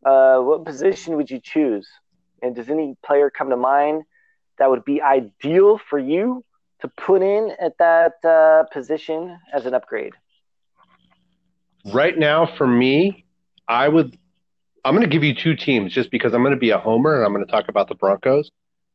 uh, 0.05 0.39
what 0.41 0.65
position 0.65 1.15
would 1.17 1.31
you 1.31 1.39
choose? 1.41 1.87
And 2.43 2.57
does 2.57 2.69
any 2.69 2.97
player 3.05 3.31
come 3.31 3.51
to 3.51 3.57
mind 3.57 4.03
that 4.59 4.71
would 4.71 4.85
be 4.85 5.01
ideal 5.01 5.79
for 5.79 6.01
you 6.01 6.45
to 6.81 6.89
put 6.89 7.23
in 7.23 7.53
at 7.61 7.79
that 7.79 8.15
uh, 8.25 8.65
position 8.73 9.39
as 9.55 9.67
an 9.67 9.75
upgrade? 9.75 10.15
Right 11.87 12.17
now, 12.17 12.47
for 12.57 12.67
me, 12.67 13.25
I 13.69 13.89
would. 13.89 14.17
I'm 14.85 14.95
going 14.95 15.09
to 15.09 15.13
give 15.13 15.25
you 15.25 15.35
two 15.35 15.57
teams 15.57 15.93
just 15.93 16.11
because 16.11 16.33
I'm 16.33 16.43
going 16.43 16.55
to 16.55 16.61
be 16.61 16.71
a 16.71 16.79
homer 16.79 17.17
and 17.17 17.25
I'm 17.27 17.35
going 17.35 17.45
to 17.45 17.51
talk 17.51 17.69
about 17.69 17.89
the 17.89 17.95
Broncos. 17.95 18.51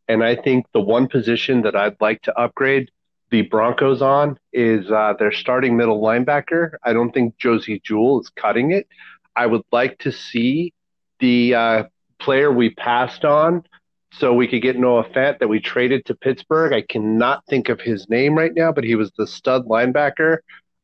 And 0.08 0.24
I 0.24 0.36
think 0.36 0.66
the 0.74 0.82
one 0.82 1.08
position 1.08 1.62
that 1.62 1.76
I'd 1.76 1.96
like 2.02 2.24
to 2.24 2.36
upgrade 2.40 2.90
the 3.30 3.44
Broncos 3.44 4.02
on 4.02 4.40
is 4.52 4.90
uh, 4.90 5.14
their 5.20 5.32
starting 5.32 5.78
middle 5.78 6.02
linebacker. 6.02 6.72
I 6.84 6.94
don't 6.94 7.12
think 7.12 7.38
Josey 7.38 7.82
Jewell 7.84 8.22
is 8.22 8.30
cutting 8.30 8.72
it. 8.72 8.88
I 9.36 9.46
would 9.46 9.64
like 9.72 10.00
to 10.00 10.12
see 10.12 10.74
the 11.20 11.54
uh, 11.56 11.84
player 12.20 12.52
we 12.52 12.72
passed 12.72 13.26
on 13.26 13.64
so 14.12 14.34
we 14.34 14.48
could 14.48 14.62
get 14.62 14.78
Noah 14.78 15.04
Fant 15.10 15.40
that 15.40 15.48
we 15.48 15.60
traded 15.60 16.06
to 16.06 16.16
Pittsburgh. 16.16 16.74
I 16.74 16.82
cannot 16.82 17.44
think 17.48 17.70
of 17.70 17.82
his 17.82 18.10
name 18.10 18.38
right 18.38 18.54
now, 18.54 18.72
but 18.72 18.84
he 18.84 18.96
was 18.96 19.12
the 19.18 19.28
stud 19.28 19.66
linebacker 19.66 20.38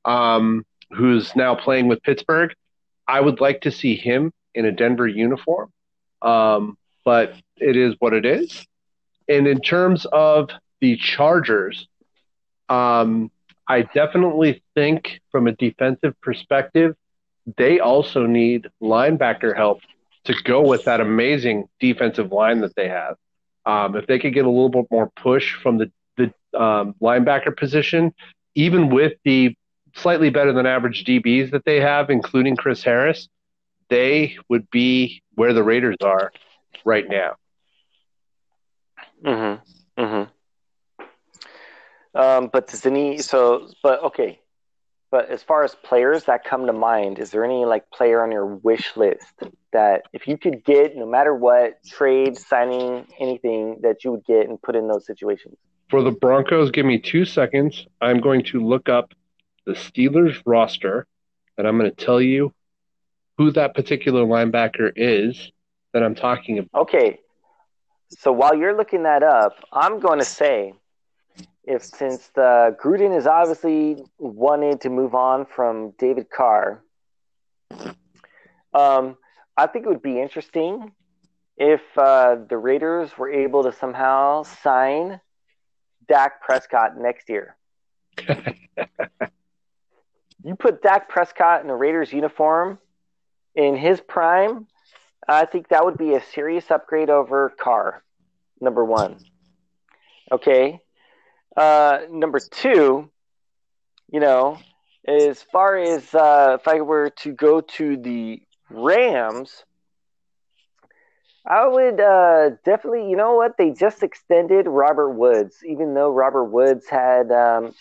um, 0.06 0.66
who's 0.94 1.36
now 1.36 1.56
playing 1.56 1.88
with 1.88 2.02
Pittsburgh. 2.04 2.54
I 3.08 3.20
would 3.20 3.40
like 3.42 3.62
to 3.62 3.72
see 3.72 3.96
him 3.96 4.32
in 4.54 4.66
a 4.66 4.72
Denver 4.72 5.08
uniform. 5.08 5.72
Um, 6.22 6.78
but 7.04 7.34
it 7.58 7.76
is 7.76 7.96
what 8.00 8.14
it 8.14 8.26
is. 8.26 8.66
And 9.28 9.48
in 9.48 9.60
terms 9.62 10.06
of 10.06 10.50
the 10.82 10.98
Chargers, 10.98 11.88
um, 12.70 13.32
I 13.68 13.84
definitely 13.84 14.64
think 14.76 15.22
from 15.32 15.48
a 15.48 15.54
defensive 15.54 16.20
perspective, 16.22 16.96
they 17.58 17.80
also 17.80 18.26
need 18.26 18.68
linebacker 18.82 19.56
help 19.56 19.82
to 20.26 20.36
go 20.44 20.62
with 20.62 20.86
that 20.86 21.02
amazing 21.02 21.68
defensive 21.80 22.32
line 22.32 22.62
that 22.62 22.76
they 22.76 22.90
have. 22.90 23.16
Um, 23.66 23.96
if 23.96 24.08
they 24.08 24.20
could 24.20 24.34
get 24.34 24.46
a 24.46 24.50
little 24.50 24.70
bit 24.70 24.86
more 24.92 25.12
push 25.16 25.56
from 25.56 25.78
the 25.78 25.92
the 26.18 26.34
um, 26.60 26.96
linebacker 27.02 27.56
position, 27.56 28.14
even 28.56 28.90
with 28.90 29.14
the 29.24 29.56
slightly 29.96 30.30
better 30.30 30.54
than 30.54 30.66
average 30.66 31.04
DBs 31.06 31.52
that 31.52 31.66
they 31.66 31.80
have, 31.80 32.10
including 32.10 32.56
Chris 32.56 32.84
Harris, 32.84 33.30
they 33.90 34.38
would 34.50 34.70
be 34.72 35.22
where 35.36 35.54
the 35.54 35.64
Raiders 35.64 35.98
are 36.02 36.32
right 36.86 37.08
now. 37.08 37.36
Mm-hmm. 39.26 40.02
Mm-hmm. 40.02 40.32
Um, 42.20 42.50
but 42.52 42.68
does 42.68 42.86
any 42.86 43.20
so? 43.20 43.70
But 43.84 44.04
okay. 44.04 44.40
But 45.12 45.30
as 45.30 45.44
far 45.44 45.66
as 45.66 45.76
players 45.76 46.24
that 46.24 46.46
come 46.46 46.68
to 46.68 46.74
mind, 46.74 47.20
is 47.20 47.32
there 47.32 47.44
any 47.44 47.66
like 47.66 47.90
player 47.92 48.24
on 48.24 48.32
your 48.32 48.46
wish 48.46 48.96
list 48.96 49.26
that 49.74 50.04
if 50.14 50.26
you 50.26 50.38
could 50.38 50.64
get, 50.64 50.96
no 50.96 51.06
matter 51.06 51.36
what, 51.36 51.84
trade, 51.86 52.38
signing, 52.38 53.06
anything 53.20 53.80
that 53.82 54.06
you 54.06 54.12
would 54.12 54.26
get 54.26 54.48
and 54.48 54.62
put 54.62 54.76
in 54.78 54.88
those 54.88 55.06
situations? 55.06 55.58
For 55.90 56.02
the 56.02 56.12
Broncos, 56.12 56.72
give 56.72 56.86
me 56.86 56.98
two 56.98 57.26
seconds. 57.26 57.86
I'm 58.00 58.22
going 58.22 58.46
to 58.46 58.66
look 58.66 58.88
up 58.88 59.14
the 59.66 59.74
Steelers 59.74 60.42
roster, 60.46 61.08
and 61.58 61.68
I'm 61.68 61.78
going 61.78 61.90
to 61.90 62.06
tell 62.06 62.22
you 62.22 62.54
who 63.38 63.52
that 63.52 63.76
particular 63.76 64.24
linebacker 64.24 64.92
is 64.96 65.52
that 65.94 66.04
I'm 66.04 66.16
talking 66.16 66.60
about. 66.60 66.82
Okay. 66.84 67.20
So 68.10 68.32
while 68.32 68.56
you're 68.56 68.76
looking 68.76 69.04
that 69.04 69.24
up, 69.24 69.54
I'm 69.72 70.00
going 70.00 70.20
to 70.20 70.26
say 70.26 70.74
if 71.64 71.84
since 71.84 72.28
the 72.36 72.76
Gruden 72.84 73.18
is 73.18 73.28
obviously 73.28 74.04
wanted 74.18 74.82
to 74.82 74.90
move 74.90 75.16
on 75.16 75.46
from 75.46 75.92
David 75.98 76.30
Carr, 76.30 76.84
um, 78.74 79.18
I 79.56 79.68
think 79.68 79.86
it 79.86 79.90
would 79.90 80.02
be 80.02 80.20
interesting 80.20 80.92
if 81.58 81.82
uh, 81.98 82.38
the 82.50 82.58
Raiders 82.58 83.18
were 83.18 83.32
able 83.32 83.64
to 83.64 83.72
somehow 83.72 84.44
sign 84.44 85.22
Dak 86.08 86.42
Prescott 86.42 86.98
next 86.98 87.30
year. 87.30 87.56
you 90.44 90.56
put 90.56 90.82
Dak 90.82 91.10
Prescott 91.10 91.64
in 91.64 91.70
a 91.70 91.76
Raiders 91.76 92.12
uniform 92.12 92.80
in 93.56 93.76
his 93.76 94.00
prime, 94.02 94.68
I 95.28 95.46
think 95.46 95.70
that 95.70 95.86
would 95.86 95.98
be 95.98 96.14
a 96.14 96.24
serious 96.34 96.70
upgrade 96.72 97.10
over 97.10 97.54
Carr, 97.60 98.04
number 98.60 98.84
one. 98.84 99.18
Okay. 100.32 100.82
Uh, 101.56 102.00
number 102.10 102.40
two, 102.40 103.10
you 104.10 104.20
know, 104.20 104.58
as 105.08 105.42
far 105.52 105.78
as 105.78 106.14
uh, 106.14 106.58
if 106.60 106.68
I 106.68 106.82
were 106.82 107.10
to 107.18 107.34
go 107.34 107.62
to 107.62 107.98
the 107.98 108.42
Rams, 108.70 109.64
I 111.46 111.68
would 111.68 112.00
uh, 112.00 112.52
definitely, 112.64 113.10
you 113.10 113.18
know 113.18 113.34
what? 113.34 113.58
They 113.58 113.72
just 113.72 114.04
extended 114.04 114.68
Robert 114.68 115.12
Woods, 115.12 115.58
even 115.68 115.94
though 115.94 116.12
Robert 116.12 116.46
Woods 116.46 116.88
had 116.88 117.32
um, 117.32 117.74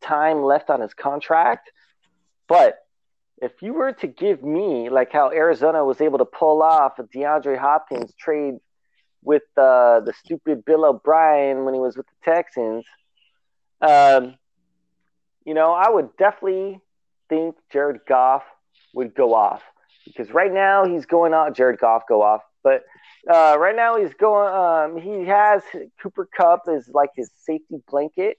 time 0.00 0.42
left 0.42 0.70
on 0.70 0.80
his 0.80 0.94
contract. 0.94 1.70
But 2.48 2.78
if 3.42 3.52
you 3.60 3.74
were 3.74 3.92
to 3.92 4.06
give 4.06 4.42
me, 4.42 4.88
like 4.88 5.12
how 5.12 5.30
Arizona 5.30 5.84
was 5.84 6.00
able 6.00 6.18
to 6.18 6.24
pull 6.24 6.62
off 6.62 6.98
a 6.98 7.04
DeAndre 7.04 7.58
Hopkins 7.58 8.14
trade 8.18 8.54
with 9.22 9.42
uh, 9.56 10.00
the 10.00 10.12
stupid 10.24 10.64
Bill 10.64 10.84
O'Brien 10.84 11.64
when 11.64 11.74
he 11.74 11.80
was 11.80 11.96
with 11.96 12.06
the 12.06 12.30
Texans, 12.32 12.84
um, 13.80 14.36
you 15.44 15.54
know, 15.54 15.72
I 15.72 15.88
would 15.90 16.16
definitely 16.16 16.80
think 17.28 17.56
Jared 17.72 18.00
Goff 18.08 18.42
would 18.94 19.14
go 19.14 19.34
off 19.34 19.62
because 20.04 20.30
right 20.30 20.52
now 20.52 20.84
he's 20.86 21.06
going 21.06 21.34
off. 21.34 21.54
Jared 21.54 21.78
Goff 21.78 22.02
go 22.08 22.22
off, 22.22 22.42
but 22.62 22.84
uh, 23.28 23.56
right 23.58 23.76
now 23.76 23.96
he's 23.96 24.14
going. 24.14 24.52
Um, 24.52 24.96
he 25.00 25.26
has 25.26 25.62
Cooper 26.02 26.28
Kupp 26.36 26.62
as 26.68 26.88
like 26.88 27.10
his 27.14 27.30
safety 27.42 27.82
blanket. 27.88 28.38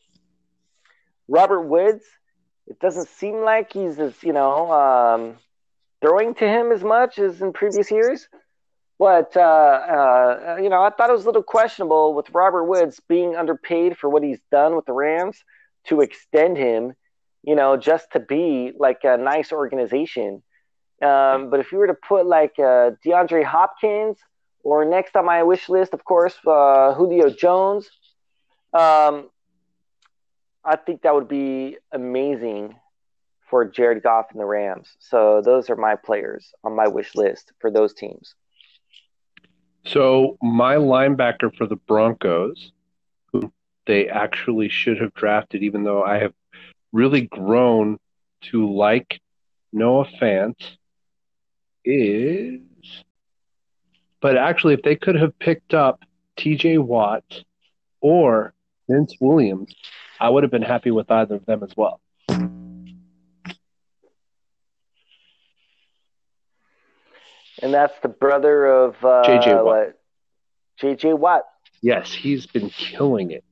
Robert 1.27 1.61
Woods, 1.61 2.03
it 2.67 2.79
doesn't 2.79 3.07
seem 3.09 3.41
like 3.41 3.73
he's 3.73 3.99
as 3.99 4.21
you 4.23 4.33
know 4.33 4.71
um, 4.71 5.37
throwing 6.01 6.35
to 6.35 6.47
him 6.47 6.71
as 6.71 6.83
much 6.83 7.17
as 7.17 7.41
in 7.41 7.53
previous 7.53 7.89
years. 7.91 8.27
But 8.99 9.37
uh, 9.37 9.39
uh, 9.39 10.57
you 10.61 10.69
know, 10.69 10.81
I 10.81 10.89
thought 10.89 11.09
it 11.09 11.13
was 11.13 11.23
a 11.23 11.27
little 11.27 11.43
questionable 11.43 12.13
with 12.13 12.29
Robert 12.31 12.63
Woods 12.65 12.99
being 13.07 13.35
underpaid 13.35 13.97
for 13.97 14.09
what 14.09 14.23
he's 14.23 14.41
done 14.51 14.75
with 14.75 14.85
the 14.85 14.93
Rams 14.93 15.43
to 15.87 16.01
extend 16.01 16.57
him. 16.57 16.93
You 17.43 17.55
know, 17.55 17.77
just 17.77 18.11
to 18.13 18.19
be 18.19 18.73
like 18.77 18.99
a 19.03 19.17
nice 19.17 19.51
organization. 19.51 20.43
Um, 21.01 21.51
but 21.51 21.59
if 21.59 21.71
you 21.71 21.77
were 21.77 21.87
to 21.87 21.93
put 21.93 22.25
like 22.25 22.55
uh, 22.57 22.91
DeAndre 23.05 23.43
Hopkins 23.43 24.17
or 24.63 24.83
next 24.83 25.15
on 25.15 25.25
my 25.25 25.43
wish 25.43 25.69
list, 25.69 25.93
of 25.93 26.03
course, 26.03 26.35
uh, 26.45 26.93
Julio 26.95 27.29
Jones, 27.29 27.87
um, 28.73 29.29
I 30.67 30.75
think 30.75 31.03
that 31.03 31.15
would 31.15 31.29
be 31.29 31.77
amazing 31.93 32.75
for 33.49 33.63
Jared 33.63 34.03
Goff 34.03 34.25
and 34.31 34.41
the 34.41 34.45
Rams. 34.45 34.89
So 34.99 35.41
those 35.41 35.69
are 35.69 35.77
my 35.77 35.95
players 35.95 36.53
on 36.61 36.75
my 36.75 36.89
wish 36.89 37.15
list 37.15 37.53
for 37.59 37.71
those 37.71 37.93
teams. 37.93 38.35
So 39.85 40.37
my 40.41 40.75
linebacker 40.75 41.55
for 41.55 41.65
the 41.65 41.77
Broncos, 41.77 42.73
who 43.31 43.53
they 43.85 44.09
actually 44.09 44.67
should 44.67 44.99
have 44.99 45.13
drafted, 45.13 45.63
even 45.63 45.83
though 45.85 46.03
I 46.03 46.19
have 46.19 46.33
really 46.91 47.21
grown 47.21 47.97
to 48.51 48.69
like 48.69 49.21
Noah 49.71 50.07
Fant, 50.21 50.59
is. 51.85 52.59
But 54.19 54.35
actually, 54.35 54.73
if 54.73 54.81
they 54.81 54.97
could 54.97 55.15
have 55.15 55.39
picked 55.39 55.73
up 55.73 56.01
T.J. 56.35 56.79
Watt 56.79 57.23
or 58.01 58.53
Vince 58.89 59.15
Williams, 59.21 59.73
I 60.19 60.29
would 60.29 60.43
have 60.43 60.51
been 60.51 60.61
happy 60.63 60.91
with 60.91 61.09
either 61.11 61.35
of 61.35 61.45
them 61.45 61.63
as 61.63 61.75
well. 61.75 61.99
And 67.61 67.73
that's 67.73 67.93
the 68.01 68.07
brother 68.09 68.65
of 68.67 69.03
uh, 69.03 69.23
J.J. 69.25 69.55
Watt. 69.55 69.65
what? 69.65 69.99
J.J. 70.79 71.13
Watt. 71.13 71.43
Yes, 71.81 72.11
he's 72.13 72.45
been 72.45 72.69
killing 72.69 73.31
it. 73.31 73.43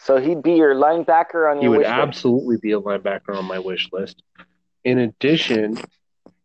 So 0.00 0.18
he'd 0.18 0.42
be 0.42 0.52
your 0.52 0.74
linebacker 0.76 1.50
on 1.50 1.56
He 1.58 1.64
your 1.64 1.70
would 1.72 1.78
wish 1.78 1.86
list. 1.88 1.96
absolutely 1.98 2.56
be 2.58 2.70
a 2.72 2.80
linebacker 2.80 3.36
on 3.36 3.44
my 3.44 3.58
wish 3.58 3.88
list. 3.92 4.22
In 4.84 4.98
addition 4.98 5.78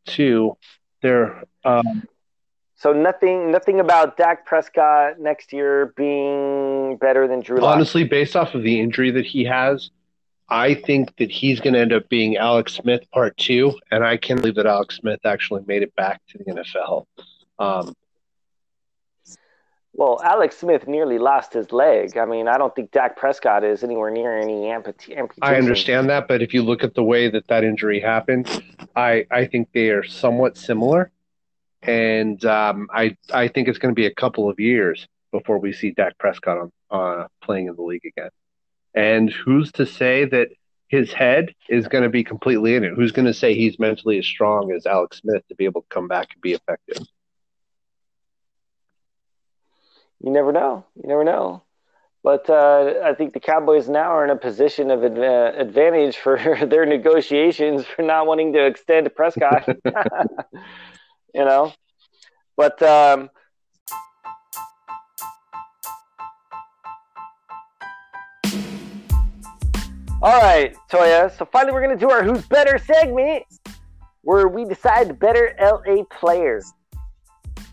to 0.08 0.58
their 1.04 1.44
um, 1.64 2.08
So 2.82 2.94
nothing, 2.94 3.52
nothing 3.52 3.80
about 3.80 4.18
Dak 4.18 4.44
Prescott 4.44 5.20
next 5.20 5.54
year 5.54 5.94
being 5.96 6.98
better 6.98 7.28
than 7.28 7.42
Drew 7.42 7.60
Lock. 7.60 7.76
honestly, 7.76 8.04
based 8.04 8.36
off 8.36 8.56
of 8.56 8.64
the 8.64 8.80
injury 8.80 9.12
that 9.12 9.24
he 9.24 9.44
has, 9.44 9.92
I 10.50 10.74
think 10.74 11.16
that 11.18 11.30
he's 11.30 11.60
going 11.60 11.76
to 11.76 11.80
end 11.80 11.94
up 11.94 12.10
being 12.10 12.38
Alex 12.38 12.74
Smith 12.74 13.04
part 13.14 13.38
two, 13.38 13.80
and 13.92 14.04
I 14.04 14.18
can't 14.18 14.42
believe 14.42 14.56
that 14.56 14.66
Alex 14.66 14.96
Smith 14.96 15.20
actually 15.26 15.62
made 15.68 15.84
it 15.84 15.96
back 15.96 16.22
to 16.30 16.40
the 16.40 16.46
NFL. 16.46 17.06
Um, 17.60 17.94
Well, 19.94 20.20
Alex 20.24 20.58
Smith 20.58 20.88
nearly 20.88 21.20
lost 21.20 21.54
his 21.54 21.72
leg. 21.72 22.18
I 22.18 22.26
mean, 22.26 22.48
I 22.48 22.58
don't 22.58 22.74
think 22.76 22.90
Dak 22.90 23.16
Prescott 23.16 23.64
is 23.64 23.84
anywhere 23.84 24.10
near 24.10 24.36
any 24.36 24.64
amput- 24.64 25.16
amputation. 25.16 25.44
I 25.44 25.58
understand 25.58 26.10
that, 26.10 26.28
but 26.28 26.42
if 26.42 26.52
you 26.52 26.64
look 26.64 26.84
at 26.84 26.96
the 26.96 27.04
way 27.04 27.30
that 27.30 27.48
that 27.48 27.64
injury 27.64 28.00
happened, 28.00 28.50
I 28.96 29.28
I 29.30 29.46
think 29.46 29.70
they 29.72 29.92
are 29.92 30.04
somewhat 30.04 30.58
similar, 30.58 31.12
and 31.84 32.44
um, 32.46 32.88
I 32.94 33.16
I 33.32 33.48
think 33.48 33.68
it's 33.68 33.80
going 33.80 33.94
to 33.94 34.00
be 34.00 34.06
a 34.06 34.14
couple 34.14 34.50
of 34.50 34.60
years 34.60 35.08
before 35.32 35.60
we 35.60 35.74
see 35.74 35.92
Dak 35.92 36.18
Prescott 36.18 36.58
on, 36.58 36.72
uh, 36.92 37.28
playing 37.44 37.68
in 37.68 37.76
the 37.76 37.82
league 37.82 38.06
again. 38.06 38.30
And 38.94 39.30
who's 39.30 39.72
to 39.74 39.86
say 39.86 40.26
that 40.26 40.50
his 40.90 41.14
head 41.14 41.56
is 41.70 41.88
going 41.88 42.04
to 42.04 42.10
be 42.10 42.24
completely 42.24 42.76
in 42.76 42.84
it? 42.84 42.94
Who's 42.94 43.14
going 43.14 43.26
to 43.26 43.34
say 43.34 43.56
he's 43.56 43.80
mentally 43.80 44.20
as 44.20 44.26
strong 44.26 44.74
as 44.74 44.86
Alex 44.86 45.20
Smith 45.20 45.44
to 45.48 45.56
be 45.56 45.66
able 45.66 45.82
to 45.82 45.88
come 45.90 46.10
back 46.10 46.28
and 46.34 46.42
be 46.42 46.54
effective? 46.54 46.98
You 50.24 50.32
never 50.32 50.52
know. 50.52 50.86
You 50.96 51.08
never 51.08 51.24
know. 51.24 51.64
But 52.24 52.50
uh, 52.50 53.00
I 53.04 53.16
think 53.16 53.34
the 53.34 53.40
Cowboys 53.40 53.90
now 53.90 54.12
are 54.12 54.24
in 54.24 54.30
a 54.30 54.36
position 54.36 54.92
of 54.92 55.00
adva- 55.00 55.60
advantage 55.60 56.18
for 56.18 56.38
their 56.66 56.86
negotiations 56.86 57.86
for 57.86 58.04
not 58.04 58.28
wanting 58.28 58.54
to 58.54 58.66
extend 58.66 59.10
Prescott. 59.16 59.68
you 61.34 61.46
know, 61.46 61.74
but 62.58 62.82
um, 62.84 63.30
all 70.22 70.40
right, 70.42 70.76
Toya. 70.92 71.36
So 71.38 71.46
finally, 71.46 71.74
we're 71.74 71.82
gonna 71.82 71.98
do 71.98 72.12
our 72.12 72.24
"Who's 72.24 72.46
Better" 72.48 72.78
segment. 72.78 73.44
where 74.24 74.48
we 74.48 74.66
decide 74.66 75.10
the 75.10 75.14
better 75.16 75.56
LA 75.60 76.04
player. 76.04 76.62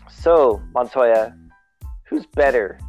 So, 0.09 0.61
Montoya, 0.73 1.35
who's 2.07 2.25
better? 2.25 2.79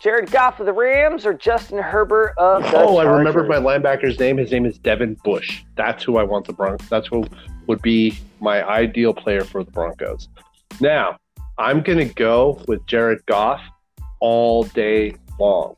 Jared 0.00 0.30
Goff 0.30 0.58
of 0.60 0.66
the 0.66 0.72
Rams 0.72 1.26
or 1.26 1.34
Justin 1.34 1.78
Herbert 1.78 2.32
of 2.38 2.62
the 2.62 2.78
Oh, 2.78 2.96
I 2.96 3.04
remember 3.04 3.44
my 3.44 3.56
linebacker's 3.56 4.18
name. 4.18 4.38
His 4.38 4.50
name 4.50 4.64
is 4.64 4.78
Devin 4.78 5.18
Bush. 5.22 5.62
That's 5.76 6.02
who 6.02 6.16
I 6.16 6.22
want 6.22 6.46
the 6.46 6.54
Broncos. 6.54 6.88
That's 6.88 7.06
who 7.06 7.26
would 7.66 7.82
be 7.82 8.18
my 8.40 8.66
ideal 8.66 9.12
player 9.12 9.44
for 9.44 9.62
the 9.62 9.70
Broncos. 9.70 10.28
Now, 10.80 11.18
I'm 11.58 11.82
going 11.82 11.98
to 11.98 12.14
go 12.14 12.62
with 12.66 12.84
Jared 12.86 13.24
Goff 13.26 13.60
all 14.20 14.64
day 14.64 15.16
long. 15.38 15.76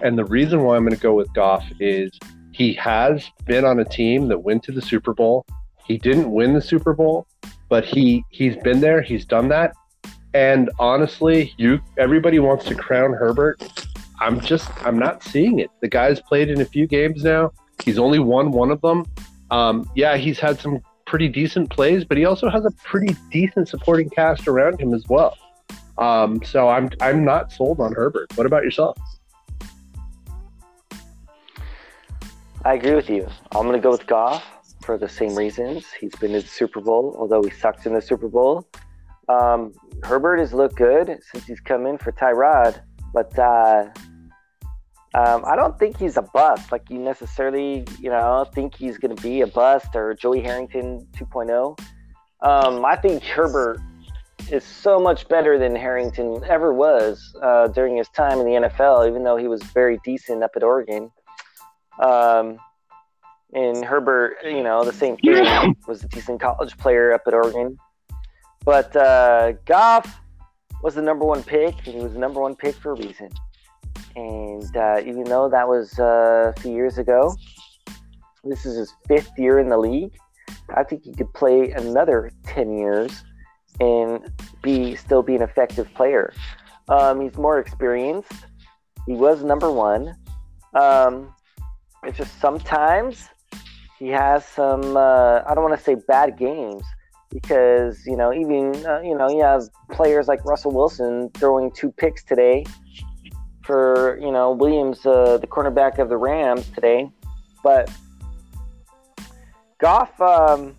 And 0.00 0.16
the 0.16 0.24
reason 0.24 0.62
why 0.62 0.76
I'm 0.76 0.84
going 0.84 0.94
to 0.94 1.00
go 1.00 1.14
with 1.14 1.30
Goff 1.34 1.64
is 1.78 2.10
he 2.52 2.72
has 2.74 3.30
been 3.44 3.66
on 3.66 3.80
a 3.80 3.84
team 3.84 4.28
that 4.28 4.38
went 4.38 4.62
to 4.62 4.72
the 4.72 4.80
Super 4.80 5.12
Bowl. 5.12 5.44
He 5.84 5.98
didn't 5.98 6.32
win 6.32 6.54
the 6.54 6.62
Super 6.62 6.94
Bowl, 6.94 7.26
but 7.68 7.84
he 7.84 8.24
he's 8.30 8.56
been 8.56 8.80
there, 8.80 9.02
he's 9.02 9.26
done 9.26 9.48
that. 9.48 9.74
And 10.34 10.70
honestly, 10.78 11.54
you 11.56 11.80
everybody 11.96 12.38
wants 12.38 12.64
to 12.66 12.74
crown 12.74 13.12
Herbert. 13.12 13.62
I'm 14.20 14.40
just 14.40 14.70
I'm 14.84 14.98
not 14.98 15.22
seeing 15.22 15.58
it. 15.58 15.70
The 15.80 15.88
guy's 15.88 16.20
played 16.20 16.50
in 16.50 16.60
a 16.60 16.64
few 16.64 16.86
games 16.86 17.24
now. 17.24 17.52
He's 17.84 17.98
only 17.98 18.18
won 18.18 18.50
one 18.50 18.70
of 18.70 18.80
them. 18.80 19.06
Um, 19.50 19.90
yeah, 19.94 20.16
he's 20.16 20.38
had 20.38 20.60
some 20.60 20.80
pretty 21.06 21.28
decent 21.28 21.70
plays, 21.70 22.04
but 22.04 22.18
he 22.18 22.24
also 22.24 22.50
has 22.50 22.64
a 22.64 22.70
pretty 22.84 23.16
decent 23.30 23.68
supporting 23.68 24.10
cast 24.10 24.46
around 24.46 24.80
him 24.80 24.92
as 24.92 25.04
well. 25.08 25.36
Um, 25.96 26.42
so 26.44 26.68
I'm 26.68 26.90
I'm 27.00 27.24
not 27.24 27.52
sold 27.52 27.80
on 27.80 27.92
Herbert. 27.92 28.36
What 28.36 28.46
about 28.46 28.62
yourself? 28.62 28.98
I 32.64 32.74
agree 32.74 32.94
with 32.94 33.08
you. 33.08 33.26
I'm 33.52 33.62
going 33.62 33.72
to 33.74 33.82
go 33.82 33.90
with 33.90 34.06
Goff 34.06 34.44
for 34.82 34.98
the 34.98 35.08
same 35.08 35.34
reasons. 35.34 35.86
He's 35.98 36.14
been 36.16 36.34
in 36.34 36.42
the 36.42 36.46
Super 36.46 36.80
Bowl, 36.80 37.16
although 37.18 37.42
he 37.42 37.50
sucked 37.50 37.86
in 37.86 37.94
the 37.94 38.02
Super 38.02 38.28
Bowl. 38.28 38.66
Um, 39.28 39.72
Herbert 40.02 40.38
has 40.38 40.52
looked 40.52 40.76
good 40.76 41.18
since 41.32 41.46
he's 41.46 41.60
come 41.60 41.86
in 41.86 41.98
for 41.98 42.12
Tyrod, 42.12 42.80
but 43.12 43.38
uh, 43.38 43.90
um, 45.14 45.44
I 45.46 45.56
don't 45.56 45.78
think 45.78 45.98
he's 45.98 46.16
a 46.16 46.22
bust. 46.22 46.70
Like 46.70 46.88
you 46.90 46.98
necessarily, 46.98 47.84
you 48.00 48.10
know, 48.10 48.46
think 48.54 48.74
he's 48.74 48.98
going 48.98 49.14
to 49.14 49.22
be 49.22 49.40
a 49.40 49.46
bust 49.46 49.88
or 49.94 50.14
Joey 50.14 50.40
Harrington 50.40 51.06
2.0. 51.16 51.78
Um, 52.40 52.84
I 52.84 52.96
think 52.96 53.22
Herbert 53.24 53.80
is 54.50 54.64
so 54.64 54.98
much 54.98 55.28
better 55.28 55.58
than 55.58 55.74
Harrington 55.74 56.42
ever 56.48 56.72
was 56.72 57.34
uh, 57.42 57.68
during 57.68 57.96
his 57.96 58.08
time 58.10 58.38
in 58.38 58.46
the 58.46 58.68
NFL, 58.68 59.08
even 59.08 59.24
though 59.24 59.36
he 59.36 59.48
was 59.48 59.62
very 59.62 59.98
decent 60.04 60.42
up 60.42 60.52
at 60.56 60.62
Oregon. 60.62 61.10
Um, 62.02 62.58
and 63.52 63.84
Herbert, 63.84 64.36
you 64.44 64.62
know, 64.62 64.84
the 64.84 64.92
same 64.92 65.16
thing, 65.16 65.76
was 65.86 66.04
a 66.04 66.08
decent 66.08 66.40
college 66.40 66.76
player 66.78 67.12
up 67.12 67.22
at 67.26 67.34
Oregon. 67.34 67.78
But 68.68 68.94
uh, 68.94 69.52
Goff 69.64 70.20
was 70.82 70.94
the 70.94 71.00
number 71.00 71.24
one 71.24 71.42
pick, 71.42 71.74
and 71.86 71.94
he 71.96 72.02
was 72.02 72.12
the 72.12 72.18
number 72.18 72.38
one 72.42 72.54
pick 72.54 72.74
for 72.74 72.92
a 72.92 72.96
reason. 72.96 73.30
And 74.14 74.76
uh, 74.76 75.00
even 75.06 75.24
though 75.24 75.48
that 75.48 75.66
was 75.66 75.98
uh, 75.98 76.52
a 76.54 76.60
few 76.60 76.72
years 76.74 76.98
ago, 76.98 77.34
this 78.44 78.66
is 78.66 78.76
his 78.76 78.92
fifth 79.06 79.30
year 79.38 79.58
in 79.58 79.70
the 79.70 79.78
league. 79.78 80.12
I 80.76 80.84
think 80.84 81.04
he 81.04 81.14
could 81.14 81.32
play 81.32 81.70
another 81.70 82.30
10 82.44 82.76
years 82.76 83.24
and 83.80 84.30
be 84.60 84.94
still 84.96 85.22
be 85.22 85.34
an 85.34 85.40
effective 85.40 85.88
player. 85.94 86.34
Um, 86.90 87.22
he's 87.22 87.38
more 87.38 87.58
experienced. 87.60 88.34
He 89.06 89.14
was 89.14 89.42
number 89.42 89.72
one. 89.72 90.14
Um, 90.74 91.34
it's 92.04 92.18
just 92.18 92.38
sometimes 92.38 93.30
he 93.98 94.08
has 94.08 94.44
some. 94.44 94.94
Uh, 94.94 95.40
I 95.46 95.54
don't 95.54 95.64
want 95.64 95.78
to 95.78 95.82
say 95.82 95.94
bad 96.06 96.36
games 96.36 96.84
because 97.30 98.06
you 98.06 98.16
know 98.16 98.32
even 98.32 98.74
uh, 98.86 99.00
you 99.00 99.16
know 99.16 99.28
he 99.28 99.38
has 99.38 99.70
players 99.90 100.28
like 100.28 100.44
Russell 100.44 100.72
Wilson 100.72 101.30
throwing 101.34 101.70
two 101.70 101.90
picks 101.90 102.22
today 102.22 102.64
for 103.62 104.18
you 104.20 104.32
know 104.32 104.52
Williams, 104.52 105.04
uh, 105.04 105.38
the 105.38 105.46
cornerback 105.46 105.98
of 105.98 106.08
the 106.08 106.16
Rams 106.16 106.68
today, 106.70 107.10
but 107.62 107.90
Goff. 109.78 110.20
Um, 110.20 110.74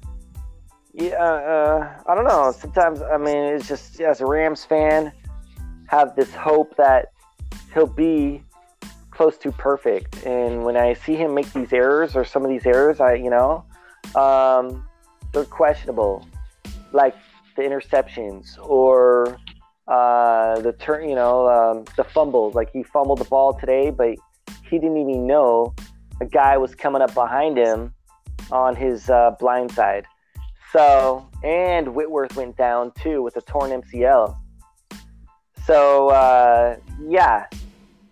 yeah, 0.93 1.23
uh, 1.23 2.01
I 2.07 2.15
don't 2.15 2.26
know. 2.26 2.51
Sometimes 2.51 3.01
I 3.01 3.17
mean 3.17 3.38
it's 3.38 3.67
just 3.67 4.01
as 4.01 4.21
a 4.21 4.26
Rams 4.26 4.65
fan, 4.65 5.11
have 5.88 6.15
this 6.15 6.34
hope 6.34 6.76
that 6.77 7.13
he'll 7.73 7.85
be 7.85 8.43
close 9.11 9.38
to 9.38 9.51
perfect. 9.51 10.26
And 10.26 10.63
when 10.63 10.76
I 10.76 10.93
see 10.93 11.15
him 11.15 11.34
make 11.34 11.51
these 11.53 11.71
errors 11.71 12.15
or 12.15 12.26
some 12.26 12.43
of 12.43 12.49
these 12.49 12.65
errors, 12.65 12.99
I 12.99 13.13
you 13.13 13.30
know, 13.30 13.65
um, 14.15 14.84
they're 15.31 15.45
questionable, 15.45 16.27
like 16.91 17.16
the 17.56 17.64
interceptions 17.64 18.57
or 18.61 19.38
uh, 19.88 20.60
the 20.61 20.74
turn, 20.74 21.10
you 21.10 21.16
know, 21.16 21.48
um, 21.48 21.86
the 21.98 22.03
fumbles. 22.03 22.56
Like 22.56 22.72
he 22.72 22.84
fumbled 22.84 23.20
the 23.20 23.26
ball 23.26 23.53
today, 23.53 23.90
but 23.90 24.16
he 24.70 24.78
didn't 24.78 24.98
even 24.98 25.26
know 25.26 25.74
a 26.22 26.26
guy 26.26 26.57
was 26.57 26.76
coming 26.76 27.02
up 27.02 27.14
behind 27.14 27.57
him 27.57 27.94
on 28.52 28.76
his 28.76 29.10
uh, 29.10 29.32
blind 29.40 29.72
side. 29.72 30.06
So, 30.72 31.28
and 31.44 31.95
Whitworth 31.95 32.36
went 32.36 32.56
down 32.57 32.91
too 32.99 33.24
with 33.24 33.36
a 33.38 33.41
torn 33.41 33.72
MCL. 33.72 34.38
So, 35.66 36.10
uh, 36.10 36.78
yeah. 37.07 37.45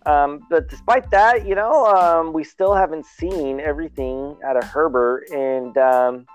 Um, 0.05 0.45
but 0.49 0.69
despite 0.69 1.11
that, 1.11 1.45
you 1.45 1.53
know, 1.53 1.85
um, 1.85 2.33
we 2.33 2.43
still 2.43 2.73
haven't 2.73 3.05
seen 3.05 3.59
everything 3.59 4.37
out 4.43 4.55
of 4.55 4.63
Herbert, 4.63 5.29
and 5.31 5.77
um, 5.77 6.25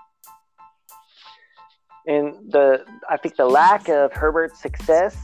and 2.05 2.33
the 2.51 2.83
I 3.09 3.17
think 3.17 3.35
the 3.35 3.45
lack 3.45 3.89
of 3.89 4.13
Herbert's 4.13 4.61
success 4.61 5.17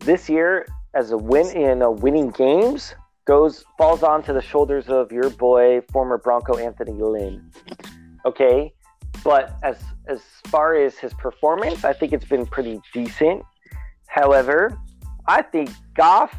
this 0.00 0.28
year 0.28 0.66
as 0.94 1.10
a 1.10 1.16
win 1.16 1.48
in 1.56 1.82
uh, 1.82 1.90
winning 1.90 2.30
games 2.30 2.94
goes 3.26 3.64
falls 3.78 4.02
onto 4.02 4.32
the 4.32 4.42
shoulders 4.42 4.88
of 4.88 5.10
your 5.10 5.30
boy, 5.30 5.80
former 5.92 6.18
Bronco 6.18 6.56
Anthony 6.56 6.92
Lynn. 6.92 7.50
Okay, 8.26 8.72
but 9.22 9.56
as 9.62 9.78
as 10.06 10.20
far 10.48 10.74
as 10.74 10.98
his 10.98 11.14
performance, 11.14 11.84
I 11.84 11.92
think 11.92 12.12
it's 12.12 12.26
been 12.26 12.46
pretty 12.46 12.80
decent. 12.92 13.42
However, 14.08 14.78
I 15.26 15.42
think 15.42 15.70
Goff 15.94 16.34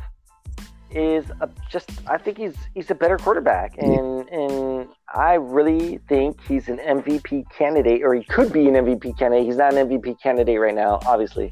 is 0.95 1.25
a, 1.41 1.49
just 1.69 1.89
I 2.07 2.17
think 2.17 2.37
he's 2.37 2.55
he's 2.73 2.89
a 2.89 2.95
better 2.95 3.17
quarterback 3.17 3.77
and 3.77 4.27
and 4.29 4.87
I 5.13 5.33
really 5.33 5.99
think 6.07 6.41
he's 6.47 6.69
an 6.69 6.77
MVP 6.77 7.49
candidate 7.49 8.01
or 8.01 8.13
he 8.13 8.23
could 8.23 8.53
be 8.53 8.67
an 8.67 8.75
MVP 8.75 9.17
candidate. 9.17 9.45
He's 9.45 9.57
not 9.57 9.73
an 9.73 9.89
MVP 9.89 10.21
candidate 10.21 10.59
right 10.59 10.73
now, 10.73 10.99
obviously. 11.05 11.51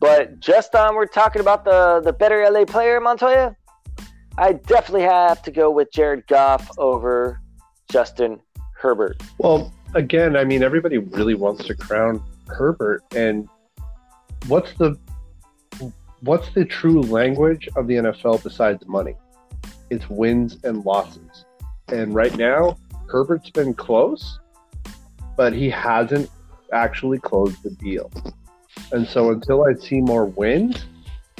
But 0.00 0.38
just 0.40 0.74
on 0.74 0.94
we're 0.94 1.06
talking 1.06 1.40
about 1.40 1.64
the 1.64 2.00
the 2.02 2.12
better 2.12 2.48
LA 2.48 2.64
player 2.64 3.00
Montoya, 3.00 3.56
I 4.38 4.52
definitely 4.52 5.02
have 5.02 5.42
to 5.42 5.50
go 5.50 5.70
with 5.70 5.92
Jared 5.92 6.26
Goff 6.28 6.70
over 6.78 7.40
Justin 7.90 8.40
Herbert. 8.74 9.20
Well, 9.38 9.74
again, 9.94 10.36
I 10.36 10.44
mean, 10.44 10.62
everybody 10.62 10.98
really 10.98 11.34
wants 11.34 11.64
to 11.66 11.74
crown 11.74 12.22
Herbert, 12.46 13.02
and 13.14 13.48
what's 14.46 14.72
the 14.74 14.98
what's 16.20 16.50
the 16.50 16.64
true 16.64 17.00
language 17.02 17.68
of 17.76 17.86
the 17.86 17.94
NFL 17.94 18.42
besides 18.42 18.86
money? 18.86 19.14
It's 19.90 20.08
wins 20.08 20.58
and 20.64 20.84
losses. 20.84 21.44
And 21.88 22.14
right 22.14 22.36
now, 22.36 22.78
Herbert's 23.08 23.50
been 23.50 23.74
close, 23.74 24.38
but 25.36 25.52
he 25.52 25.68
hasn't 25.70 26.30
actually 26.72 27.18
closed 27.18 27.62
the 27.62 27.70
deal. 27.70 28.10
And 28.92 29.06
so 29.06 29.30
until 29.30 29.64
I 29.64 29.74
see 29.74 30.00
more 30.00 30.26
wins, 30.26 30.84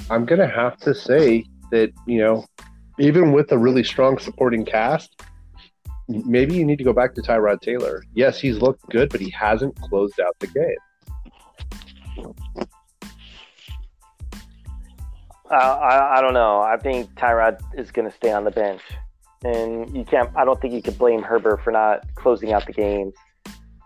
I'm 0.08 0.24
going 0.24 0.40
to 0.40 0.48
have 0.48 0.78
to 0.78 0.94
say 0.94 1.44
that, 1.70 1.92
you 2.06 2.18
know, 2.18 2.44
even 2.98 3.32
with 3.32 3.52
a 3.52 3.58
really 3.58 3.84
strong 3.84 4.18
supporting 4.18 4.64
cast, 4.64 5.22
maybe 6.08 6.56
you 6.56 6.64
need 6.64 6.78
to 6.78 6.84
go 6.84 6.92
back 6.92 7.14
to 7.14 7.22
Tyrod 7.22 7.60
Taylor. 7.60 8.02
Yes, 8.14 8.40
he's 8.40 8.58
looked 8.58 8.88
good, 8.90 9.10
but 9.10 9.20
he 9.20 9.30
hasn't 9.30 9.76
closed 9.76 10.18
out 10.20 10.36
the 10.40 10.48
game. 10.48 12.34
Uh, 15.50 15.54
I, 15.54 16.18
I 16.18 16.20
don't 16.20 16.34
know. 16.34 16.60
I 16.60 16.76
think 16.76 17.12
Tyrod 17.14 17.58
is 17.76 17.90
going 17.90 18.08
to 18.08 18.14
stay 18.14 18.32
on 18.32 18.44
the 18.44 18.52
bench, 18.52 18.82
and 19.44 19.94
you 19.96 20.04
can't. 20.04 20.30
I 20.36 20.44
don't 20.44 20.60
think 20.60 20.74
you 20.74 20.82
could 20.82 20.96
blame 20.96 21.22
Herbert 21.22 21.62
for 21.64 21.72
not 21.72 22.04
closing 22.14 22.52
out 22.52 22.66
the 22.66 22.72
games. 22.72 23.14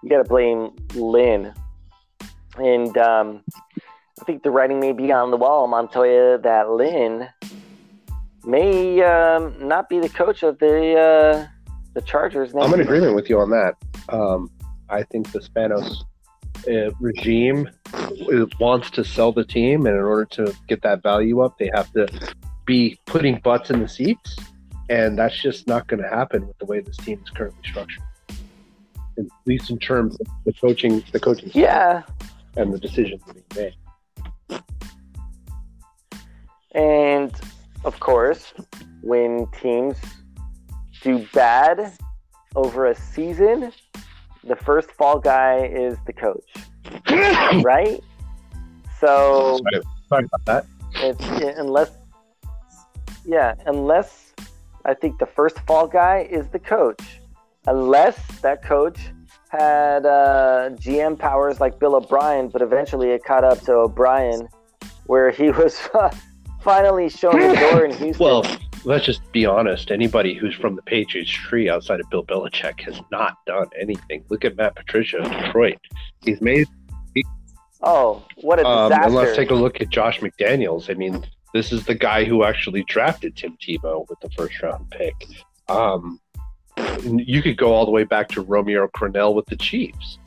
You 0.02 0.10
got 0.10 0.18
to 0.18 0.24
blame 0.24 0.76
Lynn, 0.94 1.54
and 2.58 2.96
um, 2.98 3.42
I 4.20 4.24
think 4.24 4.42
the 4.42 4.50
writing 4.50 4.78
may 4.78 4.92
be 4.92 5.10
on 5.10 5.30
the 5.30 5.38
wall, 5.38 5.66
Montoya, 5.66 6.38
that 6.38 6.70
Lynn 6.70 7.28
may 8.44 9.02
um, 9.02 9.54
not 9.66 9.88
be 9.88 10.00
the 10.00 10.10
coach 10.10 10.42
of 10.42 10.58
the 10.58 10.98
uh, 10.98 11.46
the 11.94 12.02
Chargers. 12.02 12.52
Next 12.52 12.66
I'm 12.66 12.74
in 12.74 12.80
agreement 12.80 13.14
with 13.14 13.30
you 13.30 13.40
on 13.40 13.48
that. 13.50 13.74
Um, 14.10 14.50
I 14.90 15.02
think 15.04 15.32
the 15.32 15.40
Spanos 15.40 16.04
uh, 16.68 16.90
regime 17.00 17.68
wants 18.58 18.90
to 18.90 19.04
sell 19.04 19.32
the 19.32 19.44
team, 19.44 19.86
and 19.86 19.96
in 19.96 20.02
order 20.02 20.24
to 20.26 20.54
get 20.68 20.82
that 20.82 21.02
value 21.02 21.40
up, 21.40 21.58
they 21.58 21.70
have 21.74 21.92
to 21.92 22.08
be 22.66 22.98
putting 23.06 23.38
butts 23.40 23.70
in 23.70 23.80
the 23.80 23.88
seats, 23.88 24.36
and 24.88 25.18
that's 25.18 25.40
just 25.40 25.66
not 25.66 25.86
going 25.86 26.02
to 26.02 26.08
happen 26.08 26.46
with 26.46 26.58
the 26.58 26.64
way 26.66 26.80
this 26.80 26.96
team 26.98 27.20
is 27.22 27.30
currently 27.30 27.60
structured. 27.68 28.02
at 29.18 29.24
least 29.46 29.70
in 29.70 29.78
terms 29.78 30.18
of 30.20 30.26
the 30.44 30.52
coaching, 30.54 31.02
the 31.12 31.20
coaching 31.20 31.50
Yeah, 31.54 32.02
and 32.56 32.72
the 32.72 32.78
decisions 32.78 33.22
being 33.24 33.44
made. 34.50 34.62
and 36.72 37.32
of 37.84 38.00
course, 38.00 38.52
when 39.02 39.46
teams 39.60 39.96
do 41.02 41.26
bad 41.32 41.92
over 42.56 42.86
a 42.86 42.94
season, 42.94 43.72
the 44.46 44.56
first 44.56 44.90
fall 44.92 45.18
guy 45.18 45.64
is 45.66 45.96
the 46.06 46.12
coach, 46.12 46.50
right? 47.64 48.00
So 49.00 49.58
Sorry, 49.58 49.82
sorry 50.08 50.24
about 50.32 50.44
that. 50.46 51.54
unless, 51.58 51.90
yeah, 53.24 53.54
unless 53.66 54.32
I 54.84 54.94
think 54.94 55.18
the 55.18 55.26
first 55.26 55.58
fall 55.60 55.86
guy 55.86 56.26
is 56.30 56.46
the 56.48 56.58
coach, 56.58 57.00
unless 57.66 58.18
that 58.40 58.62
coach 58.62 58.98
had 59.48 60.04
uh, 60.04 60.70
GM 60.74 61.18
powers 61.18 61.60
like 61.60 61.78
Bill 61.78 61.94
O'Brien, 61.96 62.48
but 62.48 62.60
eventually 62.60 63.10
it 63.10 63.24
caught 63.24 63.44
up 63.44 63.60
to 63.62 63.72
O'Brien, 63.72 64.48
where 65.06 65.30
he 65.30 65.50
was 65.50 65.80
finally 66.60 67.08
shown 67.08 67.38
the 67.38 67.54
door 67.70 67.84
in 67.84 67.92
Houston. 67.96 68.24
Well, 68.24 68.44
let's 68.84 69.04
just 69.04 69.20
be 69.32 69.46
honest. 69.46 69.90
Anybody 69.90 70.34
who's 70.34 70.54
from 70.54 70.76
the 70.76 70.82
Patriots 70.82 71.30
tree 71.30 71.68
outside 71.68 72.00
of 72.00 72.08
Bill 72.10 72.24
Belichick 72.24 72.80
has 72.80 73.00
not 73.10 73.36
done 73.46 73.66
anything. 73.80 74.24
Look 74.28 74.44
at 74.44 74.56
Matt 74.56 74.76
Patricia 74.76 75.18
in 75.18 75.30
Detroit. 75.30 75.78
He's 76.24 76.40
made 76.40 76.66
oh, 77.82 78.24
what 78.36 78.58
a 78.58 78.66
Um, 78.66 78.88
disaster! 78.90 79.06
and 79.06 79.14
let's 79.14 79.36
take 79.36 79.50
a 79.50 79.54
look 79.54 79.80
at 79.80 79.90
Josh 79.90 80.20
McDaniels. 80.20 80.90
I 80.90 80.94
mean, 80.94 81.24
this 81.52 81.72
is 81.72 81.84
the 81.84 81.94
guy 81.94 82.24
who 82.24 82.44
actually 82.44 82.84
drafted 82.84 83.36
Tim 83.36 83.56
Tebow 83.60 84.08
with 84.08 84.18
the 84.20 84.30
first 84.30 84.60
round 84.62 84.90
pick. 84.90 85.14
Um, 85.68 86.18
you 87.02 87.42
could 87.42 87.56
go 87.56 87.72
all 87.72 87.84
the 87.84 87.90
way 87.92 88.04
back 88.04 88.28
to 88.30 88.40
Romeo 88.42 88.88
Crennel 88.88 89.34
with 89.34 89.46
the 89.46 89.56
Chiefs. 89.56 90.18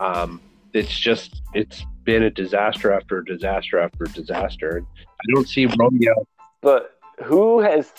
Um, 0.00 0.40
it's 0.72 0.96
just 0.96 1.42
it's 1.54 1.84
been 2.04 2.22
a 2.22 2.30
disaster 2.30 2.92
after 2.92 3.22
disaster 3.22 3.78
after 3.78 4.04
disaster. 4.04 4.76
And 4.78 4.86
I 4.98 5.34
don't 5.34 5.48
see 5.48 5.66
Romeo. 5.66 6.14
but 6.60 6.97
who 7.24 7.60
has 7.60 7.92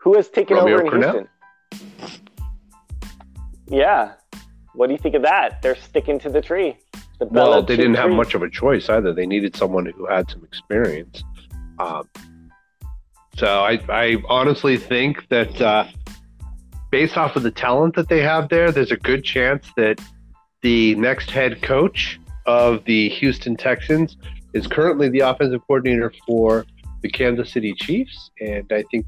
who 0.00 0.14
has 0.16 0.28
taken 0.28 0.56
Romeo 0.56 0.74
over 0.74 0.84
in 0.84 1.02
Crennel? 1.02 1.12
Houston? 1.12 1.28
Yeah. 3.68 4.12
What 4.74 4.86
do 4.86 4.92
you 4.92 4.98
think 4.98 5.14
of 5.14 5.22
that? 5.22 5.62
They're 5.62 5.76
sticking 5.76 6.18
to 6.20 6.30
the 6.30 6.40
tree. 6.40 6.76
The 7.18 7.26
Well, 7.26 7.62
they 7.62 7.76
didn't 7.76 7.94
have 7.94 8.10
much 8.10 8.34
of 8.34 8.42
a 8.42 8.50
choice 8.50 8.88
either. 8.88 9.12
They 9.12 9.26
needed 9.26 9.54
someone 9.54 9.86
who 9.86 10.06
had 10.06 10.30
some 10.30 10.42
experience. 10.44 11.22
Um, 11.78 12.08
so 13.36 13.60
I, 13.60 13.80
I 13.88 14.16
honestly 14.28 14.76
think 14.76 15.28
that 15.28 15.60
uh, 15.60 15.86
based 16.90 17.16
off 17.16 17.36
of 17.36 17.42
the 17.42 17.50
talent 17.50 17.94
that 17.96 18.08
they 18.08 18.20
have 18.20 18.48
there, 18.48 18.72
there's 18.72 18.92
a 18.92 18.96
good 18.96 19.24
chance 19.24 19.66
that 19.76 20.00
the 20.62 20.94
next 20.96 21.30
head 21.30 21.62
coach 21.62 22.20
of 22.46 22.84
the 22.84 23.08
Houston 23.10 23.56
Texans 23.56 24.16
is 24.52 24.66
currently 24.66 25.08
the 25.08 25.20
offensive 25.20 25.60
coordinator 25.66 26.12
for 26.26 26.66
the 27.02 27.10
Kansas 27.10 27.52
City 27.52 27.74
Chiefs, 27.74 28.30
and 28.40 28.70
I 28.72 28.84
think 28.90 29.06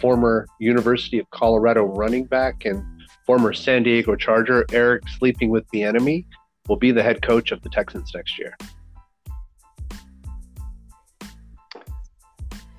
former 0.00 0.46
University 0.60 1.18
of 1.18 1.28
Colorado 1.30 1.84
running 1.84 2.24
back 2.24 2.64
and 2.64 2.84
former 3.26 3.52
San 3.52 3.82
Diego 3.82 4.16
Charger 4.16 4.64
Eric 4.72 5.02
Sleeping 5.18 5.50
with 5.50 5.68
the 5.70 5.82
Enemy 5.82 6.26
will 6.68 6.76
be 6.76 6.92
the 6.92 7.02
head 7.02 7.22
coach 7.22 7.52
of 7.52 7.62
the 7.62 7.68
Texans 7.68 8.12
next 8.14 8.38
year. 8.38 8.56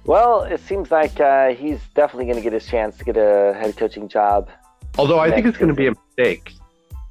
Well, 0.05 0.43
it 0.43 0.59
seems 0.61 0.89
like 0.89 1.19
uh, 1.19 1.49
he's 1.49 1.79
definitely 1.93 2.25
going 2.25 2.37
to 2.37 2.41
get 2.41 2.53
his 2.53 2.65
chance 2.65 2.97
to 2.97 3.05
get 3.05 3.15
a 3.15 3.53
head 3.59 3.77
coaching 3.77 4.07
job. 4.07 4.49
Although 4.97 5.19
I 5.19 5.29
think 5.29 5.45
it's 5.45 5.57
going 5.57 5.69
to 5.69 5.75
be 5.75 5.87
a 5.87 5.91
mistake 5.91 6.53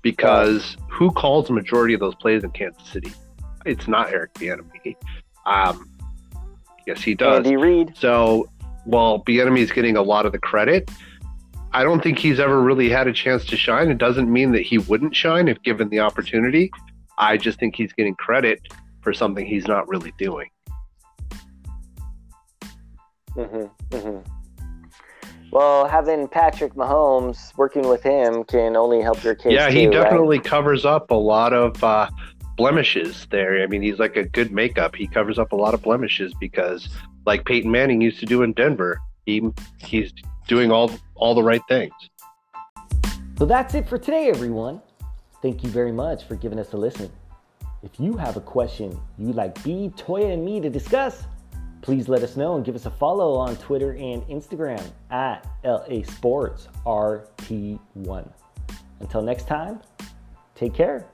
because 0.02 0.76
who 0.90 1.12
calls 1.12 1.46
the 1.46 1.52
majority 1.52 1.94
of 1.94 2.00
those 2.00 2.16
plays 2.16 2.42
in 2.42 2.50
Kansas 2.50 2.86
City? 2.88 3.12
It's 3.64 3.86
not 3.86 4.12
Eric 4.12 4.34
Bieniemy. 4.34 4.96
Um, 5.46 5.88
yes, 6.88 7.02
he 7.02 7.14
does. 7.14 7.36
Andy 7.36 7.56
Reid. 7.56 7.96
So 7.96 8.48
while 8.84 9.22
Bieniemy 9.22 9.60
is 9.60 9.70
getting 9.70 9.96
a 9.96 10.02
lot 10.02 10.26
of 10.26 10.32
the 10.32 10.38
credit, 10.38 10.90
I 11.72 11.84
don't 11.84 12.02
think 12.02 12.18
he's 12.18 12.40
ever 12.40 12.60
really 12.60 12.88
had 12.88 13.06
a 13.06 13.12
chance 13.12 13.44
to 13.46 13.56
shine. 13.56 13.90
It 13.90 13.98
doesn't 13.98 14.32
mean 14.32 14.52
that 14.52 14.62
he 14.62 14.78
wouldn't 14.78 15.14
shine 15.14 15.48
if 15.48 15.62
given 15.62 15.90
the 15.90 16.00
opportunity. 16.00 16.70
I 17.18 17.36
just 17.36 17.58
think 17.60 17.76
he's 17.76 17.92
getting 17.92 18.14
credit 18.14 18.60
for 19.02 19.12
something 19.12 19.44
he's 19.44 19.66
not 19.68 19.86
really 19.88 20.12
doing. 20.18 20.48
hmm 23.34 23.66
hmm 23.92 24.18
Well, 25.52 25.86
having 25.86 26.26
Patrick 26.26 26.74
Mahomes 26.74 27.56
working 27.58 27.86
with 27.86 28.02
him 28.02 28.44
can 28.44 28.76
only 28.76 29.02
help 29.02 29.22
your 29.22 29.34
case. 29.34 29.52
yeah, 29.52 29.68
he 29.68 29.84
too, 29.84 29.90
right? 29.90 30.04
definitely 30.04 30.38
covers 30.38 30.86
up 30.86 31.10
a 31.10 31.14
lot 31.14 31.52
of 31.52 31.84
uh, 31.84 32.08
blemishes 32.58 33.26
there. 33.30 33.62
I 33.62 33.66
mean, 33.66 33.80
he's 33.80 33.98
like 33.98 34.16
a 34.16 34.24
good 34.24 34.52
makeup. 34.52 34.94
He 34.94 35.06
covers 35.06 35.38
up 35.38 35.52
a 35.52 35.56
lot 35.56 35.72
of 35.72 35.80
blemishes 35.80 36.34
because, 36.38 36.90
like 37.24 37.46
Peyton 37.46 37.70
Manning 37.70 38.02
used 38.02 38.20
to 38.20 38.26
do 38.26 38.42
in 38.42 38.52
Denver, 38.52 39.00
he 39.24 39.48
he's 39.78 40.12
doing 40.46 40.70
all 40.70 40.90
all 41.14 41.34
the 41.34 41.42
right 41.42 41.62
things. 41.68 41.94
So 43.38 43.46
that's 43.46 43.74
it 43.74 43.88
for 43.88 43.96
today, 43.96 44.28
everyone. 44.28 44.82
Thank 45.40 45.62
you 45.62 45.70
very 45.70 45.92
much 45.92 46.24
for 46.24 46.34
giving 46.34 46.58
us 46.58 46.72
a 46.72 46.76
listen. 46.76 47.10
If 47.84 48.00
you 48.00 48.16
have 48.16 48.36
a 48.36 48.40
question 48.40 49.00
you'd 49.18 49.36
like 49.36 49.62
B, 49.62 49.92
Toya, 49.96 50.34
and 50.34 50.44
me 50.44 50.60
to 50.60 50.68
discuss, 50.68 51.22
please 51.80 52.08
let 52.08 52.24
us 52.24 52.36
know 52.36 52.56
and 52.56 52.64
give 52.64 52.74
us 52.74 52.86
a 52.86 52.90
follow 52.90 53.34
on 53.34 53.56
Twitter 53.56 53.92
and 53.92 54.22
Instagram 54.24 54.84
at 55.12 55.46
LA 55.64 56.02
Sports 56.02 56.66
RT1. 56.84 58.28
Until 58.98 59.22
next 59.22 59.46
time, 59.46 59.80
take 60.56 60.74
care. 60.74 61.06